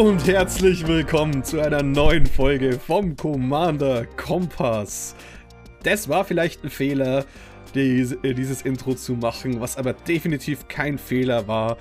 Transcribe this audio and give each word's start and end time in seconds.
und 0.00 0.26
herzlich 0.26 0.88
willkommen 0.88 1.44
zu 1.44 1.60
einer 1.60 1.82
neuen 1.82 2.24
Folge 2.24 2.80
vom 2.80 3.16
Commander 3.16 4.06
Kompass. 4.06 5.14
Das 5.82 6.08
war 6.08 6.24
vielleicht 6.24 6.64
ein 6.64 6.70
Fehler, 6.70 7.26
dieses 7.74 8.62
Intro 8.62 8.94
zu 8.94 9.12
machen, 9.12 9.60
was 9.60 9.76
aber 9.76 9.92
definitiv 9.92 10.68
kein 10.68 10.96
Fehler 10.96 11.46
war, 11.48 11.76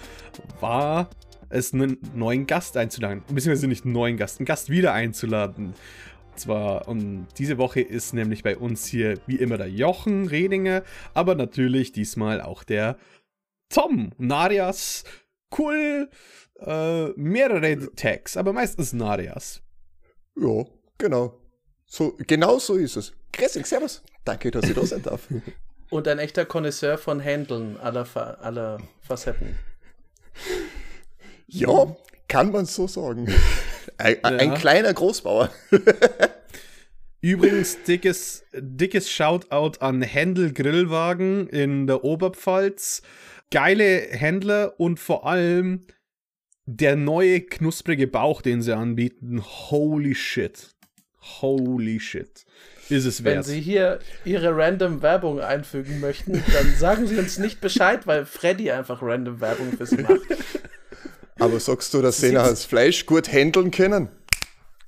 war 0.59 1.09
es 1.47 1.73
einen 1.73 1.97
neuen 2.13 2.45
Gast 2.45 2.75
einzuladen. 2.75 3.23
Beziehungsweise 3.29 3.69
nicht 3.69 3.85
einen 3.85 3.93
neuen 3.93 4.17
Gast, 4.17 4.39
einen 4.39 4.45
Gast 4.45 4.69
wieder 4.69 4.91
einzuladen. 4.91 5.67
Und 5.67 6.39
zwar, 6.39 6.89
und 6.89 7.27
diese 7.37 7.57
Woche 7.57 7.79
ist 7.79 8.13
nämlich 8.13 8.43
bei 8.43 8.57
uns 8.57 8.85
hier 8.85 9.17
wie 9.27 9.37
immer 9.37 9.57
der 9.57 9.69
Jochen 9.69 10.27
Redinger, 10.27 10.83
aber 11.13 11.35
natürlich 11.35 11.93
diesmal 11.93 12.41
auch 12.41 12.65
der 12.65 12.97
Tom 13.69 14.11
Narias. 14.17 15.05
Cool, 15.57 16.09
äh, 16.65 17.09
mehrere 17.15 17.93
Tags, 17.95 18.37
aber 18.37 18.53
meistens 18.53 18.93
Narias. 18.93 19.61
Ja, 20.35 20.65
genau. 20.97 21.39
So, 21.85 22.15
genau 22.27 22.59
so 22.59 22.75
ist 22.75 22.95
es. 22.95 23.13
Grüß 23.33 23.53
servus. 23.53 24.03
Danke, 24.25 24.51
dass 24.51 24.65
ich 24.65 24.75
da 24.75 24.85
sein 24.85 25.01
darf. 25.01 25.27
Und 25.89 26.07
ein 26.07 26.19
echter 26.19 26.45
Connoisseur 26.45 26.97
von 26.97 27.19
Händeln 27.19 27.77
aller, 27.77 28.05
aller 28.41 28.77
Facetten. 29.01 29.55
Ja, 31.47 31.95
kann 32.27 32.51
man 32.51 32.65
so 32.65 32.87
sagen. 32.87 33.27
Ein, 33.97 34.17
ja. 34.23 34.29
ein 34.29 34.53
kleiner 34.53 34.93
Großbauer. 34.93 35.49
Übrigens, 37.21 37.83
dickes, 37.83 38.45
dickes 38.53 39.11
Shoutout 39.11 39.81
an 39.81 40.01
Händel 40.01 40.53
Grillwagen 40.53 41.49
in 41.49 41.85
der 41.85 42.05
Oberpfalz. 42.05 43.01
Geile 43.51 43.83
Händler 43.83 44.79
und 44.79 45.01
vor 45.01 45.25
allem 45.25 45.81
der 46.77 46.95
neue 46.95 47.41
knusprige 47.41 48.05
Bauch, 48.05 48.43
den 48.43 48.61
sie 48.61 48.75
anbieten. 48.75 49.41
Holy 49.43 50.13
shit. 50.13 50.69
Holy 51.41 51.99
shit. 51.99 52.45
Ist 52.89 53.05
es 53.05 53.23
wert. 53.23 53.37
Wenn 53.37 53.43
Sie 53.43 53.59
hier 53.59 53.99
Ihre 54.23 54.55
random 54.55 55.01
Werbung 55.01 55.39
einfügen 55.39 55.99
möchten, 55.99 56.43
dann 56.53 56.75
sagen 56.75 57.07
Sie 57.07 57.17
uns 57.17 57.37
nicht 57.39 57.59
Bescheid, 57.61 58.05
weil 58.07 58.25
Freddy 58.25 58.71
einfach 58.71 59.01
random 59.01 59.41
Werbung 59.41 59.73
für 59.77 59.85
Sie 59.85 59.97
macht. 59.97 60.21
Aber 61.39 61.59
sagst 61.59 61.93
du, 61.93 62.01
dass 62.01 62.17
sie 62.19 62.33
das 62.33 62.65
Fleisch 62.65 63.05
gut 63.05 63.31
handeln 63.31 63.71
können? 63.71 64.09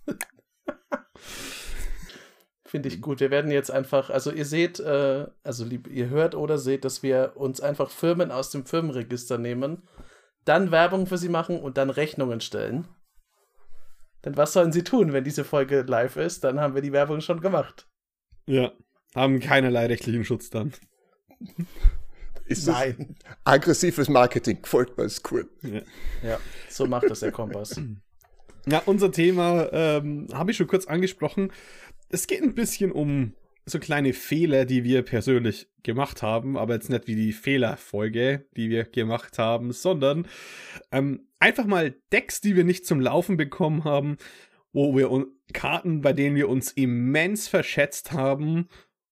Finde 2.66 2.90
ich 2.90 3.02
gut. 3.02 3.22
Wir 3.22 3.32
werden 3.32 3.52
jetzt 3.52 3.72
einfach, 3.72 4.09
also 4.09 4.32
ihr 4.32 4.46
seht, 4.46 4.80
äh, 4.80 5.28
also 5.44 5.64
lieb, 5.64 5.88
ihr 5.88 6.09
hört 6.09 6.36
oder 6.36 6.58
seht, 6.58 6.84
dass 6.84 7.04
wir 7.04 7.34
uns 7.36 7.62
einfach 7.62 7.90
Firmen 7.90 8.32
aus 8.32 8.52
dem 8.52 8.66
Firmenregister 8.66 9.38
nehmen, 9.38 9.84
dann 10.45 10.72
Werbung 10.72 11.08
für 11.08 11.17
sie 11.17 11.30
machen 11.30 11.59
und 11.59 11.78
dann 11.78 11.89
Rechnungen 11.89 12.42
stellen. 12.42 12.88
Denn 14.23 14.38
was 14.38 14.53
sollen 14.53 14.72
sie 14.72 14.84
tun, 14.84 15.14
wenn 15.14 15.23
diese 15.23 15.44
Folge 15.44 15.81
live 15.81 16.17
ist? 16.17 16.44
Dann 16.44 16.59
haben 16.59 16.75
wir 16.75 16.81
die 16.81 16.92
Werbung 16.92 17.22
schon 17.22 17.42
gemacht. 17.42 17.88
Ja, 18.45 18.72
haben 19.16 19.39
keinerlei 19.39 19.88
rechtlichen 19.88 20.23
Schutz 20.25 20.50
dann. 20.50 20.73
Ist 22.45 22.67
Nein. 22.67 23.16
aggressives 23.45 24.09
Marketing, 24.09 24.59
mir, 24.97 25.03
ist 25.03 25.31
cool. 25.31 25.50
Ja. 25.62 25.81
ja, 26.22 26.39
so 26.69 26.86
macht 26.86 27.09
das 27.09 27.22
der 27.22 27.31
Kompass. 27.31 27.80
Ja, 28.67 28.81
unser 28.86 29.12
Thema 29.12 29.72
ähm, 29.72 30.28
habe 30.34 30.52
ich 30.52 30.58
schon 30.58 30.67
kurz 30.67 30.86
angesprochen. 30.86 31.52
Es 32.09 32.28
geht 32.28 32.44
ein 32.44 32.53
bisschen 32.53 32.92
um 32.92 33.34
so 33.72 33.80
kleine 33.80 34.14
Fehler, 34.14 34.66
die 34.66 34.84
wir 34.84 35.02
persönlich 35.02 35.68
gemacht 35.84 36.22
haben, 36.22 36.58
aber 36.58 36.76
jetzt 36.76 36.90
nicht 36.90 37.08
wie 37.08 37.16
die 37.16 37.34
Fehlerfolge, 37.34 38.46
die 38.56 38.70
wir 38.70 38.84
gemacht 38.84 39.40
haben, 39.40 39.72
sondern 39.72 40.28
ähm, 40.92 41.28
einfach 41.40 41.66
mal 41.66 41.96
Decks, 42.12 42.42
die 42.42 42.56
wir 42.56 42.64
nicht 42.64 42.86
zum 42.86 43.00
Laufen 43.00 43.38
bekommen 43.38 43.84
haben, 43.84 44.18
wo 44.74 44.96
wir 44.96 45.26
Karten, 45.54 46.02
bei 46.02 46.14
denen 46.14 46.36
wir 46.36 46.50
uns 46.50 46.72
immens 46.72 47.48
verschätzt 47.48 48.12
haben 48.12 48.68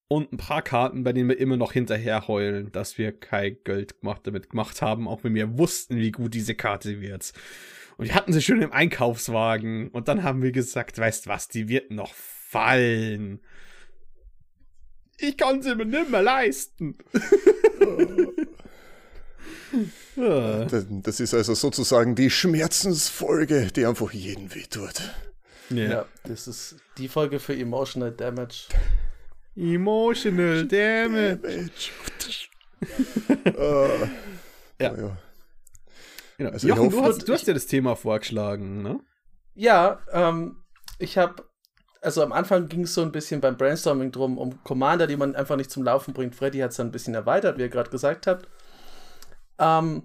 und 0.08 0.34
ein 0.34 0.38
paar 0.38 0.62
Karten, 0.62 1.04
bei 1.04 1.14
denen 1.14 1.30
wir 1.30 1.40
immer 1.40 1.58
noch 1.58 1.74
hinterher 1.74 2.28
heulen, 2.28 2.72
dass 2.72 2.98
wir 2.98 3.12
kein 3.12 3.58
Geld 3.64 4.02
gemacht, 4.02 4.22
damit 4.26 4.50
gemacht 4.50 4.82
haben, 4.82 5.08
auch 5.08 5.24
wenn 5.24 5.36
wir 5.36 5.58
wussten, 5.58 5.98
wie 5.98 6.12
gut 6.12 6.34
diese 6.34 6.56
Karte 6.56 7.02
wird. 7.02 7.34
Und 7.98 8.08
wir 8.08 8.16
hatten 8.16 8.32
sie 8.32 8.42
schön 8.42 8.62
im 8.62 8.72
Einkaufswagen 8.72 9.90
und 9.90 10.08
dann 10.08 10.24
haben 10.24 10.42
wir 10.42 10.52
gesagt, 10.52 10.98
weißt 10.98 11.28
was, 11.28 11.50
die 11.50 11.68
wird 11.68 11.92
noch 11.92 12.14
fallen. 12.14 13.42
Ich 15.20 15.38
kann 15.38 15.62
sie 15.62 15.76
mir 15.76 15.86
nicht 15.86 16.10
mehr 16.10 16.22
leisten. 16.22 16.98
das, 20.16 20.86
das 20.90 21.20
ist 21.20 21.34
also 21.34 21.54
sozusagen 21.54 22.16
die 22.16 22.30
Schmerzensfolge, 22.30 23.68
die 23.76 23.86
einfach 23.86 24.12
jeden 24.12 24.54
wehtut. 24.54 25.14
Ja. 25.70 25.84
ja, 25.84 26.06
das 26.24 26.48
ist 26.48 26.78
die 26.98 27.08
Folge 27.08 27.40
für 27.40 27.56
Emotional 27.56 28.12
Damage. 28.12 28.68
Emotional 29.56 30.66
Damage. 30.66 31.70
uh, 33.46 34.08
ja. 34.82 34.90
ja. 34.98 35.18
Genau. 36.38 36.52
Also 36.52 36.68
Jochen, 36.70 36.90
du 36.90 37.04
hast, 37.04 37.28
du 37.28 37.34
hast 37.34 37.48
ja 37.48 37.54
das 37.54 37.68
Thema 37.68 37.96
vorgeschlagen, 37.96 38.82
ne? 38.82 39.00
Ja, 39.56 40.00
ähm, 40.14 40.64
ich 40.98 41.18
habe, 41.18 41.44
also 42.02 42.24
am 42.24 42.32
Anfang 42.32 42.68
ging 42.68 42.84
es 42.84 42.94
so 42.94 43.02
ein 43.02 43.12
bisschen 43.12 43.42
beim 43.42 43.58
Brainstorming 43.58 44.12
drum, 44.12 44.38
um 44.38 44.64
Commander, 44.64 45.08
die 45.08 45.18
man 45.18 45.36
einfach 45.36 45.56
nicht 45.56 45.72
zum 45.72 45.84
Laufen 45.84 46.14
bringt. 46.14 46.36
Freddy 46.36 46.60
hat 46.60 46.72
es 46.72 46.78
dann 46.78 46.88
ein 46.88 46.92
bisschen 46.92 47.16
erweitert, 47.16 47.58
wie 47.58 47.62
ihr 47.62 47.70
gerade 47.70 47.90
gesagt 47.90 48.28
habt. 48.28 48.48
Ähm, 49.58 50.04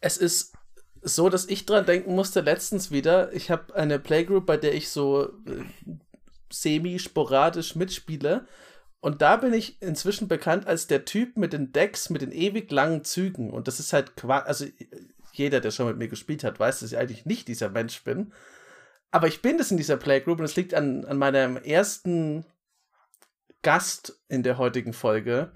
es 0.00 0.16
ist 0.16 0.54
so, 1.02 1.28
dass 1.28 1.46
ich 1.46 1.66
dran 1.66 1.86
denken 1.86 2.14
musste, 2.14 2.40
letztens 2.40 2.90
wieder. 2.90 3.32
Ich 3.32 3.50
habe 3.50 3.74
eine 3.74 3.98
Playgroup, 3.98 4.46
bei 4.46 4.56
der 4.56 4.74
ich 4.74 4.90
so 4.90 5.28
äh, 5.46 5.64
semi-sporadisch 6.50 7.74
mitspiele. 7.74 8.46
Und 9.00 9.20
da 9.20 9.36
bin 9.36 9.52
ich 9.52 9.82
inzwischen 9.82 10.28
bekannt 10.28 10.68
als 10.68 10.86
der 10.86 11.04
Typ 11.04 11.36
mit 11.36 11.52
den 11.52 11.72
Decks, 11.72 12.08
mit 12.08 12.22
den 12.22 12.30
ewig 12.30 12.70
langen 12.70 13.02
Zügen. 13.02 13.50
Und 13.50 13.66
das 13.66 13.80
ist 13.80 13.92
halt 13.92 14.14
quasi, 14.14 14.46
also 14.46 14.66
jeder, 15.32 15.60
der 15.60 15.72
schon 15.72 15.88
mit 15.88 15.98
mir 15.98 16.08
gespielt 16.08 16.44
hat, 16.44 16.60
weiß, 16.60 16.80
dass 16.80 16.92
ich 16.92 16.98
eigentlich 16.98 17.26
nicht 17.26 17.48
dieser 17.48 17.68
Mensch 17.68 18.04
bin. 18.04 18.32
Aber 19.12 19.28
ich 19.28 19.42
bin 19.42 19.58
das 19.58 19.70
in 19.70 19.76
dieser 19.76 19.98
Playgroup 19.98 20.38
und 20.38 20.46
es 20.46 20.56
liegt 20.56 20.74
an, 20.74 21.04
an 21.04 21.18
meinem 21.18 21.58
ersten 21.58 22.46
Gast 23.60 24.18
in 24.28 24.42
der 24.42 24.56
heutigen 24.56 24.94
Folge, 24.94 25.52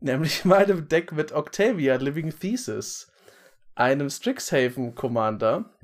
nämlich 0.00 0.44
meinem 0.46 0.88
Deck 0.88 1.12
mit 1.12 1.32
Octavia 1.32 1.96
Living 1.96 2.36
Thesis, 2.36 3.12
einem 3.74 4.08
Strixhaven 4.08 4.94
Commander. 4.94 5.76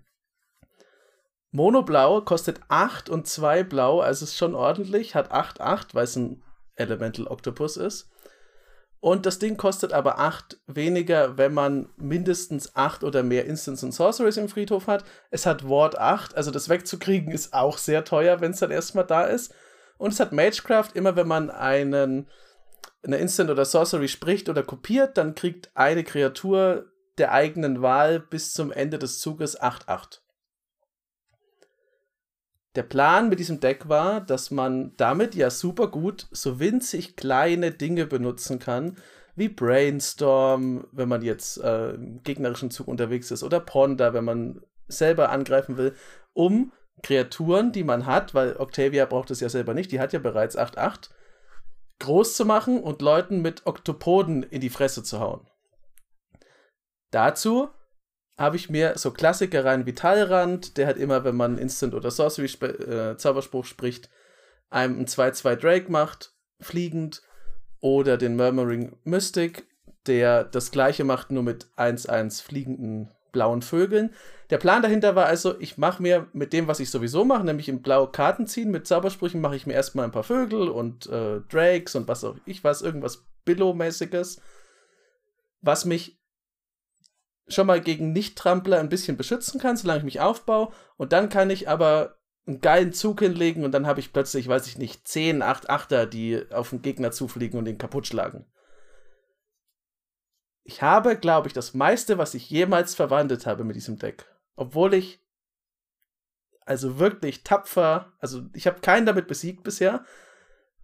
Mono 1.50 1.82
Blau 1.82 2.22
kostet 2.22 2.60
8 2.68 3.10
und 3.10 3.26
2 3.26 3.64
Blau, 3.64 4.00
also 4.00 4.24
ist 4.24 4.38
schon 4.38 4.54
ordentlich, 4.54 5.14
hat 5.14 5.30
8, 5.30 5.60
8, 5.60 5.94
weil 5.94 6.04
es 6.04 6.16
ein 6.16 6.42
Elemental 6.76 7.26
Octopus 7.26 7.76
ist. 7.76 8.10
Und 9.02 9.26
das 9.26 9.40
Ding 9.40 9.56
kostet 9.56 9.92
aber 9.92 10.20
8 10.20 10.60
weniger, 10.68 11.36
wenn 11.36 11.52
man 11.52 11.88
mindestens 11.96 12.76
8 12.76 13.02
oder 13.02 13.24
mehr 13.24 13.46
Instants 13.46 13.82
und 13.82 13.90
Sorceries 13.90 14.36
im 14.36 14.48
Friedhof 14.48 14.86
hat. 14.86 15.04
Es 15.32 15.44
hat 15.44 15.68
Ward 15.68 15.98
8, 15.98 16.36
also 16.36 16.52
das 16.52 16.68
wegzukriegen 16.68 17.32
ist 17.32 17.52
auch 17.52 17.78
sehr 17.78 18.04
teuer, 18.04 18.40
wenn 18.40 18.52
es 18.52 18.60
dann 18.60 18.70
erstmal 18.70 19.04
da 19.04 19.24
ist. 19.24 19.52
Und 19.98 20.12
es 20.12 20.20
hat 20.20 20.30
Magecraft, 20.30 20.90
immer 20.94 21.16
wenn 21.16 21.26
man 21.26 21.50
einen, 21.50 22.28
eine 23.02 23.16
Instant 23.16 23.50
oder 23.50 23.64
Sorcery 23.64 24.06
spricht 24.06 24.48
oder 24.48 24.62
kopiert, 24.62 25.18
dann 25.18 25.34
kriegt 25.34 25.72
eine 25.74 26.04
Kreatur 26.04 26.86
der 27.18 27.32
eigenen 27.32 27.82
Wahl 27.82 28.20
bis 28.20 28.52
zum 28.52 28.70
Ende 28.70 29.00
des 29.00 29.18
Zuges 29.18 29.60
8-8. 29.60 30.21
Der 32.74 32.82
Plan 32.82 33.28
mit 33.28 33.38
diesem 33.38 33.60
Deck 33.60 33.88
war, 33.88 34.20
dass 34.20 34.50
man 34.50 34.96
damit 34.96 35.34
ja 35.34 35.50
super 35.50 35.88
gut 35.88 36.26
so 36.30 36.58
winzig 36.58 37.16
kleine 37.16 37.70
Dinge 37.70 38.06
benutzen 38.06 38.58
kann, 38.58 38.96
wie 39.34 39.48
Brainstorm, 39.48 40.86
wenn 40.92 41.08
man 41.08 41.22
jetzt 41.22 41.58
äh, 41.58 41.90
im 41.90 42.22
gegnerischen 42.22 42.70
Zug 42.70 42.88
unterwegs 42.88 43.30
ist, 43.30 43.42
oder 43.42 43.60
Ponder, 43.60 44.14
wenn 44.14 44.24
man 44.24 44.62
selber 44.88 45.30
angreifen 45.30 45.76
will, 45.76 45.94
um 46.32 46.72
Kreaturen, 47.02 47.72
die 47.72 47.84
man 47.84 48.06
hat, 48.06 48.34
weil 48.34 48.56
Octavia 48.56 49.06
braucht 49.06 49.30
es 49.30 49.40
ja 49.40 49.48
selber 49.48 49.74
nicht, 49.74 49.92
die 49.92 50.00
hat 50.00 50.12
ja 50.12 50.18
bereits 50.18 50.56
8-8, 50.56 51.10
groß 51.98 52.36
zu 52.36 52.44
machen 52.44 52.82
und 52.82 53.02
Leuten 53.02 53.42
mit 53.42 53.66
Oktopoden 53.66 54.42
in 54.42 54.60
die 54.60 54.70
Fresse 54.70 55.02
zu 55.02 55.20
hauen. 55.20 55.46
Dazu 57.10 57.68
habe 58.42 58.56
ich 58.56 58.68
mir 58.68 58.98
so 58.98 59.12
Klassiker 59.12 59.64
rein 59.64 59.86
wie 59.86 59.94
Talrand, 59.94 60.76
der 60.76 60.88
hat 60.88 60.96
immer, 60.96 61.22
wenn 61.22 61.36
man 61.36 61.58
Instant 61.58 61.94
oder 61.94 62.10
Sorcery 62.10 62.50
äh, 62.66 63.16
Zauberspruch 63.16 63.64
spricht, 63.64 64.10
einem 64.68 64.98
ein 64.98 65.06
2-2 65.06 65.54
Drake 65.54 65.92
macht, 65.92 66.34
fliegend, 66.60 67.22
oder 67.80 68.16
den 68.16 68.34
Murmuring 68.34 68.96
Mystic, 69.04 69.66
der 70.06 70.42
das 70.42 70.72
gleiche 70.72 71.04
macht, 71.04 71.30
nur 71.30 71.44
mit 71.44 71.66
1-1 71.76 72.42
fliegenden 72.42 73.12
blauen 73.30 73.62
Vögeln. 73.62 74.10
Der 74.50 74.58
Plan 74.58 74.82
dahinter 74.82 75.14
war 75.14 75.26
also, 75.26 75.58
ich 75.60 75.78
mache 75.78 76.02
mir 76.02 76.26
mit 76.32 76.52
dem, 76.52 76.66
was 76.66 76.80
ich 76.80 76.90
sowieso 76.90 77.24
mache, 77.24 77.44
nämlich 77.44 77.68
in 77.68 77.80
blaue 77.80 78.10
Karten 78.10 78.48
ziehen 78.48 78.72
mit 78.72 78.88
Zaubersprüchen, 78.88 79.40
mache 79.40 79.54
ich 79.54 79.66
mir 79.66 79.74
erstmal 79.74 80.04
ein 80.04 80.12
paar 80.12 80.24
Vögel 80.24 80.68
und 80.68 81.06
äh, 81.06 81.40
Drakes 81.48 81.94
und 81.94 82.08
was 82.08 82.24
auch 82.24 82.36
ich 82.44 82.62
weiß, 82.62 82.82
irgendwas 82.82 83.24
Billow-mäßiges, 83.44 84.40
was 85.60 85.84
mich 85.84 86.21
schon 87.48 87.66
mal 87.66 87.80
gegen 87.80 88.12
Nicht-Trampler 88.12 88.78
ein 88.78 88.88
bisschen 88.88 89.16
beschützen 89.16 89.60
kann, 89.60 89.76
solange 89.76 89.98
ich 89.98 90.04
mich 90.04 90.20
aufbaue. 90.20 90.72
Und 90.96 91.12
dann 91.12 91.28
kann 91.28 91.50
ich 91.50 91.68
aber 91.68 92.16
einen 92.46 92.60
geilen 92.60 92.92
Zug 92.92 93.20
hinlegen 93.20 93.64
und 93.64 93.72
dann 93.72 93.86
habe 93.86 94.00
ich 94.00 94.12
plötzlich, 94.12 94.48
weiß 94.48 94.66
ich 94.66 94.78
nicht, 94.78 95.06
10, 95.06 95.42
8, 95.42 95.70
8er, 95.70 96.06
die 96.06 96.44
auf 96.50 96.70
den 96.70 96.82
Gegner 96.82 97.12
zufliegen 97.12 97.58
und 97.58 97.66
ihn 97.66 97.78
kaputt 97.78 98.06
schlagen. 98.06 98.46
Ich 100.64 100.82
habe, 100.82 101.16
glaube 101.16 101.48
ich, 101.48 101.54
das 101.54 101.74
meiste, 101.74 102.18
was 102.18 102.34
ich 102.34 102.48
jemals 102.50 102.94
verwandelt 102.94 103.46
habe 103.46 103.64
mit 103.64 103.76
diesem 103.76 103.98
Deck. 103.98 104.26
Obwohl 104.54 104.94
ich 104.94 105.20
also 106.64 106.98
wirklich 106.98 107.42
tapfer, 107.42 108.12
also 108.18 108.42
ich 108.54 108.66
habe 108.66 108.80
keinen 108.80 109.06
damit 109.06 109.26
besiegt 109.26 109.64
bisher. 109.64 110.04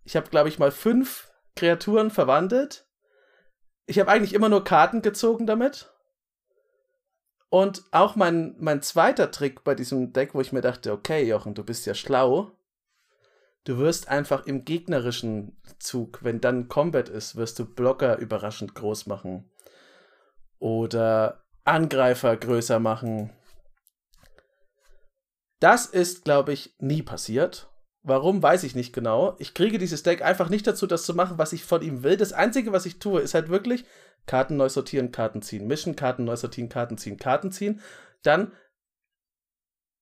Ich 0.05 0.17
habe, 0.17 0.29
glaube 0.31 0.49
ich, 0.49 0.59
mal 0.59 0.73
fünf 0.73 1.31
Kreaturen 1.55 2.11
verwandelt. 2.11 2.87
Ich 3.87 3.99
habe 3.99 4.11
eigentlich 4.11 4.35
immer 4.35 4.49
nur 4.49 4.65
Karten 4.65 5.03
gezogen 5.03 5.47
damit. 5.47 5.93
Und 7.51 7.85
auch 7.93 8.15
mein, 8.15 8.57
mein 8.59 8.83
zweiter 8.83 9.31
Trick 9.31 9.65
bei 9.65 9.75
diesem 9.75 10.13
Deck, 10.13 10.35
wo 10.35 10.41
ich 10.41 10.53
mir 10.53 10.61
dachte, 10.61 10.93
okay, 10.93 11.27
Jochen, 11.27 11.55
du 11.55 11.65
bist 11.65 11.87
ja 11.87 11.95
schlau. 11.95 12.53
Du 13.65 13.79
wirst 13.79 14.09
einfach 14.09 14.47
im 14.47 14.65
gegnerischen 14.65 15.61
Zug, 15.79 16.23
wenn 16.23 16.41
dann 16.41 16.69
Combat 16.69 17.09
ist, 17.09 17.37
wirst 17.37 17.59
du 17.59 17.65
Blocker 17.65 18.19
überraschend 18.19 18.75
groß 18.75 19.07
machen. 19.07 19.51
Oder 20.59 21.45
Angreifer 21.65 22.37
größer 22.37 22.81
machen. 22.81 23.31
Das 25.61 25.87
ist, 25.87 26.25
glaube 26.25 26.53
ich, 26.53 26.75
nie 26.79 27.03
passiert. 27.03 27.69
Warum, 28.03 28.43
weiß 28.43 28.63
ich 28.65 28.75
nicht 28.75 28.93
genau. 28.95 29.37
Ich 29.39 29.55
kriege 29.55 29.77
dieses 29.79 30.03
Deck 30.03 30.23
einfach 30.23 30.49
nicht 30.49 30.67
dazu, 30.67 30.87
das 30.87 31.05
zu 31.05 31.15
machen, 31.15 31.37
was 31.37 31.53
ich 31.53 31.65
von 31.65 31.83
ihm 31.83 32.03
will. 32.03 32.17
Das 32.17 32.33
Einzige, 32.33 32.73
was 32.73 32.87
ich 32.87 33.01
tue, 33.01 33.21
ist 33.21 33.35
halt 33.35 33.49
wirklich 33.49 33.85
Karten 34.29 34.57
neu 34.57 34.69
sortieren, 34.69 35.11
Karten 35.11 35.43
ziehen, 35.43 35.67
mischen, 35.67 35.97
Karten 35.97 36.25
neu 36.25 36.37
sortieren, 36.37 36.69
Karten 36.69 36.99
ziehen, 36.99 37.17
Karten 37.17 37.51
ziehen. 37.51 37.81
Dann 38.23 38.53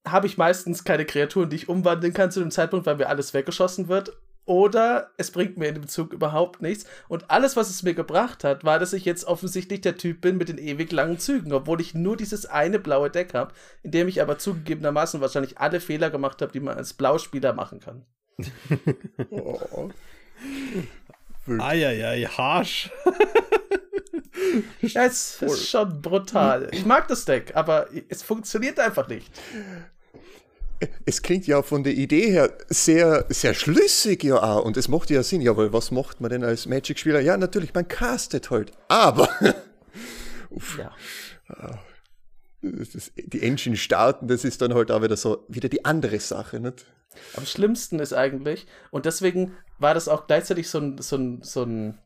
habe 0.06 0.26
ich 0.26 0.36
meistens 0.36 0.84
keine 0.84 1.06
Kreaturen, 1.06 1.48
die 1.48 1.56
ich 1.56 1.68
umwandeln 1.68 2.12
kann 2.12 2.30
zu 2.30 2.40
dem 2.40 2.50
Zeitpunkt, 2.50 2.84
weil 2.84 2.96
mir 2.96 3.08
alles 3.08 3.32
weggeschossen 3.32 3.88
wird. 3.88 4.12
Oder 4.44 5.10
es 5.16 5.32
bringt 5.32 5.56
mir 5.56 5.68
in 5.68 5.74
dem 5.74 5.88
Zug 5.88 6.12
überhaupt 6.12 6.62
nichts. 6.62 6.86
Und 7.08 7.30
alles, 7.30 7.56
was 7.56 7.68
es 7.68 7.82
mir 7.82 7.94
gebracht 7.94 8.44
hat, 8.44 8.62
war, 8.62 8.78
dass 8.78 8.92
ich 8.92 9.04
jetzt 9.04 9.24
offensichtlich 9.24 9.80
der 9.80 9.96
Typ 9.96 10.20
bin 10.20 10.36
mit 10.36 10.48
den 10.48 10.58
ewig 10.58 10.92
langen 10.92 11.18
Zügen, 11.18 11.52
obwohl 11.52 11.80
ich 11.80 11.94
nur 11.94 12.16
dieses 12.16 12.46
eine 12.46 12.78
blaue 12.78 13.10
Deck 13.10 13.34
habe, 13.34 13.52
in 13.82 13.90
dem 13.90 14.06
ich 14.06 14.22
aber 14.22 14.38
zugegebenermaßen 14.38 15.20
wahrscheinlich 15.20 15.58
alle 15.58 15.80
Fehler 15.80 16.10
gemacht 16.10 16.42
habe, 16.42 16.52
die 16.52 16.60
man 16.60 16.76
als 16.76 16.92
Blauspieler 16.92 17.54
machen 17.54 17.80
kann. 17.80 18.06
oh. 19.30 19.90
Eieiei, 21.58 22.24
harsch. 22.24 22.90
es 24.82 25.42
ist 25.42 25.68
schon 25.68 26.00
brutal. 26.00 26.68
Ich 26.72 26.84
mag 26.84 27.08
das 27.08 27.24
Deck, 27.24 27.52
aber 27.54 27.88
es 28.08 28.22
funktioniert 28.22 28.78
einfach 28.78 29.08
nicht. 29.08 29.30
Es 31.06 31.22
klingt 31.22 31.46
ja 31.46 31.62
von 31.62 31.84
der 31.84 31.94
Idee 31.94 32.30
her 32.30 32.52
sehr, 32.68 33.24
sehr 33.28 33.54
schlüssig, 33.54 34.22
ja 34.24 34.42
auch. 34.42 34.64
Und 34.64 34.76
es 34.76 34.88
macht 34.88 35.08
ja 35.10 35.22
Sinn. 35.22 35.40
Ja, 35.40 35.56
weil 35.56 35.72
was 35.72 35.90
macht 35.90 36.20
man 36.20 36.30
denn 36.30 36.44
als 36.44 36.66
Magic-Spieler? 36.66 37.20
Ja, 37.20 37.36
natürlich, 37.36 37.72
man 37.72 37.88
castet 37.88 38.50
halt. 38.50 38.72
Aber. 38.88 39.28
Uff, 40.50 40.78
ja. 40.78 40.92
Ah, 41.48 41.78
die 42.62 43.42
Engine 43.42 43.76
starten, 43.76 44.28
das 44.28 44.44
ist 44.44 44.60
dann 44.60 44.74
halt 44.74 44.90
auch 44.90 45.02
wieder 45.02 45.16
so, 45.16 45.44
wieder 45.48 45.68
die 45.68 45.84
andere 45.84 46.18
Sache, 46.20 46.60
nicht? 46.60 46.86
Am 47.34 47.46
schlimmsten 47.46 47.98
ist 47.98 48.12
eigentlich, 48.12 48.66
und 48.90 49.06
deswegen 49.06 49.52
war 49.78 49.94
das 49.94 50.08
auch 50.08 50.26
gleichzeitig 50.26 50.68
so 50.68 50.78
ein, 50.78 50.98
so 50.98 51.16
ein, 51.16 51.42
so 51.42 51.62
ein 51.62 51.98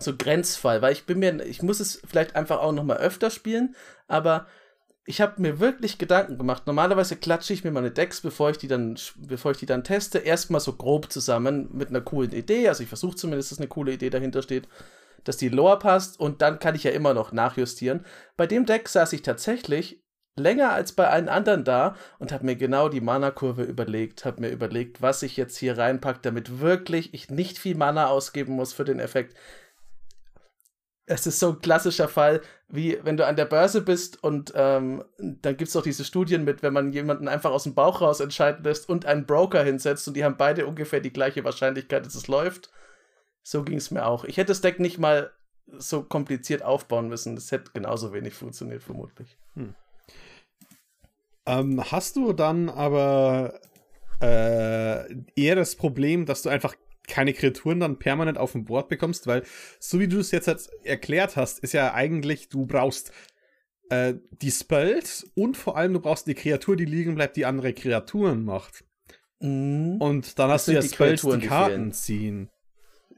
so 0.00 0.16
Grenzfall, 0.16 0.82
weil 0.82 0.92
ich 0.92 1.06
bin 1.06 1.18
mir, 1.18 1.44
ich 1.44 1.62
muss 1.62 1.80
es 1.80 2.00
vielleicht 2.06 2.36
einfach 2.36 2.60
auch 2.60 2.72
noch 2.72 2.84
mal 2.84 2.98
öfter 2.98 3.30
spielen, 3.30 3.74
aber 4.06 4.46
ich 5.08 5.22
habe 5.22 5.40
mir 5.40 5.58
wirklich 5.58 5.96
Gedanken 5.96 6.36
gemacht. 6.36 6.66
Normalerweise 6.66 7.16
klatsche 7.16 7.54
ich 7.54 7.64
mir 7.64 7.70
meine 7.70 7.90
Decks, 7.90 8.20
bevor 8.20 8.50
ich 8.50 8.58
die 8.58 8.68
dann, 8.68 8.98
bevor 9.16 9.52
ich 9.52 9.56
die 9.56 9.64
dann 9.64 9.82
teste, 9.82 10.18
erstmal 10.18 10.60
so 10.60 10.74
grob 10.74 11.10
zusammen 11.10 11.70
mit 11.72 11.88
einer 11.88 12.02
coolen 12.02 12.32
Idee. 12.32 12.68
Also 12.68 12.82
ich 12.82 12.90
versuche 12.90 13.16
zumindest, 13.16 13.50
dass 13.50 13.58
eine 13.58 13.68
coole 13.68 13.92
Idee 13.92 14.10
dahinter 14.10 14.42
steht, 14.42 14.68
dass 15.24 15.38
die 15.38 15.48
Lore 15.48 15.78
passt 15.78 16.20
und 16.20 16.42
dann 16.42 16.58
kann 16.58 16.74
ich 16.74 16.84
ja 16.84 16.90
immer 16.90 17.14
noch 17.14 17.32
nachjustieren. 17.32 18.04
Bei 18.36 18.46
dem 18.46 18.66
Deck 18.66 18.86
saß 18.86 19.14
ich 19.14 19.22
tatsächlich 19.22 20.02
länger 20.36 20.72
als 20.72 20.92
bei 20.92 21.08
allen 21.08 21.30
anderen 21.30 21.64
da 21.64 21.96
und 22.18 22.30
habe 22.30 22.44
mir 22.44 22.56
genau 22.56 22.90
die 22.90 23.00
Mana-Kurve 23.00 23.62
überlegt, 23.62 24.24
habe 24.26 24.42
mir 24.42 24.50
überlegt, 24.50 25.00
was 25.00 25.22
ich 25.22 25.36
jetzt 25.38 25.56
hier 25.56 25.78
reinpacke, 25.78 26.20
damit 26.22 26.60
wirklich 26.60 27.14
ich 27.14 27.30
nicht 27.30 27.58
viel 27.58 27.76
Mana 27.76 28.08
ausgeben 28.08 28.54
muss 28.54 28.74
für 28.74 28.84
den 28.84 29.00
Effekt 29.00 29.36
es 31.08 31.26
ist 31.26 31.40
so 31.40 31.50
ein 31.50 31.60
klassischer 31.60 32.08
Fall, 32.08 32.40
wie 32.68 32.98
wenn 33.02 33.16
du 33.16 33.26
an 33.26 33.36
der 33.36 33.46
Börse 33.46 33.80
bist 33.80 34.22
und 34.22 34.52
ähm, 34.54 35.04
dann 35.18 35.56
gibt 35.56 35.68
es 35.68 35.76
auch 35.76 35.82
diese 35.82 36.04
Studien 36.04 36.44
mit, 36.44 36.62
wenn 36.62 36.72
man 36.72 36.92
jemanden 36.92 37.28
einfach 37.28 37.50
aus 37.50 37.64
dem 37.64 37.74
Bauch 37.74 38.00
raus 38.00 38.20
entscheiden 38.20 38.62
lässt 38.64 38.88
und 38.88 39.06
einen 39.06 39.26
Broker 39.26 39.62
hinsetzt 39.64 40.06
und 40.06 40.14
die 40.14 40.24
haben 40.24 40.36
beide 40.36 40.66
ungefähr 40.66 41.00
die 41.00 41.12
gleiche 41.12 41.44
Wahrscheinlichkeit, 41.44 42.04
dass 42.04 42.14
es 42.14 42.28
läuft. 42.28 42.70
So 43.42 43.62
ging 43.64 43.78
es 43.78 43.90
mir 43.90 44.06
auch. 44.06 44.24
Ich 44.24 44.36
hätte 44.36 44.48
das 44.48 44.60
Deck 44.60 44.80
nicht 44.80 44.98
mal 44.98 45.32
so 45.78 46.02
kompliziert 46.02 46.62
aufbauen 46.62 47.08
müssen. 47.08 47.34
Das 47.34 47.50
hätte 47.52 47.70
genauso 47.72 48.12
wenig 48.12 48.34
funktioniert, 48.34 48.82
vermutlich. 48.82 49.36
Hm. 49.54 49.74
Ähm, 51.46 51.82
hast 51.90 52.16
du 52.16 52.32
dann 52.34 52.68
aber 52.68 53.60
äh, 54.20 55.14
eher 55.36 55.56
das 55.56 55.76
Problem, 55.76 56.26
dass 56.26 56.42
du 56.42 56.50
einfach 56.50 56.74
keine 57.08 57.32
Kreaturen 57.32 57.80
dann 57.80 57.98
permanent 57.98 58.38
auf 58.38 58.52
dem 58.52 58.64
Board 58.64 58.88
bekommst, 58.88 59.26
weil 59.26 59.42
so 59.80 59.98
wie 59.98 60.08
du 60.08 60.18
es 60.18 60.30
jetzt 60.30 60.48
erklärt 60.84 61.36
hast, 61.36 61.58
ist 61.60 61.72
ja 61.72 61.92
eigentlich, 61.94 62.48
du 62.48 62.66
brauchst 62.66 63.12
äh, 63.90 64.14
die 64.30 64.50
Spells 64.50 65.30
und 65.34 65.56
vor 65.56 65.76
allem 65.76 65.94
du 65.94 66.00
brauchst 66.00 66.26
die 66.26 66.34
Kreatur, 66.34 66.76
die 66.76 66.84
liegen 66.84 67.14
bleibt, 67.14 67.36
die 67.36 67.46
andere 67.46 67.72
Kreaturen 67.72 68.44
macht. 68.44 68.84
Mhm. 69.40 69.96
Und 69.98 70.38
dann 70.38 70.48
das 70.48 70.62
hast 70.62 70.68
du 70.68 70.72
ja 70.72 70.80
die 70.80 70.88
Spells, 70.88 71.22
die 71.22 71.46
Karten 71.46 71.90
die 71.90 71.96
ziehen. 71.96 72.50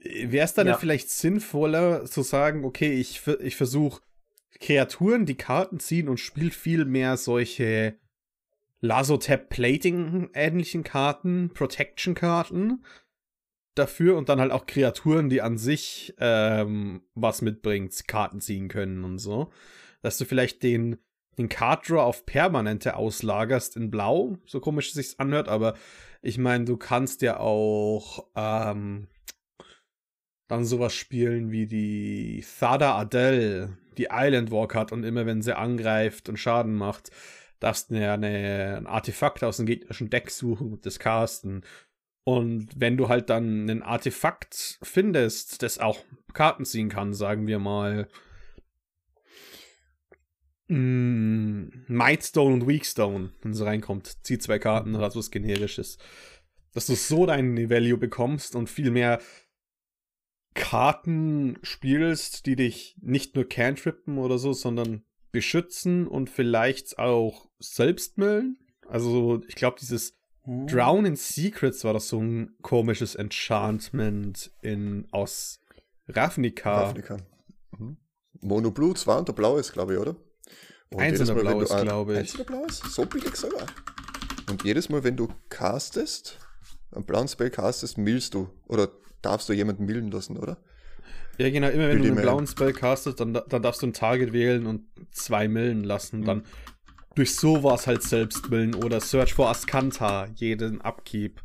Wäre 0.02 0.44
es 0.44 0.54
dann 0.54 0.66
ja. 0.66 0.78
vielleicht 0.78 1.10
sinnvoller 1.10 2.06
zu 2.06 2.22
sagen, 2.22 2.64
okay, 2.64 2.92
ich, 2.92 3.26
ich 3.40 3.56
versuche 3.56 4.00
Kreaturen, 4.58 5.26
die 5.26 5.36
Karten 5.36 5.78
ziehen 5.80 6.08
und 6.08 6.18
spielt 6.18 6.54
viel 6.54 6.84
mehr 6.84 7.16
solche 7.16 7.96
Lasso-Tap 8.80 9.50
Plating 9.50 10.30
ähnlichen 10.32 10.84
Karten, 10.84 11.50
Protection-Karten 11.52 12.84
dafür 13.80 14.16
und 14.16 14.28
dann 14.28 14.40
halt 14.40 14.52
auch 14.52 14.66
Kreaturen, 14.66 15.28
die 15.28 15.42
an 15.42 15.58
sich 15.58 16.14
ähm, 16.18 17.02
was 17.14 17.42
mitbringen, 17.42 17.90
Karten 18.06 18.40
ziehen 18.40 18.68
können 18.68 19.04
und 19.04 19.18
so. 19.18 19.50
Dass 20.02 20.18
du 20.18 20.24
vielleicht 20.24 20.62
den, 20.62 20.98
den 21.38 21.48
Card 21.48 21.88
Draw 21.88 22.00
auf 22.02 22.26
Permanente 22.26 22.96
auslagerst 22.96 23.76
in 23.76 23.90
Blau, 23.90 24.38
so 24.46 24.60
komisch 24.60 24.88
es 24.88 24.94
sich 24.94 25.20
anhört, 25.20 25.48
aber 25.48 25.74
ich 26.22 26.38
meine, 26.38 26.64
du 26.64 26.76
kannst 26.76 27.22
ja 27.22 27.40
auch 27.40 28.26
ähm, 28.36 29.08
dann 30.48 30.64
sowas 30.64 30.94
spielen 30.94 31.50
wie 31.50 31.66
die 31.66 32.44
Thada 32.58 32.96
Adele, 32.96 33.78
die 33.96 34.08
Island 34.10 34.50
Walk 34.50 34.74
hat 34.74 34.92
und 34.92 35.04
immer 35.04 35.24
wenn 35.24 35.42
sie 35.42 35.56
angreift 35.56 36.28
und 36.28 36.38
Schaden 36.38 36.74
macht, 36.74 37.10
darfst 37.60 37.90
du 37.90 38.00
ja 38.00 38.14
eine, 38.14 38.76
ein 38.78 38.86
Artefakt 38.86 39.44
aus 39.44 39.58
dem 39.58 39.66
gegnerischen 39.66 40.10
Deck 40.10 40.30
suchen 40.30 40.72
und 40.72 40.86
das 40.86 40.98
casten. 40.98 41.62
Und 42.24 42.68
wenn 42.76 42.96
du 42.96 43.08
halt 43.08 43.30
dann 43.30 43.68
ein 43.68 43.82
Artefakt 43.82 44.78
findest, 44.82 45.62
das 45.62 45.78
auch 45.78 46.04
Karten 46.32 46.64
ziehen 46.64 46.88
kann, 46.88 47.14
sagen 47.14 47.46
wir 47.46 47.58
mal, 47.58 48.08
mm, 50.68 51.86
Mightstone 51.88 52.54
und 52.54 52.68
Weakstone, 52.68 53.32
wenn 53.42 53.52
es 53.52 53.64
reinkommt, 53.64 54.18
zieh 54.24 54.38
zwei 54.38 54.58
Karten 54.58 54.94
oder 54.94 55.14
was 55.14 55.30
generisches, 55.30 55.98
dass 56.72 56.86
du 56.86 56.94
so 56.94 57.26
deinen 57.26 57.70
Value 57.70 57.98
bekommst 57.98 58.54
und 58.54 58.68
viel 58.68 58.90
mehr 58.90 59.20
Karten 60.54 61.58
spielst, 61.62 62.46
die 62.46 62.56
dich 62.56 62.96
nicht 63.00 63.34
nur 63.34 63.48
cantrippen 63.48 64.18
oder 64.18 64.38
so, 64.38 64.52
sondern 64.52 65.04
beschützen 65.32 66.06
und 66.06 66.28
vielleicht 66.28 66.98
auch 66.98 67.48
selbst 67.58 68.18
müllen. 68.18 68.58
Also 68.88 69.42
ich 69.46 69.54
glaube, 69.54 69.78
dieses 69.80 70.19
hm. 70.50 70.66
Drown 70.66 71.04
in 71.06 71.14
Secrets 71.14 71.84
war 71.84 71.92
das 71.92 72.08
so 72.08 72.20
ein 72.20 72.56
komisches 72.60 73.14
Enchantment 73.14 74.50
in, 74.62 75.06
aus 75.12 75.60
Ravnica. 76.08 76.86
Ravnica. 76.86 77.18
Mhm. 77.78 77.96
Mono 78.40 78.72
Blue 78.72 78.92
2 78.94 79.18
und 79.18 79.28
der 79.28 79.32
Blau 79.32 79.58
ist, 79.58 79.72
glaube 79.72 79.94
ich, 79.94 80.00
oder? 80.00 80.16
Und 80.92 81.00
Einzelner 81.00 81.34
Blau 81.34 81.60
ist, 81.60 81.76
glaube 81.80 82.14
ich. 82.14 82.18
Einzelner 82.18 82.44
Blau 82.44 82.64
ist? 82.64 82.82
So 82.84 83.06
billig 83.06 83.36
sogar. 83.36 83.64
Und 84.50 84.64
jedes 84.64 84.88
Mal, 84.88 85.04
wenn 85.04 85.16
du 85.16 85.28
castest, 85.50 86.40
einen 86.90 87.04
blauen 87.04 87.28
Spell 87.28 87.50
castest, 87.50 87.96
millst 87.96 88.34
du. 88.34 88.50
Oder 88.66 88.88
darfst 89.22 89.48
du 89.48 89.52
jemanden 89.52 89.84
millen 89.84 90.10
lassen, 90.10 90.36
oder? 90.36 90.58
Ja, 91.38 91.48
genau. 91.48 91.68
Immer 91.68 91.90
wenn 91.90 91.98
Will 91.98 92.08
du 92.08 92.12
einen 92.14 92.22
blauen 92.22 92.46
Spell 92.48 92.72
castest, 92.72 93.20
dann, 93.20 93.34
dann 93.34 93.62
darfst 93.62 93.82
du 93.82 93.86
ein 93.86 93.92
Target 93.92 94.32
wählen 94.32 94.66
und 94.66 94.82
zwei 95.12 95.46
millen 95.46 95.84
lassen. 95.84 96.22
Mhm. 96.22 96.24
Dann 96.24 96.42
durch 97.14 97.34
sowas 97.34 97.86
halt 97.86 98.02
selbst 98.02 98.50
millen 98.50 98.74
oder 98.74 99.00
Search 99.00 99.34
for 99.34 99.48
Ascanta 99.48 100.26
jeden 100.36 100.80
Upkeep 100.80 101.40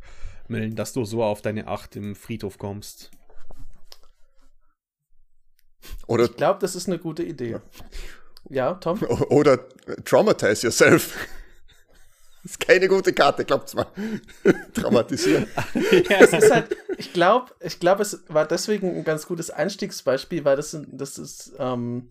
millen, 0.48 0.76
dass 0.76 0.92
du 0.92 1.04
so 1.04 1.22
auf 1.22 1.42
deine 1.42 1.66
8 1.66 1.96
im 1.96 2.14
Friedhof 2.14 2.58
kommst. 2.58 3.10
Oder 6.06 6.24
ich 6.24 6.36
glaube, 6.36 6.60
das 6.60 6.74
ist 6.76 6.88
eine 6.88 6.98
gute 6.98 7.22
Idee. 7.22 7.58
Ja, 8.48 8.74
Tom? 8.74 9.02
Oder 9.02 9.68
Traumatize 10.04 10.66
Yourself. 10.66 11.16
ist 12.44 12.60
keine 12.60 12.88
gute 12.88 13.12
Karte, 13.12 13.44
glaubt's 13.44 13.74
mal. 13.74 13.86
Traumatisieren. 14.74 15.46
ja, 16.08 16.18
es 16.20 16.32
ist 16.32 16.50
halt, 16.50 16.76
ich 16.96 17.12
glaube, 17.12 17.52
ich 17.60 17.80
glaube, 17.80 18.02
es 18.02 18.22
war 18.28 18.46
deswegen 18.46 18.96
ein 18.96 19.04
ganz 19.04 19.26
gutes 19.26 19.50
Einstiegsbeispiel, 19.50 20.44
weil 20.44 20.56
das, 20.56 20.76
das 20.86 21.18
ist, 21.18 21.52
ähm, 21.58 22.10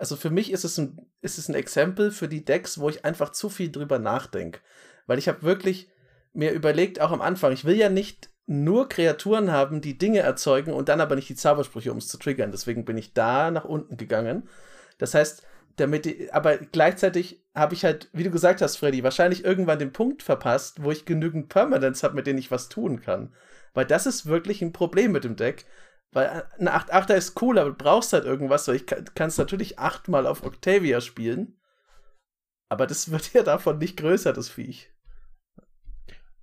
also 0.00 0.16
für 0.16 0.30
mich 0.30 0.50
ist 0.50 0.64
es 0.64 0.78
ein, 0.78 0.98
ist 1.20 1.36
es 1.36 1.48
ein 1.48 1.54
Exempel 1.54 2.10
für 2.10 2.26
die 2.26 2.42
Decks, 2.42 2.80
wo 2.80 2.88
ich 2.88 3.04
einfach 3.04 3.32
zu 3.32 3.50
viel 3.50 3.70
drüber 3.70 3.98
nachdenke. 3.98 4.60
Weil 5.06 5.18
ich 5.18 5.28
habe 5.28 5.42
wirklich 5.42 5.90
mir 6.32 6.52
überlegt, 6.52 7.02
auch 7.02 7.12
am 7.12 7.20
Anfang, 7.20 7.52
ich 7.52 7.66
will 7.66 7.76
ja 7.76 7.90
nicht 7.90 8.30
nur 8.46 8.88
Kreaturen 8.88 9.52
haben, 9.52 9.82
die 9.82 9.98
Dinge 9.98 10.20
erzeugen 10.20 10.72
und 10.72 10.88
dann 10.88 11.02
aber 11.02 11.16
nicht 11.16 11.28
die 11.28 11.34
Zaubersprüche, 11.34 11.92
um 11.92 11.98
es 11.98 12.08
zu 12.08 12.16
triggern. 12.16 12.50
Deswegen 12.50 12.86
bin 12.86 12.96
ich 12.96 13.12
da 13.12 13.50
nach 13.50 13.66
unten 13.66 13.98
gegangen. 13.98 14.48
Das 14.96 15.12
heißt, 15.12 15.42
damit, 15.76 16.06
die, 16.06 16.32
aber 16.32 16.56
gleichzeitig 16.56 17.44
habe 17.54 17.74
ich 17.74 17.84
halt, 17.84 18.08
wie 18.14 18.24
du 18.24 18.30
gesagt 18.30 18.62
hast, 18.62 18.76
Freddy, 18.76 19.04
wahrscheinlich 19.04 19.44
irgendwann 19.44 19.78
den 19.78 19.92
Punkt 19.92 20.22
verpasst, 20.22 20.82
wo 20.82 20.90
ich 20.90 21.04
genügend 21.04 21.50
Permanents 21.50 22.02
habe, 22.02 22.14
mit 22.14 22.26
denen 22.26 22.38
ich 22.38 22.50
was 22.50 22.70
tun 22.70 23.02
kann. 23.02 23.34
Weil 23.74 23.84
das 23.84 24.06
ist 24.06 24.24
wirklich 24.24 24.62
ein 24.62 24.72
Problem 24.72 25.12
mit 25.12 25.24
dem 25.24 25.36
Deck. 25.36 25.66
Weil 26.12 26.44
eine 26.58 26.74
8-8er 26.74 27.14
ist 27.14 27.40
cool, 27.40 27.58
aber 27.58 27.70
du 27.70 27.76
brauchst 27.76 28.12
halt 28.12 28.24
irgendwas, 28.24 28.66
weil 28.66 28.76
ich 28.76 28.86
kann 28.86 29.28
es 29.28 29.38
natürlich 29.38 29.78
achtmal 29.78 30.26
auf 30.26 30.42
Octavia 30.42 31.00
spielen. 31.00 31.60
Aber 32.68 32.86
das 32.86 33.10
wird 33.10 33.32
ja 33.32 33.42
davon 33.42 33.78
nicht 33.78 33.96
größer, 33.96 34.32
das 34.32 34.48
Viech. 34.48 34.92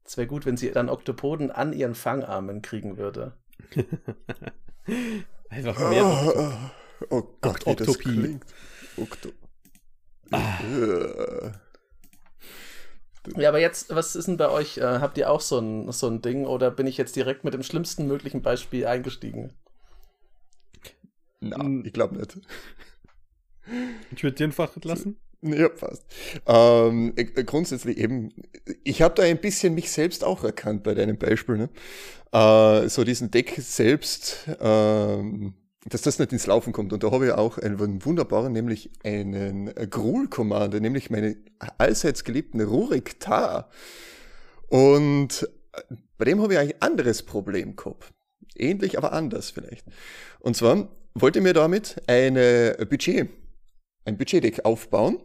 Es 0.03 0.15
wäre 0.15 0.27
gut, 0.27 0.45
wenn 0.45 0.55
sie 0.55 0.71
dann 0.71 0.89
Oktopoden 0.89 1.51
an 1.51 1.73
ihren 1.73 1.95
Fangarmen 1.95 2.61
kriegen 2.61 2.97
würde. 2.97 3.37
Einfach 5.49 5.89
mehr. 5.89 6.05
Oh, 6.05 6.33
oh, 6.37 7.15
oh 7.17 7.37
Gott, 7.41 7.65
wie 7.65 7.75
das 7.75 7.99
klingt. 7.99 8.45
Okto 8.95 9.29
ah. 10.31 11.51
Ja, 13.35 13.49
aber 13.49 13.59
jetzt, 13.59 13.93
was 13.93 14.15
ist 14.15 14.27
denn 14.27 14.37
bei 14.37 14.49
euch? 14.49 14.77
Äh, 14.77 14.99
habt 14.99 15.17
ihr 15.17 15.29
auch 15.29 15.41
so 15.41 15.59
ein, 15.59 15.91
so 15.91 16.07
ein 16.07 16.21
Ding 16.21 16.45
oder 16.45 16.71
bin 16.71 16.87
ich 16.87 16.97
jetzt 16.97 17.15
direkt 17.15 17.43
mit 17.43 17.53
dem 17.53 17.63
schlimmsten 17.63 18.07
möglichen 18.07 18.41
Beispiel 18.41 18.85
eingestiegen? 18.87 19.53
Na, 21.39 21.57
hm. 21.57 21.83
ich 21.85 21.93
glaube 21.93 22.15
nicht. 22.15 22.39
Ich 24.15 24.23
würde 24.23 24.37
dir 24.37 24.45
einfach 24.45 24.71
lassen. 24.83 25.17
Ja, 25.41 25.69
passt. 25.69 26.05
Ähm, 26.47 27.13
äh, 27.15 27.43
grundsätzlich 27.43 27.97
eben, 27.97 28.33
ich 28.83 29.01
habe 29.01 29.13
da 29.15 29.23
ein 29.23 29.39
bisschen 29.39 29.75
mich 29.75 29.91
selbst 29.91 30.23
auch 30.23 30.43
erkannt 30.43 30.83
bei 30.83 30.95
deinem 30.95 31.17
Beispiel. 31.17 31.57
Ne? 31.57 31.69
Äh, 32.31 32.89
so 32.89 33.03
diesen 33.03 33.29
Deck 33.29 33.55
selbst, 33.59 34.47
ähm, 34.59 35.53
dass 35.89 36.01
das 36.01 36.19
nicht 36.19 36.33
ins 36.33 36.47
Laufen 36.47 36.73
kommt. 36.73 36.93
Und 36.93 37.03
da 37.03 37.11
habe 37.11 37.27
ich 37.27 37.31
auch 37.31 37.57
einen 37.57 38.03
wunderbaren, 38.05 38.53
nämlich 38.53 38.89
einen 39.03 39.73
Gruul-Commander, 39.73 40.79
nämlich 40.79 41.09
meinen 41.09 41.45
allseits 41.77 42.23
geliebten 42.23 42.61
Rurik 42.61 43.19
Tar. 43.19 43.69
Und 44.67 45.49
bei 46.17 46.25
dem 46.25 46.41
habe 46.41 46.53
ich 46.53 46.59
eigentlich 46.59 46.75
ein 46.75 46.81
anderes 46.81 47.23
Problem 47.23 47.75
gehabt. 47.75 48.11
Ähnlich, 48.55 48.97
aber 48.97 49.13
anders 49.13 49.51
vielleicht. 49.51 49.85
Und 50.39 50.57
zwar 50.57 50.89
wollte 51.13 51.41
mir 51.41 51.53
damit 51.53 52.01
eine 52.07 52.75
Budget 52.89 53.29
ein 54.05 54.17
Budgetdeck 54.17 54.65
aufbauen. 54.65 55.19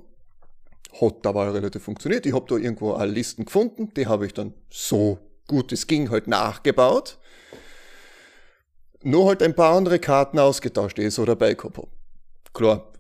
Hat 1.01 1.25
dabei 1.25 1.49
relativ 1.49 1.83
funktioniert. 1.83 2.27
Ich 2.27 2.35
habe 2.35 2.47
da 2.49 2.57
irgendwo 2.57 2.93
alle 2.93 3.13
Listen 3.13 3.45
gefunden. 3.47 3.93
Die 3.97 4.07
habe 4.07 4.27
ich 4.27 4.35
dann 4.35 4.55
so 4.71 5.19
gut 5.47 5.73
es 5.73 5.87
ging 5.87 6.11
halt 6.11 6.27
nachgebaut. 6.27 7.19
Nur 9.05 9.29
halt 9.29 9.43
ein 9.43 9.55
paar 9.55 9.77
andere 9.77 9.99
Karten 9.99 10.39
ausgetauscht, 10.39 10.99
die 10.99 11.03
ich 11.03 11.15
so 11.15 11.25
dabei 11.25 11.55
gehabt 11.55 11.77
habe. 11.77 11.89
Klar, 12.53 12.93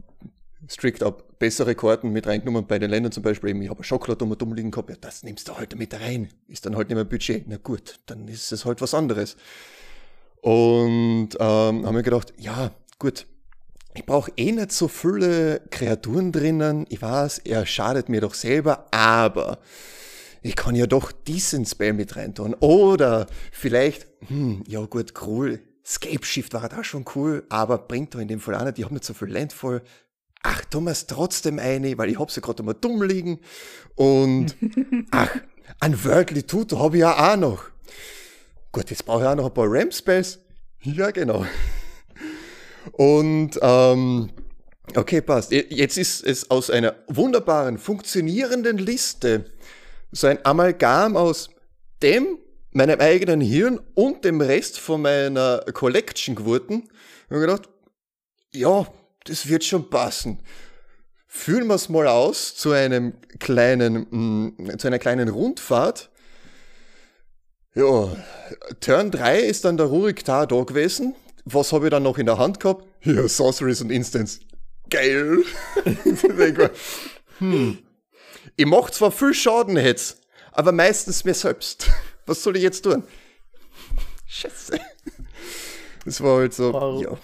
strikt 0.68 1.02
ab 1.02 1.24
bessere 1.38 1.74
Karten 1.74 2.12
mit 2.12 2.28
reingenommen 2.28 2.68
bei 2.68 2.78
den 2.78 2.88
Ländern 2.88 3.10
zum 3.10 3.24
Beispiel. 3.24 3.60
Ich 3.60 3.68
habe 3.68 3.82
Schokolade 3.82 4.24
um 4.24 4.38
dumm 4.38 4.54
liegen 4.54 4.70
gehabt. 4.70 4.90
Ja, 4.90 4.96
das 5.00 5.24
nimmst 5.24 5.48
du 5.48 5.56
halt 5.56 5.76
mit 5.76 5.92
rein. 5.98 6.28
Ist 6.46 6.66
dann 6.66 6.76
halt 6.76 6.88
nicht 6.88 6.94
mehr 6.94 7.04
Budget. 7.04 7.48
Na 7.48 7.56
gut, 7.56 7.98
dann 8.06 8.28
ist 8.28 8.52
es 8.52 8.64
halt 8.64 8.80
was 8.80 8.94
anderes. 8.94 9.36
Und 10.40 11.30
ähm, 11.40 11.84
haben 11.84 11.94
mir 11.94 12.04
gedacht, 12.04 12.32
ja, 12.38 12.70
gut, 13.00 13.26
ich 13.94 14.06
brauche 14.06 14.30
eh 14.36 14.52
nicht 14.52 14.70
so 14.70 14.86
viele 14.86 15.62
Kreaturen 15.70 16.30
drinnen. 16.30 16.86
Ich 16.90 17.02
weiß, 17.02 17.38
er 17.38 17.66
schadet 17.66 18.08
mir 18.08 18.20
doch 18.20 18.34
selber, 18.34 18.86
aber 18.92 19.58
ich 20.42 20.54
kann 20.54 20.76
ja 20.76 20.86
doch 20.86 21.10
diesen 21.10 21.66
Spell 21.66 21.92
mit 21.92 22.14
reintun. 22.14 22.54
Oder 22.54 23.26
vielleicht, 23.50 24.06
hm, 24.28 24.62
ja 24.68 24.80
gut, 24.86 25.14
cool. 25.26 25.60
Scape 25.84 26.24
Shift 26.24 26.54
war 26.54 26.68
da 26.68 26.84
schon 26.84 27.04
cool, 27.14 27.44
aber 27.48 27.78
bringt 27.78 28.14
doch 28.14 28.20
in 28.20 28.28
dem 28.28 28.40
Fall 28.40 28.54
auch 28.54 28.64
nicht. 28.64 28.78
Ich 28.78 28.84
habe 28.84 28.94
nicht 28.94 29.04
so 29.04 29.14
viel 29.14 29.28
Landfall. 29.28 29.82
Ach, 30.42 30.64
Thomas 30.66 31.06
trotzdem 31.06 31.58
eine, 31.58 31.96
weil 31.98 32.10
ich 32.10 32.18
hab 32.18 32.30
sie 32.30 32.40
gerade 32.40 32.62
immer 32.62 32.74
dumm 32.74 33.02
liegen. 33.02 33.40
Und 33.94 34.56
ach, 35.10 35.30
ein 35.80 36.04
Worldly 36.04 36.44
Tutor 36.44 36.80
habe 36.80 36.96
ich 36.96 37.00
ja 37.00 37.32
auch 37.32 37.36
noch. 37.36 37.64
Gut, 38.72 38.90
jetzt 38.90 39.04
brauche 39.04 39.22
ich 39.22 39.28
auch 39.28 39.34
noch 39.34 39.46
ein 39.46 39.54
paar 39.54 39.66
Ram-Spells. 39.68 40.38
Ja, 40.82 41.10
genau. 41.10 41.46
Und 42.92 43.58
ähm, 43.60 44.30
okay, 44.96 45.20
passt. 45.20 45.52
Jetzt 45.52 45.98
ist 45.98 46.24
es 46.24 46.50
aus 46.50 46.70
einer 46.70 46.96
wunderbaren, 47.08 47.78
funktionierenden 47.78 48.78
Liste 48.78 49.52
so 50.10 50.26
ein 50.26 50.38
Amalgam 50.44 51.16
aus 51.16 51.50
dem, 52.02 52.38
meinem 52.72 53.00
eigenen 53.00 53.40
Hirn 53.40 53.80
und 53.94 54.24
dem 54.24 54.40
Rest 54.40 54.78
von 54.78 55.02
meiner 55.02 55.60
Collection 55.72 56.34
geworden. 56.34 56.88
Und 57.28 57.40
gedacht, 57.40 57.68
ja, 58.52 58.86
das 59.24 59.48
wird 59.48 59.64
schon 59.64 59.88
passen. 59.88 60.40
Fühlen 61.26 61.66
wir 61.66 61.76
es 61.76 61.88
mal 61.88 62.06
aus 62.06 62.54
zu 62.54 62.72
einem 62.72 63.14
kleinen, 63.38 64.06
mh, 64.10 64.72
mm, 64.74 64.78
zu 64.78 64.86
einer 64.86 64.98
kleinen 64.98 65.28
Rundfahrt. 65.28 66.10
Ja, 67.74 68.14
Turn 68.80 69.10
3 69.10 69.40
ist 69.40 69.64
dann 69.64 69.78
der 69.78 69.86
Rurik 69.86 70.24
da 70.24 70.44
da 70.44 70.62
gewesen 70.62 71.14
was 71.44 71.72
habe 71.72 71.86
ich 71.86 71.90
dann 71.90 72.02
noch 72.02 72.18
in 72.18 72.26
der 72.26 72.38
Hand 72.38 72.60
gehabt? 72.60 72.86
Hier, 73.00 73.28
Sorceries 73.28 73.80
und 73.80 73.90
Instants. 73.90 74.40
Geil. 74.90 75.38
hm. 77.38 77.78
Ich 78.56 78.66
mach 78.66 78.90
zwar 78.90 79.10
viel 79.10 79.34
Schaden 79.34 79.76
jetzt, 79.76 80.20
aber 80.52 80.72
meistens 80.72 81.24
mir 81.24 81.34
selbst. 81.34 81.90
Was 82.26 82.42
soll 82.42 82.56
ich 82.56 82.62
jetzt 82.62 82.82
tun? 82.82 83.04
Scheiße. 84.26 84.78
Das 86.04 86.20
war 86.22 86.38
halt 86.38 86.54
so, 86.54 86.72
wow. 86.72 87.02
ja. 87.02 87.18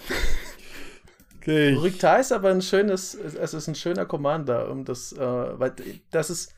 Okay. 1.37 1.73
Riktar 1.73 2.19
ist 2.19 2.31
aber 2.31 2.49
ein 2.49 2.61
schönes, 2.61 3.15
es 3.15 3.53
ist 3.53 3.67
ein 3.67 3.75
schöner 3.75 4.05
Commander, 4.05 4.69
um 4.69 4.85
das, 4.85 5.13
äh, 5.13 5.19
weil 5.59 5.73
das 6.11 6.29
ist, 6.29 6.53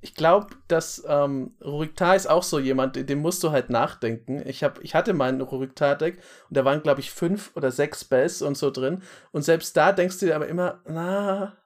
ich 0.00 0.14
glaube, 0.14 0.48
dass 0.68 1.02
ähm, 1.06 1.54
Ruriktar 1.64 2.14
ist 2.16 2.28
auch 2.28 2.42
so 2.42 2.58
jemand, 2.58 2.96
dem 3.08 3.20
musst 3.20 3.42
du 3.42 3.50
halt 3.50 3.70
nachdenken. 3.70 4.42
Ich, 4.46 4.62
hab, 4.62 4.82
ich 4.82 4.94
hatte 4.94 5.14
meinen 5.14 5.40
Ruriktar-Deck 5.40 6.18
und 6.48 6.56
da 6.56 6.64
waren, 6.64 6.82
glaube 6.82 7.00
ich, 7.00 7.10
fünf 7.10 7.52
oder 7.54 7.70
sechs 7.70 8.02
Spells 8.02 8.42
und 8.42 8.56
so 8.56 8.70
drin. 8.70 9.02
Und 9.30 9.42
selbst 9.42 9.76
da 9.76 9.92
denkst 9.92 10.18
du 10.18 10.26
dir 10.26 10.36
aber 10.36 10.48
immer, 10.48 10.82
na, 10.86 11.56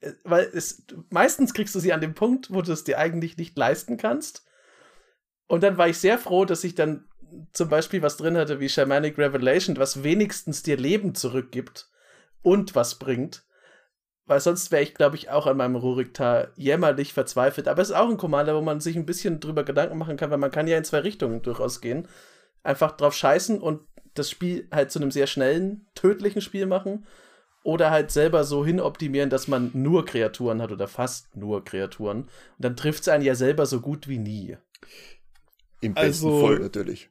äh, 0.00 0.12
weil 0.24 0.48
es, 0.52 0.84
meistens 1.10 1.52
kriegst 1.52 1.74
du 1.74 1.80
sie 1.80 1.92
an 1.92 2.00
dem 2.00 2.14
Punkt, 2.14 2.52
wo 2.52 2.62
du 2.62 2.72
es 2.72 2.84
dir 2.84 2.98
eigentlich 2.98 3.36
nicht 3.36 3.56
leisten 3.58 3.96
kannst. 3.96 4.45
Und 5.46 5.62
dann 5.62 5.78
war 5.78 5.88
ich 5.88 5.98
sehr 5.98 6.18
froh, 6.18 6.44
dass 6.44 6.64
ich 6.64 6.74
dann 6.74 7.04
zum 7.52 7.68
Beispiel 7.68 8.02
was 8.02 8.16
drin 8.16 8.36
hatte 8.36 8.60
wie 8.60 8.68
Shamanic 8.68 9.18
Revelation, 9.18 9.76
was 9.76 10.02
wenigstens 10.02 10.62
dir 10.62 10.76
Leben 10.76 11.14
zurückgibt 11.14 11.88
und 12.42 12.74
was 12.74 12.96
bringt. 12.96 13.44
Weil 14.26 14.40
sonst 14.40 14.72
wäre 14.72 14.82
ich, 14.82 14.94
glaube 14.94 15.16
ich, 15.16 15.30
auch 15.30 15.46
an 15.46 15.56
meinem 15.56 15.76
Ruriktar 15.76 16.48
jämmerlich 16.56 17.12
verzweifelt. 17.12 17.68
Aber 17.68 17.80
es 17.80 17.90
ist 17.90 17.96
auch 17.96 18.08
ein 18.08 18.16
Commander, 18.16 18.56
wo 18.56 18.60
man 18.60 18.80
sich 18.80 18.96
ein 18.96 19.06
bisschen 19.06 19.38
drüber 19.38 19.62
Gedanken 19.62 19.98
machen 19.98 20.16
kann, 20.16 20.30
weil 20.30 20.38
man 20.38 20.50
kann 20.50 20.66
ja 20.66 20.76
in 20.76 20.84
zwei 20.84 20.98
Richtungen 20.98 21.42
durchaus 21.42 21.80
gehen. 21.80 22.08
Einfach 22.64 22.96
drauf 22.96 23.14
scheißen 23.14 23.60
und 23.60 23.82
das 24.14 24.30
Spiel 24.30 24.66
halt 24.72 24.90
zu 24.90 24.98
einem 24.98 25.12
sehr 25.12 25.28
schnellen, 25.28 25.86
tödlichen 25.94 26.40
Spiel 26.40 26.66
machen. 26.66 27.06
Oder 27.62 27.90
halt 27.90 28.10
selber 28.10 28.44
so 28.44 28.64
hinoptimieren, 28.64 29.30
dass 29.30 29.48
man 29.48 29.70
nur 29.74 30.04
Kreaturen 30.04 30.62
hat 30.62 30.70
oder 30.70 30.88
fast 30.88 31.36
nur 31.36 31.64
Kreaturen. 31.64 32.22
Und 32.22 32.30
dann 32.58 32.76
trifft 32.76 33.02
es 33.02 33.08
einen 33.08 33.24
ja 33.24 33.34
selber 33.34 33.66
so 33.66 33.80
gut 33.80 34.08
wie 34.08 34.18
nie. 34.18 34.56
Im 35.80 35.94
besten 35.94 36.26
also, 36.26 36.46
Fall 36.46 36.58
natürlich. 36.58 37.08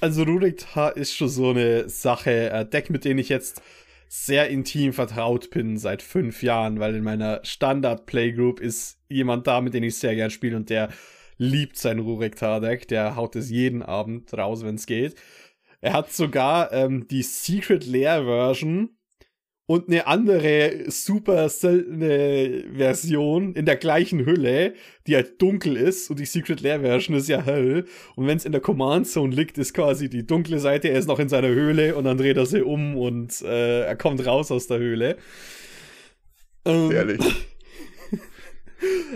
Also 0.00 0.22
Ruriktar 0.24 0.96
ist 0.96 1.14
schon 1.14 1.28
so 1.28 1.50
eine 1.50 1.88
Sache, 1.88 2.50
äh, 2.50 2.68
Deck, 2.68 2.90
mit 2.90 3.04
dem 3.04 3.18
ich 3.18 3.28
jetzt 3.28 3.62
sehr 4.08 4.48
intim 4.48 4.92
vertraut 4.92 5.50
bin 5.50 5.76
seit 5.76 6.02
fünf 6.02 6.42
Jahren, 6.42 6.78
weil 6.78 6.94
in 6.94 7.04
meiner 7.04 7.40
Standard-Playgroup 7.42 8.60
ist 8.60 8.98
jemand 9.08 9.46
da, 9.46 9.60
mit 9.60 9.74
dem 9.74 9.82
ich 9.82 9.96
sehr 9.96 10.14
gern 10.14 10.30
spiele 10.30 10.56
und 10.56 10.70
der 10.70 10.90
liebt 11.36 11.76
sein 11.76 11.98
Rurektar-Deck. 11.98 12.86
Der 12.88 13.16
haut 13.16 13.34
es 13.36 13.50
jeden 13.50 13.82
Abend 13.82 14.32
raus, 14.34 14.64
wenn 14.64 14.76
es 14.76 14.86
geht. 14.86 15.16
Er 15.80 15.92
hat 15.92 16.12
sogar 16.12 16.72
ähm, 16.72 17.08
die 17.08 17.22
Secret 17.22 17.86
Lair 17.86 18.24
Version 18.24 18.96
und 19.66 19.88
eine 19.88 20.06
andere 20.06 20.90
super 20.90 21.48
seltene 21.48 22.64
Version 22.76 23.54
in 23.54 23.64
der 23.64 23.76
gleichen 23.76 24.26
Hülle, 24.26 24.74
die 25.06 25.14
halt 25.14 25.40
dunkel 25.40 25.76
ist 25.76 26.10
und 26.10 26.18
die 26.18 26.26
Secret 26.26 26.60
Lair 26.60 26.80
Version 26.80 27.16
ist 27.16 27.28
ja 27.28 27.40
hell. 27.40 27.86
Und 28.14 28.26
wenn 28.26 28.36
es 28.36 28.44
in 28.44 28.52
der 28.52 28.60
Command 28.60 29.06
Zone 29.06 29.34
liegt, 29.34 29.56
ist 29.56 29.72
quasi 29.72 30.10
die 30.10 30.26
dunkle 30.26 30.58
Seite, 30.58 30.88
er 30.88 30.98
ist 30.98 31.08
noch 31.08 31.18
in 31.18 31.30
seiner 31.30 31.48
Höhle 31.48 31.96
und 31.96 32.04
dann 32.04 32.18
dreht 32.18 32.36
er 32.36 32.44
sie 32.44 32.62
um 32.62 32.96
und 32.96 33.40
äh, 33.40 33.82
er 33.84 33.96
kommt 33.96 34.24
raus 34.26 34.50
aus 34.50 34.66
der 34.66 34.78
Höhle. 34.78 35.16
Ähm, 36.64 36.90
Ehrlich. 36.90 37.20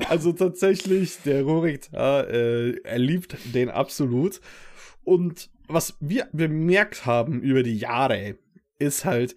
Also 0.09 0.33
tatsächlich, 0.33 1.19
der 1.27 1.43
Rorik 1.43 1.91
da, 1.93 2.23
äh, 2.23 2.79
er 2.85 2.99
liebt 2.99 3.37
den 3.55 3.69
absolut. 3.69 4.41
Und 5.05 5.51
was 5.67 5.97
wir 6.01 6.29
bemerkt 6.33 7.05
haben 7.05 7.43
über 7.43 7.63
die 7.63 7.77
Jahre, 7.77 8.37
ist 8.79 9.05
halt, 9.05 9.37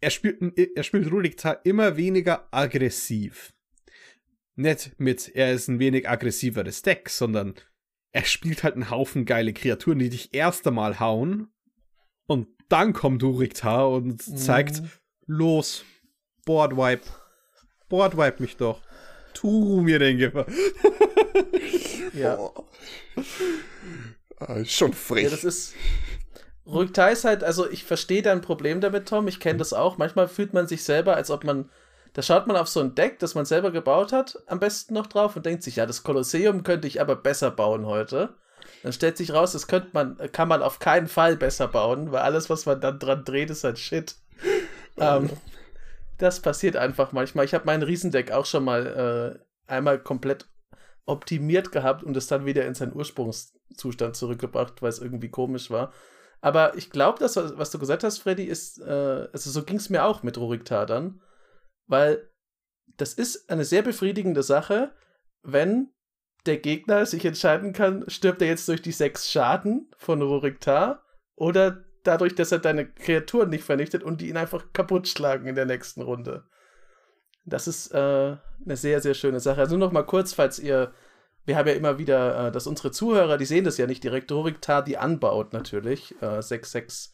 er 0.00 0.10
spielt, 0.10 0.40
er 0.76 0.82
spielt 0.82 1.10
Rurik 1.10 1.36
da 1.36 1.52
immer 1.52 1.96
weniger 1.96 2.48
aggressiv. 2.50 3.52
Nicht 4.56 4.98
mit, 4.98 5.28
er 5.34 5.52
ist 5.52 5.68
ein 5.68 5.78
wenig 5.78 6.08
aggressiveres 6.08 6.82
Deck, 6.82 7.08
sondern 7.08 7.54
er 8.12 8.24
spielt 8.24 8.62
halt 8.62 8.74
einen 8.74 8.90
Haufen 8.90 9.24
geile 9.24 9.52
Kreaturen, 9.52 9.98
die 9.98 10.08
dich 10.10 10.34
erst 10.34 10.66
einmal 10.66 11.00
hauen. 11.00 11.48
Und 12.26 12.48
dann 12.68 12.92
kommt 12.92 13.22
Rurik 13.22 13.62
und 13.64 14.20
zeigt, 14.22 14.80
Mhm. 14.82 14.90
los, 15.26 15.84
Boardwipe. 16.44 17.04
Boardwipe 17.88 18.42
mich 18.42 18.56
doch. 18.56 18.82
Tu 19.34 19.80
mir 19.82 19.98
den 19.98 20.18
Gefallen. 20.18 20.52
Ja. 22.14 22.38
Ah, 24.42 24.64
schon 24.64 24.94
frech. 24.94 25.24
Ja, 25.24 25.28
das 25.30 25.44
ist. 25.44 25.74
Rückteil 26.72 27.12
ist 27.12 27.24
halt, 27.24 27.44
also 27.44 27.68
ich 27.68 27.84
verstehe 27.84 28.22
dein 28.22 28.40
Problem 28.40 28.80
damit, 28.80 29.08
Tom. 29.08 29.28
Ich 29.28 29.40
kenne 29.40 29.58
das 29.58 29.72
auch. 29.72 29.98
Manchmal 29.98 30.28
fühlt 30.28 30.52
man 30.52 30.66
sich 30.66 30.84
selber, 30.84 31.16
als 31.16 31.30
ob 31.30 31.44
man. 31.44 31.70
Da 32.12 32.22
schaut 32.22 32.48
man 32.48 32.56
auf 32.56 32.66
so 32.66 32.80
ein 32.80 32.96
Deck, 32.96 33.20
das 33.20 33.36
man 33.36 33.44
selber 33.44 33.70
gebaut 33.70 34.12
hat, 34.12 34.42
am 34.46 34.58
besten 34.58 34.94
noch 34.94 35.06
drauf 35.06 35.36
und 35.36 35.46
denkt 35.46 35.62
sich, 35.62 35.76
ja, 35.76 35.86
das 35.86 36.02
Kolosseum 36.02 36.64
könnte 36.64 36.88
ich 36.88 37.00
aber 37.00 37.14
besser 37.14 37.52
bauen 37.52 37.86
heute. 37.86 38.34
Dann 38.82 38.92
stellt 38.92 39.16
sich 39.16 39.32
raus, 39.32 39.52
das 39.52 39.68
könnte 39.68 39.90
man, 39.92 40.18
kann 40.32 40.48
man 40.48 40.60
auf 40.60 40.80
keinen 40.80 41.06
Fall 41.06 41.36
besser 41.36 41.68
bauen, 41.68 42.10
weil 42.10 42.22
alles, 42.22 42.50
was 42.50 42.66
man 42.66 42.80
dann 42.80 42.98
dran 42.98 43.24
dreht, 43.24 43.50
ist 43.50 43.62
halt 43.62 43.78
Shit. 43.78 44.16
ähm, 44.98 45.30
das 46.18 46.40
passiert 46.40 46.76
einfach 46.76 47.12
manchmal. 47.12 47.44
Ich 47.44 47.54
habe 47.54 47.66
mein 47.66 47.82
Riesendeck 47.82 48.32
auch 48.32 48.46
schon 48.46 48.64
mal 48.64 49.38
äh, 49.68 49.72
einmal 49.72 50.00
komplett 50.00 50.48
optimiert 51.06 51.72
gehabt 51.72 52.02
und 52.02 52.16
es 52.16 52.26
dann 52.26 52.44
wieder 52.44 52.66
in 52.66 52.74
seinen 52.74 52.94
Ursprungszustand 52.94 54.16
zurückgebracht, 54.16 54.82
weil 54.82 54.90
es 54.90 54.98
irgendwie 54.98 55.30
komisch 55.30 55.70
war. 55.70 55.92
Aber 56.40 56.76
ich 56.76 56.90
glaube, 56.90 57.18
das, 57.18 57.36
was 57.36 57.70
du 57.70 57.78
gesagt 57.78 58.02
hast, 58.04 58.18
Freddy, 58.18 58.44
ist, 58.44 58.80
äh, 58.80 59.28
also 59.32 59.50
so 59.50 59.62
ging 59.62 59.76
es 59.76 59.90
mir 59.90 60.04
auch 60.04 60.22
mit 60.22 60.38
Ruriktar 60.38 60.86
dann, 60.86 61.20
weil 61.86 62.30
das 62.96 63.14
ist 63.14 63.50
eine 63.50 63.64
sehr 63.64 63.82
befriedigende 63.82 64.42
Sache, 64.42 64.92
wenn 65.42 65.90
der 66.46 66.58
Gegner 66.58 67.04
sich 67.06 67.24
entscheiden 67.24 67.72
kann, 67.72 68.08
stirbt 68.08 68.40
er 68.42 68.48
jetzt 68.48 68.68
durch 68.68 68.82
die 68.82 68.92
sechs 68.92 69.30
Schaden 69.30 69.90
von 69.96 70.22
Ruriktar 70.22 71.04
oder 71.36 71.84
dadurch, 72.02 72.34
dass 72.34 72.52
er 72.52 72.58
deine 72.58 72.86
Kreaturen 72.86 73.50
nicht 73.50 73.64
vernichtet 73.64 74.02
und 74.02 74.20
die 74.20 74.28
ihn 74.28 74.36
einfach 74.36 74.72
kaputt 74.72 75.08
schlagen 75.08 75.46
in 75.46 75.54
der 75.54 75.66
nächsten 75.66 76.00
Runde. 76.00 76.44
Das 77.44 77.68
ist 77.68 77.92
äh, 77.92 78.36
eine 78.64 78.76
sehr, 78.76 79.00
sehr 79.00 79.14
schöne 79.14 79.40
Sache. 79.40 79.60
Also 79.60 79.76
nur 79.76 79.88
noch 79.88 79.92
mal 79.92 80.04
kurz, 80.04 80.32
falls 80.32 80.58
ihr, 80.58 80.92
wir 81.44 81.56
haben 81.56 81.68
ja 81.68 81.74
immer 81.74 81.98
wieder, 81.98 82.48
äh, 82.48 82.52
dass 82.52 82.66
unsere 82.66 82.90
Zuhörer, 82.90 83.38
die 83.38 83.44
sehen 83.44 83.64
das 83.64 83.78
ja 83.78 83.86
nicht 83.86 84.04
direkt, 84.04 84.30
Ruriktar 84.32 84.82
die 84.82 84.98
anbaut 84.98 85.52
natürlich. 85.52 86.14
Äh, 86.20 86.40
6-6, 86.40 87.10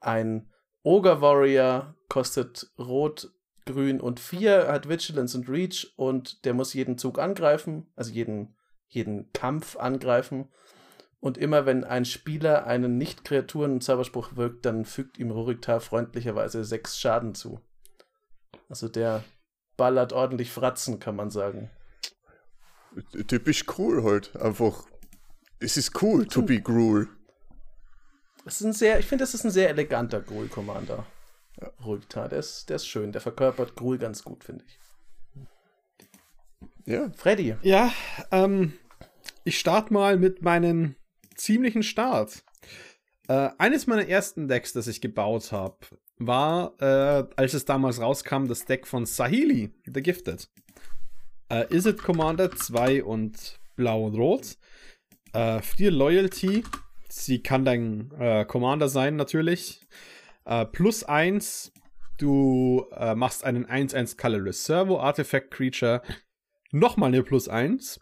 ein 0.00 0.50
Ogre 0.82 1.20
Warrior, 1.20 1.94
kostet 2.08 2.70
Rot, 2.78 3.30
Grün 3.64 4.00
und 4.00 4.20
4, 4.20 4.68
hat 4.68 4.88
Vigilance 4.88 5.36
und 5.36 5.48
Reach 5.48 5.92
und 5.96 6.44
der 6.44 6.54
muss 6.54 6.74
jeden 6.74 6.98
Zug 6.98 7.18
angreifen, 7.18 7.90
also 7.96 8.12
jeden, 8.12 8.56
jeden 8.86 9.32
Kampf 9.32 9.76
angreifen. 9.76 10.48
Und 11.18 11.38
immer 11.38 11.66
wenn 11.66 11.82
ein 11.82 12.04
Spieler 12.04 12.66
einen 12.66 12.98
Nicht-Kreaturen-Zauberspruch 12.98 14.36
wirkt, 14.36 14.64
dann 14.64 14.84
fügt 14.84 15.18
ihm 15.18 15.32
Ruriktar 15.32 15.80
freundlicherweise 15.80 16.64
sechs 16.64 17.00
Schaden 17.00 17.34
zu. 17.34 17.60
Also 18.68 18.88
der 18.88 19.24
ballert 19.76 20.12
ordentlich 20.12 20.52
Fratzen, 20.52 21.00
kann 21.00 21.16
man 21.16 21.30
sagen. 21.30 21.70
Typisch 23.26 23.64
cool 23.78 24.02
halt. 24.04 24.34
Einfach. 24.36 24.84
Es 25.58 25.76
ist 25.76 26.02
cool 26.02 26.26
to 26.26 26.42
be 26.42 26.60
Gruul. 26.60 27.08
Das 28.44 28.60
ist 28.60 28.66
ein 28.66 28.72
sehr, 28.72 28.98
ich 28.98 29.06
finde, 29.06 29.22
das 29.22 29.34
ist 29.34 29.44
ein 29.44 29.50
sehr 29.50 29.70
eleganter 29.70 30.20
Gruul-Commander. 30.20 31.06
Ja. 31.60 31.70
Ruriktar, 31.84 32.28
der 32.28 32.38
ist, 32.38 32.68
der 32.68 32.76
ist 32.76 32.86
schön. 32.86 33.12
Der 33.12 33.20
verkörpert 33.20 33.74
Gruul 33.74 33.98
ganz 33.98 34.22
gut, 34.22 34.44
finde 34.44 34.64
ich. 34.66 34.78
Ja. 36.84 37.10
Freddy. 37.16 37.56
Ja, 37.62 37.92
ähm, 38.30 38.74
ich 39.44 39.58
starte 39.58 39.92
mal 39.92 40.16
mit 40.18 40.42
meinem 40.42 40.94
ziemlichen 41.34 41.82
Start. 41.82 42.44
Äh, 43.28 43.50
eines 43.58 43.86
meiner 43.86 44.06
ersten 44.06 44.46
Decks, 44.46 44.72
das 44.72 44.86
ich 44.86 45.00
gebaut 45.00 45.50
habe, 45.50 45.78
war, 46.18 46.80
äh, 46.80 47.26
als 47.36 47.54
es 47.54 47.64
damals 47.64 48.00
rauskam, 48.00 48.46
das 48.46 48.64
Deck 48.64 48.86
von 48.86 49.04
Sahili, 49.04 49.74
The 49.84 50.02
Gifted. 50.02 50.48
Äh, 51.48 51.72
Is 51.74 51.86
It 51.86 52.02
Commander 52.02 52.50
2 52.50 53.04
und 53.04 53.58
Blau 53.76 54.06
und 54.06 54.16
Rot. 54.16 54.56
Äh, 55.32 55.60
4 55.60 55.90
Loyalty. 55.90 56.64
Sie 57.08 57.42
kann 57.42 57.64
dein 57.64 58.10
äh, 58.18 58.44
Commander 58.44 58.88
sein, 58.88 59.16
natürlich. 59.16 59.80
Äh, 60.44 60.66
plus 60.66 61.04
1. 61.04 61.72
Du 62.18 62.86
äh, 62.92 63.14
machst 63.14 63.44
einen 63.44 63.66
1-1 63.66 64.16
Colorless 64.16 64.64
Servo 64.64 64.98
Artifact 64.98 65.50
Creature. 65.50 66.02
Nochmal 66.72 67.08
eine 67.08 67.22
plus 67.22 67.48
1. 67.48 68.00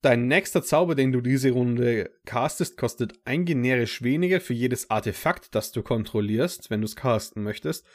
Dein 0.00 0.26
nächster 0.26 0.64
Zauber, 0.64 0.96
den 0.96 1.12
du 1.12 1.20
diese 1.20 1.52
Runde 1.52 2.10
castest, 2.24 2.76
kostet 2.76 3.20
ein 3.24 3.44
generisch 3.44 4.02
weniger 4.02 4.40
für 4.40 4.54
jedes 4.54 4.90
Artefakt, 4.90 5.54
das 5.54 5.70
du 5.70 5.82
kontrollierst, 5.82 6.70
wenn 6.70 6.80
du 6.80 6.86
es 6.86 6.96
casten 6.96 7.44
möchtest. 7.44 7.86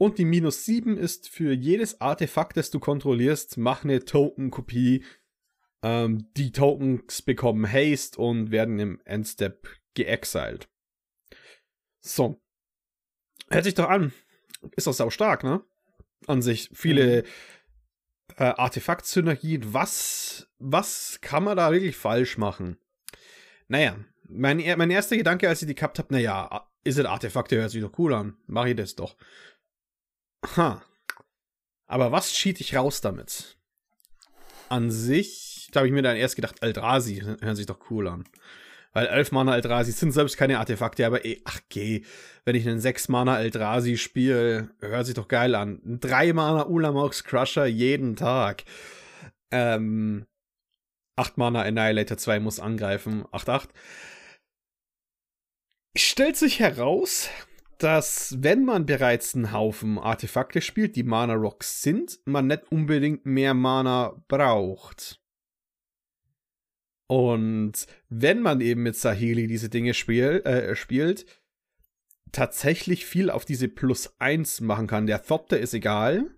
Und 0.00 0.16
die 0.16 0.24
minus 0.24 0.64
7 0.64 0.96
ist 0.96 1.28
für 1.28 1.52
jedes 1.52 2.00
Artefakt, 2.00 2.56
das 2.56 2.70
du 2.70 2.80
kontrollierst, 2.80 3.58
mach 3.58 3.84
eine 3.84 4.02
Token-Kopie. 4.02 5.04
Ähm, 5.82 6.30
die 6.36 6.52
Tokens 6.52 7.20
bekommen 7.20 7.70
Haste 7.70 8.20
und 8.20 8.50
werden 8.50 8.78
im 8.78 9.00
Endstep 9.04 9.68
geexiled. 9.94 10.68
So. 12.00 12.40
Hört 13.50 13.64
sich 13.64 13.74
doch 13.74 13.90
an. 13.90 14.12
Ist 14.74 14.86
doch 14.86 14.94
sau 14.94 15.10
stark, 15.10 15.44
ne? 15.44 15.62
An 16.26 16.40
sich. 16.40 16.70
Viele. 16.72 17.22
Mhm 17.22 17.26
äh, 18.36 18.54
Artefakt-Synergien, 18.56 19.74
was, 19.74 20.48
was 20.58 21.18
kann 21.20 21.44
man 21.44 21.56
da 21.56 21.72
wirklich 21.72 21.96
falsch 21.96 22.38
machen? 22.38 22.78
Naja, 23.68 23.96
mein, 24.28 24.62
mein 24.78 24.90
erster 24.90 25.16
Gedanke, 25.16 25.48
als 25.48 25.62
ich 25.62 25.68
die 25.68 25.74
gehabt 25.74 25.98
habe, 25.98 26.12
naja, 26.14 26.66
ist 26.84 26.98
es 26.98 27.04
Artefakte, 27.04 27.56
hört 27.56 27.70
sich 27.70 27.82
doch 27.82 27.98
cool 27.98 28.14
an. 28.14 28.36
Mach 28.46 28.66
ich 28.66 28.76
das 28.76 28.96
doch. 28.96 29.16
Ha. 30.56 30.82
Aber 31.86 32.12
was 32.12 32.32
cheat 32.32 32.60
ich 32.60 32.76
raus 32.76 33.00
damit? 33.00 33.56
An 34.68 34.90
sich, 34.90 35.68
da 35.72 35.80
habe 35.80 35.88
ich 35.88 35.92
mir 35.92 36.02
dann 36.02 36.16
erst 36.16 36.36
gedacht, 36.36 36.62
Eldrazi 36.62 37.16
hören 37.40 37.56
sich 37.56 37.66
doch 37.66 37.90
cool 37.90 38.08
an. 38.08 38.24
Weil 38.92 39.06
11 39.06 39.32
Mana 39.32 39.54
Eldrazi 39.54 39.92
sind 39.92 40.12
selbst 40.12 40.36
keine 40.36 40.58
Artefakte, 40.58 41.06
aber 41.06 41.24
eh, 41.24 41.40
ach 41.44 41.60
geh, 41.68 42.04
wenn 42.44 42.56
ich 42.56 42.66
einen 42.68 42.80
6 42.80 43.08
Mana 43.08 43.38
Eldrazi 43.38 43.96
spiele, 43.96 44.70
hört 44.80 45.06
sich 45.06 45.14
doch 45.14 45.28
geil 45.28 45.54
an. 45.54 45.80
Ein 45.84 46.00
3 46.00 46.32
Mana 46.32 46.66
Ulamox 46.66 47.24
Crusher 47.24 47.66
jeden 47.66 48.16
Tag. 48.16 48.64
Ähm, 49.52 50.26
8 51.16 51.38
Mana 51.38 51.62
Annihilator 51.62 52.16
2 52.16 52.40
muss 52.40 52.58
angreifen. 52.58 53.24
8-8. 53.26 53.68
Stellt 55.96 56.36
sich 56.36 56.60
heraus, 56.60 57.28
dass 57.82 58.36
wenn 58.40 58.64
man 58.64 58.86
bereits 58.86 59.34
einen 59.34 59.52
Haufen 59.52 59.98
Artefakte 59.98 60.60
spielt, 60.60 60.96
die 60.96 61.02
Mana 61.02 61.34
Rocks 61.34 61.82
sind, 61.82 62.20
man 62.26 62.46
nicht 62.46 62.70
unbedingt 62.70 63.26
mehr 63.26 63.54
Mana 63.54 64.22
braucht. 64.28 65.20
Und 67.06 67.86
wenn 68.08 68.40
man 68.40 68.60
eben 68.60 68.82
mit 68.82 68.96
Sahili 68.96 69.46
diese 69.46 69.68
Dinge 69.68 69.94
spiel, 69.94 70.42
äh, 70.44 70.76
spielt, 70.76 71.26
tatsächlich 72.32 73.06
viel 73.06 73.30
auf 73.30 73.44
diese 73.44 73.68
Plus 73.68 74.14
1 74.20 74.60
machen 74.60 74.86
kann. 74.86 75.06
Der 75.06 75.22
Thopter 75.22 75.58
ist 75.58 75.74
egal, 75.74 76.30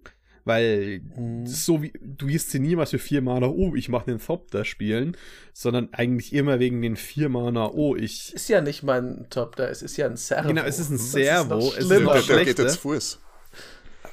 weil 0.45 1.01
mhm. 1.17 1.47
so 1.47 1.83
wie 1.83 1.93
du 2.01 2.29
wirst 2.29 2.51
sie 2.51 2.59
niemals 2.59 2.91
für 2.91 2.99
4 2.99 3.23
Mana, 3.23 3.47
oh, 3.47 3.75
ich 3.75 3.89
mache 3.89 4.07
den 4.07 4.19
Thopter 4.19 4.65
spielen, 4.65 5.17
sondern 5.53 5.89
eigentlich 5.93 6.33
immer 6.33 6.59
wegen 6.59 6.83
den 6.83 6.97
4 6.97 7.29
Mana, 7.29 7.71
oh, 7.73 7.97
ich. 7.97 8.35
Ist 8.35 8.49
ja 8.49 8.61
nicht 8.61 8.83
mein 8.83 9.27
Thopter, 9.31 9.71
es 9.71 9.83
ist 9.83 9.97
ja 9.97 10.07
ein 10.07 10.17
Servo. 10.17 10.49
Genau, 10.49 10.63
es 10.63 10.79
ist 10.79 10.91
ein 10.91 10.99
Servo. 10.99 11.59
Ist 11.59 11.79
es 11.79 11.91
ist 11.91 12.01
noch 12.01 12.13
der, 12.13 12.37
der 12.37 12.45
geht 12.45 12.59
jetzt 12.59 12.79
Fuß. 12.79 13.19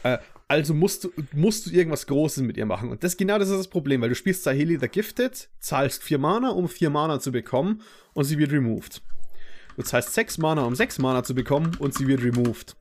Äh, 0.03 0.17
also 0.47 0.73
musst 0.73 1.03
du, 1.03 1.11
musst 1.33 1.67
du 1.67 1.69
irgendwas 1.69 2.07
Großes 2.07 2.43
mit 2.43 2.57
ihr 2.57 2.65
machen. 2.65 2.89
Und 2.89 3.03
das 3.03 3.17
genau 3.17 3.37
das 3.37 3.49
ist 3.49 3.57
das 3.57 3.67
Problem, 3.67 4.01
weil 4.01 4.09
du 4.09 4.15
spielst 4.15 4.43
Sahili 4.43 4.79
the 4.79 4.87
Gifted, 4.87 5.47
zahlst 5.59 6.03
4 6.03 6.17
Mana, 6.17 6.49
um 6.49 6.67
4 6.67 6.89
Mana 6.89 7.19
zu 7.19 7.31
bekommen 7.31 7.81
und 8.13 8.23
sie 8.25 8.37
wird 8.37 8.51
removed. 8.51 9.01
Du 9.77 9.83
zahlst 9.83 10.13
6 10.13 10.39
Mana, 10.39 10.63
um 10.63 10.75
6 10.75 10.97
Mana 10.99 11.23
zu 11.23 11.35
bekommen 11.35 11.71
und 11.79 11.93
sie 11.93 12.07
wird 12.07 12.23
removed. 12.23 12.75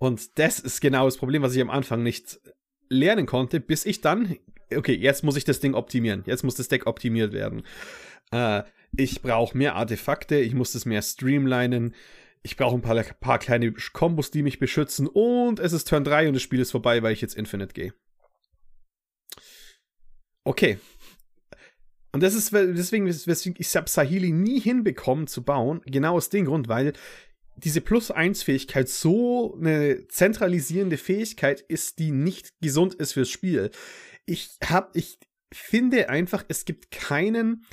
Und 0.00 0.38
das 0.38 0.58
ist 0.58 0.80
genau 0.80 1.04
das 1.04 1.18
Problem, 1.18 1.42
was 1.42 1.54
ich 1.54 1.60
am 1.60 1.68
Anfang 1.68 2.02
nicht 2.02 2.40
lernen 2.88 3.26
konnte, 3.26 3.60
bis 3.60 3.84
ich 3.84 4.00
dann, 4.00 4.34
okay, 4.74 4.94
jetzt 4.94 5.22
muss 5.22 5.36
ich 5.36 5.44
das 5.44 5.60
Ding 5.60 5.74
optimieren. 5.74 6.22
Jetzt 6.24 6.42
muss 6.42 6.54
das 6.54 6.68
Deck 6.68 6.86
optimiert 6.86 7.34
werden. 7.34 7.64
Äh, 8.32 8.62
ich 8.96 9.20
brauche 9.20 9.56
mehr 9.56 9.76
Artefakte, 9.76 10.36
ich 10.36 10.54
muss 10.54 10.72
das 10.72 10.86
mehr 10.86 11.02
streamlinen. 11.02 11.94
ich 12.42 12.56
brauche 12.56 12.76
ein 12.76 12.80
paar, 12.80 13.02
paar 13.20 13.38
kleine 13.38 13.72
Kombos, 13.92 14.30
die 14.30 14.42
mich 14.42 14.58
beschützen 14.58 15.06
und 15.06 15.60
es 15.60 15.74
ist 15.74 15.86
Turn 15.86 16.02
3 16.02 16.28
und 16.28 16.34
das 16.34 16.42
Spiel 16.42 16.60
ist 16.60 16.70
vorbei, 16.70 17.02
weil 17.02 17.12
ich 17.12 17.20
jetzt 17.20 17.36
Infinite 17.36 17.74
gehe. 17.74 17.92
Okay. 20.44 20.78
Und 22.12 22.22
das 22.22 22.34
ist 22.34 22.52
deswegen, 22.54 23.06
weswegen 23.06 23.56
ich 23.58 23.68
Sahili 23.68 24.32
nie 24.32 24.60
hinbekommen 24.60 25.26
zu 25.26 25.44
bauen, 25.44 25.82
genau 25.84 26.14
aus 26.14 26.30
dem 26.30 26.46
Grund, 26.46 26.68
weil 26.68 26.94
diese 27.56 27.80
Plus-1-Fähigkeit 27.80 28.88
so 28.88 29.56
eine 29.56 30.06
zentralisierende 30.08 30.96
Fähigkeit 30.96 31.60
ist, 31.60 31.98
die 31.98 32.10
nicht 32.10 32.52
gesund 32.60 32.94
ist 32.94 33.12
fürs 33.12 33.30
Spiel. 33.30 33.70
Ich 34.26 34.56
hab, 34.64 34.96
ich 34.96 35.18
finde 35.52 36.08
einfach, 36.08 36.44
es 36.48 36.64
gibt 36.64 36.90
keinen 36.90 37.64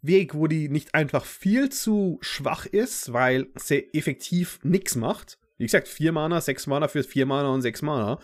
Weg, 0.00 0.34
wo 0.34 0.46
die 0.46 0.68
nicht 0.68 0.94
einfach 0.94 1.24
viel 1.24 1.70
zu 1.70 2.18
schwach 2.20 2.66
ist, 2.66 3.12
weil 3.12 3.48
sie 3.56 3.92
effektiv 3.92 4.60
nichts 4.62 4.96
macht. 4.96 5.38
Wie 5.56 5.64
gesagt, 5.64 5.88
4 5.88 6.12
Mana, 6.12 6.40
6 6.40 6.66
Mana 6.66 6.88
für 6.88 7.02
4 7.02 7.26
Mana 7.26 7.48
und 7.48 7.62
6 7.62 7.82
Mana. 7.82 8.18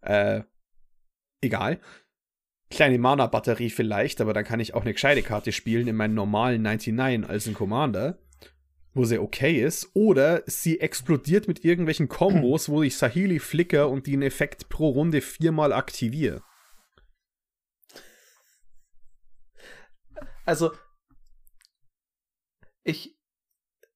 Äh, 0.00 0.42
egal. 1.40 1.80
Kleine 2.70 2.98
Mana-Batterie 2.98 3.70
vielleicht, 3.70 4.20
aber 4.20 4.32
dann 4.32 4.44
kann 4.44 4.58
ich 4.58 4.74
auch 4.74 4.82
eine 4.82 4.92
gescheite 4.92 5.22
Karte 5.22 5.52
spielen 5.52 5.86
in 5.86 5.94
meinen 5.94 6.14
normalen 6.14 6.62
99 6.62 7.30
als 7.30 7.46
ein 7.46 7.54
Commander 7.54 8.18
wo 8.96 9.04
sie 9.04 9.18
okay 9.18 9.60
ist, 9.62 9.90
oder 9.94 10.42
sie 10.46 10.80
explodiert 10.80 11.48
mit 11.48 11.64
irgendwelchen 11.64 12.08
Kombos, 12.08 12.68
wo 12.68 12.82
ich 12.82 12.96
Sahili 12.96 13.38
flicker 13.38 13.90
und 13.90 14.06
den 14.06 14.22
Effekt 14.22 14.68
pro 14.70 14.88
Runde 14.88 15.20
viermal 15.20 15.72
aktiviere. 15.72 16.42
Also, 20.46 20.72
ich, 22.84 23.18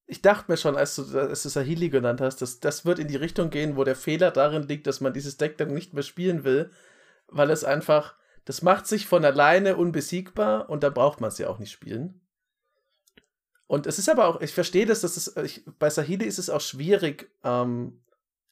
ich 0.07 0.21
dachte 0.21 0.51
mir 0.51 0.59
schon, 0.59 0.77
als 0.77 0.97
du, 0.97 1.19
als 1.19 1.45
du 1.45 1.49
Sahili 1.49 1.89
genannt 1.89 2.21
hast, 2.21 2.43
dass 2.43 2.61
das 2.61 2.85
wird 2.85 2.99
in 2.99 3.09
die 3.09 3.17
Richtung 3.17 3.49
gehen, 3.49 3.77
wo 3.77 3.85
der 3.85 3.97
Fehler 3.97 4.31
darin 4.31 4.65
liegt, 4.65 4.87
dass 4.87 5.01
man 5.01 5.15
dieses 5.15 5.39
Deck 5.39 5.57
dann 5.57 5.73
nicht 5.73 5.95
mehr 5.95 6.03
spielen 6.03 6.45
will, 6.45 6.71
weil 7.29 7.51
es 7.51 7.65
einfach, 7.65 8.17
das 8.45 8.63
macht 8.63 8.87
sich 8.87 9.07
von 9.07 9.25
alleine 9.25 9.77
unbesiegbar 9.77 10.69
und 10.69 10.83
da 10.83 10.91
braucht 10.91 11.21
man 11.21 11.29
es 11.29 11.39
ja 11.39 11.49
auch 11.49 11.59
nicht 11.59 11.71
spielen. 11.71 12.21
Und 13.71 13.87
es 13.87 14.01
ist 14.01 14.09
aber 14.09 14.27
auch, 14.27 14.41
ich 14.41 14.53
verstehe 14.53 14.85
das, 14.85 15.03
dass 15.03 15.17
es, 15.17 15.37
ich, 15.37 15.65
bei 15.79 15.89
Sahili 15.91 16.25
ist 16.25 16.41
es 16.41 16.51
auch 16.51 16.61
schwierig, 16.61 17.31
ähm, 17.45 18.03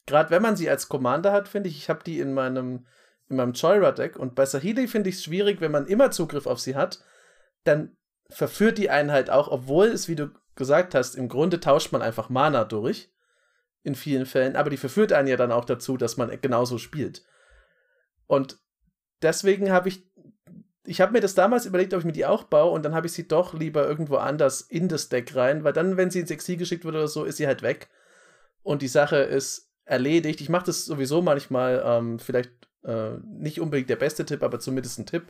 gerade 0.06 0.30
wenn 0.30 0.42
man 0.42 0.54
sie 0.54 0.70
als 0.70 0.88
Commander 0.88 1.32
hat, 1.32 1.48
finde 1.48 1.68
ich, 1.68 1.76
ich 1.76 1.90
habe 1.90 2.04
die 2.04 2.20
in 2.20 2.34
meinem, 2.34 2.86
in 3.28 3.34
meinem 3.34 3.52
Joyra-Deck 3.52 4.16
und 4.16 4.36
bei 4.36 4.46
Sahili 4.46 4.86
finde 4.86 5.10
ich 5.10 5.16
es 5.16 5.24
schwierig, 5.24 5.60
wenn 5.60 5.72
man 5.72 5.88
immer 5.88 6.12
Zugriff 6.12 6.46
auf 6.46 6.60
sie 6.60 6.76
hat, 6.76 7.02
dann 7.64 7.96
verführt 8.30 8.78
die 8.78 8.90
einen 8.90 9.10
halt 9.10 9.28
auch, 9.28 9.48
obwohl 9.48 9.88
es, 9.88 10.06
wie 10.06 10.14
du 10.14 10.30
gesagt 10.54 10.94
hast, 10.94 11.16
im 11.16 11.28
Grunde 11.28 11.58
tauscht 11.58 11.90
man 11.90 12.00
einfach 12.00 12.28
Mana 12.28 12.62
durch, 12.62 13.12
in 13.82 13.96
vielen 13.96 14.24
Fällen, 14.24 14.54
aber 14.54 14.70
die 14.70 14.76
verführt 14.76 15.12
einen 15.12 15.26
ja 15.26 15.36
dann 15.36 15.50
auch 15.50 15.64
dazu, 15.64 15.96
dass 15.96 16.16
man 16.16 16.30
genauso 16.40 16.78
spielt. 16.78 17.24
Und 18.28 18.60
deswegen 19.20 19.72
habe 19.72 19.88
ich 19.88 20.07
ich 20.88 21.02
habe 21.02 21.12
mir 21.12 21.20
das 21.20 21.34
damals 21.34 21.66
überlegt, 21.66 21.92
ob 21.92 22.00
ich 22.00 22.06
mir 22.06 22.12
die 22.12 22.24
auch 22.24 22.44
baue 22.44 22.72
und 22.72 22.82
dann 22.82 22.94
habe 22.94 23.06
ich 23.06 23.12
sie 23.12 23.28
doch 23.28 23.52
lieber 23.52 23.86
irgendwo 23.86 24.16
anders 24.16 24.62
in 24.62 24.88
das 24.88 25.10
Deck 25.10 25.36
rein, 25.36 25.62
weil 25.62 25.74
dann, 25.74 25.98
wenn 25.98 26.10
sie 26.10 26.20
ins 26.20 26.30
Exil 26.30 26.56
geschickt 26.56 26.84
wird 26.84 26.94
oder 26.94 27.08
so, 27.08 27.24
ist 27.24 27.36
sie 27.36 27.46
halt 27.46 27.60
weg. 27.60 27.88
Und 28.62 28.80
die 28.80 28.88
Sache 28.88 29.16
ist 29.16 29.70
erledigt. 29.84 30.40
Ich 30.40 30.48
mache 30.48 30.64
das 30.64 30.86
sowieso 30.86 31.20
manchmal, 31.20 31.82
ähm, 31.84 32.18
vielleicht 32.18 32.50
äh, 32.84 33.18
nicht 33.22 33.60
unbedingt 33.60 33.90
der 33.90 33.96
beste 33.96 34.24
Tipp, 34.24 34.42
aber 34.42 34.60
zumindest 34.60 34.98
ein 34.98 35.04
Tipp. 35.04 35.24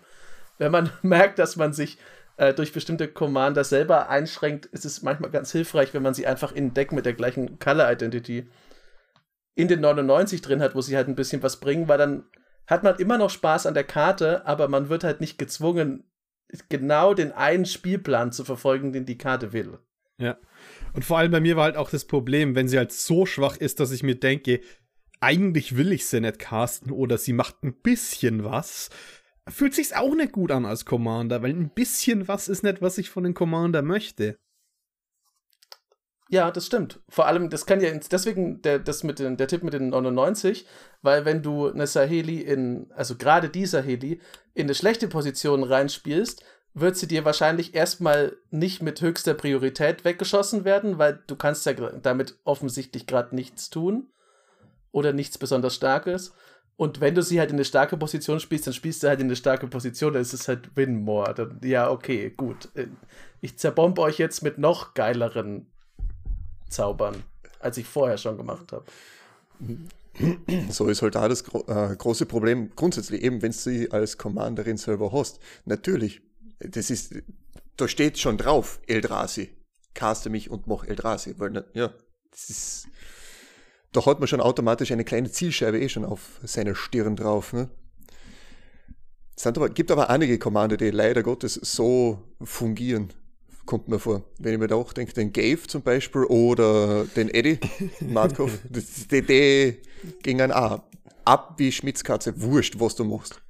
Wenn 0.59 0.71
man 0.71 0.90
merkt, 1.03 1.40
dass 1.40 1.57
man 1.57 1.73
sich 1.73 1.99
äh, 2.37 2.55
durch 2.55 2.73
bestimmte 2.73 3.09
Commander 3.09 3.64
selber 3.64 4.09
einschränkt, 4.09 4.66
ist 4.66 4.85
es 4.85 5.03
manchmal 5.03 5.33
ganz 5.33 5.51
hilfreich, 5.51 5.92
wenn 5.92 6.03
man 6.03 6.14
sie 6.14 6.29
einfach 6.29 6.53
in 6.53 6.66
ein 6.66 6.75
Deck 6.75 6.92
mit 6.92 7.05
der 7.05 7.14
gleichen 7.14 7.59
Color 7.59 7.90
Identity 7.90 8.49
in 9.57 9.66
den 9.66 9.81
99 9.81 10.40
drin 10.40 10.62
hat, 10.62 10.77
wo 10.77 10.83
sie 10.83 10.97
halt 10.97 11.09
ein 11.09 11.16
bisschen 11.16 11.42
was 11.42 11.57
bringen, 11.57 11.88
weil 11.88 11.99
dann 11.99 12.25
hat 12.69 12.85
man 12.85 12.97
immer 12.97 13.19
noch 13.19 13.31
Spaß 13.31 13.67
an 13.67 13.75
der 13.75 13.85
Karte, 13.85 14.47
aber 14.47 14.69
man 14.69 14.89
wird 14.89 15.03
halt 15.03 15.21
nicht 15.21 15.39
gezwungen, 15.39 16.05
genau 16.69 17.15
den 17.15 17.33
einen 17.33 17.67
Spielplan 17.67 18.31
zu 18.31 18.45
verfolgen, 18.45 18.93
den 18.93 19.07
die 19.07 19.19
Karte 19.19 19.53
will. 19.53 19.79
Ja. 20.19 20.37
Und 20.93 21.05
vor 21.05 21.19
allem 21.19 21.33
bei 21.33 21.41
mir 21.41 21.57
war 21.57 21.65
halt 21.65 21.77
auch 21.77 21.91
das 21.91 22.05
Problem, 22.05 22.55
wenn 22.55 22.69
sie 22.69 22.79
halt 22.79 22.93
so 22.93 23.25
schwach 23.27 23.57
ist, 23.57 23.81
dass 23.81 23.91
ich 23.91 24.03
mir 24.03 24.17
denke, 24.17 24.61
eigentlich 25.21 25.77
will 25.77 25.93
ich 25.93 26.07
sie 26.07 26.21
nicht 26.21 26.39
casten 26.39 26.93
oder 26.93 27.19
sie 27.19 27.33
macht 27.33 27.63
ein 27.63 27.75
bisschen 27.75 28.45
was, 28.45 28.91
fühlt 29.49 29.75
sich's 29.75 29.93
auch 29.93 30.15
nicht 30.15 30.33
gut 30.33 30.51
an 30.51 30.67
als 30.67 30.85
Commander, 30.85 31.43
weil 31.43 31.53
ein 31.53 31.71
bisschen 31.71 32.29
was 32.29 32.49
ist 32.49 32.63
nicht, 32.63 32.83
was 32.83 32.99
ich 32.99 33.09
von 33.09 33.25
den 33.25 33.35
Commander 33.35 33.83
möchte. 33.83 34.39
Ja, 36.31 36.51
das 36.51 36.67
stimmt. 36.67 37.01
Vor 37.09 37.27
allem, 37.27 37.49
das 37.49 37.64
kann 37.64 37.81
ja 37.81 37.91
deswegen 37.91 38.61
der, 38.61 38.79
das 38.79 39.03
mit 39.03 39.19
den, 39.19 39.38
der 39.38 39.49
Tipp 39.49 39.62
mit 39.62 39.73
den 39.73 39.88
99, 39.88 40.67
weil 41.01 41.25
wenn 41.25 41.43
du 41.43 41.69
eine 41.69 41.87
Saheli 41.87 42.43
in, 42.43 42.91
also 42.95 43.17
gerade 43.17 43.49
die 43.49 43.64
Saheli, 43.64 44.21
in 44.55 44.67
eine 44.67 44.75
schlechte 44.75 45.09
Position 45.09 45.62
reinspielst, 45.62 46.45
wird 46.75 46.97
sie 46.97 47.09
dir 47.09 47.25
wahrscheinlich 47.25 47.75
erstmal 47.75 48.37
nicht 48.51 48.83
mit 48.83 49.01
höchster 49.01 49.35
Priorität 49.35 50.05
weggeschossen 50.05 50.64
werden, 50.64 50.99
weil 50.99 51.23
du 51.27 51.35
kannst 51.35 51.64
ja 51.64 51.73
damit 51.73 52.38
offensichtlich 52.45 53.07
gerade 53.07 53.35
nichts 53.35 53.71
tun 53.71 54.09
oder 54.93 55.14
nichts 55.14 55.38
besonders 55.38 55.75
Starkes. 55.75 56.35
Und 56.77 57.01
wenn 57.01 57.14
du 57.14 57.23
sie 57.23 57.41
halt 57.41 57.51
in 57.51 57.57
eine 57.57 57.64
starke 57.64 57.97
Position 57.97 58.38
spielst, 58.38 58.67
dann 58.67 58.75
spielst 58.75 59.03
du 59.03 59.09
halt 59.09 59.19
in 59.21 59.27
eine 59.27 59.35
starke 59.35 59.67
Position, 59.67 60.12
dann 60.12 60.23
ist 60.23 60.33
es 60.33 60.47
halt 60.47 60.77
Win-More. 60.77 61.59
Ja, 61.64 61.91
okay, 61.91 62.31
gut. 62.37 62.69
Ich 63.41 63.59
zerbombe 63.59 64.01
euch 64.03 64.19
jetzt 64.19 64.43
mit 64.43 64.59
noch 64.59 64.95
geileren 64.95 65.67
zaubern, 66.69 67.23
als 67.61 67.77
ich 67.79 67.87
vorher 67.87 68.19
schon 68.19 68.37
gemacht 68.37 68.73
habe. 68.73 68.85
So 70.71 70.89
ist 70.89 71.03
halt 71.03 71.17
auch 71.17 71.29
das 71.29 71.45
gro 71.45 71.65
äh, 71.69 71.95
große 71.95 72.27
Problem 72.27 72.71
grundsätzlich, 72.75 73.23
eben 73.23 73.41
wenn 73.43 73.53
du 73.53 73.59
sie 73.59 73.91
als 73.93 74.19
Commanderin 74.19 74.77
selber 74.77 75.13
hast. 75.13 75.39
Natürlich, 75.65 76.23
das 76.59 76.91
ist, 76.91 77.15
da 77.77 77.87
steht 77.87 78.19
schon 78.19 78.37
drauf, 78.37 78.81
Eldrasi. 78.87 79.51
Caste 79.95 80.31
mich 80.31 80.51
und 80.51 80.67
mach 80.67 80.85
Eldrasi, 80.85 81.35
weil, 81.39 81.65
ja, 81.73 81.93
das 82.31 82.51
ist, 82.51 82.89
da 83.93 84.05
hat 84.07 84.19
man 84.19 84.29
schon 84.29 84.41
automatisch 84.41 84.91
eine 84.91 85.05
kleine 85.05 85.31
Zielscheibe 85.31 85.81
eh 85.81 85.89
schon 85.89 86.05
auf 86.05 86.41
seiner 86.43 86.75
Stirn 86.75 87.17
drauf, 87.17 87.53
ne? 87.53 87.69
Es 89.37 89.47
aber, 89.47 89.69
gibt 89.69 89.93
aber 89.93 90.11
einige 90.11 90.37
Commander, 90.37 90.77
die 90.77 90.91
leider 90.91 91.23
Gottes 91.23 91.55
so 91.55 92.25
fungieren 92.43 93.13
kommt 93.69 93.87
mir 93.87 93.99
vor. 93.99 94.25
Wenn 94.39 94.55
ich 94.55 94.59
mir 94.59 94.67
da 94.67 94.77
auch 94.77 94.95
denke, 94.95 95.13
den 95.13 95.31
Gave 95.31 95.67
zum 95.67 95.83
Beispiel 95.83 96.25
oder 96.25 97.05
den 97.05 97.29
Eddie 97.29 97.61
Markov, 98.01 98.59
die, 98.65 99.23
die 99.23 99.83
ging 100.23 100.41
ein 100.41 100.51
A. 100.51 100.83
Ab 101.27 101.55
wie 101.59 101.71
Schmitzkatze, 101.71 102.41
wurscht, 102.41 102.81
was 102.81 102.97
du 102.97 103.05
machst. 103.05 103.43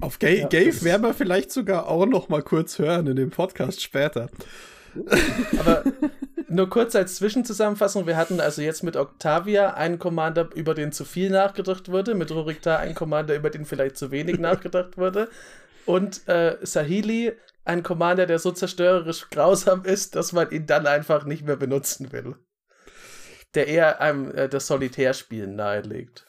Auf 0.00 0.20
Ga 0.20 0.28
ja, 0.28 0.46
Gave 0.46 0.84
werden 0.84 1.02
wir 1.02 1.12
vielleicht 1.12 1.50
sogar 1.50 1.88
auch 1.88 2.06
noch 2.06 2.28
mal 2.28 2.42
kurz 2.42 2.78
hören 2.78 3.08
in 3.08 3.16
dem 3.16 3.30
Podcast 3.30 3.82
später. 3.82 4.30
Aber 5.58 5.82
nur 6.48 6.70
kurz 6.70 6.94
als 6.94 7.16
Zwischenzusammenfassung: 7.16 8.06
Wir 8.06 8.16
hatten 8.16 8.38
also 8.38 8.62
jetzt 8.62 8.84
mit 8.84 8.96
Octavia 8.96 9.74
einen 9.74 9.98
Commander, 9.98 10.48
über 10.54 10.74
den 10.74 10.92
zu 10.92 11.04
viel 11.04 11.30
nachgedacht 11.30 11.90
wurde, 11.90 12.14
mit 12.14 12.30
Rurikta 12.30 12.76
einen 12.76 12.94
Commander, 12.94 13.34
über 13.34 13.50
den 13.50 13.64
vielleicht 13.64 13.96
zu 13.96 14.12
wenig 14.12 14.38
nachgedacht 14.38 14.96
wurde, 14.98 15.28
und 15.84 16.28
äh, 16.28 16.58
Sahili 16.62 17.32
ein 17.64 17.82
Commander, 17.82 18.26
der 18.26 18.38
so 18.38 18.50
zerstörerisch 18.52 19.28
grausam 19.30 19.84
ist, 19.84 20.16
dass 20.16 20.32
man 20.32 20.50
ihn 20.50 20.66
dann 20.66 20.86
einfach 20.86 21.24
nicht 21.24 21.44
mehr 21.44 21.56
benutzen 21.56 22.12
will. 22.12 22.36
Der 23.54 23.66
eher 23.66 24.00
einem 24.00 24.30
äh, 24.34 24.48
das 24.48 24.66
Solitärspielen 24.66 25.56
nahelegt. 25.56 26.26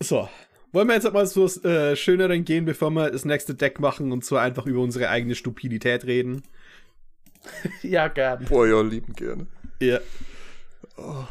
So. 0.00 0.28
Wollen 0.72 0.86
wir 0.86 0.94
jetzt 0.94 1.12
mal 1.12 1.26
so 1.26 1.46
äh, 1.46 1.96
Schöneren 1.96 2.44
gehen, 2.44 2.64
bevor 2.64 2.90
wir 2.90 3.10
das 3.10 3.24
nächste 3.24 3.56
Deck 3.56 3.80
machen 3.80 4.12
und 4.12 4.24
zwar 4.24 4.42
einfach 4.42 4.66
über 4.66 4.80
unsere 4.80 5.08
eigene 5.08 5.34
Stupidität 5.34 6.04
reden? 6.04 6.44
ja, 7.82 8.06
gern. 8.08 8.44
Boah, 8.44 8.68
ja, 8.68 8.80
lieben 8.80 9.12
gerne. 9.14 9.46
Ja. 9.80 9.98
Oh. 10.96 11.24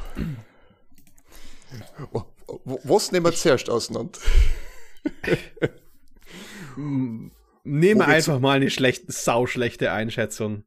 Oh, 2.11 2.23
was 2.83 3.11
nehmen 3.11 3.25
wir 3.25 3.33
zuerst 3.33 3.69
auseinander? 3.69 4.19
Nehme 7.63 8.05
einfach 8.05 8.39
mal 8.39 8.57
eine 8.57 8.69
schlechte, 8.69 9.11
sauschlechte 9.11 9.91
Einschätzung. 9.91 10.63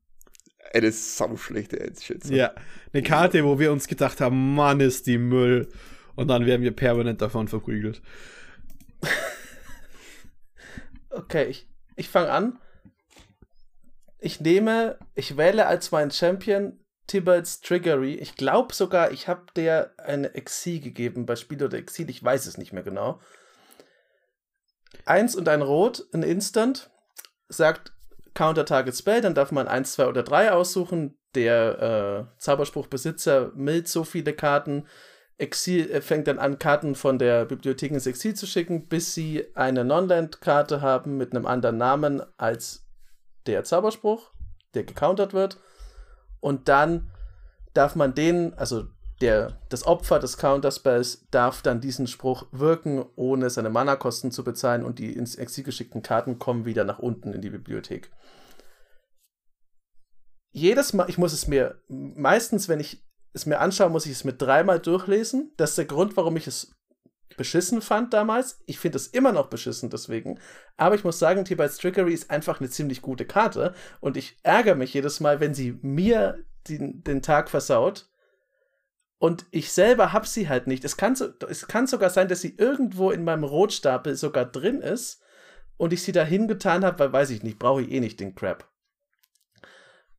Eine 0.73 0.93
sauschlechte 0.93 1.81
Einschätzung. 1.81 2.35
Ja, 2.35 2.55
eine 2.93 3.03
Karte, 3.03 3.45
wo 3.45 3.59
wir 3.59 3.73
uns 3.73 3.89
gedacht 3.89 4.21
haben, 4.21 4.55
Mann, 4.55 4.81
ist 4.81 5.07
die 5.07 5.19
Müll. 5.19 5.69
Und 6.15 6.29
dann 6.29 6.47
werden 6.47 6.63
wir 6.63 6.73
permanent 6.73 7.23
davon 7.23 7.49
verprügelt. 7.49 8.03
okay, 11.11 11.47
ich, 11.47 11.69
ich 11.97 12.09
fange 12.09 12.31
an. 12.31 12.59
Ich 14.19 14.41
nehme, 14.41 14.99
ich 15.15 15.37
wähle 15.37 15.67
als 15.67 15.91
mein 15.91 16.11
Champion 16.11 16.79
Tibalt's 17.07 17.61
Triggery. 17.61 18.15
Ich 18.15 18.37
glaube 18.37 18.75
sogar, 18.75 19.11
ich 19.11 19.27
habe 19.27 19.47
der 19.57 19.95
eine 19.99 20.35
Exil 20.35 20.81
gegeben 20.81 21.27
bei 21.27 21.37
Spiel 21.37 21.63
oder 21.63 21.79
Exil. 21.79 22.09
Ich 22.09 22.23
weiß 22.23 22.47
es 22.47 22.57
nicht 22.57 22.73
mehr 22.73 22.83
genau. 22.83 23.21
Eins 25.05 25.35
und 25.35 25.49
ein 25.49 25.62
Rot, 25.62 26.07
ein 26.12 26.23
Instant, 26.23 26.91
sagt, 27.49 27.93
Counter 28.35 28.65
Target 28.65 28.97
Spell, 28.97 29.21
dann 29.21 29.35
darf 29.35 29.53
man 29.53 29.69
1, 29.69 29.93
2 29.93 30.07
oder 30.07 30.23
3 30.23 30.53
aussuchen. 30.53 31.19
Der 31.35 32.29
äh, 32.29 32.38
Zauberspruchbesitzer 32.38 33.53
mild 33.55 33.88
so 33.88 34.05
viele 34.05 34.33
Karten, 34.35 34.87
Exil, 35.38 35.91
äh, 35.91 36.01
fängt 36.01 36.29
dann 36.29 36.38
an, 36.38 36.59
Karten 36.59 36.95
von 36.95 37.19
der 37.19 37.47
Bibliothek 37.47 37.91
ins 37.91 38.07
Exil 38.07 38.35
zu 38.35 38.47
schicken, 38.47 38.87
bis 38.88 39.15
sie 39.15 39.47
eine 39.55 39.85
Non-Land-Karte 39.85 40.81
haben 40.81 41.17
mit 41.17 41.35
einem 41.35 41.47
anderen 41.47 41.79
Namen 41.79 42.23
als 42.37 42.87
der 43.47 43.65
Zauberspruch, 43.65 44.31
der 44.75 44.85
gecountert 44.85 45.33
wird. 45.33 45.59
Und 46.41 46.69
dann 46.69 47.11
darf 47.75 47.95
man 47.95 48.15
den, 48.15 48.55
also 48.55 48.85
der, 49.23 49.61
das 49.69 49.87
Opfer 49.87 50.19
des 50.19 50.37
Counterspells 50.37 51.27
darf 51.31 51.63
dann 51.63 51.81
diesen 51.81 52.07
Spruch 52.07 52.47
wirken, 52.51 53.05
ohne 53.17 53.49
seine 53.49 53.71
Mana-Kosten 53.71 54.33
zu 54.33 54.45
bezahlen 54.45 54.85
und 54.85 54.99
die 54.99 55.13
ins 55.13 55.37
Exil 55.37 55.65
geschickten 55.65 56.03
Karten 56.03 56.39
kommen 56.39 56.65
wieder 56.65 56.85
nach 56.85 56.99
unten 56.99 57.33
in 57.33 57.41
die 57.41 57.51
Bibliothek. 57.51 58.11
Jedes 60.53 60.93
Mal, 60.93 61.09
ich 61.09 61.17
muss 61.17 61.33
es 61.33 61.47
mir, 61.47 61.81
meistens, 61.89 62.69
wenn 62.69 62.81
ich 62.81 63.03
es 63.33 63.47
mir 63.47 63.61
anschaue, 63.61 63.89
muss 63.89 64.05
ich 64.05 64.13
es 64.13 64.25
mir 64.25 64.35
dreimal 64.35 64.81
durchlesen. 64.81 65.53
Das 65.57 65.71
ist 65.71 65.79
der 65.79 65.87
Grund, 65.87 66.17
warum 66.17 66.37
ich 66.37 66.47
es 66.47 66.75
beschissen 67.37 67.81
fand 67.81 68.13
damals. 68.13 68.61
Ich 68.67 68.79
finde 68.79 68.97
es 68.97 69.07
immer 69.07 69.33
noch 69.33 69.47
beschissen 69.47 69.89
deswegen. 69.89 70.39
Aber 70.77 70.95
ich 70.95 71.05
muss 71.05 71.19
sagen, 71.19 71.47
Tibalt's 71.47 71.79
Trickery 71.79 72.13
ist 72.13 72.31
einfach 72.31 72.61
eine 72.61 72.69
ziemlich 72.69 73.01
gute 73.01 73.25
Karte. 73.25 73.73
Und 74.01 74.19
ich 74.19 74.37
ärgere 74.43 74.75
mich 74.75 74.93
jedes 74.93 75.21
Mal, 75.21 75.41
wenn 75.41 75.55
sie 75.55 75.79
mir 75.81 76.45
den, 76.69 77.03
den 77.03 77.23
Tag 77.23 77.49
versaut. 77.49 78.12
Und 79.23 79.47
ich 79.53 79.71
selber 79.71 80.13
habe 80.13 80.27
sie 80.27 80.49
halt 80.49 80.67
nicht. 80.67 80.85
Es 80.85 80.97
kann, 80.97 81.15
so, 81.15 81.29
es 81.49 81.69
kann 81.69 81.87
sogar 81.87 82.11
sein, 82.11 82.27
dass 82.27 82.41
sie 82.41 82.57
irgendwo 82.57 83.13
in 83.13 83.23
meinem 83.23 83.45
Rotstapel 83.45 84.17
sogar 84.17 84.45
drin 84.47 84.81
ist 84.81 85.23
und 85.77 85.93
ich 85.93 86.03
sie 86.03 86.11
da 86.11 86.25
hingetan 86.25 86.85
habe, 86.85 86.99
weil 86.99 87.13
weiß 87.13 87.31
ich 87.31 87.45
nicht, 87.45 87.61
brauche 87.61 87.83
ich 87.83 87.93
eh 87.93 88.01
nicht 88.01 88.19
den 88.19 88.35
Crap. 88.35 88.69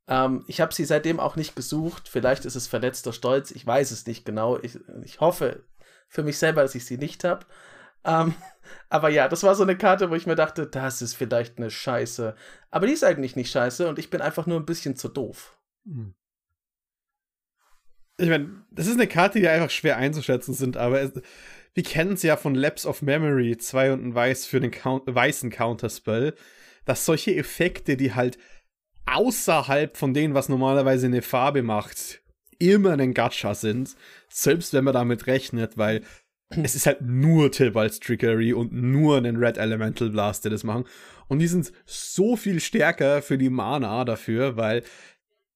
Ähm, 0.07 0.45
ich 0.47 0.61
habe 0.61 0.73
sie 0.73 0.85
seitdem 0.85 1.19
auch 1.19 1.35
nicht 1.35 1.53
gesucht. 1.53 2.07
Vielleicht 2.07 2.45
ist 2.45 2.55
es 2.55 2.67
verletzter 2.67 3.11
Stolz. 3.11 3.51
Ich 3.51 3.67
weiß 3.67 3.91
es 3.91 4.07
nicht 4.07 4.23
genau. 4.23 4.57
Ich, 4.59 4.79
ich 5.03 5.19
hoffe 5.19 5.65
für 6.07 6.23
mich 6.23 6.37
selber, 6.37 6.61
dass 6.61 6.73
ich 6.73 6.85
sie 6.85 6.97
nicht 6.97 7.25
habe. 7.25 7.45
Ähm, 8.05 8.33
aber 8.89 9.09
ja, 9.09 9.27
das 9.27 9.43
war 9.43 9.55
so 9.55 9.63
eine 9.63 9.77
Karte, 9.77 10.11
wo 10.11 10.15
ich 10.15 10.27
mir 10.27 10.35
dachte, 10.35 10.65
das 10.65 11.01
ist 11.01 11.15
vielleicht 11.15 11.57
eine 11.57 11.71
Scheiße. 11.71 12.37
Aber 12.71 12.87
die 12.87 12.93
ist 12.93 13.03
eigentlich 13.03 13.35
nicht 13.35 13.51
scheiße 13.51 13.85
und 13.89 13.99
ich 13.99 14.09
bin 14.09 14.21
einfach 14.21 14.45
nur 14.45 14.61
ein 14.61 14.65
bisschen 14.65 14.95
zu 14.95 15.09
doof. 15.09 15.59
Hm. 15.83 16.15
Ich 18.17 18.29
meine, 18.29 18.63
das 18.71 18.87
ist 18.87 18.93
eine 18.93 19.07
Karte, 19.07 19.39
die 19.39 19.47
einfach 19.47 19.71
schwer 19.71 19.97
einzuschätzen 19.97 20.53
sind, 20.53 20.77
aber 20.77 21.01
es, 21.01 21.11
wir 21.73 21.83
kennen 21.83 22.13
es 22.13 22.23
ja 22.23 22.37
von 22.37 22.53
Labs 22.53 22.85
of 22.85 23.01
Memory 23.01 23.57
2 23.57 23.93
und 23.93 24.05
ein 24.05 24.15
Weiß 24.15 24.45
für 24.45 24.59
den 24.59 24.71
Count, 24.71 25.03
weißen 25.07 25.49
Counterspell, 25.49 26.35
dass 26.85 27.05
solche 27.05 27.35
Effekte, 27.35 27.97
die 27.97 28.13
halt 28.13 28.37
außerhalb 29.05 29.97
von 29.97 30.13
dem, 30.13 30.33
was 30.33 30.49
normalerweise 30.49 31.07
eine 31.07 31.21
Farbe 31.21 31.63
macht, 31.63 32.21
immer 32.59 32.93
ein 32.93 33.13
Gacha 33.13 33.55
sind. 33.55 33.95
Selbst 34.29 34.73
wenn 34.73 34.83
man 34.83 34.93
damit 34.93 35.27
rechnet, 35.27 35.77
weil 35.77 36.03
es 36.49 36.75
ist 36.75 36.85
halt 36.85 37.01
nur 37.01 37.51
Tibalt's 37.51 37.99
Trickery 37.99 38.53
und 38.53 38.71
nur 38.71 39.17
einen 39.17 39.37
Red 39.37 39.57
Elemental 39.57 40.09
Blast, 40.09 40.43
der 40.43 40.51
das 40.51 40.63
machen. 40.63 40.85
Und 41.27 41.39
die 41.39 41.47
sind 41.47 41.71
so 41.85 42.35
viel 42.35 42.59
stärker 42.59 43.21
für 43.21 43.37
die 43.37 43.49
Mana 43.49 44.05
dafür, 44.05 44.55
weil, 44.55 44.83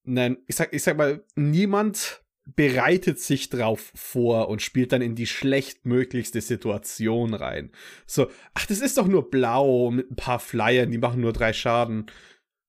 nein, 0.03 0.37
ich 0.47 0.55
sag, 0.55 0.73
ich 0.73 0.83
sag 0.83 0.97
mal, 0.97 1.23
niemand 1.35 2.23
bereitet 2.55 3.19
sich 3.19 3.49
drauf 3.49 3.91
vor 3.93 4.47
und 4.47 4.61
spielt 4.61 4.93
dann 4.93 5.01
in 5.01 5.15
die 5.15 5.27
schlechtmöglichste 5.27 6.39
Situation 6.41 7.33
rein. 7.33 7.71
So, 8.05 8.29
ach, 8.53 8.65
das 8.65 8.79
ist 8.79 8.97
doch 8.97 9.07
nur 9.07 9.29
blau 9.29 9.91
mit 9.91 10.11
ein 10.11 10.15
paar 10.15 10.39
Flyern, 10.39 10.91
die 10.91 10.97
machen 10.97 11.19
nur 11.21 11.33
drei 11.33 11.51
Schaden. 11.51 12.05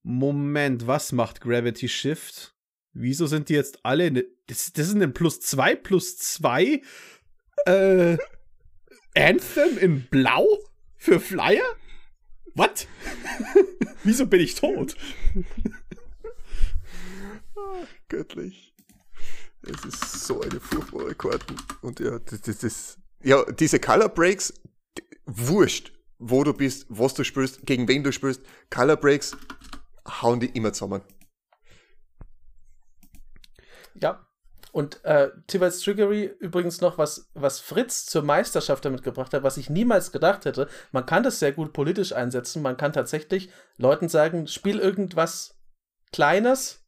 Moment, 0.02 0.86
was 0.86 1.12
macht 1.12 1.40
Gravity 1.40 1.88
Shift? 1.88 2.56
Wieso 2.92 3.26
sind 3.26 3.48
die 3.48 3.54
jetzt 3.54 3.84
alle. 3.84 4.10
Ne, 4.10 4.24
das, 4.46 4.72
das 4.72 4.88
ist 4.88 4.94
ein 4.94 5.12
plus 5.12 5.40
2 5.40 5.76
plus 5.76 6.18
2 6.18 6.82
äh, 7.66 8.16
Anthem 9.14 9.78
in 9.78 10.06
Blau 10.08 10.46
für 10.96 11.20
Flyer? 11.20 11.76
Was? 12.54 12.88
Wieso 14.02 14.26
bin 14.26 14.40
ich 14.40 14.56
tot? 14.56 14.96
oh, 17.54 17.84
göttlich. 18.08 18.67
Es 19.62 19.84
ist 19.84 20.26
so 20.26 20.40
eine 20.40 20.60
furchtbare 20.60 21.14
Karten. 21.14 21.56
Und 21.82 22.00
ja, 22.00 22.18
das, 22.18 22.40
das, 22.42 22.58
das, 22.58 22.98
ja, 23.22 23.44
diese 23.52 23.80
Color 23.80 24.08
Breaks, 24.08 24.52
wurscht, 25.26 25.92
wo 26.18 26.42
du 26.44 26.52
bist, 26.52 26.86
was 26.88 27.14
du 27.14 27.24
spielst, 27.24 27.66
gegen 27.66 27.86
wen 27.88 28.02
du 28.02 28.12
spielst. 28.12 28.42
Color 28.70 28.96
Breaks 28.96 29.36
hauen 30.06 30.40
die 30.40 30.46
immer 30.46 30.72
zusammen. 30.72 31.02
Ja. 33.94 34.24
Und 34.70 35.02
äh, 35.04 35.30
Tibalt's 35.46 35.80
Trickery 35.80 36.24
übrigens 36.40 36.80
noch 36.80 36.98
was, 36.98 37.30
was 37.34 37.58
Fritz 37.58 38.04
zur 38.04 38.22
Meisterschaft 38.22 38.84
damit 38.84 39.02
gebracht 39.02 39.32
hat, 39.32 39.42
was 39.42 39.56
ich 39.56 39.70
niemals 39.70 40.12
gedacht 40.12 40.44
hätte. 40.44 40.68
Man 40.92 41.06
kann 41.06 41.22
das 41.22 41.38
sehr 41.38 41.52
gut 41.52 41.72
politisch 41.72 42.12
einsetzen. 42.12 42.62
Man 42.62 42.76
kann 42.76 42.92
tatsächlich 42.92 43.50
Leuten 43.76 44.08
sagen, 44.08 44.46
spiel 44.46 44.78
irgendwas 44.78 45.58
Kleines, 46.12 46.86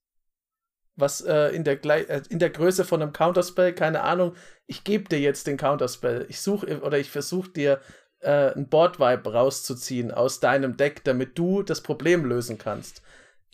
was 1.00 1.20
äh, 1.20 1.48
in, 1.48 1.64
der 1.64 1.84
äh, 1.84 2.22
in 2.28 2.38
der 2.38 2.50
Größe 2.50 2.84
von 2.84 3.02
einem 3.02 3.12
Counterspell, 3.12 3.74
keine 3.74 4.02
Ahnung, 4.02 4.34
ich 4.66 4.84
gebe 4.84 5.08
dir 5.08 5.18
jetzt 5.18 5.46
den 5.46 5.56
Counterspell. 5.56 6.26
Ich 6.28 6.40
suche 6.40 6.80
oder 6.80 6.98
ich 6.98 7.10
versuche 7.10 7.50
dir 7.50 7.80
äh, 8.20 8.52
ein 8.54 8.68
Board-Vibe 8.68 9.32
rauszuziehen 9.32 10.12
aus 10.12 10.40
deinem 10.40 10.76
Deck, 10.76 11.04
damit 11.04 11.38
du 11.38 11.62
das 11.62 11.80
Problem 11.80 12.24
lösen 12.24 12.58
kannst. 12.58 13.02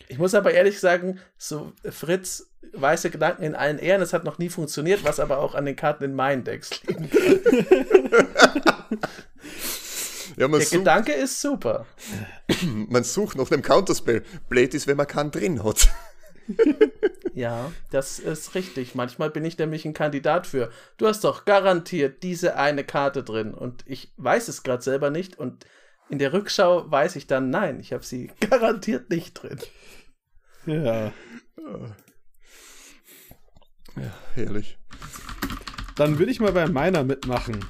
Ich 0.09 0.19
muss 0.19 0.35
aber 0.35 0.53
ehrlich 0.53 0.79
sagen, 0.79 1.21
so 1.39 1.73
Fritz, 1.89 2.51
weiße 2.73 3.11
Gedanken 3.11 3.43
in 3.43 3.55
allen 3.55 3.79
Ehren, 3.79 4.03
es 4.03 4.13
hat 4.13 4.25
noch 4.25 4.39
nie 4.39 4.51
funktioniert, 4.51 5.05
was 5.05 5.21
aber 5.21 5.39
auch 5.39 5.55
an 5.55 5.65
den 5.65 5.77
Karten 5.77 6.05
in 6.05 6.15
meinen 6.15 6.45
Decks 6.45 6.83
liegen 6.83 7.11
kann. 7.11 7.41
ja, 10.37 10.49
Der 10.49 10.67
Gedanke 10.67 11.13
ist 11.13 11.41
super. 11.41 11.87
Man 12.89 13.05
sucht 13.05 13.37
nach 13.37 13.49
dem 13.49 13.63
Counterspell. 13.63 14.23
Blöd 14.49 14.75
ist, 14.75 14.87
wenn 14.87 14.97
man 14.97 15.07
keinen 15.07 15.31
drin 15.31 15.65
hat. 15.65 15.89
Ja, 17.35 17.73
das 17.91 18.19
ist 18.19 18.55
richtig. 18.55 18.95
Manchmal 18.95 19.31
bin 19.31 19.45
ich 19.45 19.59
nämlich 19.59 19.85
ein 19.85 19.95
Kandidat 19.95 20.47
für. 20.47 20.71
Du 20.97 21.07
hast 21.07 21.25
doch 21.25 21.45
garantiert 21.45 22.23
diese 22.23 22.57
eine 22.57 22.85
Karte 22.85 23.23
drin 23.23 23.55
und 23.55 23.85
ich 23.87 24.13
weiß 24.17 24.49
es 24.49 24.63
gerade 24.63 24.83
selber 24.83 25.11
nicht 25.11 25.39
und 25.39 25.67
in 26.09 26.19
der 26.19 26.33
Rückschau 26.33 26.91
weiß 26.91 27.17
ich 27.17 27.27
dann, 27.27 27.51
nein, 27.51 27.81
ich 27.81 27.93
habe 27.93 28.05
sie 28.05 28.31
garantiert 28.41 29.11
nicht 29.11 29.35
drin. 29.35 29.59
Ja. 30.67 31.13
Ja, 33.97 34.15
herrlich. 34.35 34.79
Dann 35.97 36.19
würde 36.19 36.31
ich 36.31 36.41
mal 36.41 36.53
bei 36.53 36.69
meiner 36.69 37.03
mitmachen. 37.03 37.65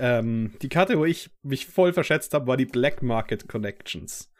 Ähm, 0.00 0.52
die 0.62 0.68
Karte, 0.68 0.98
wo 0.98 1.04
ich 1.04 1.30
mich 1.42 1.66
voll 1.66 1.92
verschätzt 1.92 2.34
habe, 2.34 2.46
war 2.46 2.56
die 2.56 2.66
Black 2.66 3.02
Market 3.02 3.48
Connections. 3.48 4.30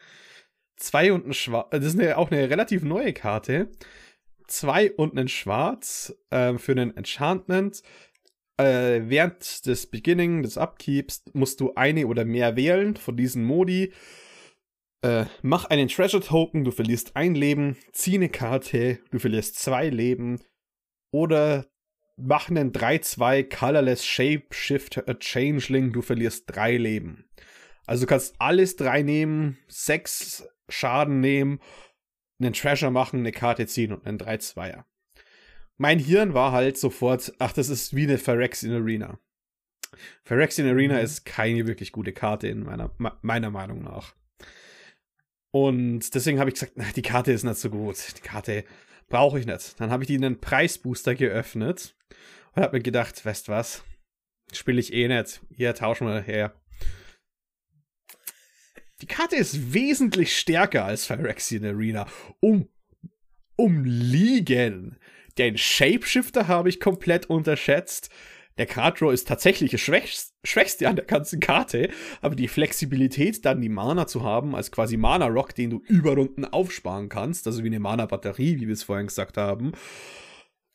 Zwei 0.78 1.12
und 1.12 1.26
ein 1.26 1.34
Schwarz. 1.34 1.68
Das 1.70 1.84
ist 1.84 1.98
eine, 1.98 2.16
auch 2.16 2.30
eine 2.30 2.48
relativ 2.48 2.82
neue 2.82 3.12
Karte. 3.12 3.68
Zwei 4.46 4.92
und 4.92 5.18
ein 5.18 5.28
Schwarz 5.28 6.16
äh, 6.30 6.56
für 6.56 6.72
einen 6.72 6.96
Enchantment. 6.96 7.82
Äh, 8.56 9.02
während 9.04 9.66
des 9.66 9.86
Beginning 9.86 10.42
des 10.42 10.56
Upkeeps 10.56 11.24
musst 11.32 11.60
du 11.60 11.74
eine 11.74 12.06
oder 12.06 12.24
mehr 12.24 12.56
wählen 12.56 12.96
von 12.96 13.16
diesen 13.16 13.44
Modi. 13.44 13.92
Äh, 15.02 15.26
mach 15.42 15.66
einen 15.66 15.88
Treasure 15.88 16.22
Token, 16.22 16.64
du 16.64 16.70
verlierst 16.70 17.14
ein 17.14 17.34
Leben, 17.34 17.76
zieh 17.92 18.14
eine 18.14 18.28
Karte, 18.28 18.98
du 19.10 19.18
verlierst 19.18 19.58
zwei 19.58 19.88
Leben. 19.88 20.40
Oder 21.12 21.66
mach 22.16 22.50
einen 22.50 22.72
3-2 22.72 23.44
Colorless 23.44 24.04
Shapeshifter 24.04 25.04
Changeling, 25.18 25.92
du 25.92 26.02
verlierst 26.02 26.44
drei 26.46 26.76
Leben. 26.76 27.28
Also 27.86 28.04
du 28.04 28.08
kannst 28.08 28.34
alles 28.38 28.76
drei 28.76 29.02
nehmen, 29.02 29.58
sechs 29.68 30.46
Schaden 30.68 31.20
nehmen, 31.20 31.60
einen 32.40 32.52
Treasure 32.52 32.90
machen, 32.90 33.20
eine 33.20 33.32
Karte 33.32 33.66
ziehen 33.66 33.92
und 33.92 34.06
einen 34.06 34.18
3-2er. 34.18 34.84
Mein 35.76 35.98
Hirn 35.98 36.34
war 36.34 36.52
halt 36.52 36.76
sofort, 36.76 37.32
ach, 37.38 37.52
das 37.52 37.68
ist 37.68 37.94
wie 37.94 38.04
eine 38.04 38.18
Phyrexian 38.18 38.74
Arena. 38.74 39.18
Phyrexian 40.24 40.68
Arena 40.68 40.94
mhm. 40.94 41.00
ist 41.00 41.24
keine 41.24 41.66
wirklich 41.66 41.92
gute 41.92 42.12
Karte 42.12 42.48
in 42.48 42.64
meiner, 42.64 42.90
meiner 43.22 43.50
Meinung 43.50 43.82
nach. 43.82 44.14
Und 45.50 46.14
deswegen 46.14 46.40
habe 46.40 46.50
ich 46.50 46.54
gesagt, 46.54 46.74
die 46.96 47.02
Karte 47.02 47.32
ist 47.32 47.44
nicht 47.44 47.58
so 47.58 47.70
gut. 47.70 47.96
Die 48.16 48.22
Karte 48.22 48.64
brauche 49.08 49.38
ich 49.38 49.46
nicht. 49.46 49.80
Dann 49.80 49.90
habe 49.90 50.02
ich 50.02 50.08
die 50.08 50.14
in 50.14 50.24
einen 50.24 50.40
Preisbooster 50.40 51.14
geöffnet 51.14 51.96
und 52.54 52.62
habe 52.62 52.76
mir 52.76 52.82
gedacht, 52.82 53.24
weißt 53.24 53.48
was, 53.48 53.84
spiele 54.52 54.80
ich 54.80 54.92
eh 54.92 55.08
nicht. 55.08 55.40
Hier, 55.50 55.74
tauschen 55.74 56.06
wir 56.06 56.20
her. 56.20 56.57
Die 59.00 59.06
Karte 59.06 59.36
ist 59.36 59.72
wesentlich 59.72 60.36
stärker 60.36 60.84
als 60.84 61.06
Phyrexian 61.06 61.64
Arena. 61.64 62.06
Um, 62.40 62.68
um 63.56 63.84
Liegen. 63.84 64.98
Den 65.38 65.56
Shapeshifter 65.56 66.48
habe 66.48 66.68
ich 66.68 66.80
komplett 66.80 67.26
unterschätzt. 67.26 68.10
der 68.56 68.66
Card 68.66 69.00
Draw 69.00 69.12
ist 69.12 69.28
tatsächlich 69.28 69.70
das 69.70 69.80
Schwächste, 69.80 70.34
Schwächste 70.42 70.88
an 70.88 70.96
der 70.96 71.04
ganzen 71.04 71.38
Karte, 71.38 71.90
aber 72.20 72.34
die 72.34 72.48
Flexibilität, 72.48 73.44
dann 73.44 73.60
die 73.60 73.68
Mana 73.68 74.08
zu 74.08 74.24
haben, 74.24 74.56
als 74.56 74.72
quasi 74.72 74.96
Mana-Rock, 74.96 75.54
den 75.54 75.70
du 75.70 75.82
über 75.86 76.14
Runden 76.14 76.44
aufsparen 76.44 77.08
kannst, 77.08 77.46
also 77.46 77.62
wie 77.62 77.68
eine 77.68 77.78
Mana-Batterie, 77.78 78.56
wie 78.56 78.66
wir 78.66 78.72
es 78.72 78.82
vorhin 78.82 79.06
gesagt 79.06 79.36
haben, 79.36 79.72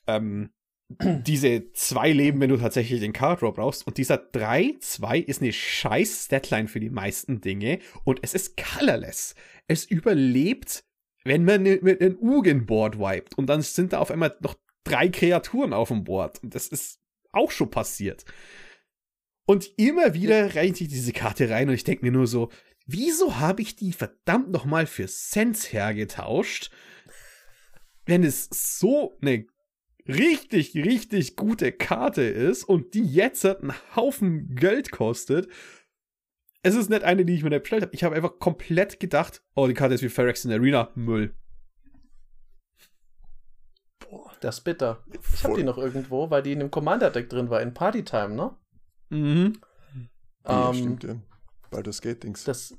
ähm, 0.08 0.50
diese 0.89 1.72
zwei 1.74 2.12
Leben, 2.12 2.39
wenn 2.39 2.50
du 2.50 2.58
tatsächlich 2.58 3.00
den 3.00 3.13
Card 3.13 3.41
Draw 3.41 3.52
brauchst. 3.52 3.88
Und 3.88 3.98
dieser 3.98 4.15
3-2 4.15 5.24
ist 5.24 5.41
eine 5.41 5.54
scheiß 5.54 6.26
Statline 6.26 6.67
für 6.67 6.80
die 6.80 6.89
meisten 6.89 7.41
Dinge. 7.41 7.80
Und 8.04 8.19
es 8.22 8.34
ist 8.34 8.58
colorless. 8.58 9.36
Es 9.67 9.86
überlebt, 9.86 10.84
wenn 11.24 11.46
man 11.46 11.63
mit 11.63 12.02
einem 12.02 12.17
Ugen-Board 12.19 13.00
wiped. 13.00 13.38
Und 13.38 13.48
dann 13.48 13.62
sind 13.62 13.93
da 13.93 14.00
auf 14.00 14.12
einmal 14.12 14.36
noch 14.41 14.56
drei 14.84 15.10
Kreaturen 15.10 15.74
auf 15.74 15.88
dem 15.88 16.04
Board. 16.04 16.43
Und 16.43 16.54
das 16.54 16.67
ist 16.67 17.00
auch 17.32 17.52
schon 17.52 17.69
passiert. 17.69 18.26
Und 19.46 19.72
immer 19.78 20.13
wieder 20.13 20.56
reicht 20.56 20.78
sich 20.78 20.88
diese 20.88 21.12
Karte 21.12 21.50
rein 21.50 21.67
und 21.67 21.76
ich 21.76 21.84
denke 21.84 22.06
mir 22.06 22.12
nur 22.12 22.28
so, 22.28 22.50
wieso 22.86 23.39
habe 23.39 23.62
ich 23.62 23.76
die 23.76 23.91
verdammt 23.91 24.52
nochmal 24.52 24.86
für 24.86 25.06
Cents 25.08 25.74
hergetauscht, 25.74 26.72
wenn 28.06 28.24
es 28.24 28.48
so 28.52 29.17
eine 29.22 29.46
richtig, 30.08 30.76
richtig 30.76 31.36
gute 31.36 31.72
Karte 31.72 32.24
ist 32.24 32.63
und 32.63 32.94
die 32.94 33.06
jetzt 33.06 33.46
einen 33.46 33.74
Haufen 33.96 34.56
Geld 34.56 34.92
kostet. 34.92 35.48
Es 36.62 36.76
ist 36.76 36.89
nicht 36.89 37.04
eine, 37.04 37.26
die 37.26 37.36
ich 37.36 37.44
mir 37.44 37.50
nicht 37.50 37.63
bestellt 37.63 37.84
habe. 37.84 37.94
Ich 37.94 38.04
habe 38.04 38.16
einfach 38.16 38.39
komplett 38.39 39.00
gedacht, 39.00 39.44
oh, 39.56 39.68
die 39.68 39.74
Karte 39.74 39.96
ist 39.96 40.02
wie 40.04 40.10
Ferex 40.10 40.46
in 40.46 40.50
der 40.52 40.60
Arena. 40.60 40.89
Müll. 40.96 41.36
Boah, 44.00 44.32
das 44.39 44.60
ist 44.60 44.63
bitter. 44.63 45.04
Ich 45.34 45.44
habe 45.44 45.56
die 45.56 45.63
noch 45.63 45.78
irgendwo, 45.78 46.30
weil 46.30 46.44
die 46.44 46.54
in 46.54 46.60
dem 46.60 46.72
Commander-Deck 46.72 47.30
drin 47.30 47.50
war, 47.50 47.62
in 47.62 47.74
Partytime, 47.74 48.34
ne? 48.36 48.56
Mhm. 49.10 49.58
Ja, 50.46 50.70
Ähm, 50.70 50.76
stimmt, 50.76 51.04
ja. 51.04 51.16
Baldur's 51.70 52.02
Gate 52.02 52.24
Dings. 52.24 52.44
Das 52.44 52.78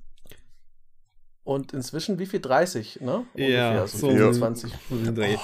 und 1.43 1.75
inzwischen 1.75 2.19
wie 2.19 2.27
viel? 2.27 2.41
30, 2.41 3.03
ne? 3.03 3.27
Ja, 3.35 3.87
so 3.87 3.99
so 3.99 4.09
25. 4.09 4.73
so 4.89 4.97
den 4.97 5.15
Dreh. 5.15 5.37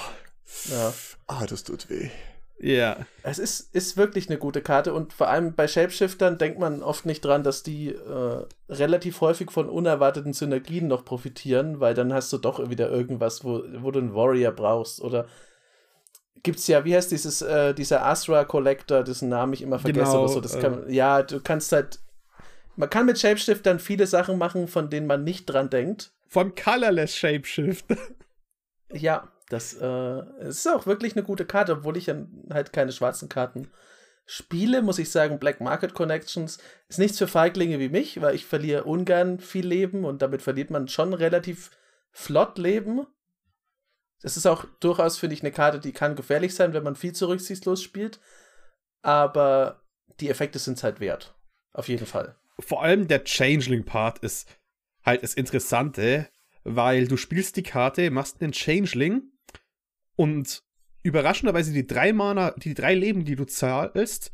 Ja. 0.69 0.93
Ah, 1.27 1.45
das 1.45 1.63
tut 1.63 1.89
weh. 1.89 2.09
Ja. 2.61 3.05
Es 3.23 3.39
ist, 3.39 3.73
ist 3.73 3.97
wirklich 3.97 4.29
eine 4.29 4.37
gute 4.37 4.61
Karte 4.61 4.93
und 4.93 5.13
vor 5.13 5.29
allem 5.29 5.55
bei 5.55 5.67
Shapeshiftern 5.67 6.37
denkt 6.37 6.59
man 6.59 6.83
oft 6.83 7.07
nicht 7.07 7.25
dran, 7.25 7.43
dass 7.43 7.63
die 7.63 7.89
äh, 7.89 8.45
relativ 8.69 9.21
häufig 9.21 9.49
von 9.49 9.67
unerwarteten 9.67 10.33
Synergien 10.33 10.87
noch 10.87 11.03
profitieren, 11.03 11.79
weil 11.79 11.95
dann 11.95 12.13
hast 12.13 12.31
du 12.31 12.37
doch 12.37 12.69
wieder 12.69 12.89
irgendwas, 12.91 13.43
wo, 13.43 13.63
wo 13.79 13.89
du 13.89 13.99
einen 13.99 14.13
Warrior 14.13 14.51
brauchst 14.51 15.01
oder 15.01 15.27
gibt's 16.43 16.67
ja, 16.67 16.85
wie 16.85 16.95
heißt 16.95 17.11
dieses, 17.11 17.41
äh, 17.41 17.73
dieser 17.73 18.05
Asra 18.05 18.45
Collector, 18.45 19.03
dessen 19.03 19.29
Namen 19.29 19.53
ich 19.53 19.63
immer 19.63 19.79
vergesse 19.79 20.11
Genau, 20.11 20.23
oder 20.23 20.33
so, 20.33 20.41
das 20.41 20.55
äh, 20.55 20.61
kann, 20.61 20.89
ja, 20.89 21.23
du 21.23 21.39
kannst 21.39 21.71
halt, 21.71 21.99
man 22.75 22.89
kann 22.89 23.07
mit 23.07 23.19
Shapeshiftern 23.19 23.79
viele 23.79 24.05
Sachen 24.05 24.37
machen, 24.37 24.67
von 24.67 24.89
denen 24.89 25.07
man 25.07 25.23
nicht 25.23 25.45
dran 25.45 25.71
denkt. 25.71 26.11
Vom 26.27 26.53
Colorless 26.55 27.15
Shapeshift. 27.15 27.85
Ja, 28.93 29.29
das 29.51 29.73
äh, 29.73 30.21
ist 30.47 30.67
auch 30.67 30.85
wirklich 30.85 31.15
eine 31.15 31.23
gute 31.23 31.45
Karte, 31.45 31.73
obwohl 31.73 31.97
ich 31.97 32.09
halt 32.49 32.71
keine 32.71 32.91
schwarzen 32.91 33.27
Karten 33.27 33.69
spiele, 34.25 34.81
muss 34.81 34.99
ich 34.99 35.11
sagen, 35.11 35.39
Black 35.39 35.59
Market 35.59 35.93
Connections 35.93 36.59
ist 36.87 36.99
nichts 36.99 37.17
für 37.17 37.27
Feiglinge 37.27 37.79
wie 37.79 37.89
mich, 37.89 38.21
weil 38.21 38.33
ich 38.33 38.45
verliere 38.45 38.85
ungern 38.85 39.39
viel 39.39 39.67
Leben 39.67 40.05
und 40.05 40.21
damit 40.21 40.41
verliert 40.41 40.69
man 40.69 40.87
schon 40.87 41.13
relativ 41.13 41.71
flott 42.11 42.57
Leben. 42.57 43.05
Das 44.21 44.37
ist 44.37 44.45
auch 44.45 44.65
durchaus, 44.79 45.17
finde 45.17 45.33
ich, 45.33 45.41
eine 45.41 45.51
Karte, 45.51 45.79
die 45.79 45.91
kann 45.91 46.15
gefährlich 46.15 46.55
sein, 46.55 46.73
wenn 46.73 46.83
man 46.83 46.95
viel 46.95 47.13
zu 47.13 47.27
rücksichtslos 47.27 47.81
spielt. 47.81 48.19
Aber 49.01 49.81
die 50.19 50.29
Effekte 50.29 50.59
sind 50.59 50.77
es 50.77 50.83
halt 50.83 50.99
wert. 50.99 51.35
Auf 51.73 51.89
jeden 51.89 52.05
Fall. 52.05 52.35
Vor 52.59 52.83
allem 52.83 53.07
der 53.07 53.23
Changeling-Part 53.23 54.19
ist 54.19 54.47
halt 55.03 55.23
das 55.23 55.33
Interessante, 55.33 56.29
weil 56.63 57.07
du 57.07 57.17
spielst 57.17 57.57
die 57.57 57.63
Karte, 57.63 58.11
machst 58.11 58.41
einen 58.41 58.53
Changeling 58.53 59.30
und 60.15 60.63
überraschenderweise 61.03 61.73
die 61.73 61.87
drei 61.87 62.13
Mana, 62.13 62.51
die 62.51 62.73
drei 62.73 62.93
Leben, 62.95 63.25
die 63.25 63.35
du 63.35 63.45
zahlst, 63.45 64.33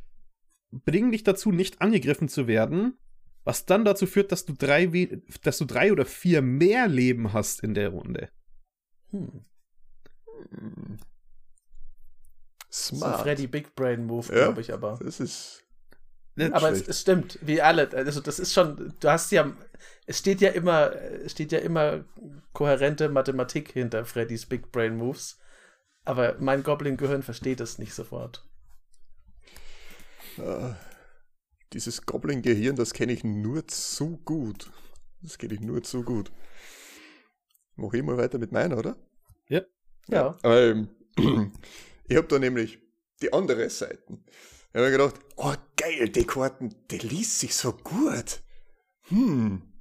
bringen 0.72 1.12
dich 1.12 1.24
dazu, 1.24 1.52
nicht 1.52 1.82
angegriffen 1.82 2.28
zu 2.28 2.48
werden, 2.48 2.98
was 3.44 3.66
dann 3.66 3.86
dazu 3.86 4.06
führt, 4.06 4.32
dass 4.32 4.46
du 4.46 4.54
drei, 4.54 4.92
we- 4.92 5.22
dass 5.44 5.58
du 5.58 5.66
drei 5.66 5.92
oder 5.94 6.06
vier 6.06 6.42
mehr 6.42 6.88
Leben 6.88 7.32
hast 7.32 7.62
in 7.64 7.74
der 7.74 7.90
Runde. 7.90 8.30
Hm. 9.12 9.44
Smart. 12.72 13.02
So 13.02 13.06
ein 13.06 13.24
Freddy 13.24 13.48
Big 13.48 13.76
Brain 13.76 14.06
Move, 14.06 14.28
Ja. 14.36 14.46
glaube 14.46 14.62
ich, 14.62 14.74
aber. 14.74 15.00
Das 15.02 15.20
ist. 15.20 15.64
Aber 16.52 16.72
es, 16.72 16.88
es 16.88 17.02
stimmt, 17.02 17.40
wie 17.42 17.62
alle. 17.62 17.90
Also 17.94 18.22
das 18.22 18.38
ist 18.38 18.54
schon, 18.54 18.94
du 19.00 19.10
hast 19.10 19.32
ja, 19.32 19.52
es 20.06 20.20
steht 20.20 20.40
ja 20.40 20.50
immer, 20.50 20.92
es 20.94 21.32
steht 21.32 21.52
ja 21.52 21.58
immer 21.60 22.06
kohärente 22.54 23.10
Mathematik 23.10 23.72
hinter 23.72 24.06
Freddys 24.06 24.46
Big 24.46 24.72
Brain 24.72 24.98
Moves. 24.98 25.40
Aber 26.08 26.38
mein 26.40 26.64
Goblin-Gehirn 26.64 27.22
versteht 27.22 27.60
es 27.60 27.80
nicht 27.80 27.94
sofort. 27.94 28.48
Äh, 30.38 30.72
dieses 31.74 32.06
Goblin-Gehirn, 32.06 32.78
das 32.78 32.94
kenne 32.94 33.12
ich 33.12 33.26
nur 33.26 33.68
zu 33.68 34.16
gut. 34.24 34.72
Das 35.22 35.38
kenne 35.38 35.56
ich 35.56 35.60
nur 35.60 35.84
zu 35.84 36.04
gut. 36.04 36.32
Mach 37.76 37.92
ich 37.92 38.04
mal 38.04 38.16
weiter 38.16 38.38
mit 38.38 38.54
meiner, 38.54 38.78
oder? 38.78 38.96
Ja. 40.08 40.38
Ähm, 40.44 40.88
ich 42.08 42.16
habe 42.16 42.28
da 42.28 42.40
nämlich 42.40 42.80
die 43.22 43.34
andere 43.34 43.70
Seite. 43.70 44.02
Ich 44.08 44.76
habe 44.76 44.86
mir 44.86 44.92
gedacht, 44.92 45.16
oh 45.36 45.56
geil, 45.76 46.08
die 46.08 46.26
Karten, 46.26 46.74
die 46.90 47.00
liest 47.00 47.40
sich 47.40 47.54
so 47.54 47.74
gut. 47.74 48.42
Hm. 49.10 49.77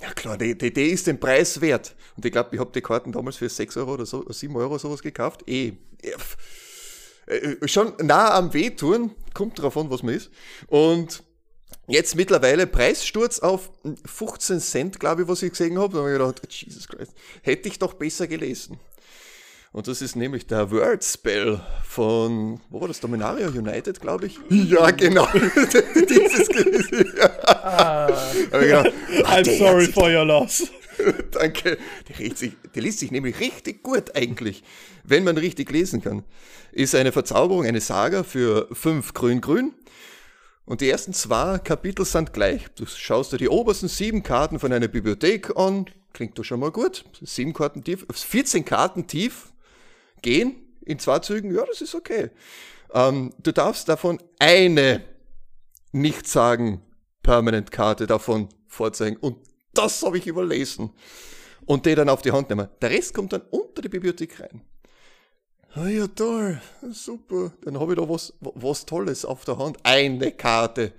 Ja 0.00 0.12
klar, 0.14 0.38
die, 0.38 0.56
die, 0.56 0.72
die 0.72 0.90
ist 0.90 1.06
den 1.06 1.20
Preis 1.20 1.60
wert. 1.60 1.94
Und 2.16 2.24
ich 2.24 2.32
glaube, 2.32 2.50
ich 2.54 2.60
habe 2.60 2.72
die 2.72 2.80
Karten 2.80 3.12
damals 3.12 3.36
für 3.36 3.48
6 3.48 3.76
Euro 3.76 3.94
oder 3.94 4.06
so, 4.06 4.24
7 4.30 4.54
Euro 4.56 4.78
sowas 4.78 5.02
gekauft. 5.02 5.46
Eh. 5.46 5.72
Äh, 7.26 7.68
Schon 7.68 7.92
nah 8.02 8.34
am 8.34 8.52
Wehtun, 8.54 9.14
kommt 9.34 9.60
drauf 9.60 9.76
an, 9.76 9.90
was 9.90 10.02
man 10.02 10.14
ist. 10.14 10.30
Und 10.68 11.22
jetzt 11.86 12.16
mittlerweile 12.16 12.66
Preissturz 12.66 13.40
auf 13.40 13.70
15 14.06 14.60
Cent, 14.60 15.00
glaube 15.00 15.22
ich, 15.22 15.28
was 15.28 15.42
ich 15.42 15.50
gesehen 15.50 15.78
habe. 15.78 15.92
Da 15.92 15.98
habe 16.00 16.12
ich 16.12 16.18
gedacht, 16.18 16.52
Jesus 16.52 16.88
Christ, 16.88 17.12
hätte 17.42 17.68
ich 17.68 17.78
doch 17.78 17.94
besser 17.94 18.26
gelesen. 18.26 18.80
Und 19.72 19.86
das 19.86 20.02
ist 20.02 20.16
nämlich 20.16 20.48
der 20.48 20.72
Word 20.72 21.04
Spell 21.04 21.60
von, 21.84 22.60
wo 22.70 22.80
war 22.80 22.88
das, 22.88 22.98
Dominaria 22.98 23.46
United, 23.48 24.00
glaube 24.00 24.26
ich? 24.26 24.40
Ja, 24.48 24.90
genau. 24.90 25.28
Dieses 25.34 26.48
gelesen. 26.48 27.12
Ah, 27.46 28.06
ah, 28.06 28.56
I'm 28.56 29.58
sorry 29.58 29.86
for 29.86 30.10
your 30.10 30.24
loss. 30.24 30.64
Danke. 31.30 31.78
Die, 32.08 32.12
riecht 32.14 32.38
sich, 32.38 32.52
die 32.74 32.80
liest 32.80 32.98
sich 32.98 33.12
nämlich 33.12 33.38
richtig 33.38 33.84
gut 33.84 34.16
eigentlich, 34.16 34.64
wenn 35.04 35.22
man 35.22 35.38
richtig 35.38 35.70
lesen 35.70 36.02
kann. 36.02 36.24
Ist 36.72 36.96
eine 36.96 37.12
Verzauberung, 37.12 37.64
eine 37.64 37.80
Saga 37.80 38.24
für 38.24 38.66
fünf 38.72 39.14
Grün-Grün. 39.14 39.72
Und 40.64 40.80
die 40.80 40.90
ersten 40.90 41.12
zwei 41.12 41.58
Kapitel 41.58 42.04
sind 42.04 42.32
gleich. 42.32 42.66
Du 42.74 42.86
schaust 42.86 43.32
dir 43.32 43.38
die 43.38 43.48
obersten 43.48 43.86
sieben 43.86 44.24
Karten 44.24 44.58
von 44.58 44.72
einer 44.72 44.88
Bibliothek 44.88 45.56
an. 45.56 45.86
Klingt 46.12 46.36
doch 46.36 46.44
schon 46.44 46.58
mal 46.58 46.72
gut. 46.72 47.04
Sieben 47.22 47.52
Karten 47.52 47.84
tief, 47.84 48.04
14 48.10 48.64
Karten 48.64 49.06
tief 49.06 49.49
gehen 50.22 50.56
in 50.84 50.98
zwei 50.98 51.18
Zügen. 51.20 51.54
Ja, 51.54 51.64
das 51.66 51.80
ist 51.80 51.94
okay. 51.94 52.30
Ähm, 52.92 53.32
du 53.42 53.52
darfst 53.52 53.88
davon 53.88 54.18
eine 54.38 55.04
nicht 55.92 56.26
sagen 56.26 56.82
Permanent-Karte 57.22 58.06
davon 58.06 58.48
vorzeigen. 58.66 59.16
Und 59.16 59.38
das 59.74 60.02
habe 60.02 60.18
ich 60.18 60.26
überlesen. 60.26 60.90
Und 61.66 61.86
die 61.86 61.94
dann 61.94 62.08
auf 62.08 62.22
die 62.22 62.32
Hand 62.32 62.48
nehmen. 62.48 62.68
Der 62.80 62.90
Rest 62.90 63.14
kommt 63.14 63.32
dann 63.32 63.42
unter 63.50 63.82
die 63.82 63.88
Bibliothek 63.88 64.40
rein. 64.40 64.62
Ah 65.74 65.86
ja, 65.86 66.08
toll. 66.08 66.60
Super. 66.90 67.52
Dann 67.62 67.78
habe 67.78 67.92
ich 67.92 67.98
da 67.98 68.08
was, 68.08 68.32
was 68.40 68.86
Tolles 68.86 69.24
auf 69.24 69.44
der 69.44 69.58
Hand. 69.58 69.78
Eine 69.84 70.32
Karte. 70.32 70.92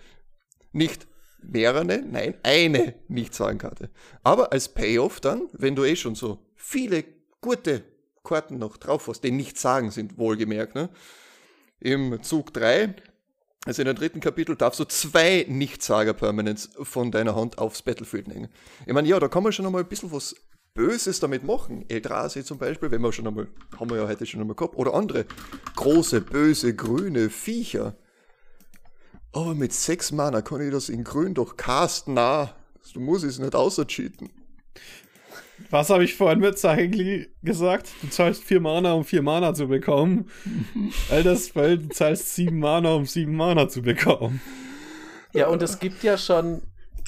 Nicht 0.72 1.08
mehrere, 1.42 1.84
nein, 1.84 2.36
eine 2.43 2.95
Nicht-Sagen-Karte. 3.08 3.89
Aber 4.24 4.54
als 4.54 4.70
Payoff 4.70 5.20
dann, 5.20 5.50
wenn 5.54 5.76
du 5.76 5.84
eh 5.84 5.95
schon 5.95 6.16
so 6.16 6.39
viele 6.56 7.04
gute 7.41 7.84
Karten 8.24 8.57
noch 8.57 8.78
drauf 8.78 9.07
hast, 9.07 9.22
die 9.22 9.32
nicht 9.32 9.59
sagen 9.59 9.91
sind, 9.91 10.17
wohlgemerkt, 10.17 10.76
ne? 10.76 10.89
Im 11.80 12.22
Zug 12.22 12.53
3 12.53 12.95
also 13.65 13.84
in 13.84 13.86
dem 13.86 13.95
dritten 13.95 14.22
Kapitel 14.22 14.55
darfst 14.55 14.80
du 14.80 14.86
zwei 14.86 15.45
Nichtsager-Permanents 15.47 16.72
von 16.82 17.11
deiner 17.11 17.36
Hand 17.36 17.59
aufs 17.59 17.84
Battlefield 17.84 18.28
nehmen. 18.28 18.49
Ich 18.88 18.93
meine, 18.93 19.07
ja, 19.07 19.19
da 19.19 19.28
kann 19.28 19.43
man 19.43 19.51
schon 19.51 19.67
einmal 19.67 19.84
ein 19.84 19.88
bisschen 19.88 20.11
was 20.11 20.36
Böses 20.74 21.19
damit 21.19 21.43
machen. 21.43 21.86
Eldrazi 21.88 22.43
zum 22.43 22.57
Beispiel, 22.57 22.89
wenn 22.89 23.01
wir 23.01 23.11
schon 23.11 23.28
einmal, 23.28 23.47
haben 23.80 23.89
wir 23.91 23.97
ja 23.97 24.07
heute 24.07 24.26
schon 24.26 24.41
einmal 24.41 24.55
gehabt. 24.55 24.76
Oder 24.76 24.95
andere 24.95 25.26
große, 25.76 26.22
böse, 26.22 26.76
grüne 26.76 27.30
Viecher. 27.30 27.95
Aber 29.32 29.53
mit 29.53 29.74
sechs 29.74 30.11
Mana 30.11 30.41
kann 30.41 30.61
ich 30.61 30.72
das 30.72 30.89
in 30.89 31.03
grün 31.03 31.36
doch 31.36 31.55
casten. 31.55 32.15
Na, 32.15 32.55
du 32.93 32.99
musst 32.99 33.26
es 33.26 33.38
nicht 33.38 33.53
außercheaten. 33.53 34.32
Was 35.70 35.89
habe 35.89 36.03
ich 36.03 36.16
vorhin 36.16 36.39
mit 36.39 36.57
Zahengli 36.57 37.30
gesagt? 37.43 37.89
Du 38.01 38.09
zahlst 38.09 38.43
vier 38.43 38.59
Mana, 38.59 38.93
um 38.93 39.03
vier 39.03 39.22
Mana 39.22 39.53
zu 39.53 39.68
bekommen. 39.68 40.30
Alter 41.09 41.36
Spell, 41.36 41.78
du 41.78 41.89
zahlst 41.89 42.36
sieben 42.36 42.59
Mana, 42.59 42.93
um 42.93 43.05
sieben 43.05 43.36
Mana 43.36 43.68
zu 43.70 43.82
bekommen. 43.82 44.41
Ja, 45.34 45.47
und 45.47 45.62
es 45.62 45.80
gibt 45.80 46.03
ja 46.03 46.18
schon 46.18 46.62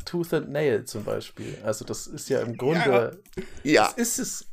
Tooth 0.06 0.34
and 0.34 0.52
Nail 0.52 0.86
zum 0.86 1.04
Beispiel. 1.04 1.58
Also 1.64 1.86
das 1.86 2.08
ist 2.08 2.30
ja 2.30 2.42
im 2.42 2.58
Grunde. 2.58 3.20
Ja. 3.64 3.94
Das 3.96 4.18
ist 4.18 4.20
es. 4.20 4.48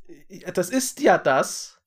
Das 0.54 0.70
ist 0.70 1.00
ja 1.00 1.18
das. 1.18 1.79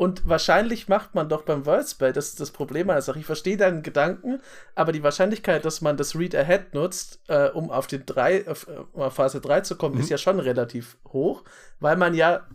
Und 0.00 0.26
wahrscheinlich 0.26 0.88
macht 0.88 1.14
man 1.14 1.28
doch 1.28 1.42
beim 1.42 1.66
Worldspell, 1.66 2.14
das 2.14 2.28
ist 2.28 2.40
das 2.40 2.52
Problem 2.52 2.86
der 2.86 3.02
Sache. 3.02 3.18
Ich 3.18 3.26
verstehe 3.26 3.58
deinen 3.58 3.82
Gedanken, 3.82 4.40
aber 4.74 4.92
die 4.92 5.02
Wahrscheinlichkeit, 5.02 5.62
dass 5.66 5.82
man 5.82 5.98
das 5.98 6.16
Read 6.16 6.34
Ahead 6.34 6.72
nutzt, 6.72 7.20
äh, 7.28 7.50
um 7.50 7.70
auf 7.70 7.86
den 7.86 8.06
drei, 8.06 8.48
auf, 8.48 8.66
um 8.92 9.02
auf 9.02 9.12
Phase 9.12 9.42
3 9.42 9.60
zu 9.60 9.76
kommen, 9.76 9.96
Mhm. 9.96 10.00
ist 10.00 10.08
ja 10.08 10.16
schon 10.16 10.40
relativ 10.40 10.96
hoch, 11.08 11.44
weil 11.80 11.98
man 11.98 12.14
ja 12.14 12.46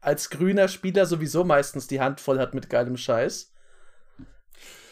als 0.00 0.30
grüner 0.30 0.66
Spieler 0.66 1.06
sowieso 1.06 1.44
meistens 1.44 1.86
die 1.86 2.00
Hand 2.00 2.20
voll 2.20 2.40
hat 2.40 2.54
mit 2.54 2.68
geilem 2.68 2.96
Scheiß. 2.96 3.52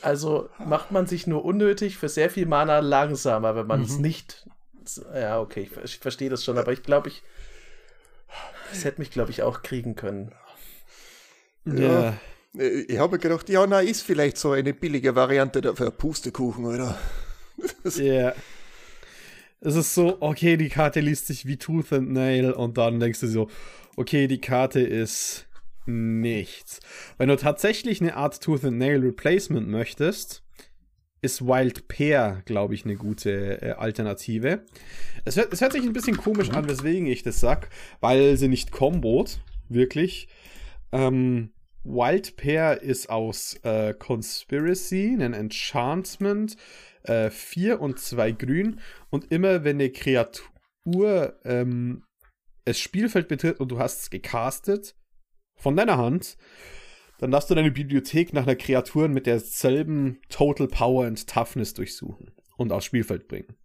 Also 0.02 0.48
macht 0.64 0.92
man 0.92 1.08
sich 1.08 1.26
nur 1.26 1.44
unnötig 1.44 1.98
für 1.98 2.08
sehr 2.08 2.30
viel 2.30 2.46
Mana 2.46 2.78
langsamer, 2.78 3.56
wenn 3.56 3.66
man 3.66 3.82
es 3.82 3.98
nicht. 3.98 4.48
Ja, 5.12 5.40
okay, 5.40 5.68
ich, 5.68 5.76
ich 5.82 5.98
verstehe 5.98 6.30
das 6.30 6.44
schon, 6.44 6.58
aber 6.58 6.70
ich 6.72 6.84
glaube, 6.84 7.08
ich. 7.08 7.24
Das 8.70 8.84
hätte 8.84 9.00
mich, 9.00 9.10
glaube 9.10 9.32
ich, 9.32 9.42
auch 9.42 9.62
kriegen 9.62 9.96
können. 9.96 10.32
Ja. 11.66 12.16
Äh, 12.56 12.84
Ich 12.88 12.98
habe 12.98 13.18
gedacht, 13.18 13.48
ja, 13.48 13.66
na, 13.66 13.80
ist 13.80 14.02
vielleicht 14.02 14.38
so 14.38 14.52
eine 14.52 14.72
billige 14.72 15.14
Variante 15.14 15.60
dafür. 15.60 15.90
Pustekuchen, 15.90 16.64
oder? 16.64 16.98
Ja. 17.96 18.34
Es 19.60 19.74
ist 19.74 19.94
so, 19.94 20.18
okay, 20.20 20.56
die 20.58 20.68
Karte 20.68 21.00
liest 21.00 21.26
sich 21.26 21.46
wie 21.46 21.56
Tooth 21.56 21.92
and 21.92 22.12
Nail 22.12 22.52
und 22.52 22.76
dann 22.76 23.00
denkst 23.00 23.20
du 23.20 23.26
so, 23.26 23.48
okay, 23.96 24.26
die 24.28 24.40
Karte 24.40 24.80
ist 24.80 25.46
nichts. 25.86 26.80
Wenn 27.16 27.28
du 27.30 27.36
tatsächlich 27.36 28.00
eine 28.00 28.16
Art 28.16 28.42
Tooth 28.42 28.64
and 28.64 28.76
Nail 28.76 29.00
Replacement 29.00 29.68
möchtest, 29.68 30.42
ist 31.22 31.46
Wild 31.46 31.88
Pear, 31.88 32.42
glaube 32.44 32.74
ich, 32.74 32.84
eine 32.84 32.96
gute 32.96 33.62
äh, 33.62 33.70
Alternative. 33.72 34.64
Es 35.24 35.36
hört, 35.36 35.52
es 35.52 35.60
hört 35.62 35.72
sich 35.72 35.82
ein 35.82 35.94
bisschen 35.94 36.18
komisch 36.18 36.50
an, 36.50 36.68
weswegen 36.68 37.06
ich 37.06 37.22
das 37.22 37.40
sag, 37.40 37.70
weil 38.00 38.36
sie 38.36 38.48
nicht 38.48 38.70
kombot, 38.70 39.40
wirklich. 39.68 40.28
Ähm, 40.92 41.50
Wild 41.86 42.36
Pear 42.36 42.82
ist 42.82 43.08
aus 43.08 43.54
äh, 43.62 43.94
Conspiracy, 43.94 45.16
ein 45.18 45.32
Enchantment, 45.32 46.56
äh, 47.04 47.30
4 47.30 47.80
und 47.80 48.00
2 48.00 48.32
grün 48.32 48.80
und 49.10 49.30
immer 49.30 49.62
wenn 49.64 49.76
eine 49.76 49.90
Kreatur 49.90 51.38
ähm, 51.44 52.04
das 52.64 52.80
Spielfeld 52.80 53.28
betritt 53.28 53.60
und 53.60 53.70
du 53.70 53.78
hast 53.78 54.02
es 54.02 54.10
gecastet 54.10 54.96
von 55.54 55.76
deiner 55.76 55.96
Hand, 55.96 56.36
dann 57.18 57.30
darfst 57.30 57.48
du 57.48 57.54
deine 57.54 57.70
Bibliothek 57.70 58.32
nach 58.32 58.42
einer 58.42 58.56
Kreatur 58.56 59.08
mit 59.08 59.26
derselben 59.26 60.20
Total 60.28 60.66
Power 60.66 61.06
and 61.06 61.26
Toughness 61.28 61.72
durchsuchen 61.72 62.32
und 62.56 62.72
aufs 62.72 62.86
Spielfeld 62.86 63.28
bringen. 63.28 63.56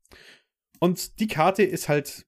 Und 0.79 1.19
die 1.19 1.27
Karte 1.27 1.63
ist 1.63 1.89
halt, 1.89 2.25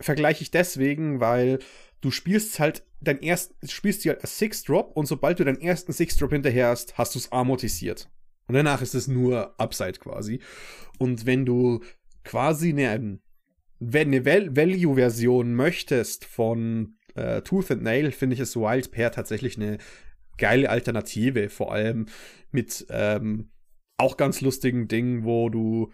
vergleiche 0.00 0.42
ich 0.42 0.50
deswegen, 0.52 1.20
weil 1.20 1.58
du 2.00 2.10
spielst 2.10 2.60
halt 2.60 2.86
dein 3.04 3.20
erst, 3.20 3.54
spielst 3.70 4.04
die 4.04 4.10
halt 4.10 4.20
als 4.22 4.38
Six-Drop 4.38 4.96
und 4.96 5.06
sobald 5.06 5.38
du 5.38 5.44
deinen 5.44 5.60
ersten 5.60 5.92
Six-Drop 5.92 6.30
hinterher 6.30 6.68
hast, 6.68 6.98
hast 6.98 7.14
du 7.14 7.18
es 7.18 7.30
amortisiert. 7.32 8.10
Und 8.46 8.54
danach 8.54 8.82
ist 8.82 8.94
es 8.94 9.08
nur 9.08 9.58
Upside 9.58 9.98
quasi. 10.00 10.40
Und 10.98 11.24
wenn 11.24 11.46
du 11.46 11.82
quasi 12.24 12.70
eine, 12.70 13.20
wenn 13.78 14.08
eine 14.08 14.24
Val- 14.24 14.54
Value-Version 14.54 15.54
möchtest 15.54 16.24
von 16.24 16.96
äh, 17.14 17.40
Tooth 17.42 17.70
and 17.70 17.82
Nail, 17.82 18.12
finde 18.12 18.34
ich 18.34 18.40
es 18.40 18.56
Wild 18.56 18.90
Pair 18.90 19.12
tatsächlich 19.12 19.56
eine 19.56 19.78
geile 20.36 20.68
Alternative. 20.68 21.48
Vor 21.48 21.72
allem 21.72 22.06
mit 22.50 22.86
ähm, 22.90 23.50
auch 23.96 24.16
ganz 24.16 24.40
lustigen 24.40 24.88
Dingen, 24.88 25.24
wo 25.24 25.48
du 25.48 25.92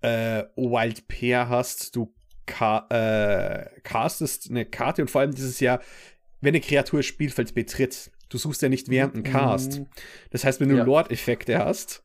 äh, 0.00 0.44
Wild 0.56 1.08
Pair 1.08 1.48
hast. 1.48 1.96
Du 1.96 2.14
ca 2.46 2.86
äh, 2.90 3.80
castest 3.82 4.50
eine 4.50 4.64
Karte 4.64 5.02
und 5.02 5.10
vor 5.10 5.20
allem 5.20 5.34
dieses 5.34 5.60
Jahr, 5.60 5.80
wenn 6.40 6.50
eine 6.54 6.60
Kreatur 6.60 7.00
das 7.00 7.06
Spielfeld 7.06 7.54
betritt, 7.54 8.10
du 8.28 8.38
suchst 8.38 8.62
ja 8.62 8.68
nicht 8.68 8.88
während 8.88 9.14
dem 9.14 9.22
Cast. 9.22 9.80
Mhm. 9.80 9.86
Das 10.30 10.44
heißt, 10.44 10.60
wenn 10.60 10.68
du 10.68 10.76
Ja. 10.76 10.84
Lord-Effekte 10.84 11.58
hast, 11.58 12.04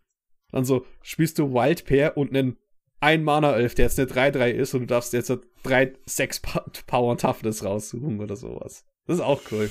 dann 0.52 0.64
so 0.66 0.86
spielst 1.02 1.40
du 1.40 1.54
Wild 1.54 1.86
Pair 1.86 2.18
und 2.18 2.30
einen 2.36 2.58
ein 3.00 3.24
Mana 3.24 3.54
Elf, 3.56 3.76
der 3.76 3.86
jetzt 3.86 4.00
eine 4.00 4.10
3-3 4.10 4.50
ist 4.52 4.74
und 4.74 4.82
du 4.82 4.88
darfst 4.88 5.14
jetzt 5.14 5.32
3 5.64 5.94
6 6.08 6.42
Power 6.88 7.12
und 7.12 7.22
Toughness 7.22 7.64
raussuchen 7.64 8.20
oder 8.20 8.36
sowas. 8.36 8.86
Das 9.06 9.18
ist 9.18 9.24
auch 9.24 9.42
cool. 9.52 9.70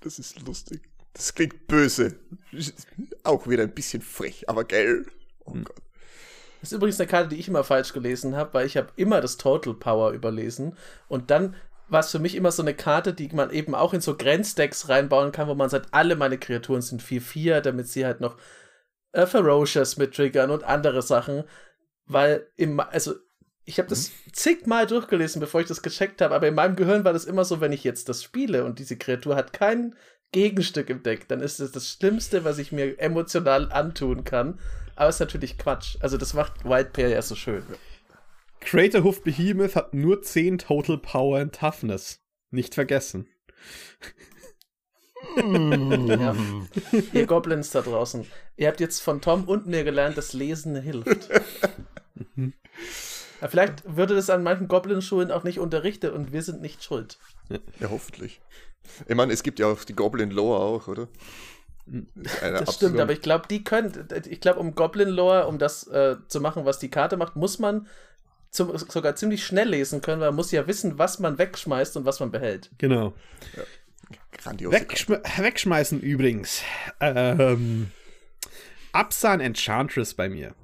Das 0.00 0.18
ist 0.18 0.40
lustig. 0.46 0.80
Das 1.12 1.34
klingt 1.34 1.66
böse. 1.66 2.18
Auch 3.24 3.46
wieder 3.48 3.62
ein 3.64 3.74
bisschen 3.74 4.00
frech, 4.02 4.48
aber 4.48 4.64
geil. 4.64 5.04
Oh 5.44 5.52
Gott. 5.52 5.82
Das 6.66 6.72
ist 6.72 6.78
übrigens 6.78 6.98
eine 6.98 7.06
Karte, 7.06 7.28
die 7.28 7.36
ich 7.36 7.46
immer 7.46 7.62
falsch 7.62 7.92
gelesen 7.92 8.34
habe, 8.34 8.52
weil 8.54 8.66
ich 8.66 8.76
habe 8.76 8.88
immer 8.96 9.20
das 9.20 9.36
Total 9.36 9.72
Power 9.72 10.10
überlesen. 10.10 10.76
Und 11.06 11.30
dann 11.30 11.54
war 11.86 12.00
es 12.00 12.10
für 12.10 12.18
mich 12.18 12.34
immer 12.34 12.50
so 12.50 12.60
eine 12.60 12.74
Karte, 12.74 13.14
die 13.14 13.28
man 13.28 13.52
eben 13.52 13.76
auch 13.76 13.94
in 13.94 14.00
so 14.00 14.16
Grenzdecks 14.16 14.88
reinbauen 14.88 15.30
kann, 15.30 15.46
wo 15.46 15.54
man 15.54 15.70
sagt, 15.70 15.94
alle 15.94 16.16
meine 16.16 16.38
Kreaturen 16.38 16.82
sind 16.82 17.04
4-4, 17.04 17.60
damit 17.60 17.86
sie 17.86 18.04
halt 18.04 18.20
noch 18.20 18.36
äh, 19.12 19.26
Ferocious 19.26 19.96
mit 19.96 20.16
triggern 20.16 20.50
und 20.50 20.64
andere 20.64 21.02
Sachen. 21.02 21.44
Weil 22.06 22.48
im, 22.56 22.80
also 22.80 23.14
ich 23.64 23.78
habe 23.78 23.88
das 23.88 24.10
zigmal 24.32 24.88
durchgelesen, 24.88 25.38
bevor 25.38 25.60
ich 25.60 25.68
das 25.68 25.82
gecheckt 25.82 26.20
habe, 26.20 26.34
aber 26.34 26.48
in 26.48 26.56
meinem 26.56 26.74
Gehirn 26.74 27.04
war 27.04 27.12
das 27.12 27.26
immer 27.26 27.44
so, 27.44 27.60
wenn 27.60 27.72
ich 27.72 27.84
jetzt 27.84 28.08
das 28.08 28.24
spiele 28.24 28.64
und 28.64 28.80
diese 28.80 28.96
Kreatur 28.96 29.36
hat 29.36 29.52
kein 29.52 29.94
Gegenstück 30.32 30.90
im 30.90 31.04
Deck, 31.04 31.28
dann 31.28 31.42
ist 31.42 31.60
das 31.60 31.70
das 31.70 31.88
Schlimmste, 31.88 32.42
was 32.42 32.58
ich 32.58 32.72
mir 32.72 32.98
emotional 32.98 33.70
antun 33.70 34.24
kann. 34.24 34.58
Aber 34.96 35.08
es 35.08 35.16
ist 35.16 35.20
natürlich 35.20 35.58
Quatsch. 35.58 35.96
Also 36.00 36.16
das 36.16 36.34
macht 36.34 36.64
White 36.64 36.90
Pair 36.92 37.08
ja 37.08 37.22
so 37.22 37.34
schön. 37.34 37.62
Craterhoof 38.60 39.22
Behemoth 39.22 39.76
hat 39.76 39.94
nur 39.94 40.22
10 40.22 40.58
Total 40.58 40.98
Power 40.98 41.38
and 41.38 41.54
Toughness. 41.54 42.20
Nicht 42.50 42.74
vergessen. 42.74 43.28
Ja. 45.36 46.34
Ihr 47.12 47.26
Goblins 47.26 47.70
da 47.70 47.82
draußen. 47.82 48.26
Ihr 48.56 48.68
habt 48.68 48.80
jetzt 48.80 49.00
von 49.00 49.20
Tom 49.20 49.44
und 49.44 49.66
mir 49.66 49.84
gelernt, 49.84 50.16
dass 50.16 50.32
Lesen 50.32 50.80
hilft. 50.80 51.28
Vielleicht 53.48 53.82
würde 53.84 54.14
das 54.14 54.30
an 54.30 54.42
manchen 54.42 54.68
Goblin-Schulen 54.68 55.30
auch 55.30 55.44
nicht 55.44 55.58
unterrichtet 55.58 56.14
und 56.14 56.32
wir 56.32 56.42
sind 56.42 56.62
nicht 56.62 56.82
schuld. 56.82 57.18
Ja, 57.80 57.90
hoffentlich. 57.90 58.40
Ich 59.06 59.14
meine, 59.14 59.32
es 59.32 59.42
gibt 59.42 59.58
ja 59.58 59.66
auch 59.66 59.84
die 59.84 59.94
Goblin 59.94 60.30
Lore 60.30 60.60
auch, 60.60 60.88
oder? 60.88 61.08
Eine 61.86 62.58
Das 62.58 62.74
stimmt, 62.74 62.98
aber 62.98 63.12
ich 63.12 63.20
glaube, 63.20 63.46
die 63.48 63.62
können, 63.62 64.08
ich 64.28 64.40
glaube, 64.40 64.58
um 64.58 64.74
Goblin-Lore, 64.74 65.46
um 65.46 65.58
das 65.58 65.86
äh, 65.86 66.16
zu 66.28 66.40
machen, 66.40 66.64
was 66.64 66.78
die 66.78 66.90
Karte 66.90 67.16
macht, 67.16 67.36
muss 67.36 67.58
man 67.58 67.86
zum, 68.50 68.76
sogar 68.76 69.14
ziemlich 69.16 69.44
schnell 69.44 69.68
lesen 69.68 70.00
können, 70.00 70.20
weil 70.20 70.28
man 70.28 70.36
muss 70.36 70.50
ja 70.50 70.66
wissen, 70.66 70.98
was 70.98 71.18
man 71.18 71.38
wegschmeißt 71.38 71.96
und 71.96 72.04
was 72.04 72.20
man 72.20 72.30
behält. 72.30 72.70
Genau. 72.78 73.14
Grandiose 74.32 74.76
Wegschme 74.76 75.22
wegschmeißen 75.36 76.00
übrigens. 76.00 76.62
Ähm, 77.00 77.90
Absan 78.92 79.40
Enchantress 79.40 80.14
bei 80.14 80.28
mir. 80.28 80.54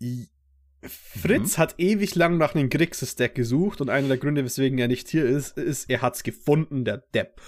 I 0.00 0.28
Fritz 0.88 1.58
hat 1.58 1.74
ewig 1.78 2.14
lang 2.14 2.38
nach 2.38 2.54
einem 2.54 2.68
Grixis-Deck 2.68 3.34
gesucht 3.34 3.80
und 3.80 3.90
einer 3.90 4.08
der 4.08 4.18
Gründe, 4.18 4.44
weswegen 4.44 4.78
er 4.78 4.88
nicht 4.88 5.08
hier 5.08 5.24
ist, 5.24 5.58
ist, 5.58 5.90
er 5.90 6.02
hat's 6.02 6.22
gefunden, 6.22 6.84
der 6.84 6.98
Depp. 6.98 7.40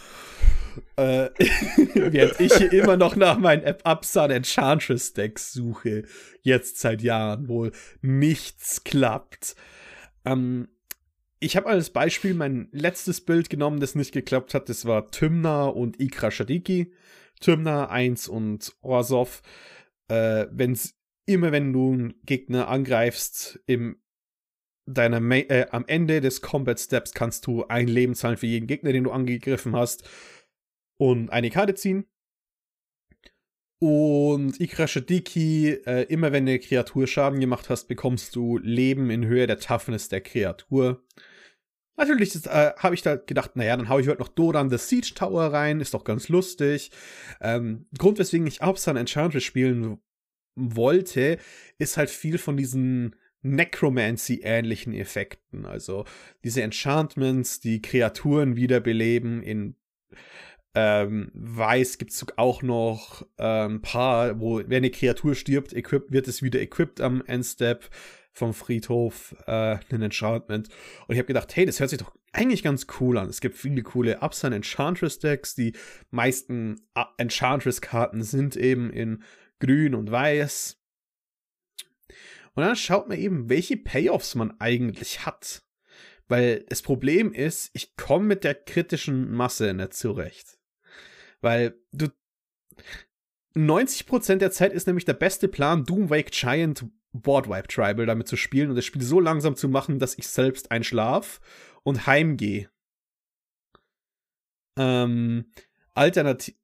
Äh, 0.96 1.30
während 1.94 2.40
ich 2.40 2.54
hier 2.54 2.72
immer 2.72 2.96
noch 2.96 3.16
nach 3.16 3.38
meinen 3.38 3.62
App 3.62 3.82
Absan 3.84 4.30
Enchantress 4.30 5.12
Decks 5.12 5.52
suche. 5.52 6.04
Jetzt 6.42 6.78
seit 6.78 7.02
Jahren 7.02 7.48
wohl 7.48 7.72
nichts 8.00 8.84
klappt. 8.84 9.56
Ähm, 10.24 10.68
ich 11.40 11.56
habe 11.56 11.66
als 11.66 11.90
Beispiel 11.90 12.34
mein 12.34 12.68
letztes 12.72 13.20
Bild 13.20 13.48
genommen, 13.48 13.80
das 13.80 13.94
nicht 13.94 14.12
geklappt 14.12 14.54
hat. 14.54 14.68
Das 14.68 14.84
war 14.84 15.10
Tymna 15.10 15.66
und 15.66 16.00
Ikra 16.00 16.30
Shadiki. 16.30 16.92
Tymna 17.40 17.88
1 17.88 18.28
und 18.28 18.74
Orsov. 18.82 19.42
Äh, 20.08 20.46
wenn's, 20.50 20.94
immer 21.26 21.52
wenn 21.52 21.72
du 21.72 21.92
einen 21.92 22.14
Gegner 22.24 22.68
angreifst, 22.68 23.60
im 23.66 23.98
deiner 24.88 25.20
Ma 25.20 25.36
äh, 25.36 25.66
am 25.70 25.84
Ende 25.86 26.20
des 26.20 26.40
Combat 26.40 26.80
Steps 26.80 27.12
kannst 27.12 27.46
du 27.46 27.66
ein 27.66 27.88
Leben 27.88 28.14
zahlen 28.14 28.36
für 28.36 28.46
jeden 28.46 28.66
Gegner, 28.66 28.92
den 28.92 29.04
du 29.04 29.10
angegriffen 29.10 29.76
hast. 29.76 30.08
Und 30.98 31.30
eine 31.30 31.50
Karte 31.50 31.74
ziehen. 31.74 32.06
Und 33.80 34.60
Ikra 34.60 34.88
Shadiki, 34.88 35.68
äh, 35.86 36.02
immer 36.08 36.32
wenn 36.32 36.48
eine 36.48 36.58
Kreatur 36.58 37.06
Schaden 37.06 37.38
gemacht 37.38 37.70
hast, 37.70 37.86
bekommst 37.86 38.34
du 38.34 38.58
Leben 38.58 39.08
in 39.10 39.24
Höhe 39.24 39.46
der 39.46 39.60
Toughness 39.60 40.08
der 40.08 40.20
Kreatur. 40.20 41.04
Natürlich 41.96 42.34
äh, 42.46 42.72
habe 42.76 42.94
ich 42.94 43.02
da 43.02 43.16
gedacht, 43.16 43.54
naja, 43.54 43.76
dann 43.76 43.88
hau 43.88 43.98
ich 43.98 44.08
heute 44.08 44.20
noch 44.20 44.28
Doran 44.28 44.70
the 44.70 44.78
Siege 44.78 45.12
Tower 45.14 45.52
rein, 45.52 45.80
ist 45.80 45.94
doch 45.94 46.04
ganz 46.04 46.28
lustig. 46.28 46.90
Ähm, 47.40 47.86
Grund, 47.96 48.18
weswegen 48.18 48.46
ich 48.46 48.62
Absan 48.62 48.96
Enchantress 48.96 49.44
spielen 49.44 49.98
wollte, 50.56 51.38
ist 51.78 51.96
halt 51.96 52.10
viel 52.10 52.38
von 52.38 52.56
diesen 52.56 53.14
Necromancy-ähnlichen 53.42 54.92
Effekten. 54.92 55.66
Also 55.66 56.04
diese 56.42 56.62
Enchantments, 56.62 57.60
die 57.60 57.80
Kreaturen 57.80 58.56
wiederbeleben. 58.56 59.42
In 59.42 59.76
ähm, 60.74 61.30
Weiß 61.34 61.98
gibt 61.98 62.12
es 62.12 62.24
auch 62.36 62.62
noch 62.62 63.22
ein 63.36 63.72
ähm, 63.72 63.82
paar, 63.82 64.40
wo, 64.40 64.58
wenn 64.58 64.78
eine 64.78 64.90
Kreatur 64.90 65.34
stirbt, 65.34 65.72
equip, 65.72 66.10
wird 66.12 66.28
es 66.28 66.42
wieder 66.42 66.60
equipped 66.60 67.00
am 67.00 67.22
Endstep 67.26 67.88
vom 68.32 68.54
Friedhof, 68.54 69.34
äh, 69.46 69.78
ein 69.90 70.02
Enchantment. 70.02 70.68
Und 71.06 71.14
ich 71.14 71.18
habe 71.18 71.26
gedacht, 71.26 71.54
hey, 71.56 71.66
das 71.66 71.80
hört 71.80 71.90
sich 71.90 71.98
doch 71.98 72.14
eigentlich 72.32 72.62
ganz 72.62 72.86
cool 73.00 73.18
an. 73.18 73.28
Es 73.28 73.40
gibt 73.40 73.56
viele 73.56 73.82
coole 73.82 74.20
Upsun 74.22 74.52
Enchantress 74.52 75.18
Decks. 75.18 75.54
Die 75.54 75.74
meisten 76.10 76.80
äh, 76.94 77.04
Enchantress 77.16 77.80
Karten 77.80 78.22
sind 78.22 78.56
eben 78.56 78.90
in 78.90 79.24
grün 79.58 79.94
und 79.94 80.10
weiß. 80.10 80.80
Und 82.54 82.62
dann 82.62 82.76
schaut 82.76 83.08
man 83.08 83.18
eben, 83.18 83.48
welche 83.48 83.76
Payoffs 83.76 84.34
man 84.34 84.58
eigentlich 84.60 85.26
hat. 85.26 85.62
Weil 86.28 86.64
das 86.68 86.82
Problem 86.82 87.32
ist, 87.32 87.70
ich 87.72 87.96
komme 87.96 88.26
mit 88.26 88.44
der 88.44 88.54
kritischen 88.54 89.32
Masse 89.32 89.72
nicht 89.74 89.94
zurecht. 89.94 90.57
Weil 91.40 91.74
du 91.92 92.08
90% 93.56 94.36
der 94.36 94.50
Zeit 94.50 94.72
ist 94.72 94.86
nämlich 94.86 95.04
der 95.04 95.14
beste 95.14 95.48
Plan, 95.48 95.84
Doomwake 95.84 96.30
Giant 96.30 96.84
Boardwipe 97.12 97.68
Tribal 97.68 98.06
damit 98.06 98.28
zu 98.28 98.36
spielen 98.36 98.70
und 98.70 98.76
das 98.76 98.84
Spiel 98.84 99.02
so 99.02 99.18
langsam 99.18 99.56
zu 99.56 99.68
machen, 99.68 99.98
dass 99.98 100.16
ich 100.18 100.28
selbst 100.28 100.70
einschlaf 100.70 101.40
und 101.82 102.06
heimgehe. 102.06 102.70
Ähm, 104.78 105.46
alternativ. 105.94 106.54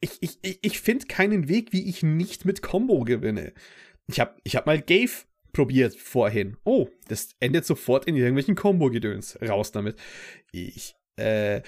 Ich, 0.00 0.18
ich, 0.20 0.38
ich, 0.42 0.58
ich 0.62 0.80
finde 0.80 1.06
keinen 1.06 1.48
Weg, 1.48 1.72
wie 1.72 1.88
ich 1.88 2.02
nicht 2.02 2.44
mit 2.44 2.60
Combo 2.60 3.04
gewinne. 3.04 3.54
Ich 4.06 4.20
habe 4.20 4.36
ich 4.44 4.56
hab 4.56 4.66
mal 4.66 4.80
Gave 4.82 5.24
probiert 5.52 5.94
vorhin. 5.94 6.58
Oh, 6.64 6.88
das 7.08 7.36
endet 7.40 7.64
sofort 7.64 8.04
in 8.04 8.16
irgendwelchen 8.16 8.56
Combo-Gedöns. 8.56 9.38
Raus 9.40 9.72
damit. 9.72 9.98
Ich, 10.52 10.94
äh, 11.16 11.62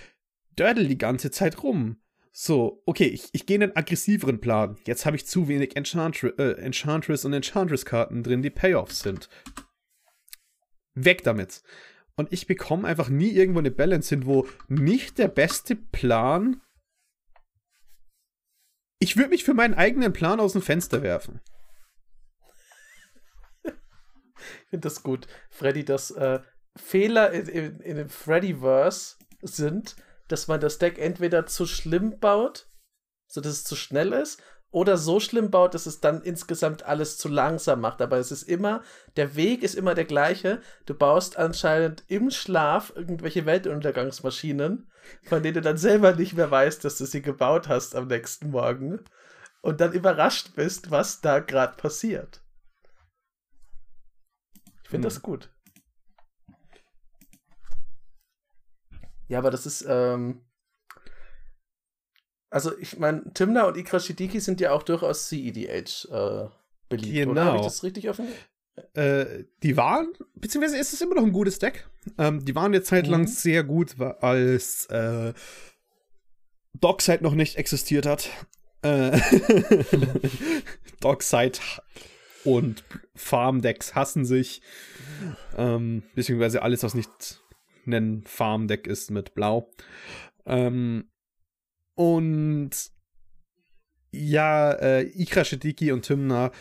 dördel 0.56 0.88
die 0.88 0.98
ganze 0.98 1.30
Zeit 1.30 1.62
rum. 1.62 1.96
So, 2.38 2.82
okay, 2.84 3.06
ich, 3.06 3.30
ich 3.32 3.46
gehe 3.46 3.54
in 3.54 3.62
einen 3.62 3.76
aggressiveren 3.76 4.42
Plan. 4.42 4.76
Jetzt 4.84 5.06
habe 5.06 5.16
ich 5.16 5.26
zu 5.26 5.48
wenig 5.48 5.74
Enchantre 5.74 6.34
äh, 6.36 6.60
Enchantress 6.60 7.24
und 7.24 7.32
Enchantress-Karten 7.32 8.22
drin, 8.22 8.42
die 8.42 8.50
Payoffs 8.50 9.00
sind. 9.00 9.30
Weg 10.92 11.24
damit. 11.24 11.62
Und 12.14 12.30
ich 12.34 12.46
bekomme 12.46 12.86
einfach 12.86 13.08
nie 13.08 13.30
irgendwo 13.30 13.60
eine 13.60 13.70
Balance 13.70 14.14
hin, 14.14 14.26
wo 14.26 14.46
nicht 14.68 15.16
der 15.16 15.28
beste 15.28 15.76
Plan. 15.76 16.60
Ich 18.98 19.16
würde 19.16 19.30
mich 19.30 19.42
für 19.42 19.54
meinen 19.54 19.72
eigenen 19.72 20.12
Plan 20.12 20.38
aus 20.38 20.52
dem 20.52 20.60
Fenster 20.60 21.00
werfen. 21.00 21.40
Ich 24.64 24.68
finde 24.68 24.88
das 24.88 25.02
gut, 25.02 25.26
Freddy, 25.48 25.86
dass 25.86 26.10
äh, 26.10 26.40
Fehler 26.76 27.32
in, 27.32 27.48
in, 27.48 27.80
in 27.80 27.96
dem 27.96 28.10
Freddyverse 28.10 29.16
sind, 29.40 29.96
dass 30.28 30.48
man 30.48 30.60
das 30.60 30.78
Deck 30.78 30.98
entweder 30.98 31.46
zu 31.46 31.66
schlimm 31.66 32.18
baut, 32.18 32.68
sodass 33.26 33.52
es 33.52 33.64
zu 33.64 33.76
schnell 33.76 34.12
ist, 34.12 34.42
oder 34.70 34.98
so 34.98 35.20
schlimm 35.20 35.50
baut, 35.50 35.74
dass 35.74 35.86
es 35.86 36.00
dann 36.00 36.20
insgesamt 36.22 36.82
alles 36.82 37.16
zu 37.16 37.28
langsam 37.28 37.80
macht. 37.80 38.02
Aber 38.02 38.18
es 38.18 38.30
ist 38.30 38.42
immer, 38.42 38.82
der 39.16 39.34
Weg 39.34 39.62
ist 39.62 39.74
immer 39.74 39.94
der 39.94 40.04
gleiche. 40.04 40.60
Du 40.84 40.94
baust 40.94 41.38
anscheinend 41.38 42.04
im 42.08 42.30
Schlaf 42.30 42.92
irgendwelche 42.94 43.46
Weltuntergangsmaschinen, 43.46 44.90
von 45.22 45.42
denen 45.42 45.54
du 45.54 45.60
dann 45.62 45.78
selber 45.78 46.14
nicht 46.14 46.34
mehr 46.34 46.50
weißt, 46.50 46.84
dass 46.84 46.98
du 46.98 47.06
sie 47.06 47.22
gebaut 47.22 47.68
hast 47.68 47.94
am 47.94 48.08
nächsten 48.08 48.50
Morgen. 48.50 49.00
Und 49.62 49.80
dann 49.80 49.92
überrascht 49.92 50.54
bist, 50.54 50.90
was 50.90 51.20
da 51.20 51.38
gerade 51.38 51.76
passiert. 51.76 52.42
Ich 54.82 54.90
finde 54.90 55.06
hm. 55.06 55.14
das 55.14 55.22
gut. 55.22 55.48
Ja, 59.28 59.38
aber 59.38 59.50
das 59.50 59.66
ist, 59.66 59.84
ähm, 59.88 60.42
also 62.50 62.76
ich 62.78 62.98
meine, 62.98 63.32
Timna 63.34 63.64
und 63.64 63.76
Ikra 63.76 64.00
Shidiki 64.00 64.40
sind 64.40 64.60
ja 64.60 64.72
auch 64.72 64.82
durchaus 64.82 65.28
CEDH 65.28 66.08
äh, 66.10 66.48
beliebt, 66.88 67.14
genau. 67.14 67.30
oder? 67.32 67.44
Habe 67.46 67.56
ich 67.58 67.64
das 67.64 67.82
richtig 67.82 68.08
offen? 68.08 68.28
Äh, 68.94 69.44
die 69.62 69.76
waren, 69.76 70.12
beziehungsweise 70.34 70.78
ist 70.78 70.92
es 70.92 71.00
immer 71.00 71.14
noch 71.14 71.24
ein 71.24 71.32
gutes 71.32 71.58
Deck. 71.58 71.88
Ähm, 72.18 72.44
die 72.44 72.54
waren 72.54 72.66
eine 72.66 72.82
Zeit 72.82 73.06
lang 73.06 73.22
mhm. 73.22 73.26
sehr 73.26 73.64
gut, 73.64 73.98
als 74.00 74.86
äh, 74.86 75.32
Dockside 76.74 77.22
noch 77.22 77.34
nicht 77.34 77.56
existiert 77.56 78.06
hat. 78.06 78.28
Äh, 78.82 79.18
Dockside 81.00 81.58
und 82.44 82.84
Farm-Decks 83.14 83.94
hassen 83.94 84.24
sich. 84.24 84.60
Ähm, 85.56 86.02
beziehungsweise 86.14 86.62
alles, 86.62 86.82
was 86.82 86.94
nicht 86.94 87.40
ein 87.86 88.24
Farm-Deck 88.24 88.86
ist 88.86 89.10
mit 89.10 89.34
Blau. 89.34 89.70
Ähm, 90.44 91.08
und 91.94 92.70
ja, 94.12 94.72
äh, 94.72 95.02
Ikra 95.02 95.44
Shediki 95.44 95.92
und 95.92 96.02
Timna, 96.02 96.52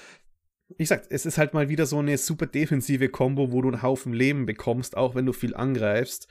ich 0.77 0.87
sag, 0.87 1.05
es 1.09 1.25
ist 1.25 1.37
halt 1.37 1.53
mal 1.53 1.69
wieder 1.69 1.85
so 1.85 1.99
eine 1.99 2.17
super 2.17 2.47
defensive 2.47 3.09
Combo, 3.09 3.51
wo 3.51 3.61
du 3.61 3.69
einen 3.69 3.81
Haufen 3.81 4.13
Leben 4.13 4.45
bekommst, 4.45 4.97
auch 4.97 5.15
wenn 5.15 5.25
du 5.25 5.33
viel 5.33 5.55
angreifst. 5.55 6.27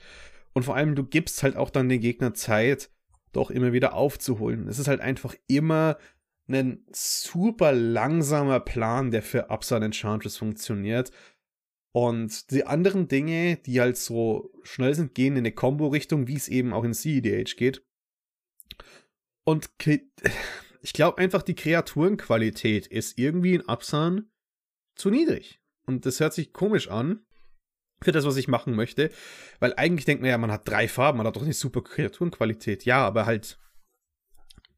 Und 0.53 0.63
vor 0.63 0.75
allem, 0.75 0.95
du 0.95 1.03
gibst 1.03 1.43
halt 1.43 1.55
auch 1.55 1.69
dann 1.69 1.89
den 1.89 2.01
Gegner 2.01 2.33
Zeit, 2.33 2.89
doch 3.31 3.51
immer 3.51 3.73
wieder 3.73 3.93
aufzuholen. 3.93 4.67
Es 4.67 4.79
ist 4.79 4.87
halt 4.87 5.01
einfach 5.01 5.35
immer 5.47 5.97
ein 6.47 6.85
super 6.91 7.71
langsamer 7.71 8.59
Plan, 8.59 9.11
der 9.11 9.21
für 9.21 9.49
Upside 9.49 9.83
Enchantress 9.83 10.37
funktioniert. 10.37 11.11
Und 11.95 12.51
die 12.51 12.65
anderen 12.65 13.07
Dinge, 13.07 13.55
die 13.55 13.79
halt 13.79 13.95
so 13.95 14.51
schnell 14.63 14.93
sind, 14.93 15.15
gehen 15.15 15.37
in 15.37 15.43
eine 15.43 15.53
Combo-Richtung, 15.53 16.27
wie 16.27 16.35
es 16.35 16.49
eben 16.49 16.73
auch 16.73 16.83
in 16.83 16.93
CEDH 16.93 17.55
geht. 17.55 17.85
Und 19.45 19.69
ich 20.81 20.91
glaube 20.91 21.19
einfach, 21.19 21.41
die 21.41 21.55
Kreaturenqualität 21.55 22.85
ist 22.85 23.17
irgendwie 23.17 23.53
in 23.53 23.69
Absan 23.69 24.29
zu 24.95 25.09
niedrig. 25.09 25.61
Und 25.85 26.05
das 26.05 26.19
hört 26.19 26.33
sich 26.33 26.51
komisch 26.51 26.89
an 26.89 27.25
für 28.01 28.11
das, 28.11 28.25
was 28.25 28.35
ich 28.35 28.49
machen 28.49 28.75
möchte. 28.75 29.09
Weil 29.61 29.73
eigentlich 29.77 30.03
denkt 30.03 30.21
man 30.21 30.31
ja, 30.31 30.37
man 30.37 30.51
hat 30.51 30.67
drei 30.67 30.89
Farben, 30.89 31.19
man 31.19 31.27
hat 31.27 31.37
doch 31.37 31.43
eine 31.43 31.53
super 31.53 31.81
Kreaturenqualität. 31.81 32.83
Ja, 32.83 33.07
aber 33.07 33.25
halt. 33.25 33.57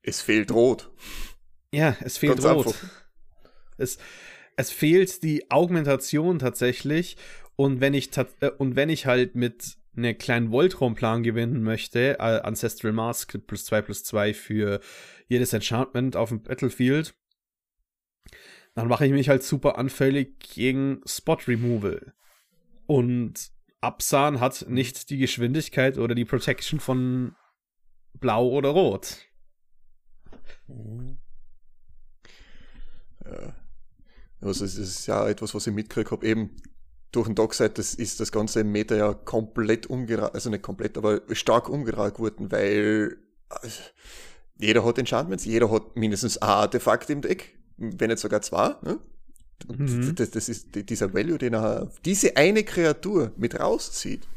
Es 0.04 0.22
fehlt 0.22 0.52
Rot. 0.52 0.92
Ja, 1.74 1.98
es 2.00 2.20
fehlt 2.20 2.44
Ganz 2.44 2.46
Rot. 2.46 2.76
Es, 3.80 3.98
es 4.58 4.72
fehlt 4.72 5.24
die 5.24 5.50
Augmentation 5.50 6.40
tatsächlich. 6.40 7.16
Und 7.56 7.80
wenn 7.80 7.94
ich, 7.94 8.10
äh, 8.18 8.50
und 8.58 8.76
wenn 8.76 8.90
ich 8.90 9.06
halt 9.06 9.36
mit 9.36 9.78
einem 9.96 10.18
kleinen 10.18 10.52
Voltron-Plan 10.52 11.24
gewinnen 11.24 11.64
möchte, 11.64 12.20
äh, 12.20 12.42
Ancestral 12.42 12.92
Mask 12.92 13.38
plus 13.48 13.66
2 13.66 13.82
plus 13.82 14.04
2 14.04 14.34
für 14.34 14.80
jedes 15.28 15.54
Enchantment 15.54 16.16
auf 16.16 16.30
dem 16.30 16.44
Battlefield, 16.44 17.16
dann 18.76 18.88
mache 18.88 19.06
ich 19.06 19.12
mich 19.12 19.30
halt 19.30 19.44
super 19.44 19.78
anfällig 19.78 20.40
gegen 20.40 21.02
Spot 21.06 21.38
Removal. 21.48 22.14
Und 22.86 23.52
Absan 23.82 24.40
hat 24.40 24.66
nicht 24.70 25.10
die 25.10 25.18
Geschwindigkeit 25.18 25.98
oder 25.98 26.16
die 26.16 26.26
Protection 26.26 26.80
von 26.80 27.36
Blau 28.14 28.48
oder 28.50 28.70
Rot. 28.70 29.18
Mhm. 30.68 31.18
Ja. 33.26 33.67
Also 34.42 34.66
es 34.66 34.78
ist 34.78 35.08
ja 35.08 35.28
etwas, 35.28 35.54
was 35.56 35.68
ich 35.68 35.74
mitgekriegt 35.74 36.12
habe, 36.12 36.26
eben 36.26 36.52
durch 37.12 37.28
den 37.28 37.36
Dockside, 37.36 37.72
das 37.72 37.94
ist 37.94 38.20
das 38.20 38.32
ganze 38.32 38.64
Meta 38.64 38.96
ja 38.96 39.14
komplett 39.14 39.88
umgerannt, 39.88 40.36
also 40.36 40.50
nicht 40.50 40.62
komplett, 40.62 40.98
aber 40.98 41.22
stark 41.32 41.70
umgerannt 41.70 42.20
worden, 42.20 42.52
weil 42.52 43.18
äh, 43.50 43.68
jeder 44.60 44.84
hat 44.84 44.98
Enchantments, 44.98 45.46
jeder 45.46 45.72
hat 45.72 45.96
mindestens 45.96 46.38
ein 46.38 46.48
Artefakt 46.48 47.10
im 47.10 47.22
Deck, 47.22 47.58
wenn 47.78 48.10
nicht 48.10 48.20
sogar 48.20 48.42
zwei. 48.42 48.76
Ne? 48.84 49.00
Und 49.68 49.80
mhm. 49.80 50.16
das, 50.16 50.32
das, 50.32 50.50
ist 50.50 50.68
dieser 50.90 51.14
Value, 51.14 51.38
den 51.38 51.54
er 51.54 51.92
diese 52.06 52.38
eine 52.38 52.64
Kreatur 52.64 53.32
mit 53.38 53.60
rauszieht, 53.60 54.28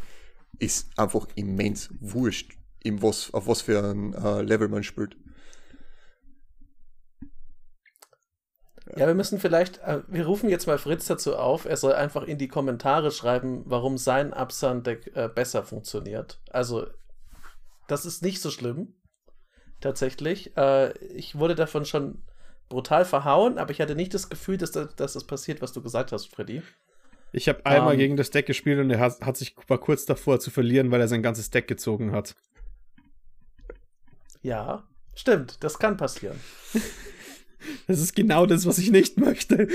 ist 0.58 0.88
einfach 0.96 1.26
immens 1.34 1.90
wurscht, 2.00 2.56
im 2.82 3.02
was, 3.02 3.32
auf 3.32 3.46
was 3.46 3.62
für 3.62 3.82
ein 3.82 4.14
uh, 4.14 4.40
Level 4.40 4.68
man 4.68 4.82
spielt. 4.82 5.16
Ja, 8.96 9.06
wir 9.06 9.14
müssen 9.14 9.38
vielleicht, 9.38 9.78
äh, 9.78 10.00
wir 10.08 10.26
rufen 10.26 10.48
jetzt 10.48 10.66
mal 10.66 10.78
Fritz 10.78 11.06
dazu 11.06 11.36
auf, 11.36 11.64
er 11.64 11.76
soll 11.76 11.92
einfach 11.92 12.22
in 12.22 12.38
die 12.38 12.48
Kommentare 12.48 13.10
schreiben, 13.10 13.62
warum 13.66 13.98
sein 13.98 14.32
Absan-Deck 14.32 15.12
äh, 15.14 15.28
besser 15.28 15.62
funktioniert. 15.62 16.40
Also, 16.50 16.86
das 17.86 18.06
ist 18.06 18.22
nicht 18.22 18.40
so 18.40 18.50
schlimm, 18.50 18.94
tatsächlich. 19.80 20.56
Äh, 20.56 20.96
ich 20.98 21.38
wurde 21.38 21.54
davon 21.54 21.84
schon 21.84 22.22
brutal 22.68 23.04
verhauen, 23.04 23.58
aber 23.58 23.70
ich 23.70 23.80
hatte 23.80 23.94
nicht 23.94 24.14
das 24.14 24.28
Gefühl, 24.28 24.56
dass, 24.56 24.72
das, 24.72 24.94
dass 24.96 25.12
das 25.12 25.24
passiert, 25.24 25.60
was 25.60 25.72
du 25.72 25.82
gesagt 25.82 26.12
hast, 26.12 26.26
Freddy. 26.26 26.62
Ich 27.32 27.48
habe 27.48 27.64
einmal 27.66 27.88
um, 27.88 27.92
ähm. 27.94 27.98
gegen 27.98 28.16
das 28.16 28.30
Deck 28.30 28.46
gespielt 28.46 28.80
und 28.80 28.90
er 28.90 28.98
hat, 28.98 29.20
hat 29.20 29.36
sich 29.36 29.54
war 29.68 29.78
kurz 29.78 30.04
davor 30.04 30.40
zu 30.40 30.50
verlieren, 30.50 30.90
weil 30.90 31.00
er 31.00 31.08
sein 31.08 31.22
ganzes 31.22 31.50
Deck 31.50 31.68
gezogen 31.68 32.12
hat. 32.12 32.34
Ja, 34.42 34.84
stimmt, 35.14 35.62
das 35.62 35.78
kann 35.78 35.96
passieren. 35.96 36.40
Das 37.86 38.00
ist 38.00 38.14
genau 38.14 38.46
das, 38.46 38.66
was 38.66 38.78
ich 38.78 38.90
nicht 38.90 39.18
möchte. 39.18 39.68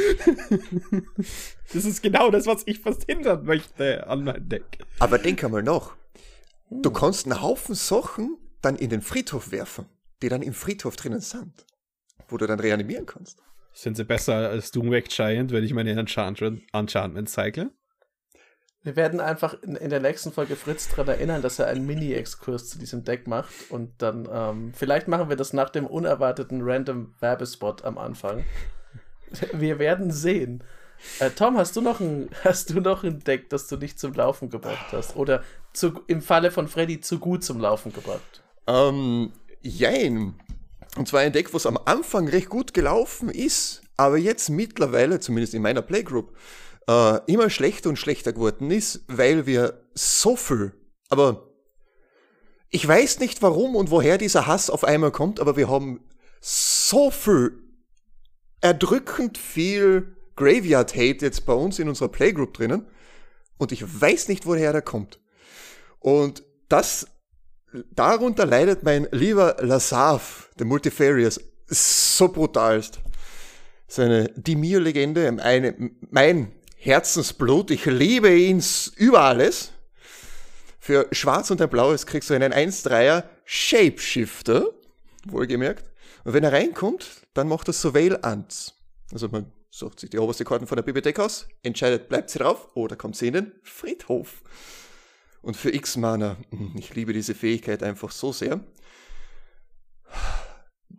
das 1.73 1.85
ist 1.85 2.01
genau 2.01 2.31
das, 2.31 2.45
was 2.45 2.63
ich 2.65 2.79
verhindern 2.79 3.45
möchte 3.45 4.07
an 4.07 4.23
meinem 4.23 4.49
Deck. 4.49 4.79
Aber 4.99 5.17
denk 5.17 5.43
einmal 5.43 5.63
noch. 5.63 5.95
Du 6.69 6.91
kannst 6.91 7.25
einen 7.25 7.41
Haufen 7.41 7.75
Sachen 7.75 8.37
dann 8.61 8.75
in 8.75 8.89
den 8.89 9.01
Friedhof 9.01 9.51
werfen, 9.51 9.85
die 10.21 10.29
dann 10.29 10.41
im 10.41 10.53
Friedhof 10.53 10.95
drinnen 10.95 11.21
sind, 11.21 11.65
wo 12.27 12.37
du 12.37 12.47
dann 12.47 12.59
reanimieren 12.59 13.05
kannst. 13.05 13.41
Sind 13.73 13.97
sie 13.97 14.05
besser 14.05 14.49
als 14.49 14.71
Doomwake 14.71 15.09
Giant, 15.09 15.51
wenn 15.51 15.63
ich 15.63 15.73
meine 15.73 15.91
Enchantment, 15.91 16.63
Enchantment 16.73 17.29
cycle? 17.29 17.71
Wir 18.85 18.95
werden 18.95 19.19
einfach 19.19 19.55
in, 19.63 19.75
in 19.75 19.89
der 19.89 19.99
nächsten 19.99 20.31
Folge 20.31 20.55
Fritz 20.55 20.87
daran 20.89 21.07
erinnern, 21.07 21.41
dass 21.41 21.57
er 21.57 21.65
einen 21.65 21.87
Mini-Exkurs 21.87 22.69
zu 22.69 22.77
diesem 22.77 23.03
Deck 23.03 23.25
macht. 23.25 23.49
Und 23.69 23.89
dann, 23.97 24.29
ähm, 24.31 24.73
vielleicht 24.75 25.07
machen 25.07 25.27
wir 25.27 25.35
das 25.35 25.53
nach 25.53 25.71
dem 25.71 25.87
unerwarteten 25.87 26.61
random 26.61 27.15
Werbespot 27.19 27.83
am 27.83 27.97
Anfang. 27.97 28.45
Wir 29.53 29.79
werden 29.79 30.11
sehen. 30.11 30.63
Äh, 31.17 31.31
Tom, 31.31 31.57
hast 31.57 31.75
du, 31.75 31.81
noch 31.81 31.99
ein, 31.99 32.29
hast 32.43 32.69
du 32.69 32.79
noch 32.79 33.03
ein 33.03 33.21
Deck, 33.21 33.49
das 33.49 33.65
du 33.65 33.75
nicht 33.75 33.99
zum 33.99 34.13
Laufen 34.13 34.51
gebracht 34.51 34.91
hast? 34.91 35.15
Oder 35.15 35.41
zu, 35.73 36.01
im 36.05 36.21
Falle 36.21 36.51
von 36.51 36.67
Freddy 36.67 37.01
zu 37.01 37.17
gut 37.17 37.43
zum 37.43 37.59
Laufen 37.59 37.91
gebracht? 37.91 38.43
Ähm, 38.67 39.33
jein. 39.63 40.35
Und 40.95 41.07
zwar 41.07 41.21
ein 41.21 41.33
Deck, 41.33 41.55
was 41.55 41.65
am 41.65 41.79
Anfang 41.85 42.27
recht 42.27 42.49
gut 42.49 42.75
gelaufen 42.75 43.29
ist, 43.29 43.81
aber 43.97 44.17
jetzt 44.17 44.49
mittlerweile, 44.49 45.19
zumindest 45.19 45.55
in 45.55 45.63
meiner 45.63 45.81
Playgroup, 45.81 46.35
äh, 46.87 47.19
immer 47.31 47.49
schlechter 47.49 47.89
und 47.89 47.97
schlechter 47.97 48.33
geworden 48.33 48.71
ist, 48.71 49.03
weil 49.07 49.45
wir 49.45 49.85
so 49.93 50.35
viel, 50.35 50.73
aber 51.09 51.49
ich 52.69 52.87
weiß 52.87 53.19
nicht 53.19 53.41
warum 53.41 53.75
und 53.75 53.91
woher 53.91 54.17
dieser 54.17 54.47
Hass 54.47 54.69
auf 54.69 54.83
einmal 54.83 55.11
kommt, 55.11 55.39
aber 55.39 55.55
wir 55.55 55.69
haben 55.69 56.01
so 56.41 57.11
viel 57.11 57.63
erdrückend 58.61 59.37
viel 59.37 60.15
Graveyard 60.35 60.93
Hate 60.93 61.25
jetzt 61.25 61.45
bei 61.45 61.53
uns 61.53 61.79
in 61.79 61.87
unserer 61.87 62.09
Playgroup 62.09 62.53
drinnen 62.53 62.87
und 63.57 63.71
ich 63.71 64.01
weiß 64.01 64.27
nicht 64.27 64.45
woher 64.45 64.73
der 64.73 64.81
kommt. 64.81 65.19
Und 65.99 66.43
das 66.67 67.07
darunter 67.95 68.45
leidet 68.45 68.83
mein 68.83 69.07
lieber 69.11 69.57
Lasav, 69.59 70.49
der 70.59 70.65
Multifarious, 70.65 71.39
so 71.67 72.27
brutalst. 72.27 72.99
Seine 73.87 74.29
Dimir-Legende, 74.35 75.31
mein 76.09 76.51
Herzensblut, 76.85 77.71
ich 77.71 77.85
liebe 77.85 78.31
ihn 78.31 78.63
über 78.95 79.21
alles. 79.21 79.71
Für 80.77 81.07
Schwarz 81.11 81.49
und 81.49 81.59
ein 81.59 81.67
Blaues 81.67 82.05
kriegst 82.05 82.29
du 82.29 82.35
einen 82.35 82.53
1-3er 82.53 83.23
Shapeshifter, 83.43 84.67
wohlgemerkt. 85.25 85.91
Und 86.25 86.33
wenn 86.33 86.43
er 86.43 86.53
reinkommt, 86.53 87.23
dann 87.33 87.47
macht 87.47 87.67
er 87.69 87.73
Surveil 87.73 88.19
Ants. 88.21 88.75
Also 89.11 89.29
man 89.29 89.51
sucht 89.71 89.99
sich 89.99 90.11
die 90.11 90.19
oberste 90.19 90.45
Karten 90.45 90.67
von 90.67 90.75
der 90.75 90.83
Bibliothek 90.83 91.19
aus, 91.19 91.47
entscheidet, 91.63 92.07
bleibt 92.07 92.29
sie 92.29 92.37
drauf 92.37 92.67
oder 92.75 92.95
kommt 92.95 93.15
sie 93.15 93.29
in 93.29 93.33
den 93.33 93.51
Friedhof. 93.63 94.43
Und 95.41 95.57
für 95.57 95.73
X-Mana, 95.73 96.37
ich 96.77 96.93
liebe 96.93 97.13
diese 97.13 97.33
Fähigkeit 97.33 97.81
einfach 97.81 98.11
so 98.11 98.31
sehr, 98.31 98.63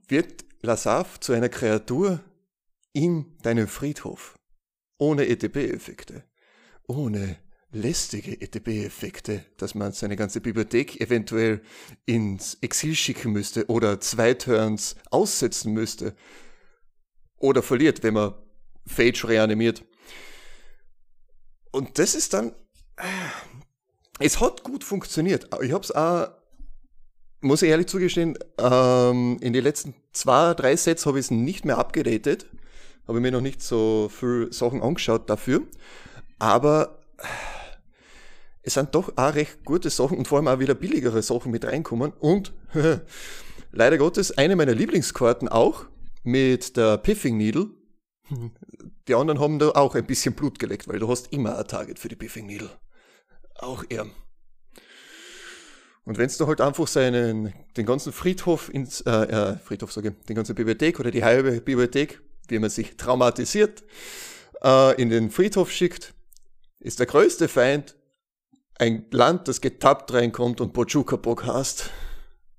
wird 0.08 0.44
Lasav 0.62 1.20
zu 1.20 1.32
einer 1.32 1.48
Kreatur 1.48 2.18
in 2.92 3.36
deinem 3.42 3.68
Friedhof 3.68 4.35
ohne 4.98 5.26
ETB-Effekte, 5.26 6.24
ohne 6.86 7.36
lästige 7.72 8.40
ETB-Effekte, 8.40 9.44
dass 9.58 9.74
man 9.74 9.92
seine 9.92 10.16
ganze 10.16 10.40
Bibliothek 10.40 11.00
eventuell 11.00 11.60
ins 12.06 12.56
Exil 12.60 12.94
schicken 12.94 13.32
müsste 13.32 13.66
oder 13.66 14.00
zwei 14.00 14.34
Turns 14.34 14.96
aussetzen 15.10 15.72
müsste 15.72 16.14
oder 17.38 17.62
verliert, 17.62 18.02
wenn 18.02 18.14
man 18.14 18.34
Phage 18.86 19.28
reanimiert. 19.28 19.84
Und 21.70 21.98
das 21.98 22.14
ist 22.14 22.32
dann, 22.32 22.54
es 24.18 24.40
hat 24.40 24.62
gut 24.62 24.84
funktioniert. 24.84 25.48
Ich 25.62 25.72
habe 25.72 25.84
es 25.84 25.90
auch, 25.90 26.28
muss 27.40 27.62
ich 27.62 27.68
ehrlich 27.68 27.88
zugestehen, 27.88 28.38
ähm, 28.58 29.36
in 29.40 29.52
den 29.52 29.62
letzten 29.62 29.94
zwei, 30.12 30.54
drei 30.54 30.74
Sets 30.76 31.04
habe 31.04 31.18
ich 31.18 31.26
es 31.26 31.30
nicht 31.30 31.64
mehr 31.66 31.76
abgedatet 31.76 32.46
habe 33.06 33.20
mir 33.20 33.30
noch 33.30 33.40
nicht 33.40 33.62
so 33.62 34.08
viel 34.08 34.52
Sachen 34.52 34.82
angeschaut 34.82 35.30
dafür. 35.30 35.62
Aber 36.38 36.98
es 38.62 38.74
sind 38.74 38.94
doch 38.94 39.16
auch 39.16 39.34
recht 39.34 39.64
gute 39.64 39.90
Sachen 39.90 40.18
und 40.18 40.26
vor 40.26 40.38
allem 40.38 40.48
auch 40.48 40.58
wieder 40.58 40.74
billigere 40.74 41.22
Sachen 41.22 41.52
mit 41.52 41.64
reinkommen. 41.64 42.12
Und 42.18 42.52
leider 43.72 43.98
Gottes 43.98 44.36
eine 44.36 44.56
meiner 44.56 44.74
Lieblingskarten 44.74 45.48
auch 45.48 45.86
mit 46.24 46.76
der 46.76 46.98
Piffing 46.98 47.36
Needle. 47.36 47.70
Die 49.06 49.14
anderen 49.14 49.38
haben 49.38 49.60
da 49.60 49.68
auch 49.70 49.94
ein 49.94 50.04
bisschen 50.04 50.34
Blut 50.34 50.58
geleckt, 50.58 50.88
weil 50.88 50.98
du 50.98 51.08
hast 51.08 51.32
immer 51.32 51.56
ein 51.56 51.66
Target 51.68 52.00
für 52.00 52.08
die 52.08 52.16
Piffing 52.16 52.46
Needle. 52.46 52.70
Auch 53.54 53.84
er. 53.88 54.06
Und 56.04 56.18
wenn 56.18 56.28
du 56.28 56.46
halt 56.46 56.60
einfach 56.60 56.86
seinen, 56.86 57.52
den 57.76 57.86
ganzen 57.86 58.12
Friedhof 58.12 58.72
ins, 58.72 59.00
äh, 59.02 59.10
äh, 59.10 59.58
Friedhof 59.58 59.92
sage 59.92 60.08
ich, 60.08 60.26
den 60.26 60.36
ganzen 60.36 60.54
Bibliothek 60.54 60.98
oder 61.00 61.10
die 61.10 61.24
halbe 61.24 61.60
Bibliothek 61.60 62.20
wie 62.48 62.58
man 62.58 62.70
sich 62.70 62.96
traumatisiert, 62.96 63.84
äh, 64.62 65.00
in 65.00 65.10
den 65.10 65.30
Friedhof 65.30 65.70
schickt, 65.70 66.14
ist 66.80 66.98
der 66.98 67.06
größte 67.06 67.48
Feind 67.48 67.96
ein 68.78 69.06
Land, 69.10 69.48
das 69.48 69.60
getappt 69.60 70.12
reinkommt 70.12 70.60
und 70.60 70.72
Bojuka-Bock 70.72 71.46
hast. 71.46 71.90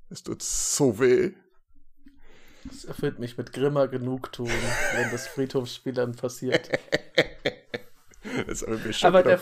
Es 0.09 0.23
tut 0.23 0.41
so 0.41 0.99
weh. 0.99 1.31
Das 2.63 2.85
erfüllt 2.85 3.19
mich 3.19 3.37
mit 3.37 3.53
grimmer 3.53 3.87
Genugtuung, 3.87 4.49
wenn 4.95 5.11
das 5.11 5.27
Friedhofsspielern 5.27 6.15
passiert. 6.15 6.69
aber, 9.03 9.23
der, 9.23 9.39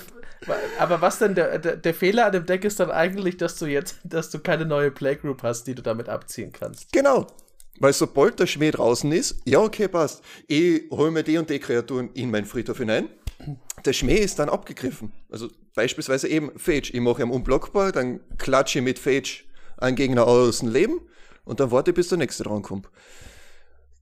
aber 0.79 1.01
was 1.01 1.19
denn 1.19 1.33
der, 1.33 1.59
der, 1.59 1.77
der, 1.77 1.93
Fehler 1.93 2.27
an 2.27 2.33
dem 2.33 2.45
Deck 2.45 2.65
ist 2.65 2.79
dann 2.79 2.91
eigentlich, 2.91 3.37
dass 3.37 3.57
du 3.57 3.65
jetzt, 3.65 3.97
dass 4.03 4.29
du 4.29 4.39
keine 4.39 4.65
neue 4.65 4.91
Playgroup 4.91 5.43
hast, 5.43 5.65
die 5.65 5.75
du 5.75 5.81
damit 5.81 6.09
abziehen 6.09 6.51
kannst. 6.51 6.91
Genau. 6.91 7.27
Weil 7.79 7.93
sobald 7.93 8.39
der 8.39 8.47
Schmäh 8.47 8.71
draußen 8.71 9.11
ist, 9.11 9.41
ja, 9.45 9.59
okay, 9.59 9.87
passt. 9.87 10.23
Ich 10.47 10.89
hole 10.91 11.11
mir 11.11 11.23
die 11.23 11.37
und 11.37 11.49
die 11.49 11.59
Kreaturen 11.59 12.09
in 12.13 12.31
meinen 12.31 12.45
Friedhof 12.45 12.77
hinein. 12.77 13.09
Der 13.83 13.93
Schmäh 13.93 14.17
ist 14.17 14.39
dann 14.39 14.49
abgegriffen. 14.49 15.11
Also 15.29 15.49
beispielsweise 15.75 16.27
eben 16.27 16.57
Phage. 16.57 16.91
Ich 16.93 17.01
mache 17.01 17.21
ihn 17.21 17.29
unblockbar, 17.29 17.91
dann 17.91 18.21
klatsche 18.37 18.79
ich 18.79 18.85
mit 18.85 18.97
Phage 18.97 19.43
einen 19.77 19.97
Gegner 19.97 20.25
aus 20.25 20.59
dem 20.59 20.69
Leben 20.69 21.01
und 21.43 21.59
dann 21.59 21.71
warte, 21.71 21.91
bis 21.91 22.07
der 22.09 22.17
nächste 22.17 22.43
drankommt. 22.43 22.89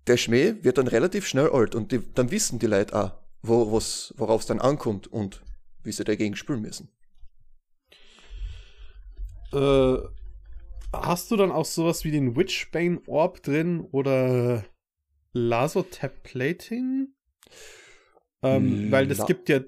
Der 0.08 0.18
Schmäh 0.18 0.56
wird 0.62 0.78
dann 0.78 0.88
relativ 0.88 1.26
schnell 1.26 1.50
alt 1.50 1.76
und 1.76 1.92
die, 1.92 2.02
dann 2.14 2.30
wissen 2.30 2.60
die 2.60 2.68
Leute 2.68 2.96
auch, 2.96 3.12
wo, 3.42 3.72
worauf 3.72 4.42
es 4.42 4.48
dann 4.48 4.60
ankommt 4.60 5.08
und 5.08 5.42
wie 5.84 5.92
sie 5.92 6.04
dagegen 6.04 6.36
spülen 6.36 6.62
müssen. 6.62 6.90
Äh, 9.52 9.98
Hast 10.94 11.32
du 11.32 11.36
dann 11.36 11.52
auch 11.52 11.66
sowas 11.66 12.04
wie 12.04 12.12
den 12.12 12.36
Witchbane 12.36 13.02
Orb 13.08 13.42
drin 13.42 13.82
oder 13.92 14.64
Lasotap 15.34 16.24
Plating? 16.24 17.10
Ähm, 18.44 18.92
weil 18.92 19.08
das 19.08 19.26
gibt 19.26 19.50
ja, 19.50 19.62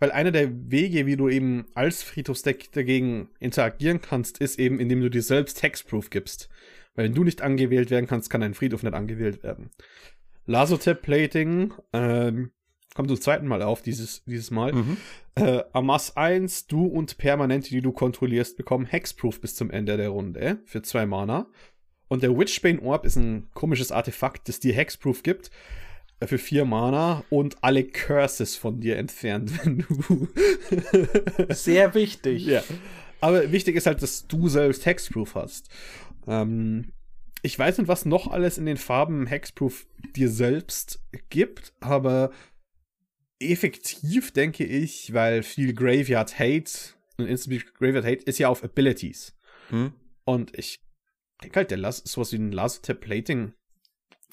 weil 0.00 0.10
einer 0.10 0.32
der 0.32 0.50
Wege, 0.70 1.06
wie 1.06 1.16
du 1.16 1.28
eben 1.28 1.66
als 1.74 2.02
Friedhofsdeck 2.02 2.72
dagegen 2.72 3.30
interagieren 3.40 4.00
kannst, 4.00 4.38
ist 4.38 4.58
eben, 4.58 4.80
indem 4.80 5.00
du 5.00 5.08
dir 5.08 5.22
selbst 5.22 5.62
Hexproof 5.62 6.10
gibst. 6.10 6.48
Weil 6.94 7.06
wenn 7.06 7.14
du 7.14 7.24
nicht 7.24 7.42
angewählt 7.42 7.90
werden 7.90 8.06
kannst, 8.06 8.28
kann 8.28 8.40
dein 8.40 8.54
Friedhof 8.54 8.82
nicht 8.82 8.94
angewählt 8.94 9.42
werden. 9.42 9.70
Lasotap 10.44 11.02
Plating 11.02 11.72
ähm, 11.92 12.52
kommt 12.94 13.08
zum 13.08 13.20
zweiten 13.20 13.46
Mal 13.46 13.62
auf, 13.62 13.82
dieses, 13.82 14.24
dieses 14.24 14.50
Mal. 14.50 14.72
Mhm. 14.72 14.96
Äh, 15.34 15.62
Amas 15.72 16.16
1, 16.16 16.66
du 16.66 16.86
und 16.86 17.18
Permanente, 17.18 17.70
die 17.70 17.82
du 17.82 17.92
kontrollierst, 17.92 18.56
bekommen 18.56 18.86
Hexproof 18.86 19.40
bis 19.40 19.54
zum 19.54 19.70
Ende 19.70 19.96
der 19.96 20.08
Runde 20.08 20.60
für 20.64 20.82
zwei 20.82 21.06
Mana. 21.06 21.46
Und 22.08 22.22
der 22.22 22.36
Witchbane 22.38 22.80
Orb 22.82 23.04
ist 23.04 23.16
ein 23.16 23.48
komisches 23.52 23.92
Artefakt, 23.92 24.48
das 24.48 24.60
dir 24.60 24.74
Hexproof 24.74 25.22
gibt 25.22 25.50
äh, 26.20 26.26
für 26.26 26.38
vier 26.38 26.64
Mana 26.64 27.24
und 27.30 27.62
alle 27.62 27.84
Curses 27.84 28.56
von 28.56 28.80
dir 28.80 28.96
entfernt, 28.96 29.52
wenn 29.64 29.78
du. 29.78 30.28
Sehr 31.50 31.94
wichtig. 31.94 32.46
Ja. 32.46 32.62
Aber 33.20 33.50
wichtig 33.52 33.76
ist 33.76 33.86
halt, 33.86 34.02
dass 34.02 34.26
du 34.26 34.48
selbst 34.48 34.86
Hexproof 34.86 35.34
hast. 35.34 35.68
Ähm, 36.26 36.92
ich 37.42 37.58
weiß 37.58 37.78
nicht, 37.78 37.88
was 37.88 38.04
noch 38.04 38.28
alles 38.28 38.58
in 38.58 38.66
den 38.66 38.76
Farben 38.76 39.26
Hexproof 39.26 39.86
dir 40.14 40.28
selbst 40.28 41.04
gibt, 41.28 41.72
aber 41.80 42.30
effektiv, 43.40 44.32
denke 44.32 44.64
ich, 44.64 45.12
weil 45.12 45.42
viel 45.42 45.74
Graveyard 45.74 46.38
Hate 46.38 46.70
und 47.18 47.26
Instant 47.26 47.74
Graveyard 47.74 48.04
Hate 48.04 48.24
ist 48.24 48.38
ja 48.38 48.48
auf 48.48 48.64
Abilities. 48.64 49.34
Hm. 49.68 49.92
Und 50.24 50.56
ich 50.58 50.80
denke 51.42 51.60
halt, 51.60 51.70
der 51.70 51.78
Las 51.78 51.98
sowas 51.98 52.32
wie 52.32 52.36
ein 52.36 52.52
Last 52.52 52.84
Tap 52.84 53.00
Plating 53.00 53.52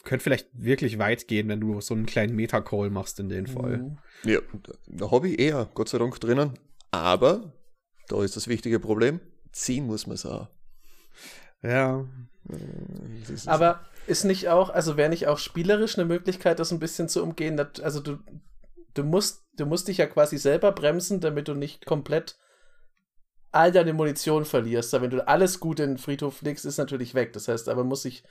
könnte 0.03 0.23
vielleicht 0.23 0.49
wirklich 0.53 0.99
weit 0.99 1.27
gehen, 1.27 1.47
wenn 1.47 1.61
du 1.61 1.79
so 1.81 1.93
einen 1.93 2.05
kleinen 2.05 2.35
Meta-Call 2.35 2.89
machst 2.89 3.19
in 3.19 3.29
dem 3.29 3.45
Fall. 3.45 3.77
Mhm. 3.77 3.97
Ja, 4.25 4.39
da 4.87 5.11
habe 5.11 5.29
ich 5.29 5.39
eher, 5.39 5.69
Gott 5.73 5.89
sei 5.89 5.97
Dank, 5.97 6.19
drinnen. 6.19 6.59
Aber, 6.91 7.53
da 8.09 8.21
ist 8.23 8.35
das 8.35 8.47
wichtige 8.47 8.79
Problem, 8.79 9.21
ziehen 9.51 9.85
muss 9.85 10.05
man 10.05 10.15
es 10.15 10.25
auch. 10.25 10.49
Ja. 11.61 12.05
Aber 13.45 13.85
ist 14.05 14.25
nicht 14.25 14.49
auch, 14.49 14.69
also 14.69 14.97
wäre 14.97 15.09
nicht 15.09 15.27
auch 15.27 15.37
spielerisch 15.37 15.97
eine 15.97 16.05
Möglichkeit, 16.05 16.59
das 16.59 16.73
ein 16.73 16.79
bisschen 16.79 17.07
zu 17.07 17.23
umgehen? 17.23 17.57
Also 17.81 18.01
du, 18.01 18.19
du 18.93 19.03
musst, 19.03 19.43
du 19.57 19.65
musst 19.65 19.87
dich 19.87 19.97
ja 19.97 20.05
quasi 20.05 20.37
selber 20.37 20.71
bremsen, 20.71 21.19
damit 21.19 21.47
du 21.47 21.53
nicht 21.53 21.85
komplett 21.85 22.37
all 23.51 23.71
deine 23.71 23.93
Munition 23.93 24.45
verlierst. 24.45 24.93
Aber 24.93 25.03
wenn 25.03 25.11
du 25.11 25.27
alles 25.27 25.59
gut 25.59 25.79
in 25.79 25.91
den 25.91 25.97
Friedhof 25.97 26.41
legst, 26.41 26.65
ist 26.65 26.77
natürlich 26.77 27.13
weg. 27.13 27.33
Das 27.33 27.47
heißt, 27.47 27.69
aber 27.69 27.83
muss 27.83 28.05
ich, 28.05 28.23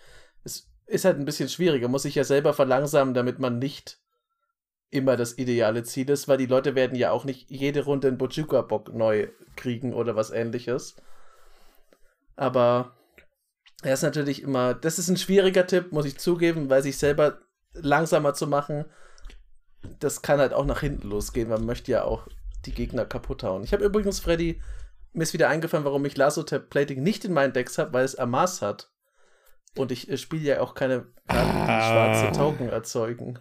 es 0.45 0.69
ist 0.87 1.05
halt 1.05 1.19
ein 1.19 1.25
bisschen 1.25 1.49
schwieriger, 1.49 1.89
muss 1.89 2.05
ich 2.05 2.15
ja 2.15 2.25
selber 2.25 2.53
verlangsamen, 2.53 3.15
damit 3.15 3.39
man 3.39 3.59
nicht 3.59 3.99
immer 4.91 5.17
das 5.17 5.39
ideale 5.39 5.85
Ziel 5.85 6.11
ist, 6.11 6.29
weil 6.29 6.37
die 6.37 6.47
Leute 6.47 6.75
werden 6.75 6.97
ja 6.97 7.13
auch 7.13 7.25
nicht 7.25 7.51
jede 7.51 7.85
Runde 7.85 8.09
einen 8.09 8.19
Bojuka-Bock 8.19 8.93
neu 8.93 9.29
kriegen 9.57 9.95
oder 9.95 10.17
was 10.17 10.31
ähnliches. 10.31 10.97
Aber 12.37 12.95
er 13.83 13.95
ist 13.95 14.03
natürlich 14.03 14.43
immer, 14.43 14.75
das 14.75 14.99
ist 14.99 15.09
ein 15.09 15.17
schwieriger 15.17 15.67
Tipp, 15.67 15.93
muss 15.93 16.05
ich 16.05 16.19
zugeben, 16.19 16.69
weil 16.69 16.83
sich 16.83 16.99
selber 16.99 17.39
langsamer 17.73 18.35
zu 18.35 18.47
machen, 18.47 18.85
das 20.01 20.23
kann 20.23 20.39
halt 20.39 20.53
auch 20.53 20.65
nach 20.65 20.81
hinten 20.81 21.09
losgehen. 21.09 21.49
Man 21.49 21.67
möchte 21.67 21.93
ja 21.93 22.05
auch 22.05 22.27
die 22.65 22.73
Gegner 22.73 23.05
kaputt 23.05 23.43
hauen. 23.43 23.65
Ich 23.65 23.73
habe 23.73 23.85
übrigens, 23.85 24.21
Freddy, 24.21 24.61
mir 25.13 25.23
ist 25.25 25.33
wieder 25.33 25.49
eingefallen, 25.49 25.85
warum 25.85 26.05
ich 26.05 26.17
Lasotap 26.17 26.71
Plating 26.71 27.03
nicht 27.03 27.25
in 27.25 27.33
meinen 27.33 27.53
Decks 27.53 27.79
habe, 27.79 27.93
weil 27.93 28.05
es 28.05 28.17
Amas 28.17 28.63
hat. 28.63 28.91
Und 29.77 29.91
ich 29.91 30.11
äh, 30.11 30.19
spiele 30.19 30.43
ja 30.43 30.61
auch 30.61 30.75
keine 30.75 31.07
Karten, 31.29 31.51
die 31.53 31.71
ah. 31.71 31.91
schwarze 31.91 32.39
Token 32.39 32.69
erzeugen. 32.69 33.39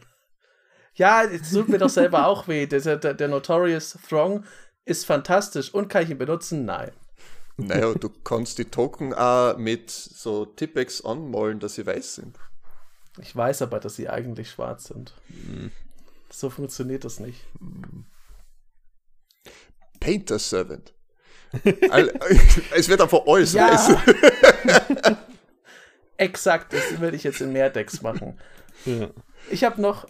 Ja, 0.93 1.23
es 1.23 1.51
tut 1.51 1.69
mir 1.69 1.77
doch 1.77 1.89
selber 1.89 2.27
auch 2.27 2.47
weh. 2.47 2.65
Der, 2.65 2.97
der, 2.97 3.13
der 3.13 3.27
Notorious 3.27 3.97
Throng 4.07 4.43
ist 4.85 5.05
fantastisch 5.05 5.73
und 5.73 5.87
kann 5.87 6.03
ich 6.03 6.09
ihn 6.09 6.17
benutzen? 6.17 6.65
Nein. 6.65 6.91
Naja, 7.57 7.93
du 7.93 8.09
kannst 8.09 8.57
die 8.57 8.65
Token 8.65 9.13
auch 9.13 9.57
mit 9.57 9.89
so 9.89 10.45
Tippex 10.45 11.03
anmalen, 11.03 11.59
dass 11.59 11.75
sie 11.75 11.85
weiß 11.85 12.15
sind. 12.15 12.37
Ich 13.19 13.35
weiß 13.35 13.61
aber, 13.61 13.79
dass 13.79 13.95
sie 13.95 14.09
eigentlich 14.09 14.49
schwarz 14.51 14.85
sind. 14.85 15.13
Mhm. 15.29 15.71
So 16.32 16.49
funktioniert 16.49 17.03
das 17.03 17.19
nicht. 17.19 17.41
Painter 19.99 20.39
Servant. 20.39 20.93
es 22.75 22.88
wird 22.88 23.01
einfach 23.01 23.21
alles 23.27 23.53
ja. 23.53 24.03
Exakt, 26.17 26.71
das 26.73 27.01
will 27.01 27.13
ich 27.13 27.23
jetzt 27.23 27.41
in 27.41 27.51
mehr 27.51 27.69
Decks 27.69 28.01
machen. 28.01 28.39
Ja. 28.86 29.09
Ich 29.49 29.63
habe 29.63 29.82
noch 29.82 30.07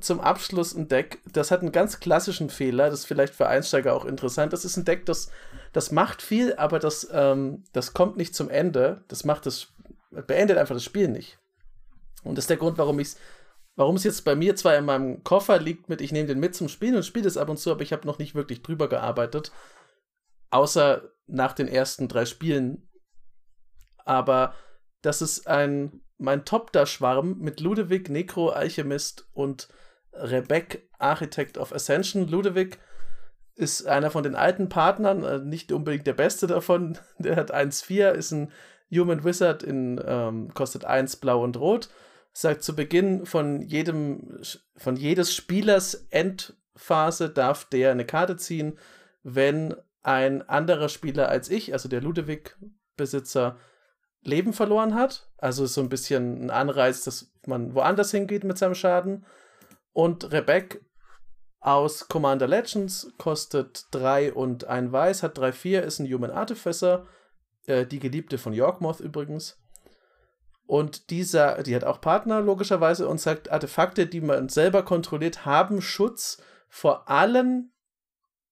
zum 0.00 0.20
Abschluss 0.20 0.74
ein 0.74 0.88
Deck, 0.88 1.20
das 1.32 1.50
hat 1.50 1.60
einen 1.60 1.72
ganz 1.72 2.00
klassischen 2.00 2.50
Fehler, 2.50 2.90
das 2.90 3.00
ist 3.00 3.06
vielleicht 3.06 3.34
für 3.34 3.46
Einsteiger 3.46 3.94
auch 3.94 4.04
interessant. 4.04 4.52
Das 4.52 4.64
ist 4.64 4.76
ein 4.76 4.84
Deck, 4.84 5.06
das, 5.06 5.30
das 5.72 5.92
macht 5.92 6.22
viel, 6.22 6.54
aber 6.56 6.78
das, 6.78 7.08
ähm, 7.12 7.64
das 7.72 7.94
kommt 7.94 8.16
nicht 8.16 8.34
zum 8.34 8.50
Ende. 8.50 9.04
Das 9.08 9.24
macht 9.24 9.46
das, 9.46 9.68
beendet 10.10 10.58
einfach 10.58 10.74
das 10.74 10.84
Spiel 10.84 11.08
nicht. 11.08 11.38
Und 12.24 12.36
das 12.36 12.44
ist 12.44 12.50
der 12.50 12.56
Grund, 12.56 12.76
warum 12.76 12.98
ich 12.98 13.10
warum 13.78 13.94
es 13.94 14.02
jetzt 14.02 14.24
bei 14.24 14.34
mir 14.34 14.56
zwar 14.56 14.76
in 14.76 14.84
meinem 14.84 15.22
Koffer 15.22 15.60
liegt 15.60 15.88
mit, 15.88 16.00
ich 16.00 16.10
nehme 16.10 16.26
den 16.26 16.40
mit 16.40 16.56
zum 16.56 16.68
Spielen 16.68 16.96
und 16.96 17.06
spiele 17.06 17.28
es 17.28 17.36
ab 17.36 17.48
und 17.48 17.58
zu, 17.58 17.70
aber 17.70 17.82
ich 17.82 17.92
habe 17.92 18.08
noch 18.08 18.18
nicht 18.18 18.34
wirklich 18.34 18.60
drüber 18.62 18.88
gearbeitet. 18.88 19.52
Außer 20.50 21.12
nach 21.28 21.52
den 21.52 21.68
ersten 21.68 22.08
drei 22.08 22.24
Spielen. 22.24 22.90
Aber 24.04 24.54
das 25.00 25.22
ist 25.22 25.46
ein 25.46 26.00
mein 26.18 26.44
Top-Da-Schwarm 26.44 27.38
mit 27.38 27.60
Ludwig, 27.60 28.10
Necro, 28.10 28.48
Alchemist 28.48 29.28
und 29.32 29.68
Rebek, 30.12 30.90
Architect 30.98 31.56
of 31.56 31.72
Ascension. 31.72 32.26
Ludwig 32.26 32.78
ist 33.54 33.86
einer 33.86 34.10
von 34.10 34.24
den 34.24 34.34
alten 34.34 34.68
Partnern, 34.68 35.22
äh, 35.22 35.38
nicht 35.38 35.70
unbedingt 35.70 36.08
der 36.08 36.14
beste 36.14 36.48
davon. 36.48 36.98
Der 37.18 37.36
hat 37.36 37.54
1,4, 37.54 38.10
ist 38.10 38.32
ein 38.32 38.50
Human 38.90 39.22
Wizard, 39.22 39.62
in, 39.62 40.02
ähm, 40.04 40.52
kostet 40.52 40.84
1 40.84 41.14
blau 41.18 41.44
und 41.44 41.56
rot. 41.56 41.88
Sagt 42.32 42.62
zu 42.62 42.76
Beginn 42.76 43.26
von 43.26 43.62
jedem, 43.62 44.40
von 44.76 44.96
jedes 44.96 45.34
Spielers 45.34 46.06
Endphase 46.10 47.30
darf 47.30 47.64
der 47.64 47.90
eine 47.90 48.04
Karte 48.04 48.36
ziehen, 48.36 48.78
wenn 49.22 49.74
ein 50.02 50.48
anderer 50.48 50.88
Spieler 50.88 51.28
als 51.28 51.50
ich, 51.50 51.72
also 51.72 51.88
der 51.88 52.00
Ludwig-Besitzer, 52.00 53.58
Leben 54.22 54.52
verloren 54.52 54.94
hat. 54.94 55.30
Also 55.38 55.66
so 55.66 55.80
ein 55.80 55.88
bisschen 55.88 56.46
ein 56.46 56.50
Anreiz, 56.50 57.04
dass 57.04 57.32
man 57.46 57.74
woanders 57.74 58.10
hingeht 58.10 58.44
mit 58.44 58.58
seinem 58.58 58.74
Schaden. 58.74 59.24
Und 59.92 60.32
Rebek 60.32 60.84
aus 61.60 62.08
Commander 62.08 62.46
Legends 62.46 63.12
kostet 63.18 63.86
3 63.90 64.32
und 64.32 64.64
ein 64.64 64.92
Weiß, 64.92 65.22
hat 65.22 65.38
3-4, 65.38 65.80
ist 65.80 65.98
ein 65.98 66.12
Human 66.12 66.30
Artificer, 66.30 67.06
äh, 67.66 67.84
die 67.84 67.98
Geliebte 67.98 68.38
von 68.38 68.52
Yorkmoth 68.52 69.00
übrigens. 69.00 69.60
Und 70.68 71.08
dieser, 71.08 71.62
die 71.62 71.74
hat 71.74 71.84
auch 71.84 71.98
Partner 71.98 72.42
logischerweise 72.42 73.08
und 73.08 73.18
sagt, 73.18 73.50
Artefakte, 73.50 74.06
die 74.06 74.20
man 74.20 74.50
selber 74.50 74.82
kontrolliert, 74.82 75.46
haben 75.46 75.80
Schutz 75.80 76.42
vor 76.68 77.08
allem, 77.08 77.72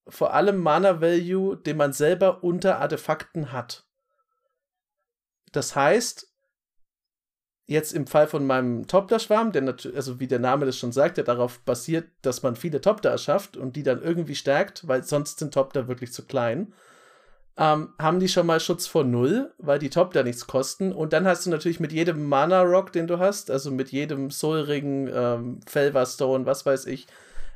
vor 0.09 0.33
allem 0.33 0.57
Mana-Value, 0.57 1.59
den 1.59 1.77
man 1.77 1.93
selber 1.93 2.43
unter 2.43 2.79
Artefakten 2.79 3.53
hat. 3.53 3.87
Das 5.53 5.77
heißt, 5.77 6.33
jetzt 7.67 7.93
im 7.93 8.07
Fall 8.07 8.29
von 8.29 8.47
meinem 8.47 8.87
Topter-Schwarm, 8.87 9.53
der 9.53 9.61
natürlich, 9.61 9.99
also 9.99 10.19
wie 10.19 10.27
der 10.27 10.39
Name 10.39 10.65
das 10.65 10.79
schon 10.79 10.93
sagt, 10.93 11.19
der 11.19 11.25
darauf 11.25 11.61
basiert, 11.67 12.09
dass 12.23 12.43
man 12.43 12.57
viele 12.57 12.81
Topter 12.81 13.11
erschafft 13.11 13.59
und 13.59 13.77
die 13.77 13.83
dann 13.83 14.03
irgendwie 14.03 14.37
stärkt, 14.37 14.89
weil 14.89 15.03
sonst 15.03 15.39
sind 15.39 15.53
Topter 15.53 15.87
wirklich 15.87 16.15
zu 16.15 16.25
klein, 16.25 16.73
ähm, 17.59 17.95
haben 17.99 18.21
die 18.21 18.29
schon 18.29 18.47
mal 18.47 18.61
Schutz 18.61 18.87
vor 18.87 19.05
Null, 19.05 19.53
weil 19.59 19.79
die 19.79 19.91
Topter 19.91 20.23
nichts 20.23 20.47
kosten. 20.47 20.93
Und 20.93 21.13
dann 21.13 21.27
hast 21.27 21.47
du 21.47 21.51
natürlich 21.51 21.81
mit 21.81 21.93
jedem 21.93 22.29
Mana-Rock, 22.29 22.93
den 22.93 23.07
du 23.07 23.19
hast, 23.19 23.51
also 23.51 23.71
mit 23.71 23.91
jedem 23.91 24.31
Soul-Ring, 24.31 25.09
ähm, 25.13 25.61
Felverstone, 25.67 26.45
was 26.45 26.67
weiß 26.67 26.87
ich, 26.87 27.07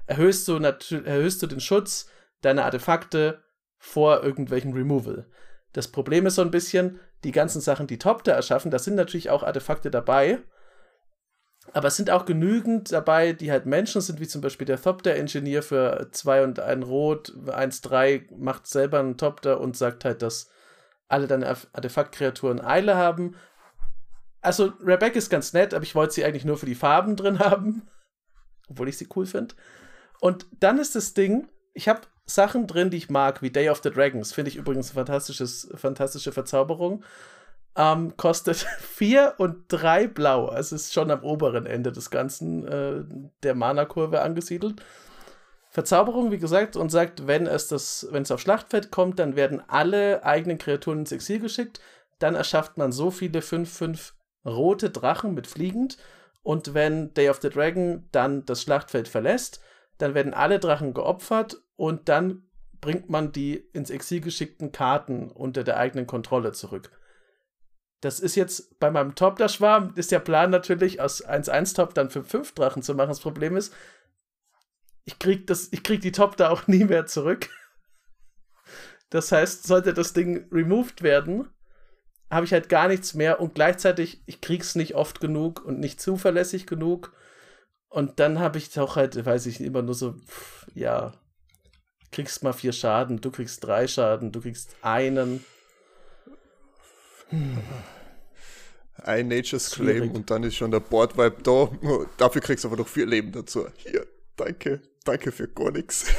erhöhst 0.07 0.49
du, 0.49 0.57
erhöhst 0.57 1.43
du 1.43 1.47
den 1.47 1.61
Schutz 1.61 2.09
deiner 2.41 2.65
Artefakte 2.65 3.43
vor 3.79 4.23
irgendwelchen 4.23 4.73
Removal. 4.73 5.27
Das 5.73 5.89
Problem 5.89 6.27
ist 6.27 6.37
so 6.37 6.43
ein 6.43 6.51
bisschen, 6.51 6.99
die 7.23 7.33
ganzen 7.33 7.61
Sachen, 7.61 7.87
die 7.87 7.99
Top 7.99 8.25
da 8.25 8.33
erschaffen, 8.33 8.71
da 8.71 8.79
sind 8.79 8.95
natürlich 8.95 9.31
auch 9.31 9.43
Artefakte 9.43 9.91
dabei. 9.91 10.39
Aber 11.73 11.89
es 11.89 11.97
sind 11.97 12.11
auch 12.11 12.25
genügend 12.25 12.91
dabei, 12.91 13.33
die 13.33 13.53
halt 13.53 13.67
Menschen 13.67 14.01
sind, 14.01 14.21
wie 14.21 14.27
zum 14.27 14.41
Beispiel 14.41 14.67
der 14.67 14.81
Thopter-Ingenieur 14.81 15.63
für 15.63 16.09
2 16.11 16.45
und 16.45 16.61
ein 16.61 16.83
Rot, 16.83 17.33
1-3, 17.47 18.37
macht 18.37 18.67
selber 18.67 18.99
einen 18.99 19.17
Thopter 19.17 19.61
und 19.61 19.77
sagt 19.77 20.05
halt, 20.05 20.23
dass 20.23 20.51
alle 21.09 21.27
deine 21.27 21.47
Artefaktkreaturen 21.73 22.61
Eile 22.61 22.97
haben. 22.97 23.37
Also, 24.41 24.73
Rebecca 24.83 25.17
ist 25.17 25.31
ganz 25.31 25.53
nett, 25.53 25.75
aber 25.75 25.85
ich 25.85 25.95
wollte 25.95 26.15
sie 26.15 26.25
eigentlich 26.25 26.45
nur 26.45 26.59
für 26.59 26.67
die 26.67 26.75
Farben 26.75 27.15
drin 27.15 27.39
haben. 27.41 27.89
Obwohl 28.69 28.89
ich 28.89 28.99
sie 28.99 29.09
cool 29.15 29.27
finde. 29.27 29.55
Und 30.21 30.47
dann 30.61 30.79
ist 30.79 30.95
das 30.97 31.15
Ding, 31.15 31.49
ich 31.73 31.89
habe 31.89 32.03
Sachen 32.27 32.67
drin, 32.67 32.91
die 32.91 32.97
ich 32.97 33.11
mag, 33.11 33.43
wie 33.43 33.51
Day 33.51 33.69
of 33.69 33.81
the 33.83 33.91
Dragons. 33.91 34.33
Finde 34.33 34.51
ich 34.51 34.57
übrigens 34.57 34.97
eine 34.97 35.07
fantastische 35.07 36.33
Verzauberung. 36.33 37.05
Ähm, 37.77 38.17
kostet 38.17 38.57
4 38.81 39.35
und 39.39 39.65
3 39.69 40.09
blau. 40.09 40.47
Also 40.47 40.77
ist 40.77 40.93
schon 40.93 41.11
am 41.11 41.23
oberen 41.23 41.67
Ende 41.67 41.93
des 41.93 42.11
Ganzen 42.11 42.67
äh, 42.67 43.05
der 43.43 43.55
Mana-Kurve 43.55 44.21
angesiedelt. 44.23 44.83
Verzauberung, 45.71 46.33
wie 46.33 46.39
gesagt, 46.39 46.75
und 46.75 46.91
sagt, 46.91 47.29
wenn 47.29 47.47
es 47.47 47.69
das, 47.69 48.09
wenn 48.11 48.25
es 48.25 48.33
auf 48.33 48.41
Schlachtfeld 48.41 48.91
kommt, 48.91 49.21
dann 49.21 49.37
werden 49.37 49.63
alle 49.69 50.25
eigenen 50.25 50.59
Kreaturen 50.59 51.01
ins 51.01 51.13
Exil 51.13 51.39
geschickt. 51.39 51.81
Dann 52.19 52.35
erschafft 52.35 52.77
man 52.77 52.91
so 52.91 53.13
viele 53.13 53.39
5-5 53.39 54.13
rote 54.45 54.91
Drachen 54.91 55.33
mit 55.33 55.47
fliegend. 55.47 55.97
Und 56.43 56.75
wenn 56.75 57.15
Day 57.15 57.29
of 57.29 57.41
the 57.41 57.51
Dragon 57.51 58.09
dann 58.11 58.45
das 58.47 58.63
Schlachtfeld 58.63 59.07
verlässt, 59.07 59.61
dann 59.99 60.15
werden 60.15 60.35
alle 60.35 60.59
Drachen 60.59 60.93
geopfert 60.93 61.63
und 61.77 62.09
dann 62.09 62.49
bringt 62.81 63.11
man 63.11 63.31
die 63.31 63.57
ins 63.57 63.91
Exil 63.91 64.21
geschickten 64.21 64.73
Karten 64.73 65.31
unter 65.31 65.65
der 65.65 65.77
eigenen 65.77 66.07
Kontrolle 66.07 66.53
zurück. 66.53 66.91
Das 68.01 68.21
ist 68.21 68.35
jetzt 68.35 68.79
bei 68.79 68.91
meinem 68.91 69.15
Top 69.15 69.37
der 69.37 69.49
Schwarm, 69.49 69.93
ist 69.97 70.11
der 70.11 70.21
Plan 70.21 70.51
natürlich, 70.51 71.01
aus 71.01 71.25
1-1-Top 71.25 71.95
dann 71.95 72.11
für 72.11 72.25
5 72.25 72.55
Drachen 72.55 72.83
zu 72.83 72.95
machen. 72.95 73.09
Das 73.11 73.21
Problem 73.21 73.57
ist, 73.57 73.75
ich 75.05 75.19
krieg, 75.19 75.47
das, 75.47 75.69
ich 75.73 75.83
krieg 75.83 76.01
die 76.01 76.13
Top 76.13 76.37
da 76.37 76.51
auch 76.51 76.67
nie 76.67 76.85
mehr 76.85 77.07
zurück. 77.07 77.49
Das 79.11 79.33
heißt, 79.33 79.67
sollte 79.67 79.93
das 79.93 80.13
Ding 80.13 80.49
removed 80.53 81.03
werden, 81.03 81.49
habe 82.31 82.47
ich 82.47 82.53
halt 82.53 82.69
gar 82.69 82.87
nichts 82.87 83.13
mehr 83.15 83.41
und 83.41 83.55
gleichzeitig, 83.55 84.23
ich 84.27 84.41
krieg's 84.41 84.77
nicht 84.77 84.95
oft 84.95 85.21
genug 85.21 85.65
und 85.65 85.81
nicht 85.81 86.01
zuverlässig 86.01 86.67
genug 86.67 87.13
und 87.89 88.21
dann 88.21 88.39
habe 88.39 88.59
ich 88.59 88.79
auch 88.79 88.95
halt, 88.95 89.27
weiß 89.27 89.47
ich, 89.47 89.61
immer 89.61 89.83
nur 89.83 89.95
so, 89.95 90.13
pff, 90.13 90.67
ja, 90.75 91.13
kriegst 92.13 92.43
mal 92.45 92.53
vier 92.53 92.73
Schaden, 92.73 93.21
du 93.21 93.31
kriegst 93.33 93.65
drei 93.65 93.89
Schaden, 93.89 94.33
du 94.33 94.41
kriegst 94.41 94.77
einen. 94.83 95.45
Ein 98.97 99.29
Nature's 99.29 99.71
Claim 99.71 100.11
und 100.11 100.31
dann 100.31 100.43
ist 100.43 100.57
schon 100.57 100.71
der 100.71 100.81
Board-Vibe 100.81 101.43
da. 101.43 101.71
Dafür 102.19 102.43
kriegst 102.43 102.65
du 102.65 102.69
aber 102.69 102.77
noch 102.77 102.89
vier 102.89 103.07
Leben 103.07 103.33
dazu. 103.33 103.67
Hier, 103.77 104.07
danke, 104.37 104.83
danke 105.05 105.33
für 105.33 105.49
gar 105.49 105.71
nichts. 105.71 106.07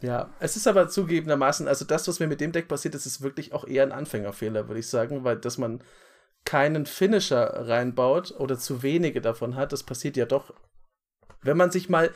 Ja, 0.00 0.30
es 0.40 0.56
ist 0.56 0.66
aber 0.66 0.88
zugegebenermaßen, 0.88 1.68
also 1.68 1.84
das, 1.84 2.08
was 2.08 2.18
mir 2.18 2.26
mit 2.26 2.40
dem 2.40 2.52
Deck 2.52 2.66
passiert 2.66 2.94
ist, 2.94 3.04
ist 3.04 3.20
wirklich 3.20 3.52
auch 3.52 3.66
eher 3.66 3.82
ein 3.82 3.92
Anfängerfehler, 3.92 4.68
würde 4.68 4.80
ich 4.80 4.88
sagen, 4.88 5.24
weil 5.24 5.36
dass 5.36 5.58
man 5.58 5.82
keinen 6.44 6.86
Finisher 6.86 7.68
reinbaut 7.68 8.34
oder 8.38 8.58
zu 8.58 8.82
wenige 8.82 9.20
davon 9.20 9.54
hat, 9.54 9.72
das 9.72 9.82
passiert 9.82 10.16
ja 10.16 10.24
doch, 10.24 10.54
wenn 11.42 11.56
man 11.56 11.70
sich 11.70 11.88
mal 11.88 12.10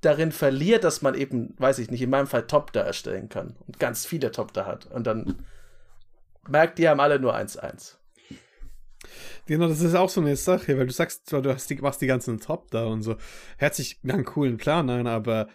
darin 0.00 0.32
verliert, 0.32 0.84
dass 0.84 1.02
man 1.02 1.14
eben, 1.14 1.54
weiß 1.58 1.78
ich 1.78 1.90
nicht, 1.90 2.02
in 2.02 2.10
meinem 2.10 2.26
Fall 2.26 2.46
Top 2.46 2.72
da 2.72 2.80
erstellen 2.80 3.28
kann 3.28 3.56
und 3.66 3.78
ganz 3.78 4.06
viele 4.06 4.30
Top 4.30 4.52
da 4.52 4.66
hat 4.66 4.86
und 4.86 5.06
dann 5.06 5.36
merkt, 6.48 6.78
die 6.78 6.88
haben 6.88 7.00
alle 7.00 7.18
nur 7.18 7.36
1-1. 7.36 7.96
Genau, 9.46 9.68
das 9.68 9.80
ist 9.80 9.94
auch 9.94 10.10
so 10.10 10.20
eine 10.20 10.36
Sache, 10.36 10.76
weil 10.76 10.86
du 10.86 10.92
sagst, 10.92 11.32
du 11.32 11.44
hast 11.44 11.70
die, 11.70 11.76
machst 11.76 12.00
die 12.00 12.08
ganzen 12.08 12.40
Top 12.40 12.70
da 12.70 12.84
und 12.86 13.02
so. 13.02 13.16
Hört 13.58 13.74
sich 13.74 14.00
einen 14.02 14.24
coolen 14.24 14.56
Plan 14.56 14.90
an, 14.90 15.06
aber 15.06 15.48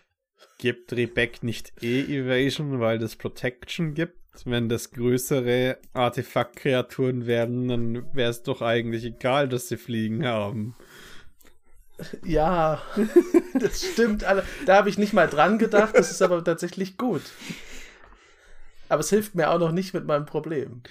gibt 0.57 0.93
Rebeck 0.93 1.43
nicht 1.43 1.73
eh 1.83 2.03
Evasion, 2.03 2.79
weil 2.79 2.99
das 2.99 3.15
Protection 3.15 3.93
gibt? 3.93 4.17
Wenn 4.45 4.69
das 4.69 4.91
größere 4.91 5.77
Artefakt-Kreaturen 5.93 7.25
werden, 7.25 7.67
dann 7.67 8.15
wäre 8.15 8.31
es 8.31 8.43
doch 8.43 8.61
eigentlich 8.61 9.03
egal, 9.03 9.49
dass 9.49 9.67
sie 9.67 9.75
Fliegen 9.75 10.25
haben. 10.25 10.75
Ja, 12.25 12.81
das 13.53 13.83
stimmt. 13.83 14.23
Da 14.65 14.75
habe 14.75 14.89
ich 14.89 14.97
nicht 14.97 15.13
mal 15.13 15.27
dran 15.27 15.57
gedacht, 15.57 15.95
das 15.95 16.11
ist 16.11 16.21
aber 16.21 16.43
tatsächlich 16.43 16.97
gut. 16.97 17.21
Aber 18.89 18.99
es 18.99 19.09
hilft 19.09 19.35
mir 19.35 19.49
auch 19.49 19.59
noch 19.59 19.71
nicht 19.71 19.93
mit 19.93 20.05
meinem 20.05 20.25
Problem. 20.25 20.81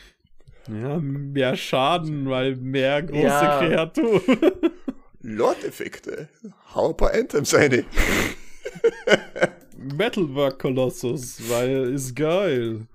Ja, 0.69 0.99
mehr 0.99 1.57
Schaden, 1.57 2.29
weil 2.29 2.57
mehr 2.57 3.03
große 3.03 3.23
ja. 3.23 3.59
Kreaturen. 3.59 4.23
Lord-Effekte. 5.23 6.29
Hau 6.75 6.91
ein 6.91 6.97
paar 6.97 7.13
Anthems 7.13 7.55
eine. 7.55 7.85
Metalwork 9.77 10.59
Colossus, 10.59 11.41
weil 11.51 11.93
ist 11.95 12.15
geil. 12.15 12.87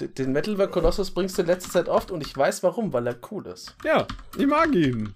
Den 0.00 0.32
Metalwork 0.32 0.72
Colossus 0.72 1.10
bringst 1.10 1.36
du 1.36 1.42
in 1.42 1.48
letzter 1.48 1.70
Zeit 1.70 1.88
oft 1.88 2.10
und 2.10 2.22
ich 2.26 2.36
weiß 2.36 2.62
warum, 2.62 2.92
weil 2.92 3.06
er 3.06 3.16
cool 3.30 3.46
ist. 3.46 3.76
Ja, 3.84 4.06
ich 4.36 4.46
mag 4.46 4.74
ihn. 4.74 5.12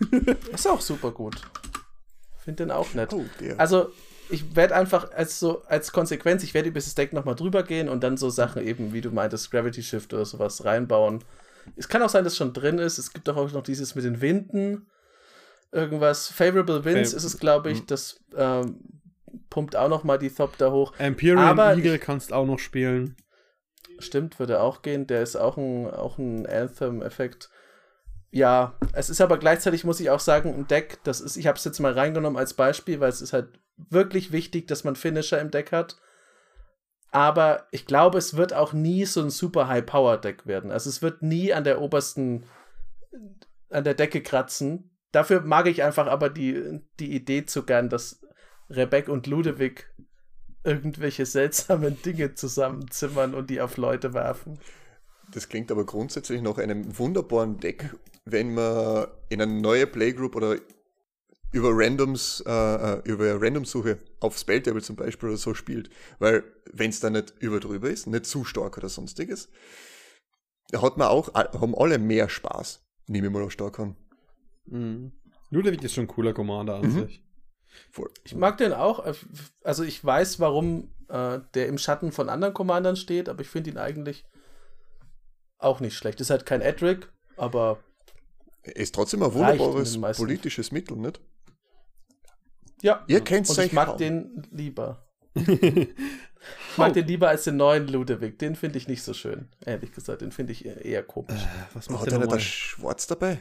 ist 0.52 0.68
auch 0.68 0.80
super 0.80 1.10
gut. 1.10 1.36
Find 2.38 2.60
den 2.60 2.70
auch 2.70 2.94
nett. 2.94 3.12
Oh, 3.12 3.24
also, 3.58 3.92
ich 4.30 4.56
werde 4.56 4.74
einfach 4.74 5.12
als 5.12 5.38
so 5.38 5.62
als 5.66 5.92
Konsequenz, 5.92 6.42
ich 6.42 6.54
werde 6.54 6.68
über 6.68 6.80
das 6.80 6.94
Deck 6.94 7.12
nochmal 7.12 7.34
drüber 7.34 7.62
gehen 7.62 7.88
und 7.88 8.02
dann 8.02 8.16
so 8.16 8.30
Sachen 8.30 8.66
eben, 8.66 8.92
wie 8.92 9.00
du 9.00 9.10
meintest, 9.10 9.50
Gravity 9.50 9.82
Shift 9.82 10.14
oder 10.14 10.24
sowas 10.24 10.64
reinbauen. 10.64 11.22
Es 11.76 11.88
kann 11.88 12.02
auch 12.02 12.08
sein, 12.08 12.24
dass 12.24 12.34
es 12.34 12.38
schon 12.38 12.52
drin 12.52 12.78
ist. 12.78 12.98
Es 12.98 13.12
gibt 13.12 13.28
doch 13.28 13.36
auch 13.36 13.52
noch 13.52 13.62
dieses 13.62 13.94
mit 13.94 14.04
den 14.04 14.20
Winden. 14.20 14.86
Irgendwas. 15.72 16.28
Favorable 16.28 16.84
Winds 16.84 17.10
Fav 17.10 17.18
ist 17.18 17.24
es, 17.24 17.38
glaube 17.38 17.70
ich. 17.70 17.82
Mhm. 17.82 17.86
Das 17.86 18.20
ähm, 18.36 18.80
pumpt 19.50 19.76
auch 19.76 19.88
noch 19.88 20.04
mal 20.04 20.18
die 20.18 20.30
Thop 20.30 20.56
da 20.58 20.70
hoch. 20.70 20.94
Imperial 20.98 21.38
Aber 21.38 21.74
Eagle 21.76 21.96
ich, 21.96 22.00
kannst 22.00 22.32
auch 22.32 22.46
noch 22.46 22.58
spielen. 22.58 23.16
Stimmt, 23.98 24.38
würde 24.38 24.60
auch 24.60 24.82
gehen. 24.82 25.06
Der 25.06 25.22
ist 25.22 25.36
auch 25.36 25.56
ein, 25.56 25.90
auch 25.90 26.18
ein 26.18 26.46
Anthem-Effekt. 26.46 27.50
Ja, 28.32 28.78
es 28.92 29.10
ist 29.10 29.20
aber 29.20 29.38
gleichzeitig, 29.38 29.84
muss 29.84 30.00
ich 30.00 30.10
auch 30.10 30.20
sagen, 30.20 30.54
ein 30.54 30.68
Deck, 30.68 31.00
das 31.02 31.20
ist, 31.20 31.36
ich 31.36 31.46
habe 31.46 31.58
es 31.58 31.64
jetzt 31.64 31.80
mal 31.80 31.92
reingenommen 31.92 32.38
als 32.38 32.54
Beispiel, 32.54 33.00
weil 33.00 33.08
es 33.08 33.20
ist 33.20 33.32
halt 33.32 33.58
wirklich 33.76 34.30
wichtig, 34.30 34.68
dass 34.68 34.84
man 34.84 34.94
Finisher 34.94 35.40
im 35.40 35.50
Deck 35.50 35.72
hat. 35.72 36.00
Aber 37.10 37.66
ich 37.72 37.86
glaube, 37.86 38.18
es 38.18 38.36
wird 38.36 38.52
auch 38.52 38.72
nie 38.72 39.04
so 39.04 39.20
ein 39.20 39.30
super 39.30 39.66
High-Power-Deck 39.66 40.46
werden. 40.46 40.70
Also 40.70 40.88
es 40.88 41.02
wird 41.02 41.22
nie 41.22 41.52
an 41.52 41.64
der 41.64 41.80
obersten, 41.80 42.44
an 43.68 43.82
der 43.82 43.94
Decke 43.94 44.22
kratzen. 44.22 44.96
Dafür 45.10 45.40
mag 45.40 45.66
ich 45.66 45.82
einfach 45.82 46.06
aber 46.06 46.30
die, 46.30 46.80
die 47.00 47.12
Idee 47.12 47.46
zu 47.46 47.64
gern, 47.64 47.88
dass 47.88 48.20
Rebek 48.68 49.08
und 49.08 49.26
Ludewig 49.26 49.90
irgendwelche 50.62 51.26
seltsamen 51.26 52.00
Dinge 52.02 52.34
zusammenzimmern 52.34 53.34
und 53.34 53.50
die 53.50 53.60
auf 53.60 53.76
Leute 53.76 54.14
werfen. 54.14 54.60
Das 55.32 55.48
klingt 55.48 55.72
aber 55.72 55.86
grundsätzlich 55.86 56.42
nach 56.42 56.58
einem 56.58 56.96
wunderbaren 56.98 57.58
Deck, 57.58 57.90
wenn 58.24 58.54
man 58.54 59.08
in 59.28 59.40
eine 59.40 59.60
neue 59.60 59.86
Playgroup 59.86 60.36
oder 60.36 60.56
über 61.52 61.70
Randoms, 61.72 62.42
äh, 62.46 62.50
äh 62.50 63.02
über 63.04 63.40
Randomsuche 63.40 63.98
auf 64.20 64.38
Spelltable 64.38 64.82
zum 64.82 64.96
Beispiel 64.96 65.30
oder 65.30 65.38
so 65.38 65.54
spielt. 65.54 65.90
Weil, 66.18 66.44
wenn 66.72 66.90
es 66.90 67.00
da 67.00 67.10
nicht 67.10 67.34
über 67.40 67.58
drüber 67.60 67.90
ist, 67.90 68.06
nicht 68.06 68.26
zu 68.26 68.44
stark 68.44 68.76
oder 68.78 68.88
sonstiges, 68.88 69.48
hat 70.74 70.96
man 70.96 71.08
auch, 71.08 71.34
haben 71.34 71.74
alle 71.74 71.98
mehr 71.98 72.28
Spaß. 72.28 72.84
Nehme 73.08 73.26
ich 73.26 73.32
mal 73.32 73.42
auch 73.42 73.50
stark 73.50 73.80
an. 73.80 73.96
Mhm. 74.66 75.12
Ludwig 75.50 75.82
ist 75.82 75.94
schon 75.94 76.04
ein 76.04 76.08
cooler 76.08 76.32
Commander 76.32 76.76
an 76.76 76.82
mhm. 76.82 77.06
sich. 77.06 77.24
Voll. 77.90 78.10
Ich 78.24 78.34
mag 78.34 78.58
den 78.58 78.72
auch. 78.72 79.04
Also 79.64 79.82
ich 79.82 80.04
weiß, 80.04 80.38
warum 80.38 80.92
äh, 81.08 81.40
der 81.54 81.66
im 81.66 81.78
Schatten 81.78 82.12
von 82.12 82.28
anderen 82.28 82.54
Commandern 82.54 82.96
steht, 82.96 83.28
aber 83.28 83.40
ich 83.40 83.48
finde 83.48 83.70
ihn 83.70 83.78
eigentlich 83.78 84.24
auch 85.58 85.80
nicht 85.80 85.96
schlecht. 85.96 86.20
Ist 86.20 86.30
halt 86.30 86.46
kein 86.46 86.60
Edric, 86.60 87.12
aber. 87.36 87.82
Ist 88.62 88.94
trotzdem 88.94 89.22
ein 89.22 89.32
wunderbares 89.32 89.98
politisches 90.16 90.70
Mittel, 90.70 90.96
nicht? 90.96 91.20
Ja. 92.82 93.04
Ihr 93.08 93.20
kennt 93.20 93.48
Und 93.48 93.58
ich 93.58 93.72
mag 93.72 93.88
kaum. 93.88 93.98
den 93.98 94.48
lieber. 94.50 95.06
ich 95.34 95.88
mag 96.76 96.92
den 96.92 97.06
lieber 97.06 97.28
als 97.28 97.44
den 97.44 97.56
neuen 97.56 97.88
Ludwig. 97.88 98.38
Den 98.38 98.56
finde 98.56 98.78
ich 98.78 98.88
nicht 98.88 99.02
so 99.02 99.14
schön, 99.14 99.48
ehrlich 99.64 99.92
gesagt. 99.92 100.22
Den 100.22 100.32
finde 100.32 100.52
ich 100.52 100.64
eher 100.64 101.02
komisch. 101.02 101.42
Äh, 101.42 101.74
was 101.74 101.90
macht 101.90 102.06
oh, 102.06 102.10
der 102.10 102.18
nicht 102.18 102.32
das 102.32 102.42
Schwarz 102.42 103.06
dabei? 103.06 103.38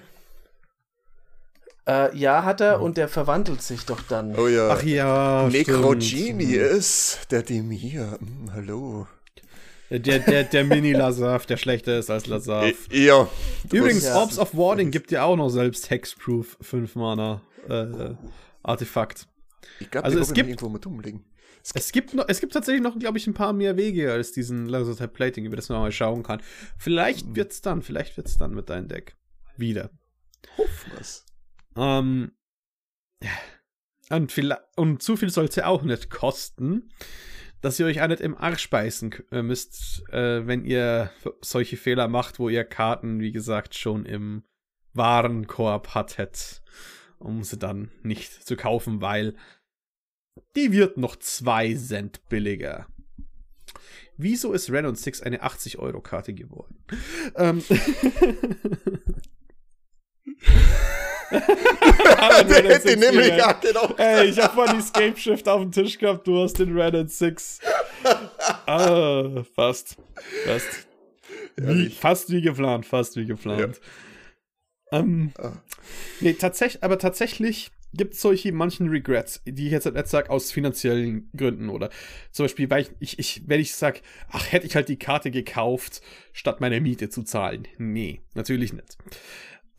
Äh, 1.87 2.15
ja, 2.15 2.43
hat 2.43 2.61
er 2.61 2.81
und 2.81 2.97
der 2.97 3.07
verwandelt 3.07 3.61
sich 3.61 3.85
doch 3.85 4.01
dann. 4.03 4.37
Oh 4.37 4.47
ja. 4.47 4.69
Ach 4.69 4.83
ja. 4.83 5.49
Necrogenius, 5.49 7.19
der 7.31 7.41
Demir. 7.41 8.17
Hm, 8.19 8.53
hallo. 8.53 9.07
Der, 9.89 10.19
der, 10.19 10.43
der 10.43 10.63
Mini-Lazarf, 10.65 11.45
der 11.47 11.57
schlechter 11.57 11.97
ist 11.97 12.11
als 12.11 12.27
Lazarf. 12.27 12.87
Ja. 12.91 13.27
Übrigens, 13.71 14.05
ja. 14.05 14.15
Orbs 14.15 14.37
of 14.37 14.55
Warning 14.55 14.91
gibt 14.91 15.11
ja 15.11 15.23
auch 15.23 15.35
noch 15.35 15.49
selbst 15.49 15.89
Hexproof 15.89 16.57
5 16.61 16.95
Mana 16.95 17.41
äh, 17.67 18.13
Artefakt. 18.61 19.27
Ich 19.79 19.89
glaube, 19.89 20.05
also 20.05 20.19
es 20.19 20.33
gibt 20.33 20.49
irgendwo 20.49 20.69
mit 20.69 20.85
umlegen. 20.85 21.25
Es, 21.63 21.71
es 21.73 21.91
gibt, 21.91 22.13
noch, 22.13 22.25
es 22.27 22.39
gibt 22.39 22.53
tatsächlich 22.53 22.83
noch, 22.83 22.97
glaube 22.97 23.17
ich, 23.17 23.27
ein 23.27 23.33
paar 23.33 23.53
mehr 23.53 23.77
Wege 23.77 24.11
als 24.11 24.31
diesen 24.31 24.67
Laser-Type 24.67 25.09
Plating, 25.09 25.45
über 25.45 25.55
das 25.55 25.69
man 25.69 25.79
mal 25.79 25.91
schauen 25.91 26.23
kann. 26.23 26.41
Vielleicht 26.77 27.27
hm. 27.27 27.35
wird's 27.35 27.61
dann, 27.61 27.81
vielleicht 27.81 28.15
wird's 28.17 28.37
dann 28.37 28.53
mit 28.53 28.69
deinem 28.69 28.87
Deck. 28.87 29.15
Wieder. 29.57 29.89
Hoffen 30.57 30.91
wir's. 30.93 31.25
Ähm, 31.75 32.31
und, 34.09 34.31
viel, 34.31 34.55
und 34.75 35.01
zu 35.01 35.17
viel 35.17 35.29
soll 35.29 35.45
es 35.45 35.55
ja 35.55 35.65
auch 35.65 35.83
nicht 35.83 36.09
kosten, 36.09 36.89
dass 37.61 37.79
ihr 37.79 37.85
euch 37.85 38.01
auch 38.01 38.07
nicht 38.07 38.21
im 38.21 38.37
Arsch 38.37 38.69
beißen 38.69 39.15
äh, 39.31 39.41
müsst, 39.41 40.03
äh, 40.09 40.45
wenn 40.47 40.65
ihr 40.65 41.11
solche 41.41 41.77
Fehler 41.77 42.07
macht, 42.07 42.39
wo 42.39 42.49
ihr 42.49 42.63
Karten, 42.63 43.19
wie 43.19 43.31
gesagt, 43.31 43.75
schon 43.75 44.05
im 44.05 44.43
Warenkorb 44.93 45.93
hattet, 45.93 46.61
um 47.19 47.43
sie 47.43 47.57
dann 47.57 47.91
nicht 48.01 48.47
zu 48.47 48.55
kaufen, 48.55 49.01
weil 49.01 49.35
die 50.55 50.71
wird 50.71 50.97
noch 50.97 51.15
2 51.15 51.75
Cent 51.75 52.27
billiger. 52.29 52.87
Wieso 54.17 54.53
ist 54.53 54.71
Ren 54.71 54.93
6 54.93 55.21
eine 55.21 55.43
80-Euro-Karte 55.43 56.33
geworden? 56.33 56.83
Ähm 57.35 57.63
der 61.31 62.63
hätte 62.63 62.97
nämlich 62.97 63.27
ja 63.29 63.53
genau. 63.53 63.93
Ey, 63.97 64.29
ich 64.29 64.39
hab 64.39 64.55
mal 64.55 64.67
die 64.75 64.81
Scape 64.81 65.17
Shift 65.17 65.47
auf 65.47 65.61
dem 65.61 65.71
Tisch 65.71 65.97
gehabt, 65.97 66.27
du 66.27 66.41
hast 66.41 66.59
den 66.59 66.77
Red 66.77 67.09
6. 67.09 67.59
ah, 68.65 69.43
fast. 69.55 69.97
Fast. 70.45 70.87
Wie, 71.55 71.89
fast 71.89 72.31
wie 72.31 72.41
geplant, 72.41 72.85
fast 72.85 73.15
wie 73.15 73.25
geplant. 73.25 73.79
Ja. 74.91 74.99
Ähm, 74.99 75.31
ah. 75.37 75.53
Nee, 76.19 76.33
tatsächlich, 76.33 76.83
aber 76.83 76.97
tatsächlich 76.97 77.71
gibt 77.93 78.13
es 78.13 78.21
solche 78.21 78.51
manchen 78.51 78.89
Regrets, 78.89 79.41
die 79.45 79.65
ich 79.65 79.71
jetzt 79.71 79.91
nicht 79.91 80.07
sage 80.07 80.29
aus 80.29 80.51
finanziellen 80.51 81.29
Gründen 81.35 81.69
oder 81.69 81.89
zum 82.31 82.45
Beispiel, 82.45 82.69
weil 82.69 82.83
ich, 82.83 82.91
ich, 82.99 83.19
ich 83.19 83.43
wenn 83.47 83.59
ich 83.59 83.73
sage, 83.73 84.01
ach, 84.29 84.51
hätte 84.51 84.67
ich 84.67 84.75
halt 84.75 84.89
die 84.89 84.99
Karte 84.99 85.31
gekauft, 85.31 86.01
statt 86.31 86.61
meine 86.61 86.81
Miete 86.81 87.09
zu 87.09 87.23
zahlen. 87.23 87.67
Nee, 87.77 88.21
natürlich 88.35 88.73
nicht. 88.73 88.97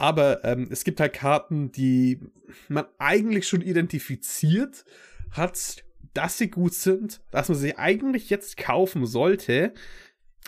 Aber 0.00 0.42
ähm, 0.46 0.66
es 0.70 0.84
gibt 0.84 0.98
halt 0.98 1.12
Karten, 1.12 1.72
die 1.72 2.20
man 2.68 2.86
eigentlich 2.96 3.46
schon 3.46 3.60
identifiziert 3.60 4.86
hat, 5.30 5.84
dass 6.14 6.38
sie 6.38 6.48
gut 6.48 6.72
sind, 6.72 7.20
dass 7.30 7.50
man 7.50 7.58
sie 7.58 7.76
eigentlich 7.76 8.30
jetzt 8.30 8.56
kaufen 8.56 9.04
sollte, 9.04 9.74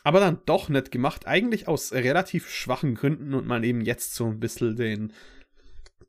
aber 0.05 0.21
dann 0.21 0.41
doch 0.47 0.71
nicht 0.71 0.91
gemacht. 0.91 1.27
Eigentlich 1.27 1.69
aus 1.69 1.93
relativ 1.93 2.49
schwachen 2.49 2.95
Gründen 2.95 3.35
und 3.35 3.47
man 3.47 3.63
eben 3.63 3.83
jetzt 3.83 4.15
so 4.15 4.25
ein 4.27 4.41
bisschen 4.41 4.75
den, 4.75 5.13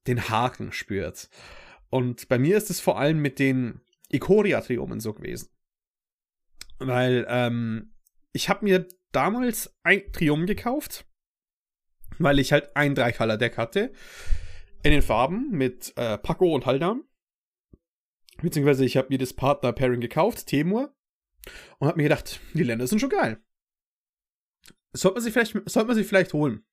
den 0.07 0.29
Haken 0.29 0.71
spürt. 0.71 1.29
Und 1.89 2.29
bei 2.29 2.39
mir 2.39 2.55
ist 2.55 2.69
es 2.69 2.79
vor 2.79 2.97
allem 2.97 3.21
mit 3.21 3.39
den 3.39 3.81
Ikoria-Triomen 4.07 5.01
so 5.01 5.11
gewesen. 5.11 5.49
Weil 6.79 7.25
ähm, 7.27 7.91
ich 8.31 8.47
habe 8.47 8.63
mir 8.63 8.87
damals 9.11 9.75
ein 9.83 10.13
Trium 10.13 10.45
gekauft 10.45 11.05
weil 12.19 12.39
ich 12.39 12.51
halt 12.51 12.75
ein 12.75 12.95
Drei-Color-Deck 12.95 13.57
hatte. 13.57 13.93
In 14.83 14.91
den 14.91 15.01
Farben 15.01 15.49
mit 15.51 15.93
äh, 15.95 16.17
Paco 16.17 16.53
und 16.53 16.65
Haldan. 16.65 17.03
Beziehungsweise 18.41 18.83
ich 18.85 18.97
habe 18.97 19.07
mir 19.09 19.17
das 19.17 19.33
Partner-Pairing 19.33 20.01
gekauft, 20.01 20.47
Temur. 20.47 20.93
Und 21.79 21.87
habe 21.87 21.97
mir 21.97 22.03
gedacht, 22.03 22.39
die 22.53 22.63
Länder 22.63 22.87
sind 22.87 22.99
schon 22.99 23.09
geil. 23.09 23.41
Sollte 24.93 25.15
man 25.15 25.23
sie 25.23 25.31
vielleicht, 25.31 25.53
sollte 25.69 25.87
man 25.87 25.95
sie 25.95 26.03
vielleicht 26.03 26.33
holen. 26.33 26.63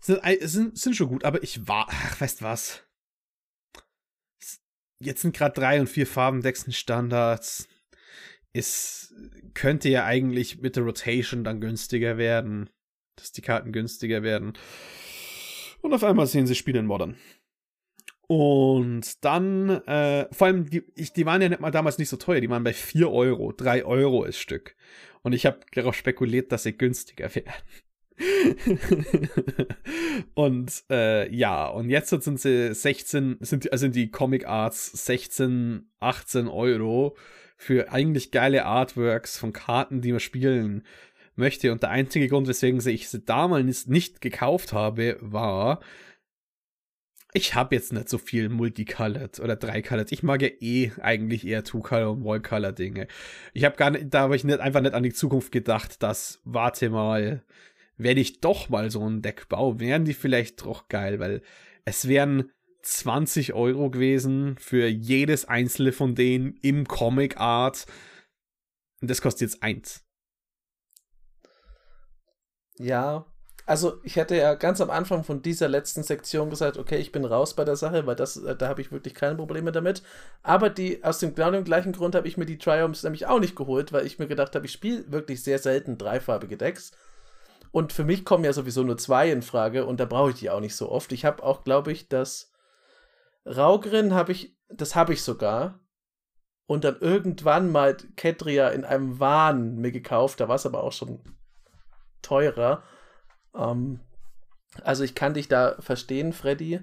sind, 0.00 0.20
sind, 0.42 0.78
sind 0.78 0.94
schon 0.94 1.08
gut, 1.08 1.24
aber 1.24 1.42
ich 1.42 1.66
war, 1.66 1.86
ach, 1.90 2.20
weißt 2.20 2.42
was? 2.42 2.82
Jetzt 4.98 5.22
sind 5.22 5.36
gerade 5.36 5.54
drei 5.54 5.80
und 5.80 5.88
vier 5.88 6.06
Farben 6.06 6.42
Standards. 6.70 7.68
Es 8.52 9.14
könnte 9.54 9.88
ja 9.88 10.04
eigentlich 10.04 10.62
mit 10.62 10.76
der 10.76 10.84
Rotation 10.84 11.44
dann 11.44 11.60
günstiger 11.60 12.16
werden, 12.16 12.70
dass 13.16 13.32
die 13.32 13.42
Karten 13.42 13.72
günstiger 13.72 14.22
werden. 14.22 14.52
Und 15.80 15.92
auf 15.92 16.04
einmal 16.04 16.26
sehen 16.26 16.46
sie 16.46 16.54
Spiele 16.54 16.78
in 16.78 16.86
Modern. 16.86 17.16
Und 18.28 19.24
dann, 19.24 19.70
äh, 19.86 20.26
vor 20.32 20.48
allem, 20.48 20.68
die, 20.68 20.82
ich, 20.96 21.12
die 21.12 21.26
waren 21.26 21.42
ja 21.42 21.48
nicht 21.48 21.60
mal 21.60 21.70
damals 21.70 21.98
nicht 21.98 22.08
so 22.08 22.16
teuer, 22.16 22.40
die 22.40 22.50
waren 22.50 22.64
bei 22.64 22.72
4 22.72 23.10
Euro, 23.10 23.52
3 23.52 23.84
Euro 23.84 24.24
ist 24.24 24.38
Stück. 24.38 24.74
Und 25.22 25.32
ich 25.32 25.46
habe 25.46 25.60
darauf 25.74 25.94
spekuliert, 25.94 26.50
dass 26.50 26.64
sie 26.64 26.76
günstiger 26.76 27.32
werden. 27.34 27.52
und 30.34 30.84
äh, 30.90 31.32
ja, 31.32 31.68
und 31.68 31.90
jetzt 31.90 32.08
sind 32.08 32.40
sie 32.40 32.74
16, 32.74 33.38
sind, 33.40 33.70
also 33.70 33.82
sind 33.82 33.94
die 33.94 34.10
Comic 34.10 34.46
Arts 34.46 35.04
16, 35.04 35.90
18 36.00 36.48
Euro 36.48 37.16
für 37.56 37.92
eigentlich 37.92 38.30
geile 38.30 38.64
Artworks 38.64 39.38
von 39.38 39.52
Karten, 39.52 40.00
die 40.00 40.12
man 40.12 40.20
spielen 40.20 40.84
möchte. 41.36 41.72
Und 41.72 41.82
der 41.82 41.90
einzige 41.90 42.28
Grund, 42.28 42.48
weswegen 42.48 42.84
ich 42.86 43.08
sie 43.08 43.20
damals 43.20 43.86
nicht 43.86 44.20
gekauft 44.20 44.72
habe, 44.72 45.16
war, 45.20 45.80
ich 47.36 47.54
habe 47.54 47.74
jetzt 47.74 47.92
nicht 47.92 48.08
so 48.08 48.16
viel 48.16 48.48
Multicolored 48.48 49.40
oder 49.40 49.56
Drei-Colored. 49.56 50.10
Ich 50.10 50.22
mag 50.22 50.40
ja 50.40 50.48
eh 50.60 50.92
eigentlich 51.02 51.46
eher 51.46 51.64
Two-Color 51.64 52.12
und 52.12 52.24
Wall-Color-Dinge. 52.24 53.08
Ich 53.52 53.64
habe 53.64 53.76
gar 53.76 53.90
nicht, 53.90 54.06
da 54.14 54.20
habe 54.20 54.36
ich 54.36 54.44
nicht, 54.44 54.60
einfach 54.60 54.80
nicht 54.80 54.94
an 54.94 55.02
die 55.02 55.12
Zukunft 55.12 55.52
gedacht, 55.52 56.02
dass, 56.02 56.40
warte 56.44 56.88
mal, 56.88 57.44
wenn 57.98 58.16
ich 58.16 58.40
doch 58.40 58.70
mal 58.70 58.90
so 58.90 59.06
ein 59.06 59.20
Deck 59.20 59.48
baue, 59.48 59.80
wären 59.80 60.06
die 60.06 60.14
vielleicht 60.14 60.64
doch 60.64 60.88
geil, 60.88 61.18
weil 61.18 61.42
es 61.84 62.08
wären 62.08 62.50
20 62.80 63.52
Euro 63.52 63.90
gewesen 63.90 64.56
für 64.58 64.86
jedes 64.86 65.44
einzelne 65.44 65.92
von 65.92 66.14
denen 66.14 66.54
im 66.62 66.86
Comic 66.86 67.36
Art. 67.38 67.86
Und 69.02 69.10
das 69.10 69.20
kostet 69.20 69.50
jetzt 69.50 69.62
eins. 69.62 70.05
Ja, 72.78 73.26
also 73.66 73.98
ich 74.04 74.14
hätte 74.14 74.36
ja 74.36 74.54
ganz 74.54 74.80
am 74.80 74.90
Anfang 74.90 75.24
von 75.24 75.42
dieser 75.42 75.68
letzten 75.68 76.04
Sektion 76.04 76.50
gesagt, 76.50 76.78
okay, 76.78 76.98
ich 76.98 77.10
bin 77.10 77.24
raus 77.24 77.54
bei 77.54 77.64
der 77.64 77.74
Sache, 77.74 78.06
weil 78.06 78.14
das, 78.14 78.36
äh, 78.36 78.54
da 78.54 78.68
habe 78.68 78.80
ich 78.80 78.92
wirklich 78.92 79.14
keine 79.14 79.34
Probleme 79.34 79.72
damit. 79.72 80.02
Aber 80.44 80.70
die, 80.70 81.02
aus 81.02 81.18
dem 81.18 81.34
genau 81.34 81.50
dem 81.50 81.64
gleichen 81.64 81.92
Grund 81.92 82.14
habe 82.14 82.28
ich 82.28 82.36
mir 82.36 82.46
die 82.46 82.58
Triumphs 82.58 83.02
nämlich 83.02 83.26
auch 83.26 83.40
nicht 83.40 83.56
geholt, 83.56 83.92
weil 83.92 84.06
ich 84.06 84.20
mir 84.20 84.28
gedacht 84.28 84.54
habe, 84.54 84.66
ich 84.66 84.72
spiele 84.72 85.10
wirklich 85.10 85.42
sehr 85.42 85.58
selten 85.58 85.98
dreifarbige 85.98 86.56
Decks. 86.56 86.92
Und 87.72 87.92
für 87.92 88.04
mich 88.04 88.24
kommen 88.24 88.44
ja 88.44 88.52
sowieso 88.52 88.84
nur 88.84 88.98
zwei 88.98 89.30
in 89.30 89.42
Frage 89.42 89.84
und 89.84 89.98
da 89.98 90.04
brauche 90.04 90.30
ich 90.30 90.36
die 90.38 90.50
auch 90.50 90.60
nicht 90.60 90.76
so 90.76 90.90
oft. 90.90 91.10
Ich 91.12 91.24
habe 91.24 91.42
auch, 91.42 91.64
glaube 91.64 91.90
ich, 91.90 92.08
das 92.08 92.52
Raugrin 93.44 94.14
habe 94.14 94.32
ich, 94.32 94.56
das 94.68 94.94
habe 94.94 95.12
ich 95.12 95.22
sogar. 95.22 95.80
Und 96.66 96.84
dann 96.84 96.98
irgendwann 97.00 97.70
mal 97.70 97.96
Ketria 98.16 98.68
in 98.70 98.84
einem 98.84 99.20
Wahn 99.20 99.76
mir 99.76 99.92
gekauft, 99.92 100.40
da 100.40 100.48
war 100.48 100.56
es 100.56 100.66
aber 100.66 100.82
auch 100.82 100.92
schon 100.92 101.20
teurer. 102.22 102.82
Ähm, 103.54 104.00
also 104.82 105.04
ich 105.04 105.14
kann 105.14 105.34
dich 105.34 105.48
da 105.48 105.76
verstehen, 105.80 106.32
Freddy. 106.32 106.80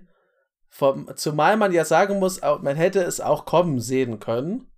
Vom, 0.70 1.16
zumal 1.16 1.58
man 1.58 1.72
ja 1.72 1.86
sagen 1.86 2.20
muss, 2.20 2.42
man 2.42 2.76
hätte 2.76 3.04
es 3.04 3.22
auch 3.22 3.46
kommen 3.46 3.80
sehen 3.80 4.20
können. 4.20 4.72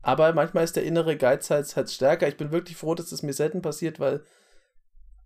Aber 0.00 0.32
manchmal 0.32 0.64
ist 0.64 0.76
der 0.76 0.84
innere 0.84 1.16
Geiz 1.16 1.50
halt, 1.50 1.74
halt 1.76 1.90
stärker. 1.90 2.26
Ich 2.26 2.36
bin 2.36 2.50
wirklich 2.50 2.76
froh, 2.76 2.94
dass 2.94 3.10
das 3.10 3.22
mir 3.22 3.34
selten 3.34 3.62
passiert, 3.62 4.00
weil 4.00 4.24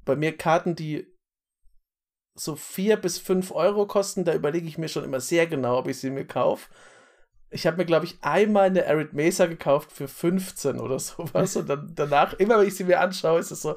bei 0.04 0.16
mir 0.16 0.36
Karten, 0.36 0.74
die 0.74 1.07
so 2.34 2.54
vier 2.57 2.96
bis 2.96 3.18
fünf 3.18 3.50
Euro 3.52 3.86
kosten, 3.86 4.24
da 4.24 4.34
überlege 4.34 4.68
ich 4.68 4.76
mir 4.76 4.88
schon 4.88 5.04
immer 5.04 5.20
sehr 5.20 5.46
genau, 5.46 5.78
ob 5.78 5.88
ich 5.88 5.98
sie 5.98 6.11
mir 6.11 6.26
kaufe. 6.26 6.68
Ich 7.51 7.66
habe 7.66 7.76
mir, 7.76 7.84
glaube 7.84 8.07
ich, 8.07 8.18
einmal 8.22 8.66
eine 8.66 8.86
Arid 8.86 9.12
Mesa 9.12 9.47
gekauft 9.47 9.92
für 9.92 10.09
15 10.09 10.80
oder 10.80 10.99
sowas. 10.99 11.57
Und 11.57 11.68
dann 11.68 11.92
danach, 11.94 12.34
immer 12.34 12.59
wenn 12.59 12.66
ich 12.66 12.74
sie 12.74 12.84
mir 12.84 13.01
anschaue, 13.01 13.38
ist 13.38 13.51
es 13.51 13.62
so, 13.62 13.76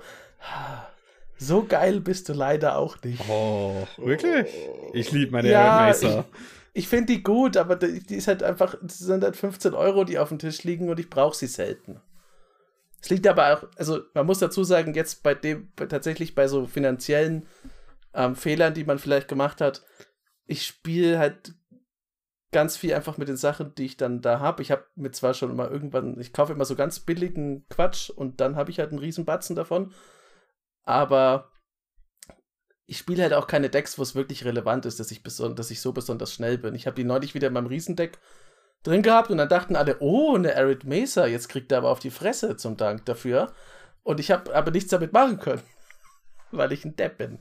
so 1.37 1.63
geil 1.63 2.01
bist 2.01 2.29
du 2.29 2.33
leider 2.33 2.77
auch 2.77 3.01
nicht. 3.03 3.21
Oh, 3.29 3.87
wirklich? 3.97 4.47
Ich 4.93 5.11
liebe 5.11 5.31
meine 5.31 5.49
ja, 5.49 5.85
Mesa. 5.87 6.25
Ich, 6.73 6.83
ich 6.83 6.87
finde 6.87 7.13
die 7.13 7.23
gut, 7.23 7.57
aber 7.57 7.75
die, 7.75 8.01
die 8.01 8.15
ist 8.15 8.27
halt 8.27 8.43
einfach, 8.43 8.75
das 8.81 8.99
sind 8.99 9.23
halt 9.23 9.35
15 9.37 9.73
Euro, 9.73 10.03
die 10.03 10.19
auf 10.19 10.29
dem 10.29 10.39
Tisch 10.39 10.63
liegen 10.63 10.89
und 10.89 10.99
ich 10.99 11.09
brauche 11.09 11.35
sie 11.35 11.47
selten. 11.47 12.01
Es 13.01 13.09
liegt 13.09 13.27
aber 13.27 13.53
auch, 13.53 13.63
also 13.77 14.01
man 14.13 14.25
muss 14.25 14.39
dazu 14.39 14.63
sagen, 14.63 14.93
jetzt 14.93 15.23
bei 15.23 15.33
dem, 15.33 15.71
tatsächlich 15.75 16.35
bei 16.35 16.47
so 16.47 16.65
finanziellen 16.65 17.45
ähm, 18.13 18.35
Fehlern, 18.35 18.73
die 18.73 18.83
man 18.83 18.99
vielleicht 18.99 19.27
gemacht 19.27 19.61
hat, 19.61 19.83
ich 20.45 20.65
spiele 20.65 21.19
halt 21.19 21.53
ganz 22.51 22.77
viel 22.77 22.93
einfach 22.93 23.17
mit 23.17 23.27
den 23.27 23.37
Sachen, 23.37 23.75
die 23.75 23.85
ich 23.85 23.97
dann 23.97 24.21
da 24.21 24.39
habe. 24.39 24.61
Ich 24.61 24.71
habe 24.71 24.85
mir 24.95 25.11
zwar 25.11 25.33
schon 25.33 25.51
immer 25.51 25.69
irgendwann, 25.69 26.19
ich 26.19 26.33
kaufe 26.33 26.53
immer 26.53 26.65
so 26.65 26.75
ganz 26.75 26.99
billigen 26.99 27.65
Quatsch 27.69 28.09
und 28.09 28.41
dann 28.41 28.55
habe 28.55 28.71
ich 28.71 28.79
halt 28.79 28.89
einen 28.89 28.99
riesen 28.99 29.25
Batzen 29.25 29.55
davon 29.55 29.93
aber 30.89 31.51
ich 32.87 32.97
spiele 32.97 33.21
halt 33.21 33.33
auch 33.33 33.45
keine 33.45 33.69
Decks, 33.69 33.99
wo 33.99 34.01
es 34.01 34.15
wirklich 34.15 34.43
relevant 34.43 34.87
ist, 34.87 34.99
dass 34.99 35.11
ich, 35.11 35.21
dass 35.21 35.69
ich 35.69 35.81
so 35.81 35.93
besonders 35.93 36.33
schnell 36.33 36.57
bin. 36.57 36.73
Ich 36.73 36.87
habe 36.87 36.95
die 36.95 37.03
neulich 37.03 37.35
wieder 37.35 37.49
in 37.49 37.53
meinem 37.53 37.67
Riesendeck 37.67 38.17
drin 38.81 39.03
gehabt 39.03 39.29
und 39.29 39.37
dann 39.37 39.49
dachten 39.49 39.75
alle, 39.75 39.97
oh, 39.99 40.33
eine 40.33 40.57
Arid 40.57 40.85
Mesa, 40.85 41.27
jetzt 41.27 41.47
kriegt 41.47 41.71
er 41.71 41.77
aber 41.77 41.91
auf 41.91 41.99
die 41.99 42.09
Fresse 42.09 42.57
zum 42.57 42.75
Dank 42.75 43.05
dafür. 43.05 43.53
Und 44.01 44.19
ich 44.19 44.31
habe 44.31 44.55
aber 44.55 44.71
nichts 44.71 44.89
damit 44.89 45.13
machen 45.13 45.39
können, 45.39 45.61
weil 46.51 46.71
ich 46.71 46.83
ein 46.85 46.95
Depp 46.95 47.19
bin. 47.19 47.37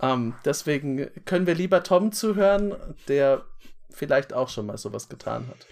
Ähm, 0.00 0.36
deswegen 0.44 1.10
können 1.24 1.48
wir 1.48 1.56
lieber 1.56 1.82
Tom 1.82 2.12
zuhören, 2.12 2.76
der 3.08 3.44
vielleicht 3.90 4.32
auch 4.32 4.48
schon 4.48 4.66
mal 4.66 4.78
sowas 4.78 5.08
getan 5.08 5.46
hat. 5.48 5.66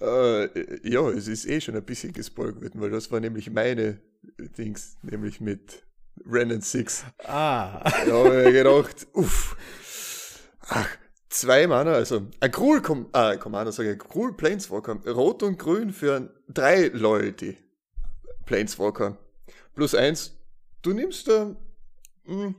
Äh, 0.00 0.88
ja, 0.88 1.08
es 1.10 1.28
ist 1.28 1.46
eh 1.46 1.60
schon 1.60 1.76
ein 1.76 1.84
bisschen 1.84 2.12
gespoilt 2.12 2.56
geworden, 2.56 2.80
weil 2.80 2.90
das 2.90 3.10
war 3.10 3.20
nämlich 3.20 3.50
meine 3.50 4.00
Dings, 4.38 4.96
nämlich 5.02 5.40
mit 5.40 5.84
Renan 6.24 6.60
6. 6.60 7.04
Ah. 7.24 7.80
Da 8.06 8.12
habe 8.12 8.44
ich 8.46 8.52
gedacht, 8.52 9.06
uff. 9.12 9.56
Ach, 10.68 10.88
zwei 11.28 11.66
Mana, 11.66 11.92
also 11.92 12.26
ein 12.40 12.50
Cruel 12.50 12.82
Com 12.82 13.08
äh, 13.12 13.36
Commander, 13.38 13.72
sage 13.72 13.92
ich, 13.92 13.98
Cruel 13.98 14.34
Planeswalker, 14.34 14.98
rot 15.10 15.42
und 15.42 15.58
grün 15.58 15.92
für 15.92 16.32
drei 16.48 16.88
Loyalty 16.88 17.56
Planeswalker. 18.44 19.18
Plus 19.74 19.94
eins, 19.94 20.36
du 20.82 20.92
nimmst 20.92 21.28
da 21.28 21.56
mh, 22.24 22.44
hm, 22.44 22.54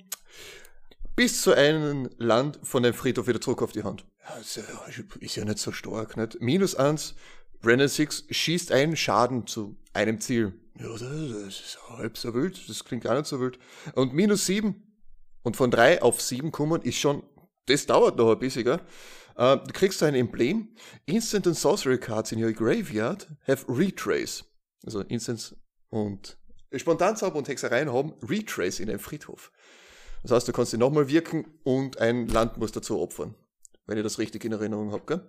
bis 1.15 1.41
zu 1.41 1.53
einem 1.53 2.09
Land 2.17 2.59
von 2.63 2.83
dem 2.83 2.93
Friedhof 2.93 3.27
wieder 3.27 3.41
zurück 3.41 3.61
auf 3.61 3.71
die 3.71 3.83
Hand. 3.83 4.05
Ja, 4.29 4.37
ist, 4.37 5.35
ja, 5.35 5.45
nicht 5.45 5.57
so 5.57 5.71
stark, 5.71 6.17
nicht? 6.17 6.39
Minus 6.41 6.75
eins, 6.75 7.15
Brennan 7.61 7.87
6 7.87 8.25
schießt 8.29 8.71
einen 8.71 8.95
Schaden 8.95 9.47
zu 9.47 9.75
einem 9.93 10.19
Ziel. 10.21 10.53
Ja, 10.79 10.89
das, 10.89 11.01
ist 11.01 11.79
halb 11.89 12.17
so 12.17 12.33
wild, 12.33 12.69
das 12.69 12.85
klingt 12.85 13.03
gar 13.03 13.15
nicht 13.15 13.27
so 13.27 13.39
wild. 13.39 13.59
Und 13.95 14.13
minus 14.13 14.45
7 14.45 14.75
und 15.43 15.57
von 15.57 15.71
3 15.71 16.01
auf 16.01 16.21
7 16.21 16.51
kommen 16.51 16.81
ist 16.83 16.97
schon, 16.97 17.23
das 17.65 17.85
dauert 17.85 18.17
noch 18.17 18.31
ein 18.31 18.39
bisschen, 18.39 18.63
gell? 18.63 18.79
Uh, 19.37 19.55
du 19.55 19.71
kriegst 19.71 20.03
ein 20.03 20.15
Emblem. 20.15 20.75
Instant 21.05 21.47
and 21.47 21.57
Sorcery 21.57 21.97
Cards 21.97 22.33
in 22.33 22.43
your 22.43 22.51
graveyard 22.51 23.27
have 23.47 23.65
Retrace. 23.69 24.43
Also 24.85 24.99
Instants 25.01 25.55
und 25.89 26.37
Spontanzauber 26.75 27.37
und 27.37 27.47
Hexereien 27.47 27.91
haben 27.91 28.13
Retrace 28.21 28.79
in 28.79 28.89
einem 28.89 28.99
Friedhof. 28.99 29.51
Das 30.23 30.31
heißt, 30.31 30.47
du 30.47 30.51
kannst 30.51 30.71
sie 30.71 30.77
nochmal 30.77 31.07
wirken 31.07 31.45
und 31.63 31.99
ein 31.99 32.27
Land 32.27 32.57
muss 32.57 32.73
dazu 32.73 32.99
opfern. 32.99 33.33
Wenn 33.89 33.97
ich 33.97 34.03
das 34.03 34.19
richtig 34.19 34.45
in 34.45 34.51
Erinnerung 34.51 34.91
habe, 34.91 35.03
gell? 35.05 35.21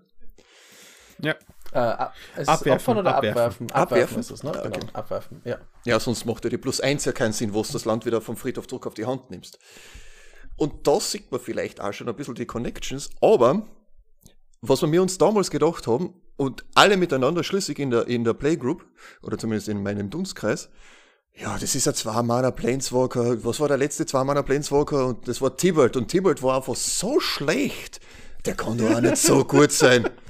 Ja. 1.22 1.34
Äh, 1.72 2.40
ist 2.40 2.48
abwerfen, 2.48 2.72
opfern 2.72 2.98
oder 2.98 3.16
abwerfen? 3.16 3.40
Abwerfen, 3.40 3.70
abwerfen 3.70 4.20
ist 4.20 4.30
es, 4.30 4.42
ne? 4.42 4.52
Genau. 4.52 4.92
Abwerfen, 4.92 5.40
ja. 5.44 5.58
Ja, 5.84 6.00
sonst 6.00 6.26
macht 6.26 6.44
ja 6.44 6.50
die 6.50 6.58
Plus 6.58 6.80
1 6.80 7.04
ja 7.04 7.12
keinen 7.12 7.32
Sinn, 7.32 7.54
wo 7.54 7.62
du 7.62 7.72
das 7.72 7.84
Land 7.84 8.04
wieder 8.06 8.20
vom 8.20 8.36
Friedhof 8.36 8.66
zurück 8.66 8.86
auf 8.86 8.94
die 8.94 9.06
Hand 9.06 9.30
nimmst. 9.30 9.58
Und 10.56 10.86
da 10.86 11.00
sieht 11.00 11.30
man 11.30 11.40
vielleicht 11.40 11.80
auch 11.80 11.92
schon 11.92 12.08
ein 12.08 12.16
bisschen 12.16 12.34
die 12.34 12.44
Connections, 12.44 13.10
aber 13.20 13.66
was 14.60 14.82
wir 14.82 15.00
uns 15.00 15.16
damals 15.16 15.50
gedacht 15.50 15.86
haben 15.86 16.14
und 16.36 16.64
alle 16.74 16.98
miteinander 16.98 17.44
schlüssig 17.44 17.78
in 17.78 17.90
der, 17.90 18.06
in 18.08 18.24
der 18.24 18.34
Playgroup, 18.34 18.84
oder 19.22 19.38
zumindest 19.38 19.68
in 19.68 19.82
meinem 19.82 20.10
Dunstkreis, 20.10 20.68
ja, 21.34 21.56
das 21.58 21.74
ist 21.74 21.88
ein 21.88 21.94
zwei-Mana 21.94 22.50
Planeswalker. 22.50 23.42
Was 23.44 23.60
war 23.60 23.68
der 23.68 23.78
letzte 23.78 24.04
zwei-Mana 24.04 24.42
Planeswalker? 24.42 25.06
Und 25.06 25.28
das 25.28 25.40
war 25.40 25.56
Tibalt. 25.56 25.96
Und 25.96 26.08
Tibalt 26.08 26.42
war 26.42 26.56
einfach 26.56 26.76
so 26.76 27.20
schlecht. 27.20 28.00
Der 28.46 28.54
kann 28.54 28.78
doch 28.78 28.90
auch 28.90 29.00
nicht 29.00 29.16
so 29.16 29.44
gut 29.44 29.72
sein. 29.72 30.08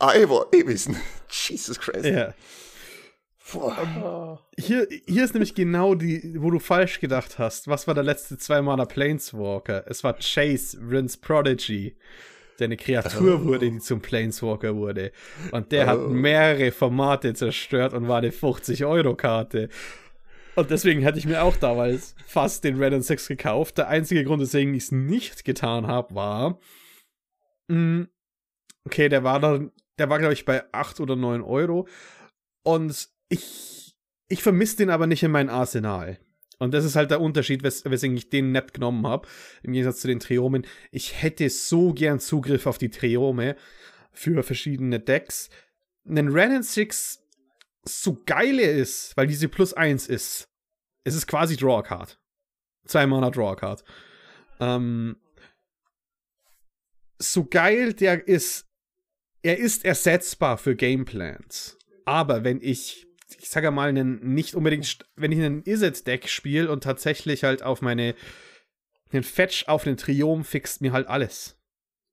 Iowa, 0.00 0.46
eh 0.52 0.66
wissen. 0.66 0.96
Jesus 1.30 1.78
Christ. 1.78 2.04
Ja. 2.04 2.34
Hier, 4.58 4.88
hier 5.06 5.24
ist 5.24 5.34
nämlich 5.34 5.54
genau 5.54 5.94
die, 5.94 6.34
wo 6.38 6.50
du 6.50 6.58
falsch 6.58 6.98
gedacht 6.98 7.38
hast. 7.38 7.68
Was 7.68 7.86
war 7.86 7.94
der 7.94 8.02
letzte 8.02 8.38
zwei-Mana 8.38 8.86
Planeswalker? 8.86 9.84
Es 9.86 10.02
war 10.02 10.14
Chase, 10.14 10.78
Rince 10.80 11.18
Prodigy, 11.18 11.96
der 12.58 12.66
eine 12.66 12.76
Kreatur 12.76 13.40
oh. 13.40 13.44
wurde, 13.44 13.70
die 13.70 13.78
zum 13.78 14.00
Planeswalker 14.00 14.74
wurde. 14.74 15.12
Und 15.52 15.70
der 15.70 15.86
oh. 15.86 15.90
hat 15.90 16.08
mehrere 16.08 16.72
Formate 16.72 17.34
zerstört 17.34 17.94
und 17.94 18.08
war 18.08 18.18
eine 18.18 18.30
50-Euro-Karte. 18.30 19.68
Und 20.56 20.70
deswegen 20.70 21.02
hätte 21.02 21.18
ich 21.18 21.26
mir 21.26 21.42
auch 21.42 21.56
damals 21.56 22.14
fast 22.26 22.64
den 22.64 22.82
Red 22.82 23.04
6 23.04 23.28
gekauft. 23.28 23.76
Der 23.76 23.88
einzige 23.88 24.24
Grund, 24.24 24.40
weswegen 24.40 24.74
ich 24.74 24.84
es 24.84 24.92
nicht 24.92 25.44
getan 25.44 25.86
habe, 25.86 26.14
war, 26.14 26.58
mh, 27.68 27.78
mm, 27.78 28.08
okay, 28.86 29.10
der 29.10 29.22
war 29.22 29.38
dann, 29.38 29.70
der 29.98 30.08
war, 30.08 30.18
glaube 30.18 30.32
ich, 30.32 30.46
bei 30.46 30.64
8 30.72 31.00
oder 31.00 31.14
9 31.14 31.42
Euro. 31.42 31.86
Und 32.64 33.10
ich, 33.28 33.94
ich 34.28 34.42
vermisse 34.42 34.78
den 34.78 34.88
aber 34.88 35.06
nicht 35.06 35.22
in 35.22 35.30
mein 35.30 35.50
Arsenal. 35.50 36.18
Und 36.58 36.72
das 36.72 36.86
ist 36.86 36.96
halt 36.96 37.10
der 37.10 37.20
Unterschied, 37.20 37.62
wes 37.62 37.84
weswegen 37.84 38.16
ich 38.16 38.30
den 38.30 38.52
nicht 38.52 38.72
genommen 38.72 39.06
habe. 39.06 39.28
Im 39.62 39.74
Gegensatz 39.74 40.00
zu 40.00 40.08
den 40.08 40.20
Triomen. 40.20 40.66
Ich 40.90 41.22
hätte 41.22 41.50
so 41.50 41.92
gern 41.92 42.18
Zugriff 42.18 42.66
auf 42.66 42.78
die 42.78 42.88
Triome 42.88 43.56
für 44.10 44.42
verschiedene 44.42 45.00
Decks. 45.00 45.50
Einen 46.08 46.32
Renin 46.32 46.62
6 46.62 47.25
so 47.88 48.22
geil 48.26 48.58
er 48.58 48.72
ist, 48.72 49.16
weil 49.16 49.26
diese 49.26 49.48
plus 49.48 49.72
1 49.72 50.08
ist. 50.08 50.48
Es 51.04 51.14
ist 51.14 51.26
quasi 51.26 51.56
Draw 51.56 51.82
Card. 51.82 52.18
Zwei 52.86 53.06
Mana 53.06 53.30
Draw 53.30 53.56
Card. 53.56 53.84
Ähm, 54.60 55.16
so 57.18 57.44
geil 57.44 57.94
der 57.94 58.26
ist, 58.26 58.66
er 59.42 59.58
ist 59.58 59.84
ersetzbar 59.84 60.58
für 60.58 60.74
Gameplans. 60.74 61.78
Aber 62.04 62.44
wenn 62.44 62.60
ich 62.60 63.06
ich 63.38 63.48
sage 63.48 63.70
mal, 63.70 63.88
einen 63.88 64.34
nicht 64.34 64.54
unbedingt, 64.54 64.98
wenn 65.16 65.32
ich 65.32 65.38
einen 65.38 65.62
Izzet-Deck 65.64 66.28
spiele 66.28 66.70
und 66.70 66.84
tatsächlich 66.84 67.44
halt 67.44 67.62
auf 67.62 67.82
meine, 67.82 68.14
den 69.12 69.22
Fetch 69.22 69.66
auf 69.68 69.84
den 69.84 69.96
Triumph 69.96 70.48
fixt 70.48 70.80
mir 70.80 70.92
halt 70.92 71.08
alles. 71.08 71.55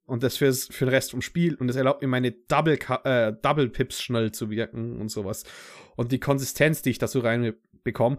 Und 0.05 0.23
das 0.23 0.37
fürs, 0.37 0.65
für 0.65 0.85
den 0.85 0.93
Rest 0.93 1.11
vom 1.11 1.21
Spiel 1.21 1.55
und 1.55 1.67
das 1.67 1.77
erlaubt 1.77 2.01
mir 2.01 2.09
meine 2.09 2.31
Double, 2.31 2.77
äh, 3.05 3.33
Double 3.41 3.69
Pips 3.69 4.01
schnell 4.01 4.31
zu 4.33 4.49
wirken 4.49 4.99
und 4.99 5.09
sowas. 5.09 5.45
Und 5.95 6.11
die 6.11 6.19
Konsistenz, 6.19 6.81
die 6.81 6.89
ich 6.89 6.97
da 6.97 7.07
so 7.07 7.21
reinbekomme, 7.21 8.17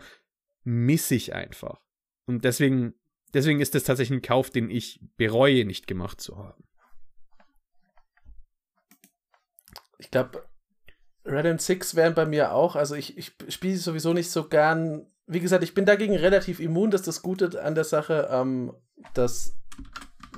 misse 0.64 1.14
ich 1.14 1.34
einfach. 1.34 1.80
Und 2.26 2.44
deswegen, 2.44 2.94
deswegen 3.34 3.60
ist 3.60 3.74
das 3.74 3.84
tatsächlich 3.84 4.18
ein 4.18 4.22
Kauf, 4.22 4.48
den 4.48 4.70
ich 4.70 5.00
bereue, 5.16 5.66
nicht 5.66 5.86
gemacht 5.86 6.20
zu 6.20 6.38
haben. 6.38 6.64
Ich 9.98 10.10
glaube, 10.10 10.42
Red 11.24 11.46
and 11.46 11.62
Six 11.62 11.94
wären 11.94 12.14
bei 12.14 12.26
mir 12.26 12.52
auch, 12.52 12.76
also 12.76 12.94
ich, 12.94 13.16
ich 13.16 13.32
spiele 13.48 13.76
sowieso 13.76 14.12
nicht 14.12 14.30
so 14.30 14.48
gern. 14.48 15.06
Wie 15.26 15.40
gesagt, 15.40 15.64
ich 15.64 15.74
bin 15.74 15.86
dagegen 15.86 16.16
relativ 16.16 16.60
immun, 16.60 16.90
das 16.90 17.02
ist 17.02 17.06
das 17.06 17.22
Gute 17.22 17.62
an 17.62 17.74
der 17.74 17.84
Sache, 17.84 18.28
ähm, 18.30 18.74
dass, 19.14 19.56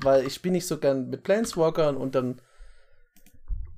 weil 0.03 0.27
ich 0.27 0.35
spiele 0.35 0.53
nicht 0.53 0.67
so 0.67 0.79
gern 0.79 1.09
mit 1.11 1.23
Planeswalkern 1.23 1.97
und 1.97 2.15
dann, 2.15 2.41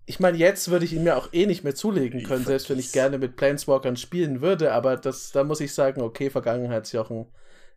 ich 0.07 0.21
meine, 0.21 0.39
jetzt 0.39 0.71
würde 0.71 0.85
ich 0.85 0.93
ihn 0.93 1.05
mir 1.05 1.17
auch 1.17 1.33
eh 1.33 1.47
nicht 1.47 1.65
mehr 1.65 1.75
zulegen 1.75 2.23
können, 2.23 2.45
selbst 2.45 2.71
wenn 2.71 2.79
ich 2.79 2.93
gerne 2.93 3.19
mit 3.19 3.37
Planeswalkern 3.37 3.97
spielen 3.97 4.41
würde, 4.41 4.73
aber 4.73 4.97
das, 4.97 5.33
da 5.33 5.45
muss 5.45 5.61
ich 5.61 5.75
sagen, 5.75 6.01
okay, 6.01 6.31
Vergangenheitsjochen, 6.31 7.27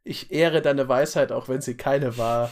ich 0.04 0.32
ehre 0.32 0.62
deine 0.62 0.88
Weisheit, 0.88 1.32
auch 1.32 1.50
wenn 1.50 1.62
sie 1.62 1.76
keine 1.76 2.18
war. 2.18 2.52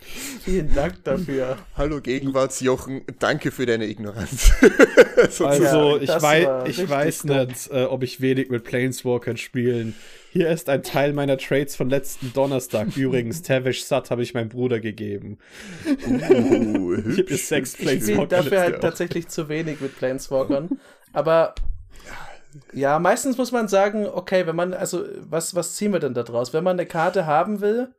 Vielen 0.44 0.74
Dank 0.74 1.04
dafür. 1.04 1.58
Hallo 1.76 2.00
Gegenwartsjochen, 2.00 3.02
danke 3.18 3.50
für 3.50 3.66
deine 3.66 3.86
Ignoranz. 3.86 4.52
also, 5.40 5.98
ich, 5.98 6.08
wei 6.08 6.64
ich 6.66 6.88
weiß 6.88 7.22
dumm. 7.22 7.46
nicht, 7.46 7.70
äh, 7.70 7.84
ob 7.84 8.02
ich 8.02 8.20
wenig 8.20 8.48
mit 8.48 8.64
Planeswalkern 8.64 9.36
spielen. 9.36 9.94
Hier 10.32 10.48
ist 10.48 10.68
ein 10.68 10.84
Teil 10.84 11.12
meiner 11.12 11.36
Trades 11.38 11.74
von 11.74 11.90
letzten 11.90 12.32
Donnerstag. 12.32 12.96
Übrigens, 12.96 13.42
Tavish 13.42 13.82
Sat 13.82 14.12
habe 14.12 14.22
ich 14.22 14.32
meinem 14.32 14.48
Bruder 14.48 14.78
gegeben. 14.78 15.38
Uh, 16.06 16.94
ich 16.94 17.18
habe 17.18 17.36
sechs 17.36 17.76
Planeswalker. 17.76 18.26
Dafür 18.26 18.60
halt 18.60 18.80
tatsächlich 18.80 19.26
zu 19.26 19.48
wenig 19.48 19.80
mit 19.80 19.98
Planeswalkern. 19.98 20.78
Aber 21.12 21.56
ja, 22.72 23.00
meistens 23.00 23.38
muss 23.38 23.50
man 23.50 23.66
sagen, 23.66 24.06
okay, 24.06 24.46
wenn 24.46 24.54
man, 24.54 24.72
also, 24.72 25.04
was, 25.18 25.56
was 25.56 25.74
ziehen 25.74 25.92
wir 25.92 25.98
denn 25.98 26.14
da 26.14 26.22
draus? 26.22 26.52
Wenn 26.52 26.62
man 26.62 26.78
eine 26.78 26.86
Karte 26.86 27.26
haben 27.26 27.60
will, 27.60 27.92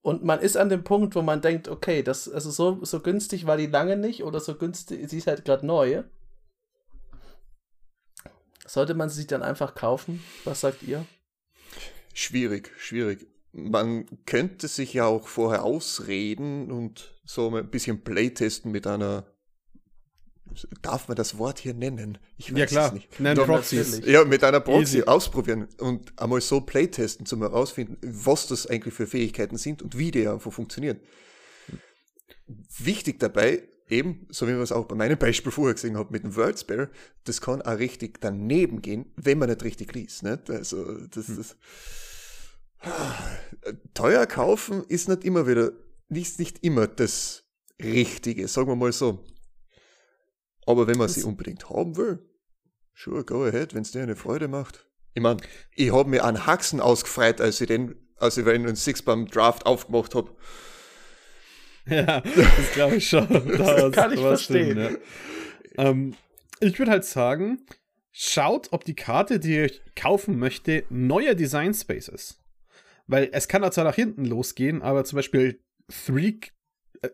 und 0.00 0.24
man 0.24 0.40
ist 0.40 0.56
an 0.56 0.70
dem 0.70 0.84
Punkt, 0.84 1.14
wo 1.14 1.20
man 1.20 1.42
denkt, 1.42 1.68
okay, 1.68 2.02
das, 2.02 2.30
also 2.30 2.50
so, 2.50 2.82
so 2.82 3.00
günstig 3.00 3.46
war 3.46 3.58
die 3.58 3.66
lange 3.66 3.96
nicht 3.96 4.24
oder 4.24 4.40
so 4.40 4.54
günstig, 4.54 5.10
sie 5.10 5.18
ist 5.18 5.26
halt 5.26 5.44
gerade 5.44 5.66
neu. 5.66 6.04
Sollte 8.64 8.94
man 8.94 9.10
sie 9.10 9.16
sich 9.16 9.26
dann 9.26 9.42
einfach 9.42 9.74
kaufen? 9.74 10.24
Was 10.44 10.62
sagt 10.62 10.82
ihr? 10.82 11.04
Schwierig, 12.12 12.72
schwierig. 12.78 13.26
Man 13.52 14.06
könnte 14.26 14.68
sich 14.68 14.92
ja 14.94 15.06
auch 15.06 15.28
vorher 15.28 15.64
ausreden 15.64 16.70
und 16.70 17.18
so 17.24 17.54
ein 17.54 17.70
bisschen 17.70 18.02
Playtesten 18.02 18.70
mit 18.70 18.86
einer 18.86 19.26
Darf 20.82 21.08
man 21.08 21.16
das 21.16 21.38
Wort 21.38 21.58
hier 21.58 21.74
nennen? 21.74 22.18
Ich 22.36 22.52
weiß 22.52 22.58
ja, 22.58 22.66
klar. 22.66 22.86
es 22.88 22.92
nicht. 22.94 23.20
Nein, 23.20 23.36
Proxys. 23.36 24.00
Ja, 24.06 24.24
mit 24.24 24.42
einer 24.42 24.60
Proxy 24.60 24.98
Easy. 24.98 25.02
ausprobieren 25.02 25.68
und 25.78 26.18
einmal 26.18 26.40
so 26.40 26.60
Playtesten, 26.60 27.26
zum 27.26 27.40
herausfinden, 27.40 27.98
was 28.02 28.46
das 28.46 28.66
eigentlich 28.66 28.94
für 28.94 29.06
Fähigkeiten 29.06 29.56
sind 29.56 29.82
und 29.82 29.98
wie 29.98 30.10
die 30.10 30.26
einfach 30.26 30.52
funktionieren. 30.52 31.00
Wichtig 32.78 33.18
dabei, 33.20 33.67
eben, 33.90 34.26
so 34.30 34.46
wie 34.46 34.52
wir 34.52 34.60
es 34.60 34.72
auch 34.72 34.86
bei 34.86 34.94
meinem 34.94 35.18
Beispiel 35.18 35.52
vorher 35.52 35.74
gesehen 35.74 35.96
haben 35.96 36.10
mit 36.10 36.24
dem 36.24 36.36
Wordspair, 36.36 36.90
das 37.24 37.40
kann 37.40 37.62
auch 37.62 37.78
richtig 37.78 38.20
daneben 38.20 38.82
gehen, 38.82 39.12
wenn 39.16 39.38
man 39.38 39.48
nicht 39.48 39.64
richtig 39.64 39.94
liest. 39.94 40.22
Nicht? 40.22 40.50
Also, 40.50 41.06
das, 41.06 41.28
hm. 41.28 41.36
das 41.36 41.56
teuer 43.94 44.26
kaufen 44.26 44.84
ist 44.84 45.08
nicht 45.08 45.24
immer 45.24 45.46
wieder, 45.46 45.72
nicht, 46.08 46.38
nicht 46.38 46.62
immer 46.62 46.86
das 46.86 47.44
Richtige, 47.82 48.48
sagen 48.48 48.68
wir 48.68 48.76
mal 48.76 48.92
so. 48.92 49.24
Aber 50.66 50.86
wenn 50.86 50.98
man 50.98 51.08
sie 51.08 51.22
unbedingt 51.22 51.70
haben 51.70 51.96
will, 51.96 52.18
sure, 52.94 53.24
go 53.24 53.44
ahead, 53.44 53.74
wenn 53.74 53.82
es 53.82 53.92
dir 53.92 54.02
eine 54.02 54.16
Freude 54.16 54.48
macht. 54.48 54.86
Ich 55.14 55.22
meine, 55.22 55.40
ich 55.74 55.92
habe 55.92 56.10
mir 56.10 56.24
an 56.24 56.46
Haxen 56.46 56.80
ausgefreut, 56.80 57.40
als 57.40 57.60
ich 57.60 57.68
den, 57.68 57.94
als 58.16 58.36
ich 58.36 58.44
den 58.44 58.76
Six 58.76 59.02
beim 59.02 59.26
Draft 59.26 59.66
aufgemacht 59.66 60.14
habe. 60.14 60.36
Ja, 61.90 62.20
das 62.20 62.72
glaube 62.72 62.96
ich 62.96 63.08
schon. 63.08 63.28
das 63.58 63.92
kann 63.92 64.12
ich 64.12 64.20
verstehen. 64.20 64.76
Drin, 64.76 64.98
ja. 65.76 65.90
ähm, 65.90 66.14
ich 66.60 66.78
würde 66.78 66.90
halt 66.90 67.04
sagen, 67.04 67.64
schaut, 68.12 68.68
ob 68.72 68.84
die 68.84 68.96
Karte, 68.96 69.38
die 69.38 69.54
ihr 69.54 69.70
kaufen 69.96 70.38
möchte, 70.38 70.84
neuer 70.90 71.34
Design 71.34 71.72
Space 71.72 72.08
ist. 72.08 72.40
Weil 73.06 73.30
es 73.32 73.48
kann 73.48 73.70
zwar 73.72 73.84
nach 73.84 73.94
hinten 73.94 74.24
losgehen, 74.24 74.82
aber 74.82 75.04
zum 75.04 75.16
Beispiel 75.16 75.60
Three, 75.88 76.34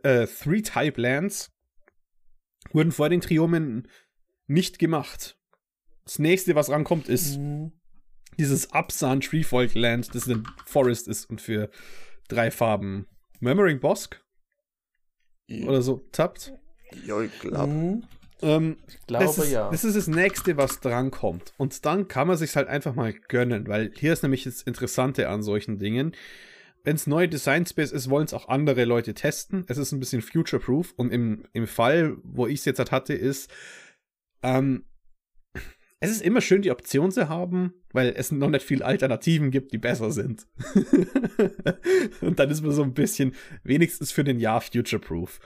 äh, 0.03 0.27
three 0.27 0.63
Type 0.63 1.01
Lands 1.01 1.53
wurden 2.73 2.91
vor 2.91 3.09
den 3.09 3.21
Triomen 3.21 3.87
nicht 4.47 4.79
gemacht. 4.79 5.39
Das 6.05 6.19
nächste, 6.19 6.55
was 6.55 6.71
rankommt, 6.71 7.09
ist 7.09 7.39
mhm. 7.39 7.73
dieses 8.39 8.73
Absan 8.73 9.21
Treefolk 9.21 9.75
Land, 9.75 10.15
das 10.15 10.29
ein 10.29 10.45
Forest 10.67 11.07
ist 11.07 11.31
und 11.31 11.41
für 11.41 11.71
drei 12.29 12.51
Farben 12.51 13.07
Murmuring 13.41 13.79
Bosk. 13.79 14.24
Oder 15.67 15.83
so 15.83 16.05
tappt. 16.13 16.53
Ja, 17.07 17.21
ich 17.21 17.39
glaube. 17.41 17.73
Mhm. 17.73 18.05
Ähm, 18.43 18.77
ich 18.89 19.07
glaube, 19.07 19.25
das 19.25 19.39
ist, 19.39 19.51
ja. 19.51 19.71
Das 19.71 19.85
ist 19.85 19.97
das 19.97 20.07
nächste, 20.07 20.57
was 20.57 20.81
drankommt. 20.81 21.53
Und 21.57 21.85
dann 21.87 22.09
kann 22.09 22.29
man 22.29 22.37
sich 22.37 22.55
halt 22.57 22.69
einfach 22.69 22.95
mal 22.95 23.13
gönnen, 23.13 23.67
weil 23.69 23.93
hier 23.95 24.13
ist 24.13 24.23
nämlich 24.23 24.45
das 24.45 24.63
Interessante 24.63 25.29
an 25.29 25.43
solchen 25.43 25.79
Dingen 25.79 26.15
wenn 26.85 26.97
es 26.97 27.07
neue 27.07 27.29
Design 27.29 27.65
Space 27.65 27.93
ist, 27.93 28.11
wollen 28.11 28.27
es 28.27 28.35
auch 28.35 28.49
andere 28.49 28.85
Leute 28.85 29.15
testen. 29.15 29.65
Es 29.69 29.79
ist 29.79 29.93
ein 29.93 30.01
bisschen 30.01 30.21
future-proof. 30.21 30.93
Und 30.97 31.11
im, 31.13 31.45
im 31.55 31.67
Fall, 31.67 32.19
wo 32.23 32.47
ich 32.47 32.61
es 32.61 32.67
jetzt 32.67 32.79
halt 32.79 32.93
hatte, 32.93 33.15
ist, 33.15 33.51
ähm, 34.43 34.85
es 36.05 36.11
ist 36.11 36.23
immer 36.23 36.41
schön, 36.41 36.63
die 36.63 36.71
Option 36.71 37.11
zu 37.11 37.29
haben, 37.29 37.75
weil 37.93 38.13
es 38.17 38.31
noch 38.31 38.51
nicht 38.51 38.65
viele 38.65 38.85
Alternativen 38.85 39.51
gibt, 39.51 39.73
die 39.73 39.79
besser 39.79 40.11
sind. 40.11 40.47
und 42.21 42.39
dann 42.39 42.51
ist 42.51 42.63
man 42.63 42.73
so 42.73 42.83
ein 42.83 42.95
bisschen, 42.95 43.35
wenigstens 43.63 44.13
für 44.13 44.25
den 44.25 44.39
Jahr 44.39 44.61
future-proof. 44.61 45.41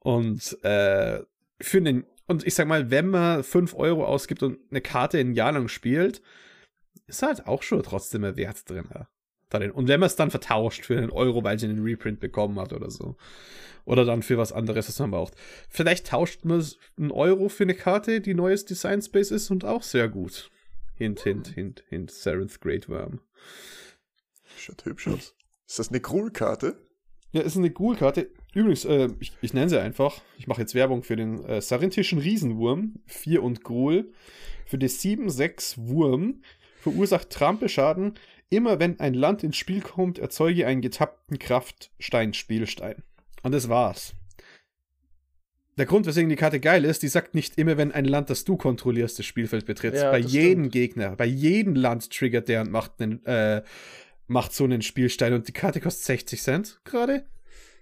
Und 0.00 0.62
äh, 0.62 1.20
für 1.60 1.80
den, 1.80 2.04
und 2.26 2.46
ich 2.46 2.54
sag 2.54 2.68
mal, 2.68 2.90
wenn 2.90 3.08
man 3.08 3.42
5 3.42 3.74
Euro 3.74 4.04
ausgibt 4.04 4.42
und 4.42 4.58
eine 4.70 4.80
Karte 4.80 5.18
ein 5.18 5.34
Jahr 5.34 5.52
lang 5.52 5.68
spielt, 5.68 6.22
ist 7.06 7.22
halt 7.22 7.46
auch 7.46 7.62
schon 7.62 7.82
trotzdem 7.82 8.22
mehr 8.22 8.36
Wert 8.36 8.68
drin. 8.68 8.88
Ja. 8.92 9.08
Und 9.52 9.88
wenn 9.88 10.00
man 10.00 10.08
es 10.08 10.16
dann 10.16 10.30
vertauscht 10.30 10.84
für 10.84 10.98
einen 10.98 11.10
Euro, 11.10 11.44
weil 11.44 11.58
sie 11.58 11.66
einen 11.66 11.82
Reprint 11.82 12.20
bekommen 12.20 12.58
hat 12.58 12.72
oder 12.72 12.90
so. 12.90 13.16
Oder 13.84 14.04
dann 14.04 14.22
für 14.22 14.36
was 14.36 14.52
anderes, 14.52 14.88
was 14.88 14.98
man 14.98 15.12
braucht. 15.12 15.34
Vielleicht 15.68 16.08
tauscht 16.08 16.44
man 16.44 16.64
einen 16.98 17.12
Euro 17.12 17.48
für 17.48 17.62
eine 17.62 17.74
Karte, 17.74 18.20
die 18.20 18.34
neues 18.34 18.64
Design 18.64 19.00
Space 19.00 19.30
ist 19.30 19.50
und 19.50 19.64
auch 19.64 19.84
sehr 19.84 20.08
gut. 20.08 20.50
Hint, 20.94 21.20
hint, 21.20 21.48
hint, 21.48 21.84
hint. 21.88 22.10
Seventh 22.10 22.60
Great 22.60 22.88
Worm. 22.88 23.20
Schaut 24.58 24.84
hübsch 24.84 25.06
aus. 25.08 25.36
Ist 25.68 25.78
das 25.78 25.90
eine 25.90 26.00
Ghoul-Karte? 26.00 26.76
Ja, 27.30 27.42
ist 27.42 27.56
eine 27.56 27.70
Ghoul-Karte. 27.70 28.30
Übrigens, 28.54 28.84
äh, 28.84 29.10
ich, 29.20 29.32
ich 29.42 29.52
nenne 29.52 29.68
sie 29.68 29.80
einfach. 29.80 30.22
Ich 30.38 30.46
mache 30.46 30.62
jetzt 30.62 30.74
Werbung 30.74 31.02
für 31.02 31.16
den 31.16 31.44
äh, 31.44 31.60
Sarintischen 31.60 32.18
Riesenwurm. 32.18 32.94
4 33.06 33.42
und 33.42 33.62
Ghoul. 33.62 34.12
Für 34.64 34.78
die 34.78 34.88
7-6 34.88 35.86
Wurm 35.86 36.40
verursacht 36.80 37.30
Trampelschaden, 37.30 38.14
Immer 38.48 38.78
wenn 38.78 39.00
ein 39.00 39.14
Land 39.14 39.42
ins 39.42 39.56
Spiel 39.56 39.80
kommt, 39.80 40.18
erzeuge 40.18 40.66
einen 40.66 40.80
getappten 40.80 41.38
Kraftstein-Spielstein. 41.38 43.02
Und 43.42 43.52
das 43.52 43.68
war's. 43.68 44.14
der 45.78 45.86
Grund, 45.86 46.06
weswegen 46.06 46.30
die 46.30 46.36
Karte 46.36 46.60
geil 46.60 46.84
ist, 46.84 47.02
die 47.02 47.08
sagt 47.08 47.34
nicht 47.34 47.58
immer, 47.58 47.76
wenn 47.76 47.92
ein 47.92 48.04
Land, 48.04 48.30
das 48.30 48.44
du 48.44 48.56
kontrollierst, 48.56 49.18
das 49.18 49.26
Spielfeld 49.26 49.66
betritt. 49.66 49.94
Ja, 49.94 50.10
bei 50.10 50.18
jedem 50.18 50.64
stimmt. 50.64 50.72
Gegner, 50.72 51.16
bei 51.16 51.26
jedem 51.26 51.74
Land 51.74 52.10
triggert 52.10 52.48
der 52.48 52.62
und 52.62 52.70
macht, 52.70 53.00
einen, 53.00 53.24
äh, 53.26 53.62
macht 54.26 54.54
so 54.54 54.64
einen 54.64 54.80
Spielstein. 54.82 55.32
Und 55.34 55.48
die 55.48 55.52
Karte 55.52 55.80
kostet 55.80 56.04
60 56.04 56.40
Cent 56.42 56.80
gerade. 56.84 57.26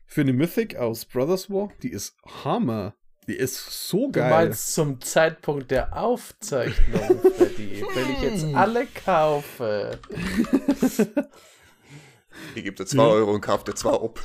Für 0.07 0.23
eine 0.23 0.33
Mythic 0.33 0.77
aus 0.77 1.05
Brothers 1.05 1.49
War. 1.51 1.71
Die 1.83 1.91
ist 1.91 2.17
Hammer. 2.45 2.95
Die 3.27 3.35
ist 3.37 3.89
so 3.89 4.07
Du 4.07 4.13
geil. 4.13 4.31
meinst 4.31 4.75
zum 4.75 5.01
Zeitpunkt 5.01 5.71
der 5.71 5.97
Aufzeichnung, 5.97 7.21
Wenn 7.93 8.11
ich 8.13 8.23
jetzt 8.23 8.45
alle 8.55 8.87
kaufe. 8.87 9.99
Ich 12.55 12.65
gebe 12.65 12.77
dir 12.77 12.87
2 12.87 13.03
Euro 13.03 13.33
und 13.33 13.41
kaufe 13.41 13.65
dir 13.65 13.75
2 13.75 13.91
ab. 13.91 14.21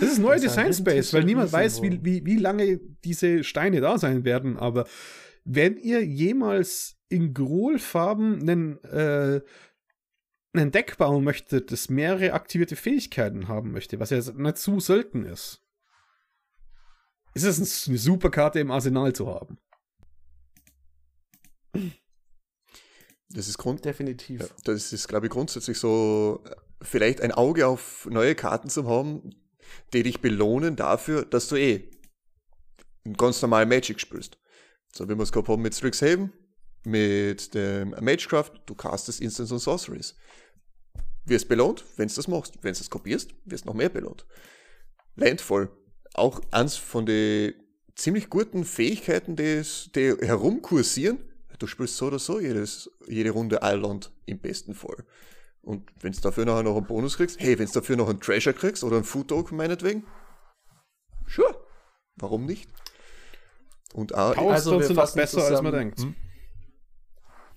Das 0.00 0.10
ist 0.10 0.18
neue 0.18 0.36
Das 0.36 0.44
ist 0.44 0.58
ein 0.58 0.68
Design 0.68 0.86
Space, 0.86 1.12
weil 1.12 1.24
niemand 1.24 1.52
weiß, 1.52 1.82
wie, 1.82 2.04
wie, 2.04 2.24
wie 2.24 2.36
lange 2.36 2.80
diese 3.04 3.44
Steine 3.44 3.80
da 3.80 3.98
sein 3.98 4.24
werden. 4.24 4.56
Aber 4.56 4.86
wenn 5.44 5.76
ihr 5.76 6.04
jemals 6.04 6.96
in 7.08 7.34
Grol-Farben 7.34 8.40
einen, 8.40 8.84
äh, 8.84 9.42
einen 10.54 10.70
Deck 10.70 10.96
bauen 10.96 11.24
möchtet, 11.24 11.72
das 11.72 11.88
mehrere 11.88 12.32
aktivierte 12.32 12.76
Fähigkeiten 12.76 13.48
haben 13.48 13.72
möchte, 13.72 14.00
was 14.00 14.10
ja 14.10 14.18
nicht 14.18 14.58
zu 14.58 14.80
selten 14.80 15.24
ist, 15.24 15.62
ist 17.34 17.44
es 17.44 17.88
eine 17.88 17.98
super 17.98 18.30
Karte 18.30 18.60
im 18.60 18.70
Arsenal 18.70 19.12
zu 19.14 19.28
haben. 19.28 19.58
Das 23.30 23.48
ist 23.48 23.58
Grund. 23.58 23.84
Definitiv. 23.84 24.40
Ja, 24.42 24.48
das 24.64 24.92
ist, 24.92 25.08
glaube 25.08 25.26
ich, 25.26 25.32
grundsätzlich 25.32 25.78
so, 25.78 26.44
vielleicht 26.82 27.20
ein 27.20 27.32
Auge 27.32 27.66
auf 27.66 28.06
neue 28.10 28.34
Karten 28.34 28.68
zu 28.68 28.86
haben, 28.88 29.30
die 29.92 30.02
dich 30.02 30.20
belohnen 30.20 30.76
dafür, 30.76 31.24
dass 31.24 31.48
du 31.48 31.56
eh 31.56 31.90
ein 33.04 33.14
ganz 33.14 33.40
normal 33.42 33.66
Magic 33.66 34.00
spielst. 34.00 34.38
So 34.94 35.08
wie 35.08 35.14
wir 35.16 35.22
es 35.22 35.32
gehabt 35.32 35.48
haben 35.48 35.62
mit 35.62 35.74
Strixhaven, 35.74 36.32
mit 36.84 37.54
dem 37.54 37.90
Magecraft, 38.00 38.50
du 38.66 38.74
castest 38.74 39.20
Instants 39.20 39.50
und 39.52 39.60
Sorceries. 39.60 40.14
Wirst 41.24 41.48
belohnt, 41.48 41.84
wenn 41.96 42.08
du 42.08 42.14
das 42.14 42.28
machst. 42.28 42.58
Wenn 42.62 42.74
du 42.74 42.78
das 42.78 42.90
kopierst, 42.90 43.30
wirst 43.44 43.64
noch 43.64 43.74
mehr 43.74 43.88
belohnt. 43.88 44.26
Landfall, 45.14 45.70
auch 46.14 46.40
eins 46.50 46.76
von 46.76 47.06
den 47.06 47.54
ziemlich 47.94 48.28
guten 48.28 48.64
Fähigkeiten, 48.64 49.36
die, 49.36 49.44
es- 49.44 49.90
die 49.94 50.14
herumkursieren. 50.20 51.18
Du 51.62 51.68
spielst 51.68 51.96
so 51.96 52.06
oder 52.08 52.18
so 52.18 52.40
jedes, 52.40 52.90
jede 53.06 53.30
Runde 53.30 53.60
Island 53.62 54.10
im 54.26 54.40
besten 54.40 54.74
Fall. 54.74 55.04
Und 55.60 55.88
wenn 56.00 56.10
du 56.10 56.20
dafür 56.20 56.44
nachher 56.44 56.64
noch 56.64 56.76
einen 56.76 56.86
Bonus 56.86 57.16
kriegst, 57.16 57.38
hey, 57.38 57.56
wenn 57.56 57.66
du 57.66 57.72
dafür 57.72 57.96
noch 57.96 58.08
einen 58.08 58.20
Treasure 58.20 58.52
kriegst 58.52 58.82
oder 58.82 58.96
einen 58.96 59.04
Food 59.04 59.28
Token 59.28 59.56
meinetwegen, 59.56 60.04
sure, 61.28 61.54
warum 62.16 62.46
nicht? 62.46 62.68
Und 63.94 64.12
auch, 64.16 64.36
Also, 64.50 64.80
wir 64.80 64.86
sind 64.86 64.98
auch 64.98 65.14
besser, 65.14 65.38
als 65.38 65.62
man 65.62 65.72
zusammen. 65.72 65.72
denkt. 65.72 66.06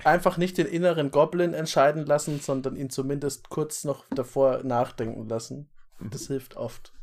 Einfach 0.03 0.37
nicht 0.37 0.59
den 0.59 0.67
inneren 0.67 1.09
Goblin 1.09 1.55
entscheiden 1.55 2.05
lassen, 2.05 2.39
sondern 2.39 2.75
ihn 2.75 2.91
zumindest 2.91 3.49
kurz 3.49 3.85
noch 3.85 4.05
davor 4.11 4.61
nachdenken 4.63 5.27
lassen. 5.27 5.71
Das 6.11 6.27
hilft 6.27 6.57
oft. 6.57 6.93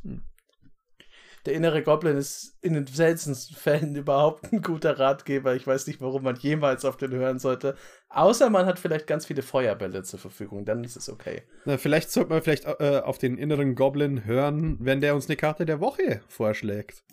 Der 1.45 1.53
innere 1.53 1.83
Goblin 1.83 2.15
ist 2.15 2.55
in 2.61 2.73
den 2.73 2.87
seltensten 2.87 3.55
Fällen 3.55 3.95
überhaupt 3.97 4.51
ein 4.51 4.61
guter 4.61 4.97
Ratgeber. 4.97 5.55
Ich 5.55 5.67
weiß 5.67 5.87
nicht, 5.87 5.99
warum 5.99 6.23
man 6.23 6.37
jemals 6.37 6.85
auf 6.85 6.95
den 6.95 7.11
hören 7.11 7.39
sollte. 7.39 7.75
Außer 8.09 8.49
man 8.49 8.65
hat 8.65 8.79
vielleicht 8.79 9.07
ganz 9.07 9.25
viele 9.25 9.41
Feuerbälle 9.41 10.03
zur 10.03 10.19
Verfügung. 10.19 10.63
Dann 10.63 10.83
ist 10.83 10.95
es 10.95 11.09
okay. 11.09 11.43
Na, 11.65 11.77
vielleicht 11.77 12.11
sollte 12.11 12.29
man 12.29 12.41
vielleicht 12.41 12.65
äh, 12.65 13.01
auf 13.03 13.17
den 13.17 13.37
inneren 13.37 13.75
Goblin 13.75 14.23
hören, 14.25 14.77
wenn 14.79 15.01
der 15.01 15.15
uns 15.15 15.27
eine 15.27 15.35
Karte 15.35 15.65
der 15.65 15.81
Woche 15.81 16.21
vorschlägt. 16.27 17.03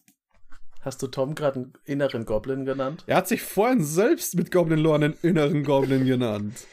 Hast 0.82 1.02
du 1.02 1.08
Tom 1.08 1.34
gerade 1.34 1.56
einen 1.56 1.72
inneren 1.84 2.24
Goblin 2.24 2.64
genannt? 2.64 3.04
Er 3.06 3.16
hat 3.16 3.28
sich 3.28 3.42
vorhin 3.42 3.82
selbst 3.82 4.36
mit 4.36 4.50
Goblin 4.50 4.78
Lore 4.78 4.96
einen 4.96 5.16
inneren 5.22 5.62
Goblin 5.64 6.06
genannt. 6.06 6.66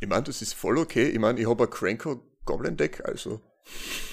ich 0.00 0.08
meine, 0.08 0.24
das 0.24 0.42
ist 0.42 0.54
voll 0.54 0.78
okay. 0.78 1.08
Ich 1.08 1.18
meine, 1.18 1.38
ich 1.38 1.48
habe 1.48 1.64
ein 1.64 1.70
Cranko 1.70 2.22
Goblin 2.44 2.76
Deck, 2.76 3.02
also. 3.04 3.40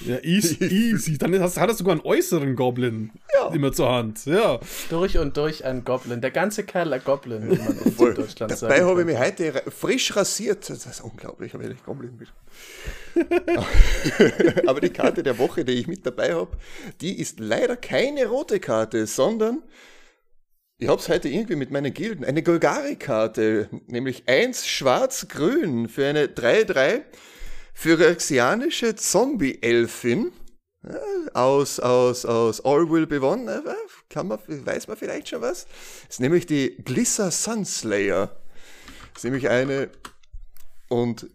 Ja, 0.06 0.18
easy, 0.24 0.58
easy. 0.64 1.18
Dann 1.18 1.40
hast, 1.40 1.58
hat 1.58 1.70
er 1.70 1.76
sogar 1.76 1.94
einen 1.94 2.02
äußeren 2.06 2.56
Goblin 2.56 3.12
Ja. 3.34 3.54
immer 3.54 3.72
zur 3.74 3.92
Hand. 3.92 4.26
Ja. 4.26 4.60
Durch 4.90 5.18
und 5.18 5.36
durch 5.38 5.66
ein 5.66 5.84
Goblin. 5.84 6.22
Der 6.22 6.32
ganze 6.32 6.64
Kerl 6.64 6.94
ein 6.94 7.02
Goblin, 7.04 7.50
wie 7.52 7.58
man 7.58 7.78
in. 7.80 7.96
Deutschland 7.98 8.58
sagt. 8.58 8.62
Dabei 8.72 8.84
habe 8.84 9.02
ich 9.02 9.08
mich 9.08 9.18
heute 9.18 9.64
frisch 9.72 10.16
rasiert. 10.16 10.70
Das 10.70 10.86
ist 10.86 11.02
unglaublich, 11.02 11.54
weil 11.56 11.72
ich 11.72 11.84
Goblin 11.84 12.18
bin. 12.18 12.28
Aber 14.68 14.82
die 14.82 14.90
Karte 14.90 15.24
der 15.24 15.38
Woche, 15.38 15.66
die 15.66 15.74
ich 15.74 15.88
mit 15.88 16.06
dabei 16.06 16.34
habe, 16.34 16.58
die 17.02 17.20
ist 17.20 17.40
leider 17.40 17.76
keine 17.76 18.28
rote 18.28 18.60
Karte, 18.60 19.08
sondern 19.08 19.64
ich 20.80 20.88
habe 20.88 21.02
es 21.02 21.10
heute 21.10 21.28
irgendwie 21.28 21.56
mit 21.56 21.72
meinen 21.72 21.92
Gilden. 21.94 22.24
Eine 22.24 22.44
Golgari-Karte, 22.44 23.70
nämlich 23.88 24.24
1 24.28 24.68
schwarz-grün 24.68 25.90
für 25.90 26.06
eine 26.06 26.28
3-3 26.28 27.02
phyrexianische 27.78 28.96
Zombie-Elfin 28.96 30.32
aus, 31.36 31.80
aus, 31.80 32.26
aus 32.26 32.66
All 32.66 32.90
Will 32.90 33.06
Be 33.06 33.22
One. 33.22 33.52
Äh, 33.52 33.62
Kann 34.10 34.28
man, 34.28 34.40
weiß 34.48 34.88
man 34.88 34.98
vielleicht 34.98 35.30
schon 35.30 35.42
was? 35.42 35.68
ist 36.10 36.20
nämlich 36.20 36.48
die 36.48 36.76
Glissa 36.84 37.30
Sunslayer. 37.30 38.36
ist 39.16 39.24
nämlich 39.24 39.48
eine, 39.50 39.92
und 40.90 41.30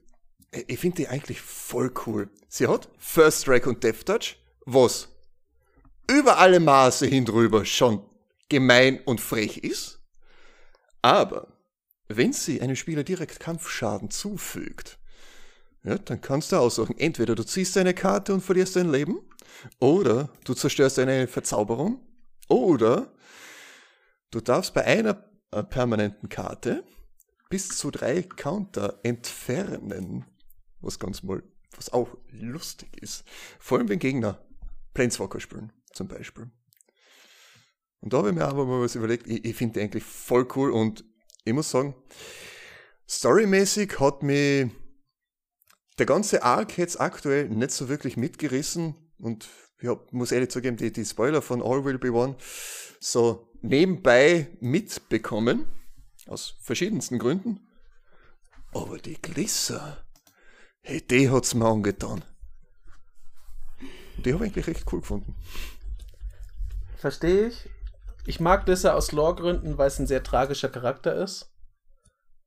ich 0.67 0.81
finde 0.81 0.97
die 0.97 1.09
eigentlich 1.09 1.41
voll 1.41 1.93
cool. 2.07 2.29
Sie 2.49 2.67
hat 2.67 2.89
First 2.99 3.43
Strike 3.43 3.69
und 3.69 3.85
Death 3.85 4.05
Touch, 4.05 4.37
was 4.67 5.09
über 6.11 6.39
alle 6.39 6.59
Maße 6.59 7.07
hin 7.07 7.25
drüber 7.25 7.65
schon 7.65 8.05
gemein 8.49 9.01
und 9.05 9.21
frech 9.21 9.59
ist. 9.59 10.01
Aber 11.03 11.57
wenn 12.09 12.33
sie 12.33 12.61
einem 12.61 12.75
Spieler 12.75 13.05
direkt 13.05 13.39
Kampfschaden 13.39 14.11
zufügt, 14.11 14.99
ja, 15.85 15.99
dann 15.99 16.21
kannst 16.21 16.53
du 16.53 16.57
aussuchen, 16.57 16.97
entweder 16.99 17.35
du 17.35 17.45
ziehst 17.45 17.77
eine 17.77 17.95
Karte 17.95 18.35
und 18.35 18.41
verlierst 18.41 18.77
dein 18.77 18.91
Leben, 18.91 19.21
oder 19.81 20.31
du 20.45 20.55
zerstörst 20.55 20.99
eine 20.99 21.27
Verzauberung, 21.27 22.01
oder 22.49 23.13
du 24.31 24.41
darfst 24.41 24.75
bei 24.75 24.85
einer 24.85 25.25
äh, 25.51 25.63
permanenten 25.63 26.29
Karte 26.29 26.85
bis 27.49 27.69
zu 27.69 27.91
drei 27.91 28.23
Counter 28.23 29.01
entfernen. 29.03 30.25
Was 30.81 30.99
ganz 30.99 31.23
mal, 31.23 31.43
was 31.77 31.93
auch 31.93 32.17
lustig 32.31 33.03
ist. 33.03 33.25
Vor 33.59 33.79
allem 33.79 33.89
wenn 33.89 33.99
Gegner 33.99 34.45
Planeswalker 34.95 35.41
spielen, 35.41 35.73
zum 35.93 36.09
Beispiel. 36.09 36.51
Und 38.01 38.13
da 38.13 38.19
habe 38.19 38.31
ich 38.31 38.35
mir 38.35 38.45
aber 38.45 38.67
mal 38.67 38.81
was 38.81 38.95
überlegt. 38.95 39.27
Ich, 39.27 39.45
ich 39.45 39.57
finde 39.57 39.81
eigentlich 39.81 40.03
voll 40.03 40.47
cool 40.57 40.71
und 40.71 41.05
ich 41.45 41.53
muss 41.53 41.71
sagen, 41.71 41.95
storymäßig 43.09 44.01
hat 44.01 44.23
mich 44.23 44.71
der 45.99 46.07
ganze 46.07 46.43
Arc 46.43 46.79
jetzt 46.79 47.01
aktuell 47.01 47.49
nicht 47.49 47.71
so 47.73 47.89
wirklich 47.89 48.17
mitgerissen 48.17 48.95
und 49.19 49.49
ich 49.79 49.89
hab, 49.89 50.13
muss 50.13 50.33
ehrlich 50.33 50.51
zugeben, 50.51 50.77
die, 50.77 50.93
die 50.93 51.05
Spoiler 51.05 51.43
von 51.43 51.63
All 51.63 51.85
Will 51.85 51.99
Be 51.99 52.13
One 52.13 52.37
so 53.01 53.53
nebenbei 53.63 54.57
mitbekommen, 54.61 55.67
aus 56.27 56.57
verschiedensten 56.61 57.19
Gründen. 57.19 57.69
Aber 58.73 58.99
die 58.99 59.21
Glisser, 59.21 60.05
hey, 60.83 61.01
die 61.07 61.31
hat's 61.31 61.55
mir 61.55 61.67
angetan. 61.67 62.25
Die 64.19 64.33
habe 64.33 64.47
ich 64.47 64.53
eigentlich 64.53 64.67
recht 64.69 64.93
cool 64.93 65.01
gefunden. 65.01 65.35
Verstehe 66.97 67.49
ich. 67.49 67.69
Ich 68.25 68.39
mag 68.39 68.67
Lissa 68.69 68.95
aus 68.95 69.11
Lore-Gründen, 69.11 69.79
weil 69.79 69.89
es 69.89 69.99
ein 69.99 70.07
sehr 70.07 70.23
tragischer 70.23 70.69
Charakter 70.69 71.15
ist. 71.15 71.53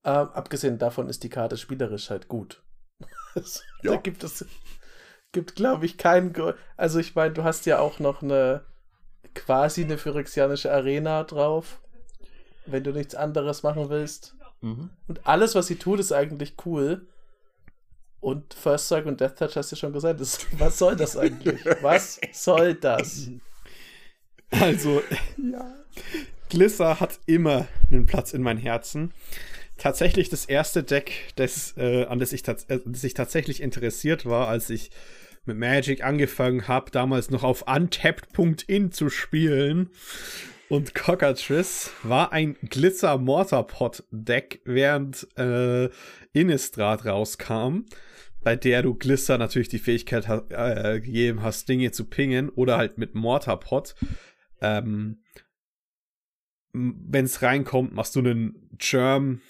Ähm, 0.05 0.29
abgesehen 0.29 0.77
davon 0.77 1.09
ist 1.09 1.23
die 1.23 1.29
Karte 1.29 1.57
spielerisch 1.57 2.09
halt 2.09 2.29
gut. 2.29 2.64
Da 3.35 3.41
Ja. 3.83 3.95
gibt 3.97 4.23
es, 4.23 4.45
gibt 5.31 5.55
glaube 5.55 5.85
ich 5.85 5.97
keinen. 5.97 6.31
Gr- 6.33 6.55
Also 6.77 6.99
ich 6.99 7.15
meine, 7.15 7.33
du 7.33 7.43
hast 7.43 7.65
ja 7.65 7.79
auch 7.79 7.99
noch 7.99 8.21
eine 8.23 8.63
quasi 9.33 9.83
eine 9.83 9.97
phyrexianische 9.97 10.71
Arena 10.71 11.23
drauf, 11.23 11.81
wenn 12.65 12.83
du 12.83 12.91
nichts 12.91 13.13
anderes 13.15 13.63
machen 13.63 13.89
willst. 13.89 14.35
Und 14.61 15.27
alles, 15.27 15.53
was 15.53 15.67
sie 15.67 15.75
tut, 15.75 15.99
ist 15.99 16.11
eigentlich 16.11 16.55
cool. 16.65 17.07
Und 18.21 18.55
First 18.55 18.87
Strike 18.87 19.07
und 19.07 19.21
Death 19.21 19.35
Touch 19.37 19.55
hast 19.57 19.71
du 19.71 19.75
schon 19.75 19.93
gesagt. 19.93 20.19
Das, 20.19 20.39
was 20.57 20.79
soll 20.79 20.95
das 20.95 21.15
eigentlich? 21.17 21.63
Was 21.81 22.19
soll 22.31 22.73
das? 22.73 23.29
Also, 24.49 25.03
Glissa 26.49 26.99
hat 26.99 27.19
immer 27.25 27.67
einen 27.91 28.05
Platz 28.05 28.33
in 28.33 28.41
meinem 28.41 28.57
Herzen. 28.59 29.13
Tatsächlich 29.77 30.29
das 30.29 30.45
erste 30.45 30.83
Deck, 30.83 31.33
das, 31.35 31.75
äh, 31.77 32.05
an 32.05 32.19
das 32.19 32.31
ich, 32.33 32.47
äh, 32.47 32.79
das 32.85 33.03
ich 33.03 33.13
tatsächlich 33.13 33.61
interessiert 33.61 34.25
war, 34.25 34.47
als 34.47 34.69
ich 34.69 34.89
mit 35.45 35.57
Magic 35.57 36.03
angefangen 36.03 36.67
habe, 36.67 36.91
damals 36.91 37.29
noch 37.29 37.43
auf 37.43 37.63
untapped.in 37.67 38.91
zu 38.91 39.09
spielen. 39.09 39.89
Und 40.69 40.95
Cockatrice 40.95 41.91
war 42.03 42.31
ein 42.31 42.55
Glitzer 42.69 43.17
Mortarpot 43.17 44.03
Deck, 44.11 44.61
während 44.65 45.27
äh, 45.37 45.89
Innistrad 46.33 47.05
rauskam. 47.05 47.85
bei 48.43 48.55
der 48.55 48.83
du 48.83 48.93
Glisser 48.93 49.37
natürlich 49.39 49.69
die 49.69 49.79
Fähigkeit 49.79 50.27
äh, 50.49 50.99
gegeben 50.99 51.41
hast, 51.41 51.67
Dinge 51.67 51.91
zu 51.91 52.05
pingen 52.05 52.49
oder 52.49 52.77
halt 52.77 52.97
mit 52.97 53.15
Mortarpot. 53.15 53.95
Ähm, 54.61 55.23
Wenn 56.71 57.25
es 57.25 57.41
reinkommt, 57.41 57.93
machst 57.93 58.15
du 58.15 58.19
einen 58.19 58.69
Germ, 58.77 59.41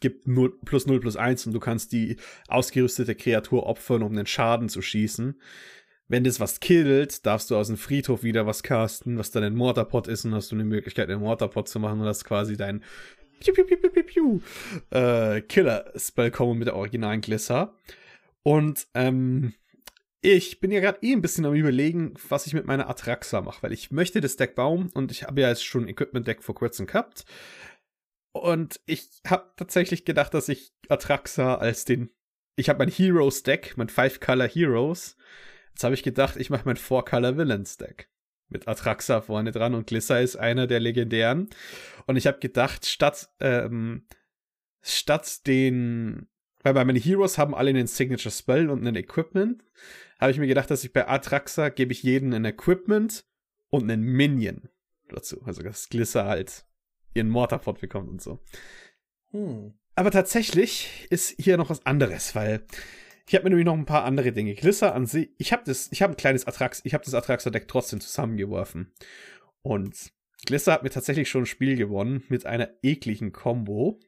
gibt 0.00 0.26
0, 0.26 0.58
plus 0.64 0.86
0 0.86 1.00
plus 1.00 1.16
1 1.16 1.46
und 1.46 1.52
du 1.52 1.60
kannst 1.60 1.92
die 1.92 2.16
ausgerüstete 2.48 3.14
Kreatur 3.14 3.66
opfern, 3.66 4.02
um 4.02 4.14
den 4.14 4.26
Schaden 4.26 4.68
zu 4.68 4.82
schießen. 4.82 5.40
Wenn 6.08 6.24
das 6.24 6.40
was 6.40 6.60
killt, 6.60 7.26
darfst 7.26 7.50
du 7.50 7.56
aus 7.56 7.66
dem 7.66 7.76
Friedhof 7.76 8.22
wieder 8.22 8.46
was 8.46 8.62
casten, 8.62 9.18
was 9.18 9.30
dann 9.30 9.44
ein 9.44 9.54
Mortarpot 9.54 10.08
ist 10.08 10.24
und 10.24 10.34
hast 10.34 10.50
du 10.50 10.56
eine 10.56 10.64
Möglichkeit, 10.64 11.10
einen 11.10 11.20
Mortarpot 11.20 11.68
zu 11.68 11.78
machen 11.80 12.00
und 12.00 12.06
das 12.06 12.24
quasi 12.24 12.56
dein 12.56 12.82
Piu, 13.40 13.54
piu, 13.54 13.64
piu, 13.64 13.76
piu, 13.76 13.90
piu, 13.90 14.02
piu, 14.02 14.40
äh, 14.90 15.40
Killer-Spell 15.42 16.32
kommen 16.32 16.58
mit 16.58 16.66
der 16.66 16.74
originalen 16.74 17.20
Glisser. 17.20 17.74
Und 18.42 18.88
ähm, 18.94 19.52
ich 20.20 20.58
bin 20.58 20.72
ja 20.72 20.80
gerade 20.80 20.98
eh 21.02 21.12
ein 21.12 21.22
bisschen 21.22 21.44
am 21.44 21.54
überlegen, 21.54 22.14
was 22.28 22.46
ich 22.46 22.54
mit 22.54 22.66
meiner 22.66 22.88
Atraxa 22.90 23.40
mache, 23.40 23.62
weil 23.62 23.72
ich 23.72 23.92
möchte 23.92 24.20
das 24.20 24.36
Deck 24.36 24.56
bauen 24.56 24.90
und 24.92 25.12
ich 25.12 25.22
habe 25.24 25.40
ja 25.40 25.48
jetzt 25.48 25.64
schon 25.64 25.84
ein 25.84 25.88
Equipment-Deck 25.88 26.42
vor 26.42 26.56
kurzem 26.56 26.86
gehabt. 26.86 27.24
Und 28.42 28.80
ich 28.86 29.08
habe 29.26 29.50
tatsächlich 29.56 30.04
gedacht, 30.04 30.34
dass 30.34 30.48
ich 30.48 30.72
Atraxa 30.88 31.56
als 31.56 31.84
den. 31.84 32.10
Ich 32.56 32.68
habe 32.68 32.80
mein 32.80 32.88
Heroes-Deck, 32.88 33.74
mein 33.76 33.88
Five-Color 33.88 34.48
Heroes. 34.48 35.16
Jetzt 35.70 35.84
habe 35.84 35.94
ich 35.94 36.02
gedacht, 36.02 36.36
ich 36.36 36.50
mache 36.50 36.64
mein 36.64 36.76
Four-Color 36.76 37.36
Villains-Deck. 37.36 38.10
Mit 38.48 38.66
Atraxa 38.66 39.20
vorne 39.20 39.52
dran 39.52 39.74
und 39.74 39.86
Glisser 39.86 40.20
ist 40.20 40.36
einer 40.36 40.66
der 40.66 40.80
legendären. 40.80 41.50
Und 42.06 42.16
ich 42.16 42.26
habe 42.26 42.38
gedacht, 42.38 42.86
statt, 42.86 43.30
ähm, 43.40 44.06
statt 44.82 45.46
den. 45.46 46.28
Weil 46.62 46.74
bei 46.74 46.84
meinen 46.84 47.00
Heroes 47.00 47.38
haben 47.38 47.54
alle 47.54 47.70
einen 47.70 47.86
Signature 47.86 48.34
Spell 48.34 48.68
und 48.70 48.84
ein 48.84 48.96
Equipment, 48.96 49.62
habe 50.18 50.32
ich 50.32 50.38
mir 50.38 50.48
gedacht, 50.48 50.70
dass 50.70 50.82
ich 50.82 50.92
bei 50.92 51.06
Atraxa 51.06 51.68
gebe 51.68 51.92
ich 51.92 52.02
jeden 52.02 52.34
ein 52.34 52.44
Equipment 52.44 53.24
und 53.70 53.84
einen 53.84 54.02
Minion 54.02 54.68
dazu. 55.08 55.40
Also 55.44 55.62
dass 55.62 55.88
Glisser 55.88 56.24
halt 56.24 56.64
ihren 57.18 57.28
Mortarpot 57.28 57.80
bekommt 57.80 58.08
und 58.08 58.22
so. 58.22 58.38
Hm. 59.30 59.74
Aber 59.94 60.10
tatsächlich 60.10 61.06
ist 61.10 61.34
hier 61.38 61.56
noch 61.56 61.70
was 61.70 61.84
anderes, 61.84 62.34
weil 62.34 62.64
ich 63.26 63.34
habe 63.34 63.44
mir 63.44 63.50
nämlich 63.50 63.66
noch 63.66 63.74
ein 63.74 63.84
paar 63.84 64.04
andere 64.04 64.32
Dinge. 64.32 64.54
Glisser 64.54 64.94
an 64.94 65.06
sich, 65.06 65.30
ich 65.38 65.52
habe 65.52 65.62
das, 65.66 65.88
ich 65.92 66.00
habe 66.02 66.14
ein 66.14 66.16
kleines 66.16 66.46
Atrax, 66.46 66.80
ich 66.84 66.94
habe 66.94 67.04
das 67.04 67.14
Atraxa-Deck 67.14 67.68
trotzdem 67.68 68.00
zusammengeworfen. 68.00 68.92
Und 69.62 70.12
Glisser 70.46 70.72
hat 70.72 70.82
mir 70.82 70.90
tatsächlich 70.90 71.28
schon 71.28 71.42
ein 71.42 71.46
Spiel 71.46 71.76
gewonnen 71.76 72.22
mit 72.28 72.46
einer 72.46 72.70
ekligen 72.82 73.32
Combo. 73.32 74.00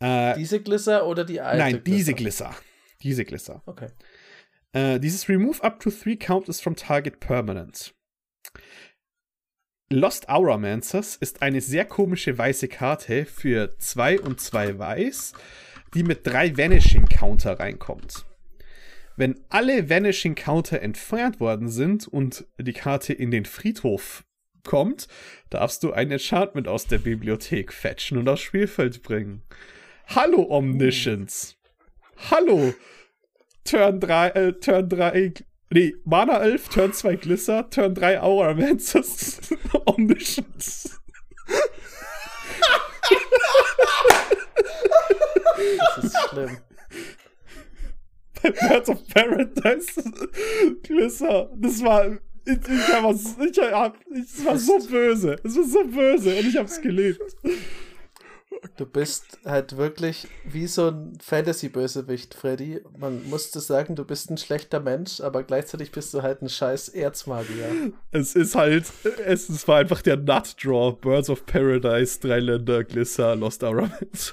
Äh, 0.00 0.34
diese 0.34 0.60
Glisser 0.60 1.06
oder 1.06 1.24
die 1.24 1.40
alte? 1.40 1.62
Nein, 1.62 1.84
diese 1.84 2.12
Glisser. 2.12 2.54
Diese 3.00 3.24
Glisser. 3.24 3.62
Okay. 3.66 3.88
Äh, 4.72 5.00
dieses 5.00 5.28
Remove 5.28 5.62
up 5.62 5.80
to 5.80 5.90
three 5.90 6.16
count 6.16 6.48
is 6.48 6.60
from 6.60 6.76
target 6.76 7.20
permanent. 7.20 7.94
Lost 9.92 10.30
Auramancers 10.30 11.16
ist 11.16 11.42
eine 11.42 11.60
sehr 11.60 11.84
komische 11.84 12.38
weiße 12.38 12.68
Karte 12.68 13.26
für 13.26 13.76
2 13.78 14.20
und 14.20 14.40
2 14.40 14.78
weiß, 14.78 15.34
die 15.92 16.02
mit 16.02 16.26
drei 16.26 16.56
Vanishing 16.56 17.04
Counter 17.04 17.60
reinkommt. 17.60 18.24
Wenn 19.16 19.38
alle 19.50 19.90
Vanishing 19.90 20.34
Counter 20.34 20.80
entfernt 20.80 21.40
worden 21.40 21.68
sind 21.68 22.08
und 22.08 22.46
die 22.58 22.72
Karte 22.72 23.12
in 23.12 23.30
den 23.30 23.44
Friedhof 23.44 24.24
kommt, 24.64 25.08
darfst 25.50 25.82
du 25.82 25.92
ein 25.92 26.10
Enchantment 26.10 26.68
aus 26.68 26.86
der 26.86 26.98
Bibliothek 26.98 27.70
fetchen 27.70 28.16
und 28.16 28.28
aufs 28.30 28.40
Spielfeld 28.40 29.02
bringen. 29.02 29.42
Hallo 30.06 30.46
Omniscience. 30.48 31.58
Hallo. 32.30 32.72
Turn 33.64 34.00
3, 34.00 34.28
äh, 34.28 34.52
Turn 34.54 34.88
3 34.88 35.34
Nee, 35.72 35.94
Mana 36.04 36.38
11, 36.40 36.68
Turn 36.68 36.92
2 36.92 37.16
Glisser, 37.16 37.70
Turn 37.70 37.94
3 37.94 38.20
Aura 38.20 38.52
Mancers, 38.52 39.40
Omniscience. 39.86 41.00
Das 45.96 46.04
ist 46.04 46.16
schlimm. 46.28 46.58
Bei 48.42 48.50
Birds 48.50 48.88
of 48.90 48.98
Paradise, 49.08 50.02
Glisser, 50.82 51.50
das 51.56 51.82
war. 51.82 52.18
Ich, 52.44 52.58
ich, 52.58 52.92
hab, 52.92 53.14
ich, 53.14 53.72
hab, 53.72 53.96
ich, 54.10 54.44
war 54.44 54.58
so 54.58 54.78
böse. 54.78 55.36
Es 55.44 55.56
war 55.56 55.64
so 55.64 55.84
böse 55.84 56.36
und 56.36 56.48
ich 56.48 56.56
hab's 56.56 56.80
geliebt. 56.82 57.22
Du 58.76 58.86
bist 58.86 59.40
halt 59.44 59.76
wirklich 59.76 60.28
wie 60.44 60.68
so 60.68 60.88
ein 60.88 61.18
Fantasy-Bösewicht, 61.20 62.34
Freddy. 62.34 62.80
Man 62.96 63.28
musste 63.28 63.58
sagen, 63.60 63.96
du 63.96 64.04
bist 64.04 64.30
ein 64.30 64.38
schlechter 64.38 64.78
Mensch, 64.78 65.20
aber 65.20 65.42
gleichzeitig 65.42 65.90
bist 65.90 66.14
du 66.14 66.22
halt 66.22 66.42
ein 66.42 66.48
scheiß 66.48 66.90
Erzmagier. 66.90 67.92
Es 68.12 68.36
ist 68.36 68.54
halt, 68.54 68.84
es, 69.26 69.48
es 69.48 69.66
war 69.66 69.78
einfach 69.78 70.00
der 70.02 70.16
Nut 70.16 70.54
Draw. 70.62 70.92
Birds 70.92 71.28
of 71.28 71.44
Paradise, 71.44 72.20
drei 72.20 72.38
Länder, 72.38 72.84
Glisser, 72.84 73.34
Lost 73.34 73.64
Aramis. 73.64 74.32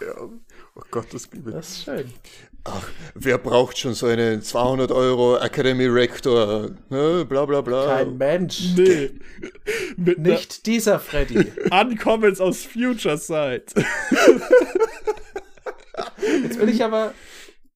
ja. 0.00 0.28
Oh 0.78 0.82
Gott, 0.90 1.06
das 1.12 1.26
Bibel. 1.26 1.54
Das 1.54 1.70
ist 1.70 1.84
schön. 1.84 2.12
Ach, 2.68 2.88
wer 3.14 3.38
braucht 3.38 3.78
schon 3.78 3.94
so 3.94 4.06
einen 4.06 4.42
200 4.42 4.90
Euro 4.90 5.36
Academy 5.38 5.86
Rector? 5.86 6.70
Ne, 6.88 7.24
bla 7.24 7.44
bla 7.44 7.60
bla. 7.60 7.86
Kein 7.86 8.16
Mensch. 8.16 8.74
Nee. 8.76 9.12
Nicht 9.96 10.66
dieser 10.66 10.98
Freddy. 10.98 11.52
Uncommons 11.70 12.40
aus 12.40 12.64
Future 12.64 13.18
Side. 13.18 13.66
Jetzt 16.42 16.58
bin 16.58 16.68
ich 16.68 16.82
aber 16.82 17.14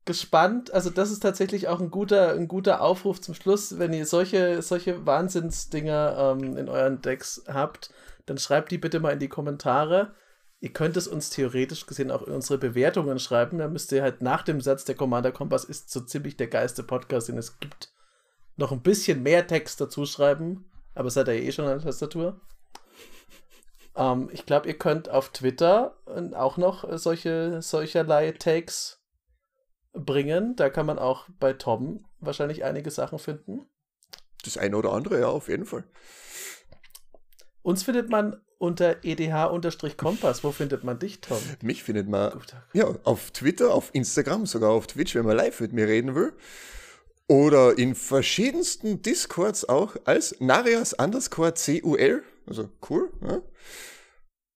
gespannt. 0.07 0.73
Also, 0.73 0.91
das 0.91 1.13
ist 1.13 1.21
tatsächlich 1.21 1.69
auch 1.69 1.81
ein 1.81 1.93
guter, 1.93 2.33
ein 2.33 2.49
guter 2.49 2.81
Aufruf 2.81 3.21
zum 3.21 3.35
Schluss. 3.35 3.79
Wenn 3.79 3.93
ihr 3.93 4.07
solche, 4.07 4.61
solche 4.61 5.07
Wahnsinnsdinger 5.07 6.37
ähm, 6.37 6.57
in 6.57 6.69
euren 6.69 7.01
Decks 7.01 7.45
habt, 7.47 7.91
dann 8.27 8.39
schreibt 8.39 8.73
die 8.73 8.79
bitte 8.79 8.99
mal 8.99 9.13
in 9.13 9.21
die 9.21 9.29
Kommentare. 9.29 10.15
Ihr 10.61 10.73
könnt 10.73 10.97
es 10.99 11.09
uns 11.09 11.31
theoretisch 11.31 11.87
gesehen 11.87 12.11
auch 12.11 12.23
in 12.23 12.35
unsere 12.35 12.59
Bewertungen 12.59 13.19
schreiben. 13.19 13.59
Da 13.59 13.69
müsst 13.69 13.93
ihr 13.93 14.03
halt 14.03 14.21
nach 14.21 14.43
dem 14.43 14.61
Satz, 14.61 14.85
der 14.85 14.95
Commander 14.95 15.33
Kompass 15.33 15.65
ist 15.65 15.91
so 15.91 16.01
ziemlich 16.01 16.37
der 16.37 16.49
geilste 16.49 16.83
Podcast, 16.83 17.29
den 17.29 17.39
es 17.39 17.59
gibt, 17.59 17.93
noch 18.57 18.71
ein 18.71 18.83
bisschen 18.83 19.23
mehr 19.23 19.47
Text 19.47 19.81
dazu 19.81 20.05
schreiben. 20.05 20.71
Aber 20.95 21.11
seid 21.11 21.29
ihr 21.29 21.35
eh 21.35 21.51
schon 21.51 21.65
an 21.65 21.79
der 21.79 21.87
Tastatur. 21.87 22.41
Ähm, 23.97 24.29
ich 24.33 24.45
glaube, 24.45 24.69
ihr 24.69 24.77
könnt 24.77 25.09
auf 25.09 25.31
Twitter 25.31 25.97
auch 26.35 26.59
noch 26.59 26.85
solche, 26.99 27.63
solcherlei 27.63 28.33
Takes 28.33 29.01
bringen. 29.95 30.57
Da 30.57 30.69
kann 30.69 30.85
man 30.85 30.99
auch 30.99 31.27
bei 31.39 31.55
Tom 31.55 32.05
wahrscheinlich 32.19 32.65
einige 32.65 32.91
Sachen 32.91 33.19
finden. 33.19 33.67
Das 34.45 34.59
eine 34.59 34.77
oder 34.77 34.93
andere, 34.93 35.21
ja, 35.21 35.29
auf 35.29 35.49
jeden 35.49 35.65
Fall. 35.65 35.85
Uns 37.63 37.83
findet 37.83 38.11
man 38.11 38.41
unter 38.61 39.03
edh-kompass. 39.03 40.45
Wo 40.45 40.53
findet 40.53 40.85
man 40.85 40.99
dich, 40.99 41.21
Tom? 41.21 41.39
Mich 41.63 41.83
findet 41.83 42.09
man 42.09 42.39
ja, 42.75 42.95
auf 43.05 43.31
Twitter, 43.31 43.75
auf 43.75 43.91
Instagram, 43.95 44.47
sogar 44.47 44.71
auf 44.71 44.87
Twitch, 44.87 45.15
wenn 45.15 45.25
man 45.25 45.37
live 45.37 45.61
mit 45.61 45.73
mir 45.73 45.89
reden 45.89 46.15
will. 46.15 46.35
Oder 47.27 47.79
in 47.79 47.95
verschiedensten 47.95 49.03
Discords 49.03 49.69
auch 49.69 49.97
als 50.05 50.37
Narias 50.41 50.93
underscore 50.93 51.55
CUL. 51.55 52.23
Also 52.47 52.69
cool, 52.91 53.11
ne? 53.21 53.43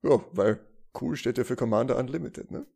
Ja, 0.03 0.23
weil 0.33 0.61
cool 1.01 1.17
steht 1.17 1.39
ja 1.39 1.45
für 1.45 1.57
Commander 1.57 1.97
Unlimited, 1.97 2.51
ne? 2.51 2.67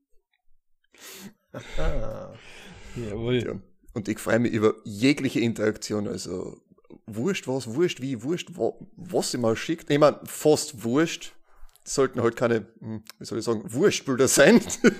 Jawohl. 2.96 3.44
Ja. 3.44 3.60
Und 3.92 4.08
ich 4.08 4.18
freue 4.18 4.38
mich 4.38 4.52
über 4.52 4.76
jegliche 4.84 5.40
Interaktion. 5.40 6.08
Also 6.08 6.62
wurscht 7.14 7.48
was, 7.48 7.74
wurscht 7.74 8.00
wie, 8.00 8.22
wurscht 8.22 8.50
wo, 8.52 8.78
was 8.96 9.30
sie 9.30 9.38
mal 9.38 9.56
schickt. 9.56 9.90
Ich 9.90 9.98
meine, 9.98 10.20
fast 10.24 10.84
wurscht. 10.84 11.34
sollten 11.84 12.22
halt 12.22 12.36
keine, 12.36 12.66
hm, 12.80 13.02
wie 13.18 13.24
soll 13.24 13.38
ich 13.38 13.44
sagen, 13.44 13.62
Wurstbilder 13.64 14.28
sein. 14.28 14.60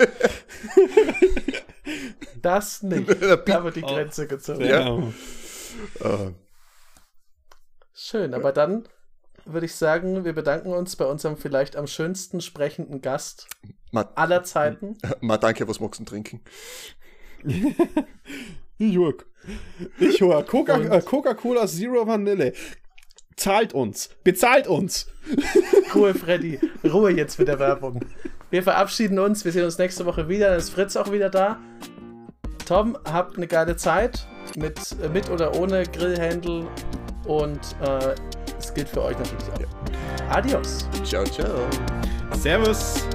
das 2.43 2.83
nicht. 2.83 3.09
Da 3.47 3.65
wird 3.65 3.77
die 3.77 3.83
Grenze 3.83 4.27
gezogen. 4.27 4.65
Ja. 4.65 4.91
Uh. 4.91 5.13
Schön, 7.93 8.35
aber 8.35 8.53
dann 8.53 8.89
würde 9.45 9.67
ich 9.67 9.75
sagen, 9.75 10.25
wir 10.25 10.33
bedanken 10.33 10.73
uns 10.73 10.97
bei 10.97 11.05
unserem 11.05 11.37
vielleicht 11.37 11.77
am 11.77 11.87
schönsten 11.87 12.41
sprechenden 12.41 13.01
Gast 13.01 13.49
Ma 13.91 14.11
aller 14.15 14.45
Zeiten. 14.45 14.99
Mal 15.21 15.39
danke, 15.39 15.67
was 15.67 15.81
magst 15.81 16.01
du 16.01 16.05
trinken? 16.05 16.43
Ich 18.79 18.97
hol, 18.97 19.17
ich 19.99 20.23
hol 20.23 20.43
Coca-Cola 20.45 20.97
äh, 20.97 21.03
Coca 21.03 21.67
Zero 21.67 22.07
Vanille. 22.07 22.53
Zahlt 23.37 23.73
uns. 23.73 24.11
Bezahlt 24.25 24.67
uns. 24.67 25.07
Ruhe, 25.95 26.15
Freddy. 26.15 26.59
Ruhe 26.85 27.13
jetzt 27.13 27.39
mit 27.39 27.49
der 27.49 27.59
Werbung. 27.59 28.01
Wir 28.51 28.63
verabschieden 28.63 29.19
uns. 29.19 29.45
Wir 29.45 29.53
sehen 29.53 29.65
uns 29.65 29.79
nächste 29.79 30.07
Woche 30.07 30.29
wieder. 30.29 30.51
Dann 30.51 30.59
ist 30.59 30.71
Fritz 30.71 30.97
auch 30.97 31.13
wieder 31.13 31.31
da. 31.31 31.61
Tom, 32.67 32.99
habt 33.05 33.37
eine 33.37 33.47
geile 33.47 33.77
Zeit. 33.77 34.27
Mit, 34.57 34.79
äh, 35.03 35.09
mit 35.09 35.31
oder 35.31 35.55
ohne 35.57 35.85
Grillhändel. 35.85 36.67
Und 37.27 37.61
äh, 37.81 38.15
es 38.59 38.75
gilt 38.75 38.89
für 38.89 39.03
euch 39.03 39.19
natürlich 39.19 39.45
auch. 39.55 39.61
Ja. 39.61 40.31
Adios. 40.31 40.89
Ciao, 41.05 41.25
ciao. 41.25 41.69
Servus. 42.37 43.07